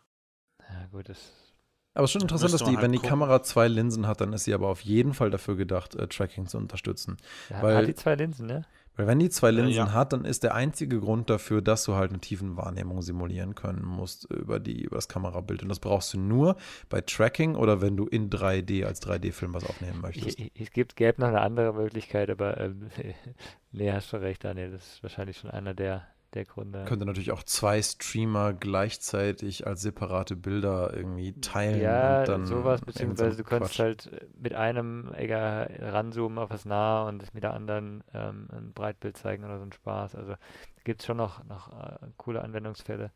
Ja, 0.60 0.86
gut, 0.88 1.08
das 1.08 1.32
Aber 1.94 2.04
es 2.04 2.10
ist 2.10 2.12
schon 2.12 2.20
interessant, 2.22 2.52
dass 2.52 2.60
die, 2.62 2.66
halt 2.66 2.82
wenn 2.82 2.92
die 2.92 2.98
gucken. 2.98 3.08
Kamera 3.08 3.42
zwei 3.42 3.66
Linsen 3.66 4.06
hat, 4.06 4.20
dann 4.20 4.34
ist 4.34 4.44
sie 4.44 4.52
aber 4.52 4.68
auf 4.68 4.82
jeden 4.82 5.14
Fall 5.14 5.30
dafür 5.30 5.56
gedacht, 5.56 5.94
äh, 5.94 6.06
Tracking 6.06 6.46
zu 6.46 6.58
unterstützen. 6.58 7.16
Ja, 7.48 7.62
Weil- 7.62 7.76
hat 7.76 7.86
die 7.88 7.94
zwei 7.94 8.14
Linsen, 8.14 8.46
ne? 8.46 8.66
Weil 8.96 9.06
wenn 9.06 9.18
die 9.18 9.28
zwei 9.28 9.50
Linsen 9.50 9.74
ja. 9.74 9.92
hat, 9.92 10.12
dann 10.12 10.24
ist 10.24 10.42
der 10.42 10.54
einzige 10.54 11.00
Grund 11.00 11.28
dafür, 11.28 11.60
dass 11.60 11.84
du 11.84 11.94
halt 11.94 12.10
eine 12.10 12.20
Tiefenwahrnehmung 12.20 13.02
simulieren 13.02 13.54
können 13.54 13.84
musst 13.84 14.24
über, 14.30 14.58
die, 14.58 14.82
über 14.82 14.96
das 14.96 15.08
Kamerabild. 15.08 15.62
Und 15.62 15.68
das 15.68 15.80
brauchst 15.80 16.14
du 16.14 16.18
nur 16.18 16.56
bei 16.88 17.02
Tracking 17.02 17.56
oder 17.56 17.82
wenn 17.82 17.96
du 17.96 18.06
in 18.06 18.30
3D 18.30 18.84
als 18.84 19.02
3D-Film 19.02 19.52
was 19.52 19.64
aufnehmen 19.64 20.00
möchtest. 20.00 20.38
Es 20.54 20.70
gibt, 20.70 20.96
gäbe 20.96 21.20
noch 21.20 21.28
eine 21.28 21.42
andere 21.42 21.74
Möglichkeit, 21.74 22.30
aber 22.30 22.58
ähm, 22.58 22.88
nee, 23.72 23.92
hast 23.92 24.12
du 24.12 24.16
recht, 24.16 24.44
Daniel. 24.44 24.70
Das 24.70 24.94
ist 24.94 25.02
wahrscheinlich 25.02 25.36
schon 25.36 25.50
einer 25.50 25.74
der, 25.74 26.06
der 26.34 26.44
Gründe. 26.44 26.84
Könnte 26.86 27.06
natürlich 27.06 27.32
auch 27.32 27.42
zwei 27.42 27.80
Streamer 27.80 28.52
gleichzeitig 28.52 29.66
als 29.66 29.82
separate 29.82 30.36
Bilder 30.36 30.94
irgendwie 30.94 31.32
teilen. 31.40 31.80
ja, 31.80 32.20
und 32.20 32.28
dann 32.28 32.46
sowas, 32.46 32.80
irgend 32.80 32.80
so 32.80 32.86
beziehungsweise 32.86 33.36
du 33.36 33.44
könntest 33.44 33.74
Quatsch. 33.74 33.80
halt 33.80 34.28
mit 34.38 34.54
einem 34.54 35.12
egal 35.14 35.74
ranzoomen 35.80 36.38
auf 36.38 36.50
was 36.50 36.64
nah 36.64 37.08
und 37.08 37.32
mit 37.34 37.42
der 37.42 37.54
anderen 37.54 38.04
ähm, 38.12 38.48
ein 38.52 38.72
Breitbild 38.72 39.16
zeigen 39.16 39.44
oder 39.44 39.58
so 39.58 39.64
ein 39.64 39.72
Spaß. 39.72 40.14
Also 40.14 40.34
gibt 40.84 41.00
es 41.00 41.06
schon 41.06 41.16
noch, 41.16 41.44
noch 41.44 41.72
äh, 41.72 42.06
coole 42.16 42.42
Anwendungsfälle. 42.42 43.12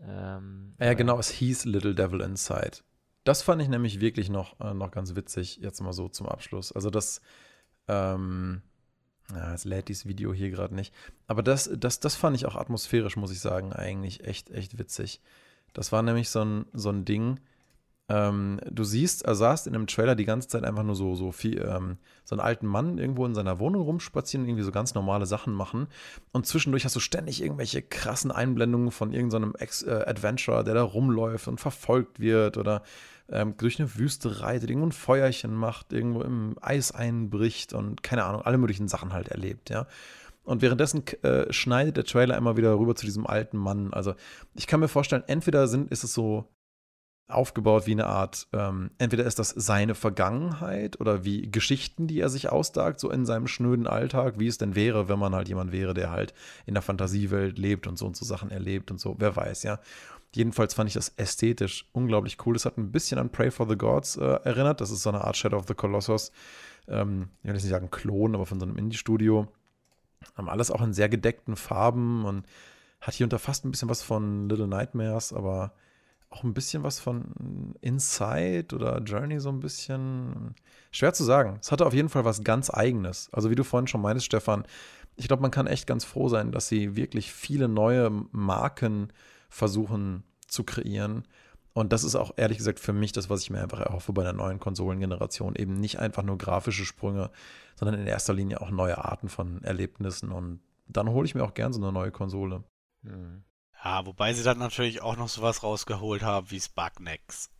Ähm, 0.00 0.74
Ja, 0.78 0.86
aber 0.86 0.94
genau, 0.94 1.18
es 1.18 1.30
hieß 1.30 1.64
Little 1.64 1.94
Devil 1.94 2.20
Inside. 2.20 2.78
Das 3.24 3.42
fand 3.42 3.62
ich 3.62 3.68
nämlich 3.68 4.00
wirklich 4.00 4.30
noch, 4.30 4.58
äh, 4.60 4.74
noch 4.74 4.90
ganz 4.90 5.14
witzig, 5.14 5.58
jetzt 5.58 5.80
mal 5.80 5.92
so 5.92 6.08
zum 6.08 6.28
Abschluss. 6.28 6.72
Also 6.72 6.90
das, 6.90 7.20
ähm, 7.88 8.62
ja, 9.34 9.54
es 9.54 9.64
lädt 9.64 9.88
dieses 9.88 10.06
Video 10.06 10.32
hier 10.32 10.50
gerade 10.50 10.74
nicht. 10.74 10.94
Aber 11.26 11.42
das, 11.42 11.70
das, 11.76 12.00
das 12.00 12.14
fand 12.14 12.36
ich 12.36 12.46
auch 12.46 12.56
atmosphärisch, 12.56 13.16
muss 13.16 13.32
ich 13.32 13.40
sagen, 13.40 13.72
eigentlich 13.72 14.24
echt, 14.24 14.50
echt 14.50 14.78
witzig. 14.78 15.20
Das 15.72 15.92
war 15.92 16.02
nämlich 16.02 16.28
so 16.28 16.44
ein, 16.44 16.66
so 16.72 16.90
ein 16.90 17.04
Ding, 17.04 17.38
ähm, 18.08 18.60
du 18.70 18.84
siehst, 18.84 19.24
er 19.24 19.34
saß 19.34 19.66
in 19.66 19.74
einem 19.74 19.86
Trailer 19.86 20.14
die 20.14 20.24
ganze 20.24 20.48
Zeit 20.48 20.64
einfach 20.64 20.82
nur 20.82 20.96
so, 20.96 21.14
so 21.14 21.32
viel, 21.32 21.62
ähm, 21.62 21.98
so 22.24 22.34
einen 22.34 22.40
alten 22.40 22.66
Mann 22.66 22.98
irgendwo 22.98 23.24
in 23.24 23.34
seiner 23.34 23.58
Wohnung 23.58 23.82
rumspazieren, 23.82 24.46
irgendwie 24.46 24.64
so 24.64 24.72
ganz 24.72 24.94
normale 24.94 25.24
Sachen 25.24 25.54
machen. 25.54 25.86
Und 26.32 26.46
zwischendurch 26.46 26.84
hast 26.84 26.96
du 26.96 27.00
ständig 27.00 27.40
irgendwelche 27.40 27.80
krassen 27.80 28.30
Einblendungen 28.30 28.90
von 28.90 29.12
irgendeinem 29.12 29.54
so 29.70 29.86
äh, 29.86 30.04
Adventurer, 30.04 30.64
der 30.64 30.74
da 30.74 30.82
rumläuft 30.82 31.48
und 31.48 31.60
verfolgt 31.60 32.20
wird 32.20 32.58
oder 32.58 32.82
ähm, 33.32 33.56
durch 33.56 33.80
eine 33.80 33.96
Wüste 33.96 34.40
reitet, 34.40 34.70
irgendwo 34.70 34.88
ein 34.88 34.92
Feuerchen 34.92 35.54
macht, 35.54 35.92
irgendwo 35.92 36.22
im 36.22 36.56
Eis 36.60 36.92
einbricht 36.92 37.72
und 37.72 38.02
keine 38.02 38.24
Ahnung, 38.24 38.42
alle 38.42 38.58
möglichen 38.58 38.88
Sachen 38.88 39.12
halt 39.12 39.28
erlebt, 39.28 39.70
ja. 39.70 39.86
Und 40.44 40.60
währenddessen 40.60 41.06
äh, 41.22 41.52
schneidet 41.52 41.96
der 41.96 42.04
Trailer 42.04 42.36
immer 42.36 42.56
wieder 42.56 42.76
rüber 42.76 42.96
zu 42.96 43.06
diesem 43.06 43.28
alten 43.28 43.56
Mann. 43.56 43.92
Also 43.92 44.14
ich 44.54 44.66
kann 44.66 44.80
mir 44.80 44.88
vorstellen, 44.88 45.22
entweder 45.28 45.68
sind, 45.68 45.90
ist 45.92 46.02
es 46.02 46.14
so 46.14 46.48
aufgebaut 47.28 47.86
wie 47.86 47.92
eine 47.92 48.06
Art, 48.06 48.48
ähm, 48.52 48.90
entweder 48.98 49.24
ist 49.24 49.38
das 49.38 49.50
seine 49.50 49.94
Vergangenheit 49.94 51.00
oder 51.00 51.24
wie 51.24 51.50
Geschichten, 51.50 52.06
die 52.06 52.20
er 52.20 52.28
sich 52.28 52.50
ausdagt, 52.50 53.00
so 53.00 53.10
in 53.10 53.24
seinem 53.24 53.46
schnöden 53.46 53.86
Alltag, 53.86 54.38
wie 54.38 54.46
es 54.46 54.58
denn 54.58 54.74
wäre, 54.74 55.08
wenn 55.08 55.18
man 55.18 55.34
halt 55.34 55.48
jemand 55.48 55.72
wäre, 55.72 55.94
der 55.94 56.10
halt 56.10 56.34
in 56.66 56.74
der 56.74 56.82
Fantasiewelt 56.82 57.58
lebt 57.58 57.86
und 57.86 57.96
so 57.96 58.06
und 58.06 58.16
so 58.16 58.24
Sachen 58.24 58.50
erlebt 58.50 58.90
und 58.90 59.00
so, 59.00 59.16
wer 59.18 59.34
weiß, 59.34 59.62
ja. 59.62 59.80
Jedenfalls 60.34 60.74
fand 60.74 60.88
ich 60.88 60.94
das 60.94 61.10
ästhetisch 61.16 61.88
unglaublich 61.92 62.38
cool. 62.46 62.56
Es 62.56 62.64
hat 62.64 62.78
ein 62.78 62.90
bisschen 62.90 63.18
an 63.18 63.30
Pray 63.30 63.50
for 63.50 63.68
the 63.68 63.76
Gods 63.76 64.16
äh, 64.16 64.24
erinnert. 64.24 64.80
Das 64.80 64.90
ist 64.90 65.02
so 65.02 65.10
eine 65.10 65.22
Art 65.22 65.36
Shadow 65.36 65.58
of 65.58 65.66
the 65.68 65.74
Colossus. 65.74 66.32
Ähm, 66.88 67.28
ich 67.42 67.48
will 67.48 67.54
jetzt 67.54 67.64
nicht 67.64 67.72
sagen 67.72 67.90
Klon, 67.90 68.34
aber 68.34 68.46
von 68.46 68.58
so 68.58 68.64
einem 68.64 68.76
Indie-Studio. 68.76 69.48
Haben 70.36 70.48
alles 70.48 70.70
auch 70.70 70.80
in 70.80 70.94
sehr 70.94 71.08
gedeckten 71.08 71.56
Farben 71.56 72.24
und 72.24 72.46
hat 73.00 73.14
hier 73.14 73.26
unter 73.26 73.38
fast 73.38 73.64
ein 73.64 73.70
bisschen 73.70 73.90
was 73.90 74.02
von 74.02 74.48
Little 74.48 74.68
Nightmares, 74.68 75.32
aber 75.32 75.74
auch 76.30 76.44
ein 76.44 76.54
bisschen 76.54 76.82
was 76.82 76.98
von 76.98 77.74
Inside 77.82 78.74
oder 78.74 79.02
Journey 79.02 79.38
so 79.38 79.50
ein 79.50 79.60
bisschen. 79.60 80.54
Schwer 80.90 81.12
zu 81.12 81.24
sagen. 81.24 81.58
Es 81.60 81.72
hatte 81.72 81.84
auf 81.84 81.92
jeden 81.92 82.08
Fall 82.08 82.24
was 82.24 82.42
ganz 82.42 82.70
Eigenes. 82.70 83.28
Also 83.32 83.50
wie 83.50 83.54
du 83.54 83.64
vorhin 83.64 83.86
schon 83.86 84.00
meintest, 84.00 84.26
Stefan, 84.26 84.64
ich 85.16 85.28
glaube, 85.28 85.42
man 85.42 85.50
kann 85.50 85.66
echt 85.66 85.86
ganz 85.86 86.04
froh 86.04 86.28
sein, 86.28 86.52
dass 86.52 86.68
sie 86.68 86.96
wirklich 86.96 87.32
viele 87.32 87.68
neue 87.68 88.10
Marken 88.30 89.12
versuchen 89.52 90.24
zu 90.48 90.64
kreieren. 90.64 91.28
Und 91.74 91.92
das 91.92 92.04
ist 92.04 92.16
auch 92.16 92.32
ehrlich 92.36 92.58
gesagt 92.58 92.80
für 92.80 92.92
mich 92.92 93.12
das, 93.12 93.30
was 93.30 93.42
ich 93.42 93.50
mir 93.50 93.62
einfach 93.62 93.80
erhoffe 93.80 94.12
bei 94.12 94.22
der 94.22 94.32
neuen 94.32 94.60
Konsolengeneration. 94.60 95.54
Eben 95.56 95.74
nicht 95.74 95.98
einfach 95.98 96.22
nur 96.22 96.38
grafische 96.38 96.84
Sprünge, 96.84 97.30
sondern 97.76 98.00
in 98.00 98.06
erster 98.06 98.34
Linie 98.34 98.60
auch 98.60 98.70
neue 98.70 98.98
Arten 98.98 99.28
von 99.28 99.62
Erlebnissen. 99.62 100.32
Und 100.32 100.60
dann 100.86 101.10
hole 101.10 101.26
ich 101.26 101.34
mir 101.34 101.44
auch 101.44 101.54
gern 101.54 101.72
so 101.72 101.80
eine 101.80 101.92
neue 101.92 102.10
Konsole. 102.10 102.64
Mhm. 103.02 103.44
Ja, 103.84 104.06
wobei 104.06 104.32
sie 104.32 104.42
dann 104.42 104.58
natürlich 104.58 105.02
auch 105.02 105.16
noch 105.16 105.28
sowas 105.28 105.62
rausgeholt 105.62 106.22
haben 106.22 106.50
wie 106.50 106.60
Sparknex. 106.60 107.50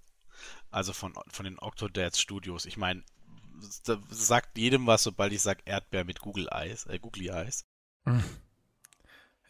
Also 0.70 0.93
von, 0.93 1.14
von 1.28 1.45
den 1.45 1.59
Octodad 1.59 2.16
Studios. 2.16 2.64
Ich 2.66 2.76
meine, 2.76 3.03
sagt 4.11 4.59
jedem 4.59 4.86
was, 4.86 5.03
sobald 5.03 5.32
ich 5.32 5.43
sage 5.43 5.62
Erdbeer 5.64 6.05
mit 6.05 6.20
Google 6.20 6.49
Eyes, 6.51 6.86
äh, 6.86 6.99
Googly 6.99 7.28
Eyes. 7.28 7.64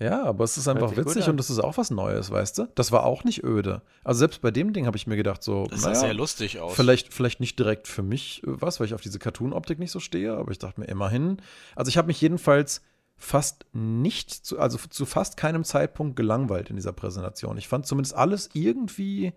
Ja, 0.03 0.25
aber 0.25 0.43
es 0.45 0.59
ist 0.59 0.67
einfach 0.67 0.97
witzig 0.97 1.29
und 1.29 1.39
es 1.39 1.49
ist 1.49 1.61
auch 1.61 1.77
was 1.77 1.91
Neues, 1.91 2.31
weißt 2.31 2.59
du? 2.59 2.69
Das 2.75 2.91
war 2.91 3.05
auch 3.05 3.23
nicht 3.23 3.45
öde. 3.45 3.83
Also 4.03 4.19
selbst 4.19 4.43
bei 4.43 4.51
dem 4.51 4.73
Ding 4.73 4.87
habe 4.87 4.97
ich 4.97 5.07
mir 5.07 5.17
gedacht, 5.17 5.43
so, 5.43 5.67
das 5.67 5.83
sah 5.83 5.91
naja, 5.91 6.01
sehr 6.01 6.15
lustig 6.15 6.59
aus. 6.59 6.75
Vielleicht, 6.75 7.15
vielleicht 7.15 7.39
nicht 7.39 7.59
direkt 7.59 7.87
für 7.87 8.03
mich 8.03 8.43
was, 8.45 8.81
weil 8.81 8.87
ich 8.89 8.95
auf 8.95 9.01
diese 9.01 9.21
Cartoon-Optik 9.21 9.79
nicht 9.79 9.93
so 9.93 10.01
stehe, 10.01 10.35
aber 10.35 10.51
ich 10.51 10.59
dachte 10.59 10.81
mir 10.81 10.87
immerhin. 10.87 11.41
Also 11.77 11.89
ich 11.89 11.99
habe 11.99 12.09
mich 12.09 12.21
jedenfalls 12.21 12.83
fast 13.17 13.67
nicht, 13.73 14.31
zu, 14.31 14.59
also 14.59 14.79
zu 14.79 15.07
fast 15.07 15.37
keinem 15.37 15.63
Zeitpunkt 15.63 16.17
gelangweilt 16.17 16.71
in 16.71 16.77
dieser 16.77 16.93
Präsentation. 16.93 17.57
Ich 17.57 17.69
fand 17.69 17.87
zumindest 17.87 18.17
alles 18.17 18.51
irgendwie 18.55 19.33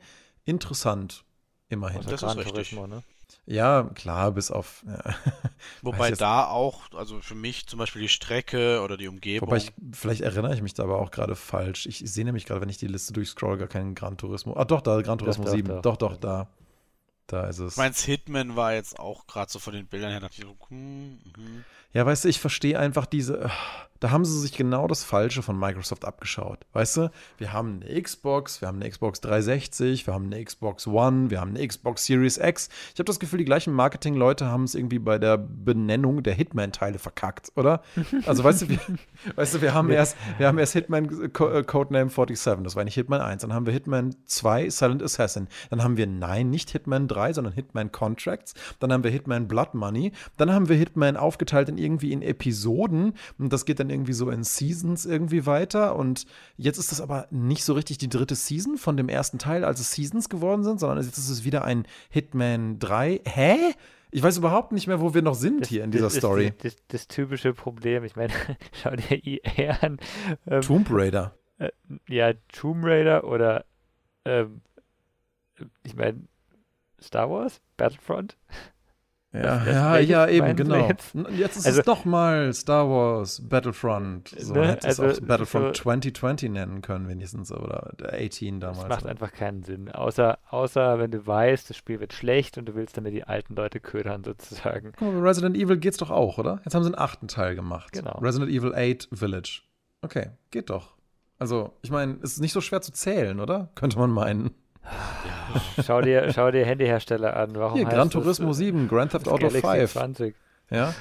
interessant, 0.45 1.23
immerhin. 1.69 2.01
Das 2.01 2.23
ist 2.23 2.37
richtig. 2.37 2.71
Ne? 2.73 3.03
Ja, 3.47 3.83
klar, 3.93 4.31
bis 4.31 4.49
auf. 4.49 4.83
Ja. 4.87 5.15
Wobei 5.83 6.11
da 6.11 6.47
auch, 6.47 6.91
also 6.93 7.21
für 7.21 7.35
mich 7.35 7.67
zum 7.67 7.77
Beispiel 7.77 8.01
die 8.01 8.09
Strecke 8.09 8.81
oder 8.81 8.97
die 8.97 9.07
Umgebung. 9.07 9.47
Wobei 9.47 9.57
ich, 9.57 9.71
vielleicht 9.91 10.21
erinnere 10.21 10.55
ich 10.55 10.63
mich 10.63 10.73
da 10.73 10.83
aber 10.83 10.99
auch 10.99 11.11
gerade 11.11 11.35
falsch. 11.35 11.85
Ich, 11.85 12.03
ich 12.03 12.11
sehe 12.11 12.25
nämlich 12.25 12.45
gerade, 12.45 12.61
wenn 12.61 12.69
ich 12.69 12.77
die 12.77 12.87
Liste 12.87 13.13
durchscroll, 13.13 13.57
gar 13.57 13.67
keinen 13.67 13.93
Gran 13.93 14.17
Turismo. 14.17 14.55
Ah, 14.57 14.65
doch, 14.65 14.81
da, 14.81 14.99
Gran 15.01 15.19
Turismo 15.19 15.43
doch, 15.43 15.51
7. 15.51 15.67
Doch, 15.67 15.81
doch, 15.81 15.97
doch, 15.97 16.17
da. 16.17 16.47
Da 17.27 17.47
ist 17.47 17.59
es. 17.59 17.73
Ich 17.73 17.77
meins 17.77 18.03
Hitman 18.03 18.55
war 18.55 18.73
jetzt 18.73 18.99
auch 18.99 19.25
gerade 19.25 19.51
so 19.51 19.59
von 19.59 19.73
den 19.73 19.87
Bildern 19.87 20.11
her, 20.11 20.19
dachte 20.19 20.35
ich 20.37 20.43
so, 20.43 20.55
hm, 20.69 21.19
hm. 21.35 21.65
Ja, 21.95 22.05
weißt 22.05 22.25
du, 22.25 22.29
ich 22.29 22.41
verstehe 22.41 22.77
einfach 22.77 23.05
diese. 23.05 23.49
Da 24.01 24.11
haben 24.11 24.25
sie 24.25 24.37
sich 24.37 24.51
genau 24.51 24.87
das 24.87 25.05
Falsche 25.05 25.41
von 25.41 25.57
Microsoft 25.57 26.03
abgeschaut. 26.03 26.59
Weißt 26.73 26.97
du, 26.97 27.11
wir 27.37 27.53
haben 27.53 27.81
eine 27.81 28.01
Xbox, 28.01 28.59
wir 28.59 28.67
haben 28.67 28.81
eine 28.81 28.89
Xbox 28.89 29.21
360, 29.21 30.05
wir 30.05 30.13
haben 30.13 30.25
eine 30.25 30.43
Xbox 30.43 30.85
One, 30.85 31.29
wir 31.29 31.39
haben 31.39 31.51
eine 31.55 31.65
Xbox 31.65 32.05
Series 32.05 32.37
X. 32.37 32.67
Ich 32.93 32.99
habe 32.99 33.05
das 33.05 33.19
Gefühl, 33.19 33.39
die 33.39 33.45
gleichen 33.45 33.73
Marketingleute 33.73 34.47
haben 34.47 34.65
es 34.65 34.75
irgendwie 34.75 34.99
bei 34.99 35.17
der 35.17 35.37
Benennung 35.37 36.23
der 36.23 36.33
Hitman-Teile 36.33 36.99
verkackt, 36.99 37.53
oder? 37.55 37.81
Also, 38.25 38.43
weißt 38.43 38.63
du, 38.63 38.69
wir, 38.69 38.79
weißt 39.37 39.55
du, 39.55 39.61
wir 39.61 39.73
haben 39.73 39.89
erst, 39.89 40.17
wir 40.37 40.47
haben 40.47 40.57
erst 40.57 40.73
Hitman 40.73 41.05
äh, 41.23 41.29
Codename 41.29 42.09
47, 42.09 42.63
das 42.63 42.75
war 42.75 42.83
nicht 42.83 42.95
Hitman 42.95 43.21
1. 43.21 43.43
Dann 43.43 43.53
haben 43.53 43.65
wir 43.65 43.73
Hitman 43.73 44.13
2, 44.25 44.69
Silent 44.69 45.03
Assassin. 45.03 45.47
Dann 45.69 45.81
haben 45.81 45.95
wir, 45.95 46.05
nein, 46.05 46.49
nicht 46.49 46.69
Hitman 46.69 47.07
3, 47.07 47.31
sondern 47.31 47.53
Hitman 47.53 47.93
Contracts. 47.93 48.55
Dann 48.79 48.91
haben 48.91 49.05
wir 49.05 49.11
Hitman 49.11 49.47
Blood 49.47 49.73
Money. 49.73 50.11
Dann 50.35 50.51
haben 50.51 50.67
wir 50.67 50.75
Hitman 50.75 51.15
aufgeteilt 51.15 51.69
in 51.69 51.77
irgendwie 51.85 52.11
in 52.11 52.21
Episoden 52.21 53.13
und 53.37 53.53
das 53.53 53.65
geht 53.65 53.79
dann 53.79 53.89
irgendwie 53.89 54.13
so 54.13 54.29
in 54.29 54.43
Seasons 54.43 55.05
irgendwie 55.05 55.45
weiter 55.45 55.95
und 55.95 56.25
jetzt 56.57 56.77
ist 56.77 56.91
das 56.91 56.99
aber 56.99 57.27
nicht 57.31 57.63
so 57.63 57.73
richtig 57.73 57.97
die 57.99 58.09
dritte 58.09 58.35
Season 58.35 58.77
von 58.77 58.97
dem 58.97 59.07
ersten 59.07 59.37
Teil, 59.37 59.63
als 59.63 59.79
es 59.79 59.91
Seasons 59.91 60.27
geworden 60.27 60.63
sind, 60.63 60.79
sondern 60.79 61.05
jetzt 61.05 61.17
ist 61.17 61.29
es 61.29 61.45
wieder 61.45 61.63
ein 61.63 61.87
Hitman 62.09 62.79
3. 62.79 63.21
Hä? 63.25 63.57
Ich 64.11 64.23
weiß 64.23 64.37
überhaupt 64.37 64.71
nicht 64.71 64.87
mehr, 64.87 65.01
wo 65.01 65.13
wir 65.13 65.21
noch 65.21 65.35
sind 65.35 65.61
das, 65.61 65.69
hier 65.69 65.83
in 65.83 65.91
dieser 65.91 66.05
das 66.05 66.15
Story. 66.15 66.53
Das, 66.61 66.75
das, 66.87 67.07
typische 67.07 67.53
Problem, 67.53 68.03
ich 68.03 68.15
meine, 68.15 68.33
schau 68.71 68.95
dir 68.95 69.19
EA 69.25 69.77
an. 69.81 69.97
Ähm, 70.47 70.61
Tomb 70.61 70.87
Raider. 70.89 71.37
Äh, 71.57 71.69
ja, 72.07 72.33
Tomb 72.51 72.85
Raider 72.85 73.25
oder 73.25 73.65
ähm, 74.25 74.61
ich 75.83 75.95
meine, 75.95 76.21
Star 77.01 77.29
Wars? 77.29 77.61
Battlefront? 77.77 78.37
Ja, 79.35 79.65
ja, 79.65 79.97
ja, 79.99 80.27
eben, 80.27 80.55
genau. 80.55 80.87
Jetzt, 80.87 81.15
jetzt 81.31 81.57
ist 81.57 81.65
also, 81.65 81.79
es 81.79 81.85
doch 81.85 82.05
mal 82.05 82.53
Star 82.53 82.89
Wars 82.89 83.41
Battlefront. 83.47 84.35
So, 84.37 84.53
ne, 84.53 84.67
hätte 84.67 84.87
also, 84.87 85.05
es 85.05 85.21
auch 85.21 85.27
Battlefront 85.27 85.77
so, 85.77 85.83
2020 85.83 86.51
nennen 86.51 86.81
können, 86.81 87.07
wenigstens, 87.07 87.51
oder 87.51 87.91
18 88.01 88.59
damals. 88.59 88.79
Das 88.79 88.89
macht 88.89 89.05
einfach 89.05 89.31
keinen 89.31 89.63
Sinn. 89.63 89.91
Außer, 89.91 90.39
außer, 90.49 90.99
wenn 90.99 91.11
du 91.11 91.25
weißt, 91.25 91.69
das 91.69 91.77
Spiel 91.77 91.99
wird 91.99 92.13
schlecht 92.13 92.57
und 92.57 92.65
du 92.65 92.75
willst 92.75 92.97
damit 92.97 93.13
die 93.13 93.23
alten 93.23 93.55
Leute 93.55 93.79
ködern, 93.79 94.23
sozusagen. 94.23 94.93
Guck 94.97 95.13
mal, 95.13 95.21
Resident 95.21 95.57
Evil 95.57 95.77
geht's 95.77 95.97
doch 95.97 96.11
auch, 96.11 96.37
oder? 96.37 96.61
Jetzt 96.63 96.75
haben 96.75 96.83
sie 96.83 96.89
einen 96.89 96.99
achten 96.99 97.27
Teil 97.27 97.55
gemacht. 97.55 97.91
Genau. 97.93 98.17
Resident 98.19 98.51
Evil 98.51 98.73
8 98.73 99.09
Village. 99.11 99.61
Okay, 100.01 100.31
geht 100.51 100.69
doch. 100.69 100.95
Also, 101.37 101.73
ich 101.81 101.91
meine, 101.91 102.17
es 102.23 102.33
ist 102.33 102.41
nicht 102.41 102.53
so 102.53 102.61
schwer 102.61 102.81
zu 102.81 102.93
zählen, 102.93 103.39
oder? 103.39 103.69
Könnte 103.75 103.99
man 103.99 104.09
meinen. 104.09 104.51
Ja. 104.85 105.83
Schau 105.83 106.01
dir, 106.01 106.31
schau 106.33 106.51
dir 106.51 106.65
Handyhersteller 106.65 107.35
an. 107.35 107.55
Warum 107.55 107.77
Hier, 107.77 107.85
Gran 107.85 108.09
Turismo 108.09 108.49
das, 108.49 108.57
7, 108.57 108.87
Grand 108.87 109.11
Theft 109.11 109.27
Auto 109.27 109.47
Galaxy 109.47 109.61
5. 109.61 109.91
20. 109.91 110.35
Ja? 110.69 110.93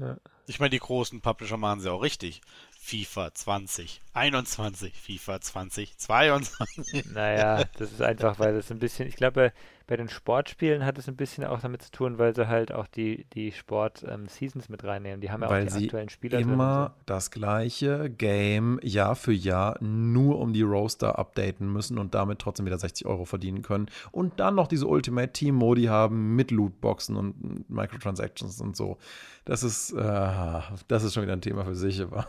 ja. 0.00 0.16
Ich 0.46 0.60
meine, 0.60 0.70
die 0.70 0.78
großen 0.78 1.20
Publisher 1.20 1.56
machen 1.56 1.80
sie 1.80 1.90
auch 1.90 2.02
richtig. 2.02 2.40
FIFA 2.86 3.34
2021, 3.34 4.92
FIFA 4.94 5.40
2022. 5.40 7.12
Naja, 7.12 7.64
das 7.78 7.90
ist 7.90 8.00
einfach, 8.00 8.38
weil 8.38 8.54
das 8.54 8.70
ein 8.70 8.78
bisschen, 8.78 9.08
ich 9.08 9.16
glaube, 9.16 9.52
bei 9.88 9.96
den 9.96 10.08
Sportspielen 10.08 10.84
hat 10.84 10.96
es 10.96 11.08
ein 11.08 11.16
bisschen 11.16 11.44
auch 11.44 11.58
damit 11.58 11.82
zu 11.82 11.90
tun, 11.90 12.18
weil 12.18 12.32
sie 12.36 12.46
halt 12.46 12.70
auch 12.70 12.86
die, 12.86 13.24
die 13.34 13.50
Sport-Seasons 13.50 14.66
ähm, 14.66 14.70
mit 14.70 14.84
reinnehmen. 14.84 15.20
Die 15.20 15.32
haben 15.32 15.42
ja 15.42 15.50
weil 15.50 15.66
auch 15.66 15.76
die 15.76 15.86
aktuellen 15.86 16.10
Spieler 16.10 16.38
immer 16.38 16.94
so. 16.96 17.02
das 17.06 17.32
gleiche 17.32 18.08
Game 18.08 18.78
Jahr 18.84 19.16
für 19.16 19.32
Jahr 19.32 19.82
nur 19.82 20.38
um 20.38 20.52
die 20.52 20.62
Roaster 20.62 21.18
updaten 21.18 21.72
müssen 21.72 21.98
und 21.98 22.14
damit 22.14 22.38
trotzdem 22.38 22.66
wieder 22.66 22.78
60 22.78 23.04
Euro 23.04 23.24
verdienen 23.24 23.62
können. 23.62 23.86
Und 24.12 24.38
dann 24.38 24.54
noch 24.54 24.68
diese 24.68 24.86
Ultimate 24.86 25.32
Team 25.32 25.56
Modi 25.56 25.86
haben 25.86 26.36
mit 26.36 26.52
Lootboxen 26.52 27.16
und 27.16 27.68
Microtransactions 27.68 28.60
und 28.60 28.76
so. 28.76 28.96
Das 29.44 29.64
ist, 29.64 29.90
äh, 29.90 30.60
das 30.86 31.02
ist 31.02 31.14
schon 31.14 31.24
wieder 31.24 31.32
ein 31.32 31.40
Thema 31.40 31.64
für 31.64 31.74
sich, 31.74 32.00
aber. 32.00 32.28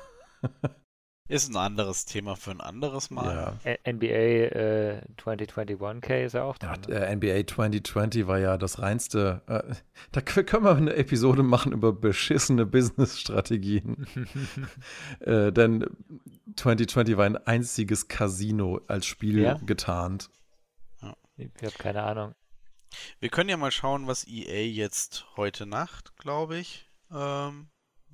Ist 1.29 1.49
ein 1.49 1.57
anderes 1.57 2.05
Thema 2.05 2.37
für 2.37 2.51
ein 2.51 2.61
anderes 2.61 3.09
Mal. 3.09 3.57
Ja. 3.65 3.93
NBA 3.93 4.05
äh, 4.05 5.01
2021K 5.17 6.23
ist 6.23 6.33
ja 6.33 6.43
auch 6.43 6.57
dran. 6.57 6.79
Ja, 6.87 6.99
äh, 6.99 7.15
NBA 7.15 7.45
2020 7.45 8.27
war 8.27 8.39
ja 8.39 8.57
das 8.57 8.79
reinste. 8.79 9.41
Äh, 9.47 9.75
da 10.13 10.21
können 10.21 10.63
wir 10.63 10.75
eine 10.75 10.95
Episode 10.95 11.43
machen 11.43 11.73
über 11.73 11.91
beschissene 11.91 12.65
Business-Strategien. 12.65 14.07
äh, 15.19 15.51
denn 15.51 15.85
2020 16.55 17.17
war 17.17 17.25
ein 17.25 17.35
einziges 17.35 18.07
Casino 18.07 18.79
als 18.87 19.05
Spiel 19.05 19.41
ja? 19.41 19.55
getarnt. 19.65 20.29
Ja. 21.01 21.13
Ich 21.35 21.51
habe 21.61 21.77
keine 21.77 22.03
Ahnung. 22.03 22.35
Wir 23.19 23.27
können 23.27 23.49
ja 23.49 23.57
mal 23.57 23.71
schauen, 23.71 24.07
was 24.07 24.25
EA 24.25 24.65
jetzt 24.65 25.25
heute 25.35 25.65
Nacht, 25.65 26.15
glaube 26.15 26.57
ich, 26.57 26.89
ähm, 27.11 27.67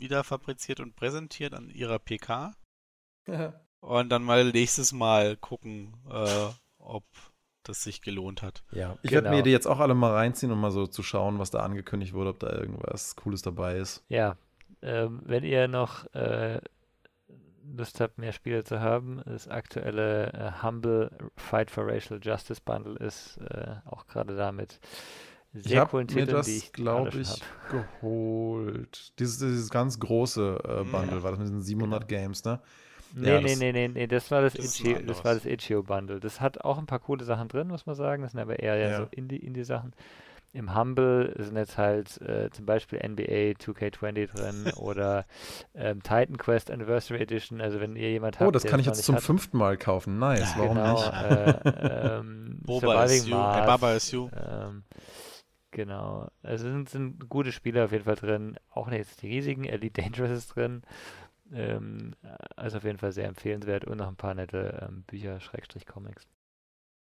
wieder 0.04 0.24
fabriziert 0.24 0.80
und 0.80 0.96
präsentiert 0.96 1.54
an 1.56 1.70
ihrer 1.70 1.98
PK. 1.98 2.54
Und 3.80 4.10
dann 4.10 4.24
mal 4.24 4.52
nächstes 4.52 4.92
Mal 4.92 5.38
gucken, 5.38 5.94
äh, 6.12 6.50
ob 6.78 7.04
das 7.64 7.84
sich 7.84 8.02
gelohnt 8.02 8.42
hat. 8.42 8.64
Ja, 8.72 8.98
ich 9.02 9.12
Genau. 9.12 9.24
werde 9.24 9.38
mir 9.38 9.44
die 9.44 9.52
jetzt 9.52 9.66
auch 9.68 9.80
alle 9.80 9.94
mal 9.96 10.12
reinziehen, 10.12 10.52
um 10.52 10.60
mal 10.60 10.72
so 10.72 10.86
zu 10.86 11.02
schauen, 11.02 11.40
was 11.40 11.50
da 11.50 11.60
angekündigt 11.62 12.14
wurde, 12.14 12.32
ob 12.32 12.40
da 12.40 12.52
irgendwas 12.52 13.16
Cooles 13.16 13.42
dabei 13.42 13.78
ist. 13.78 14.04
Ja, 14.10 14.36
ähm, 14.82 15.22
wenn 15.24 15.46
ihr 15.46 15.70
noch 15.70 16.14
äh, 16.14 16.60
Lust 17.78 18.02
habt, 18.02 18.18
mehr 18.18 18.34
Spiele 18.34 18.66
zu 18.66 18.82
haben, 18.82 19.22
das 19.26 19.48
aktuelle 19.48 20.34
äh, 20.34 20.52
Humble 20.62 21.10
Fight 21.38 21.72
for 21.72 21.88
Racial 21.88 22.20
Justice 22.22 22.60
Bundle 22.64 22.98
ist 22.98 23.38
äh, 23.38 23.78
auch 23.86 24.06
gerade 24.08 24.36
damit 24.36 24.82
sehr 25.54 25.82
habe 25.82 25.92
coolen 25.92 26.08
mir 26.08 26.22
Titeln, 26.22 26.36
das, 26.38 26.46
die 26.48 26.58
ich 26.58 26.74
glaube 26.74 27.10
ich, 27.20 27.28
schon 27.28 27.38
geholt. 27.70 29.12
Dieses, 29.20 29.38
dieses 29.40 29.70
ganz 29.70 30.00
große 30.00 30.60
äh, 30.68 30.84
Mhm. 30.84 30.92
Bundle, 30.92 31.24
war 31.24 31.32
das 31.32 31.40
mit 31.40 31.48
diesen 31.48 31.62
700 31.62 32.08
Genau. 32.08 32.22
Games, 32.22 32.44
ne? 32.44 32.60
Nee, 33.16 33.30
Ja, 33.30 33.38
nee, 33.42 33.50
das- 33.50 33.60
nee, 33.60 33.72
nee, 33.72 33.88
nee, 33.90 34.08
das 34.08 34.32
war 34.32 34.42
das, 34.42 34.54
das 34.54 34.80
Itch.io, 34.80 34.98
das 35.06 35.24
war 35.24 35.36
das 35.36 35.46
Itch.io 35.46 35.84
Bundle. 35.84 36.20
Das 36.20 36.42
hat 36.42 36.62
auch 36.64 36.80
ein 36.80 36.88
paar 36.88 37.00
coole 37.00 37.24
Sachen 37.24 37.48
drin, 37.48 37.68
muss 37.68 37.86
man 37.86 37.96
sagen. 37.96 38.24
Das 38.24 38.32
sind 38.32 38.42
aber 38.42 38.58
eher 38.60 38.76
ja, 38.78 38.90
Ja. 38.90 38.98
so 38.98 39.04
Indie- 39.12 39.38
Indie-Sachen. 39.44 39.94
Im 40.56 40.76
Humble 40.76 41.34
sind 41.40 41.56
jetzt 41.58 41.80
halt 41.80 42.22
äh, 42.22 42.50
zum 42.52 42.68
Beispiel 42.68 43.00
NBA 43.00 43.54
2K20 43.60 44.28
drin 44.36 44.72
oder 44.78 45.26
ähm, 45.74 46.02
Titan 46.04 46.38
Quest 46.38 46.70
Anniversary 46.70 47.22
Edition. 47.22 47.60
Also 47.60 47.80
wenn 47.80 47.96
ihr 47.96 48.12
jemand 48.12 48.40
habt, 48.40 48.48
Oh, 48.48 48.52
das 48.52 48.64
kann 48.64 48.80
ich 48.80 48.86
jetzt 48.86 49.04
zum 49.04 49.16
hat, 49.16 49.24
fünften 49.24 49.58
Mal 49.58 49.78
kaufen. 49.78 50.20
Nice, 50.20 50.54
warum 50.58 50.76
genau, 50.78 50.94
nicht? 50.94 51.14
Äh, 51.14 52.18
ähm, 52.20 52.60
Boba 52.62 53.04
is 53.06 53.28
you, 53.28 53.36
Mars, 53.36 53.66
Baba 53.66 53.94
is 53.94 54.12
you. 54.12 54.30
ähm, 54.36 54.84
genau. 55.74 56.30
Also 56.44 56.70
sind, 56.70 56.90
sind 56.90 57.30
gute 57.30 57.52
Spiele 57.52 57.84
auf 57.86 57.92
jeden 57.92 58.06
Fall 58.06 58.16
drin. 58.16 58.58
Auch 58.70 58.88
nicht 58.88 59.00
jetzt 59.00 59.22
die 59.22 59.28
riesigen. 59.28 59.66
Elite 59.66 60.02
Dangerous 60.02 60.32
ist 60.32 60.56
drin. 60.56 60.84
Ähm, 61.54 62.16
also 62.58 62.78
auf 62.78 62.84
jeden 62.86 63.00
Fall 63.00 63.12
sehr 63.14 63.28
empfehlenswert 63.28 63.86
und 63.86 63.98
noch 64.00 64.08
ein 64.10 64.18
paar 64.18 64.36
nette 64.36 64.88
ähm, 64.90 65.04
Bücher, 65.04 65.40
Schrägstrich 65.42 65.86
Comics. 65.88 66.28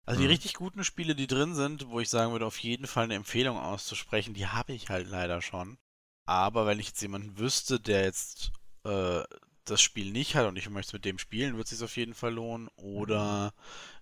Also 0.05 0.21
die 0.21 0.27
Mhm. 0.27 0.27
richtig 0.27 0.53
guten 0.53 0.83
Spiele, 0.83 1.15
die 1.15 1.27
drin 1.27 1.55
sind, 1.55 1.87
wo 1.89 1.99
ich 1.99 2.09
sagen 2.09 2.31
würde, 2.31 2.45
auf 2.45 2.57
jeden 2.59 2.87
Fall 2.87 3.05
eine 3.05 3.15
Empfehlung 3.15 3.57
auszusprechen, 3.57 4.33
die 4.33 4.47
habe 4.47 4.73
ich 4.73 4.89
halt 4.89 5.07
leider 5.07 5.41
schon. 5.41 5.77
Aber 6.25 6.65
wenn 6.65 6.79
ich 6.79 6.87
jetzt 6.89 7.01
jemanden 7.01 7.37
wüsste, 7.37 7.79
der 7.79 8.03
jetzt 8.03 8.51
äh, 8.83 9.23
das 9.65 9.81
Spiel 9.81 10.11
nicht 10.11 10.35
hat 10.35 10.47
und 10.47 10.57
ich 10.57 10.69
möchte 10.69 10.89
es 10.89 10.93
mit 10.93 11.05
dem 11.05 11.17
spielen, 11.19 11.57
wird 11.57 11.65
es 11.65 11.71
sich 11.77 11.83
auf 11.83 11.97
jeden 11.97 12.13
Fall 12.13 12.33
lohnen. 12.33 12.69
Oder 12.77 13.53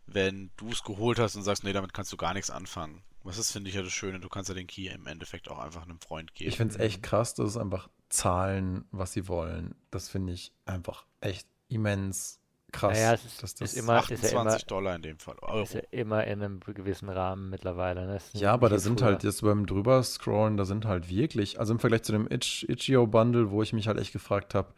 wenn 0.06 0.52
du 0.58 0.70
es 0.70 0.84
geholt 0.84 1.20
hast 1.20 1.36
und 1.36 1.44
sagst, 1.44 1.64
nee, 1.64 1.74
damit 1.74 1.94
kannst 1.94 2.12
du 2.14 2.18
gar 2.18 2.34
nichts 2.34 2.50
anfangen. 2.50 3.04
Was 3.24 3.38
ist, 3.38 3.52
finde 3.52 3.70
ich 3.70 3.76
ja 3.76 3.82
das 3.82 3.92
Schöne, 3.94 4.20
du 4.20 4.28
kannst 4.30 4.50
ja 4.50 4.56
den 4.56 4.68
Key 4.68 4.88
im 4.88 5.08
Endeffekt 5.08 5.50
auch 5.50 5.60
einfach 5.60 5.84
einem 5.84 6.00
Freund 6.00 6.34
geben. 6.36 6.50
Ich 6.50 6.58
finde 6.58 6.74
es 6.76 6.80
echt 6.80 7.02
krass, 7.04 7.34
dass 7.34 7.50
es 7.52 7.58
einfach 7.58 7.90
zahlen, 8.10 8.86
was 8.92 9.14
sie 9.14 9.28
wollen. 9.28 9.76
Das 9.92 10.10
finde 10.10 10.34
ich 10.34 10.52
einfach 10.66 11.06
echt 11.22 11.48
immens 11.70 12.40
krass. 12.72 12.98
Naja, 12.98 13.14
es 13.14 13.24
ist- 13.26 13.44
dass 13.44 13.56
das 13.56 13.74
ist 13.74 13.80
immer- 13.80 14.00
ist 14.00 14.10
ja 14.10 14.16
28 14.40 14.66
Dollar 14.66 14.96
in 14.96 15.02
dem 15.04 15.20
Fall. 15.20 15.38
Euro. 15.42 15.62
Ist 15.64 15.74
ja 15.76 15.82
immer 15.92 16.26
in 16.26 16.42
einem 16.44 16.60
gewissen 16.60 17.08
Rahmen 17.08 17.50
mittlerweile. 17.50 18.06
Ne? 18.08 18.20
Ja, 18.34 18.52
aber 18.54 18.68
da 18.70 18.78
sind 18.80 19.00
früher. 19.00 19.10
halt 19.10 19.24
jetzt 19.24 19.42
beim 19.42 19.66
drüber 19.68 20.02
scrollen, 20.04 20.58
da 20.58 20.66
sind 20.66 20.86
halt 20.86 21.08
wirklich, 21.10 21.60
also 21.60 21.74
im 21.74 21.80
Vergleich 21.80 22.04
zu 22.04 22.12
dem 22.12 22.28
Itch, 22.28 22.66
Itch.io 22.68 23.06
Bundle, 23.08 23.52
wo 23.52 23.62
ich 23.64 23.74
mich 23.74 23.88
halt 23.88 24.00
echt 24.00 24.12
gefragt 24.12 24.54
habe, 24.56 24.74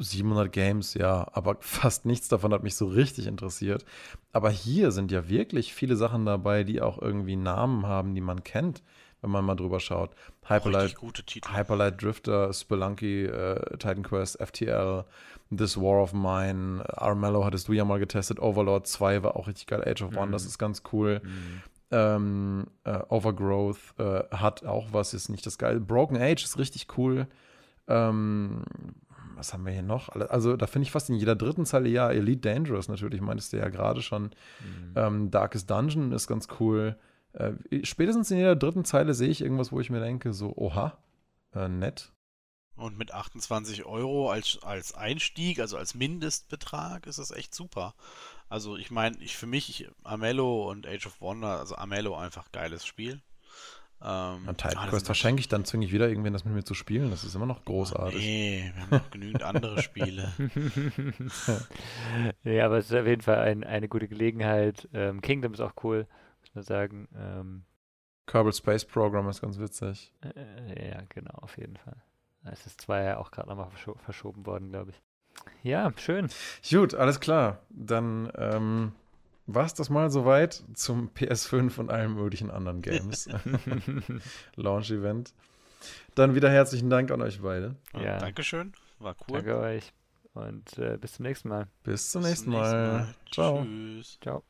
700 0.00 0.52
Games, 0.52 0.94
ja, 0.94 1.26
aber 1.32 1.56
fast 1.60 2.04
nichts 2.06 2.28
davon 2.28 2.52
hat 2.52 2.62
mich 2.62 2.74
so 2.76 2.86
richtig 2.86 3.26
interessiert. 3.26 3.84
Aber 4.32 4.50
hier 4.50 4.90
sind 4.92 5.10
ja 5.12 5.28
wirklich 5.28 5.74
viele 5.74 5.96
Sachen 5.96 6.24
dabei, 6.26 6.64
die 6.64 6.80
auch 6.80 7.00
irgendwie 7.00 7.36
Namen 7.36 7.86
haben, 7.86 8.14
die 8.14 8.20
man 8.20 8.44
kennt, 8.44 8.82
wenn 9.20 9.30
man 9.30 9.44
mal 9.44 9.54
drüber 9.54 9.78
schaut. 9.80 10.10
Hyperlight. 10.46 10.96
Hyperlight 11.52 12.02
Drifter, 12.02 12.52
Spelunky, 12.52 13.24
äh, 13.26 13.60
Titan 13.78 14.02
Quest, 14.02 14.38
FTL, 14.40 15.04
This 15.56 15.76
War 15.76 16.02
of 16.02 16.12
Mine, 16.12 16.82
Armello 16.96 17.44
hattest 17.44 17.68
du 17.68 17.72
ja 17.74 17.84
mal 17.84 17.98
getestet, 17.98 18.40
Overlord 18.40 18.86
2 18.86 19.22
war 19.22 19.36
auch 19.36 19.46
richtig 19.48 19.66
geil, 19.66 19.82
Age 19.86 20.02
of 20.02 20.16
One, 20.16 20.32
das 20.32 20.42
Mhm. 20.44 20.48
ist 20.48 20.58
ganz 20.58 20.82
cool. 20.92 21.20
Mhm. 21.22 21.62
Ähm, 21.94 22.66
äh, 22.84 23.00
Overgrowth 23.10 23.76
äh, 23.98 24.22
hat 24.34 24.64
auch 24.64 24.88
was, 24.92 25.12
ist 25.12 25.28
nicht 25.28 25.44
das 25.44 25.58
geil. 25.58 25.78
Broken 25.78 26.16
Age 26.16 26.42
ist 26.42 26.56
richtig 26.58 26.86
cool. 26.96 27.26
Ähm, 27.86 28.62
was 29.42 29.52
haben 29.52 29.66
wir 29.66 29.72
hier 29.72 29.82
noch? 29.82 30.08
Also, 30.08 30.56
da 30.56 30.68
finde 30.68 30.84
ich 30.84 30.92
fast 30.92 31.10
in 31.10 31.16
jeder 31.16 31.34
dritten 31.34 31.66
Zeile, 31.66 31.88
ja, 31.88 32.10
Elite 32.10 32.48
Dangerous 32.48 32.86
natürlich, 32.86 33.20
meintest 33.20 33.52
du 33.52 33.56
ja 33.56 33.68
gerade 33.70 34.00
schon. 34.02 34.24
Mhm. 34.60 34.92
Ähm, 34.94 35.30
Darkest 35.32 35.68
Dungeon 35.68 36.12
ist 36.12 36.28
ganz 36.28 36.46
cool. 36.60 36.96
Äh, 37.32 37.54
spätestens 37.82 38.30
in 38.30 38.38
jeder 38.38 38.54
dritten 38.54 38.84
Zeile 38.84 39.14
sehe 39.14 39.30
ich 39.30 39.40
irgendwas, 39.40 39.72
wo 39.72 39.80
ich 39.80 39.90
mir 39.90 39.98
denke, 39.98 40.32
so, 40.32 40.52
oha, 40.56 40.96
äh, 41.54 41.68
nett. 41.68 42.12
Und 42.76 42.96
mit 42.96 43.12
28 43.12 43.84
Euro 43.84 44.30
als, 44.30 44.60
als 44.62 44.94
Einstieg, 44.94 45.58
also 45.58 45.76
als 45.76 45.96
Mindestbetrag, 45.96 47.06
ist 47.08 47.18
das 47.18 47.32
echt 47.32 47.52
super. 47.52 47.94
Also 48.48 48.76
ich 48.76 48.92
meine, 48.92 49.16
ich 49.18 49.36
für 49.36 49.46
mich, 49.46 49.68
ich, 49.68 49.88
Amello 50.04 50.70
und 50.70 50.86
Age 50.86 51.06
of 51.06 51.20
Wonder, 51.20 51.58
also 51.58 51.74
Amello 51.74 52.16
einfach 52.16 52.52
geiles 52.52 52.86
Spiel. 52.86 53.20
Ähm, 54.04 54.48
An 54.48 54.56
Titan 54.56 54.78
ah, 54.78 54.82
das 54.82 54.90
Quest 54.90 55.06
verschenke 55.06 55.40
ich, 55.40 55.48
dann 55.48 55.64
zwinge 55.64 55.86
ich 55.86 55.92
wieder 55.92 56.08
irgendwen, 56.08 56.32
das 56.32 56.44
mit 56.44 56.54
mir 56.54 56.64
zu 56.64 56.74
spielen. 56.74 57.10
Das 57.10 57.24
ist 57.24 57.34
immer 57.34 57.46
noch 57.46 57.64
großartig. 57.64 58.20
Nee, 58.20 58.72
wir 58.74 58.82
haben 58.82 58.90
noch 58.90 59.10
genügend 59.10 59.42
andere 59.42 59.82
Spiele. 59.82 60.32
ja, 62.44 62.66
aber 62.66 62.78
es 62.78 62.90
ist 62.90 62.96
auf 62.96 63.06
jeden 63.06 63.22
Fall 63.22 63.38
ein, 63.38 63.64
eine 63.64 63.88
gute 63.88 64.08
Gelegenheit. 64.08 64.88
Ähm, 64.92 65.20
Kingdom 65.20 65.54
ist 65.54 65.60
auch 65.60 65.74
cool, 65.84 66.06
muss 66.40 66.54
man 66.54 66.64
sagen. 66.64 67.08
Ähm, 67.16 67.64
Kerbal 68.26 68.52
Space 68.52 68.84
Program 68.84 69.28
ist 69.28 69.40
ganz 69.40 69.58
witzig. 69.58 70.12
äh, 70.22 70.90
ja, 70.90 71.02
genau, 71.08 71.34
auf 71.34 71.58
jeden 71.58 71.76
Fall. 71.76 71.96
Es 72.44 72.66
ist 72.66 72.80
zwar 72.80 73.02
ja 73.02 73.18
auch 73.18 73.30
gerade 73.30 73.48
nochmal 73.48 73.70
verscho 73.70 73.94
verschoben 74.04 74.46
worden, 74.46 74.70
glaube 74.70 74.90
ich. 74.90 75.00
Ja, 75.62 75.92
schön. 75.96 76.28
Gut, 76.68 76.94
alles 76.94 77.20
klar. 77.20 77.60
Dann 77.70 78.30
ähm, 78.36 78.92
war 79.46 79.64
es 79.66 79.74
das 79.74 79.90
mal 79.90 80.10
soweit 80.10 80.62
zum 80.74 81.10
PS5 81.10 81.78
und 81.78 81.90
allen 81.90 82.14
möglichen 82.14 82.50
anderen 82.50 82.82
Games. 82.82 83.28
Launch-Event. 84.56 85.34
Dann 86.14 86.34
wieder 86.34 86.50
herzlichen 86.50 86.90
Dank 86.90 87.10
an 87.10 87.22
euch 87.22 87.40
beide. 87.42 87.76
Ja. 87.94 88.18
Dankeschön, 88.18 88.72
war 88.98 89.16
cool. 89.28 89.42
Danke 89.42 89.58
euch 89.58 89.92
und 90.34 90.78
äh, 90.78 90.96
bis 90.98 91.14
zum 91.14 91.24
nächsten 91.24 91.48
Mal. 91.48 91.68
Bis 91.82 92.10
zum 92.10 92.22
Bis 92.22 92.30
nächsten 92.30 92.50
Mal. 92.50 93.14
Ciao. 93.30 93.64
Tschüss. 93.64 94.18
Ciao. 94.20 94.44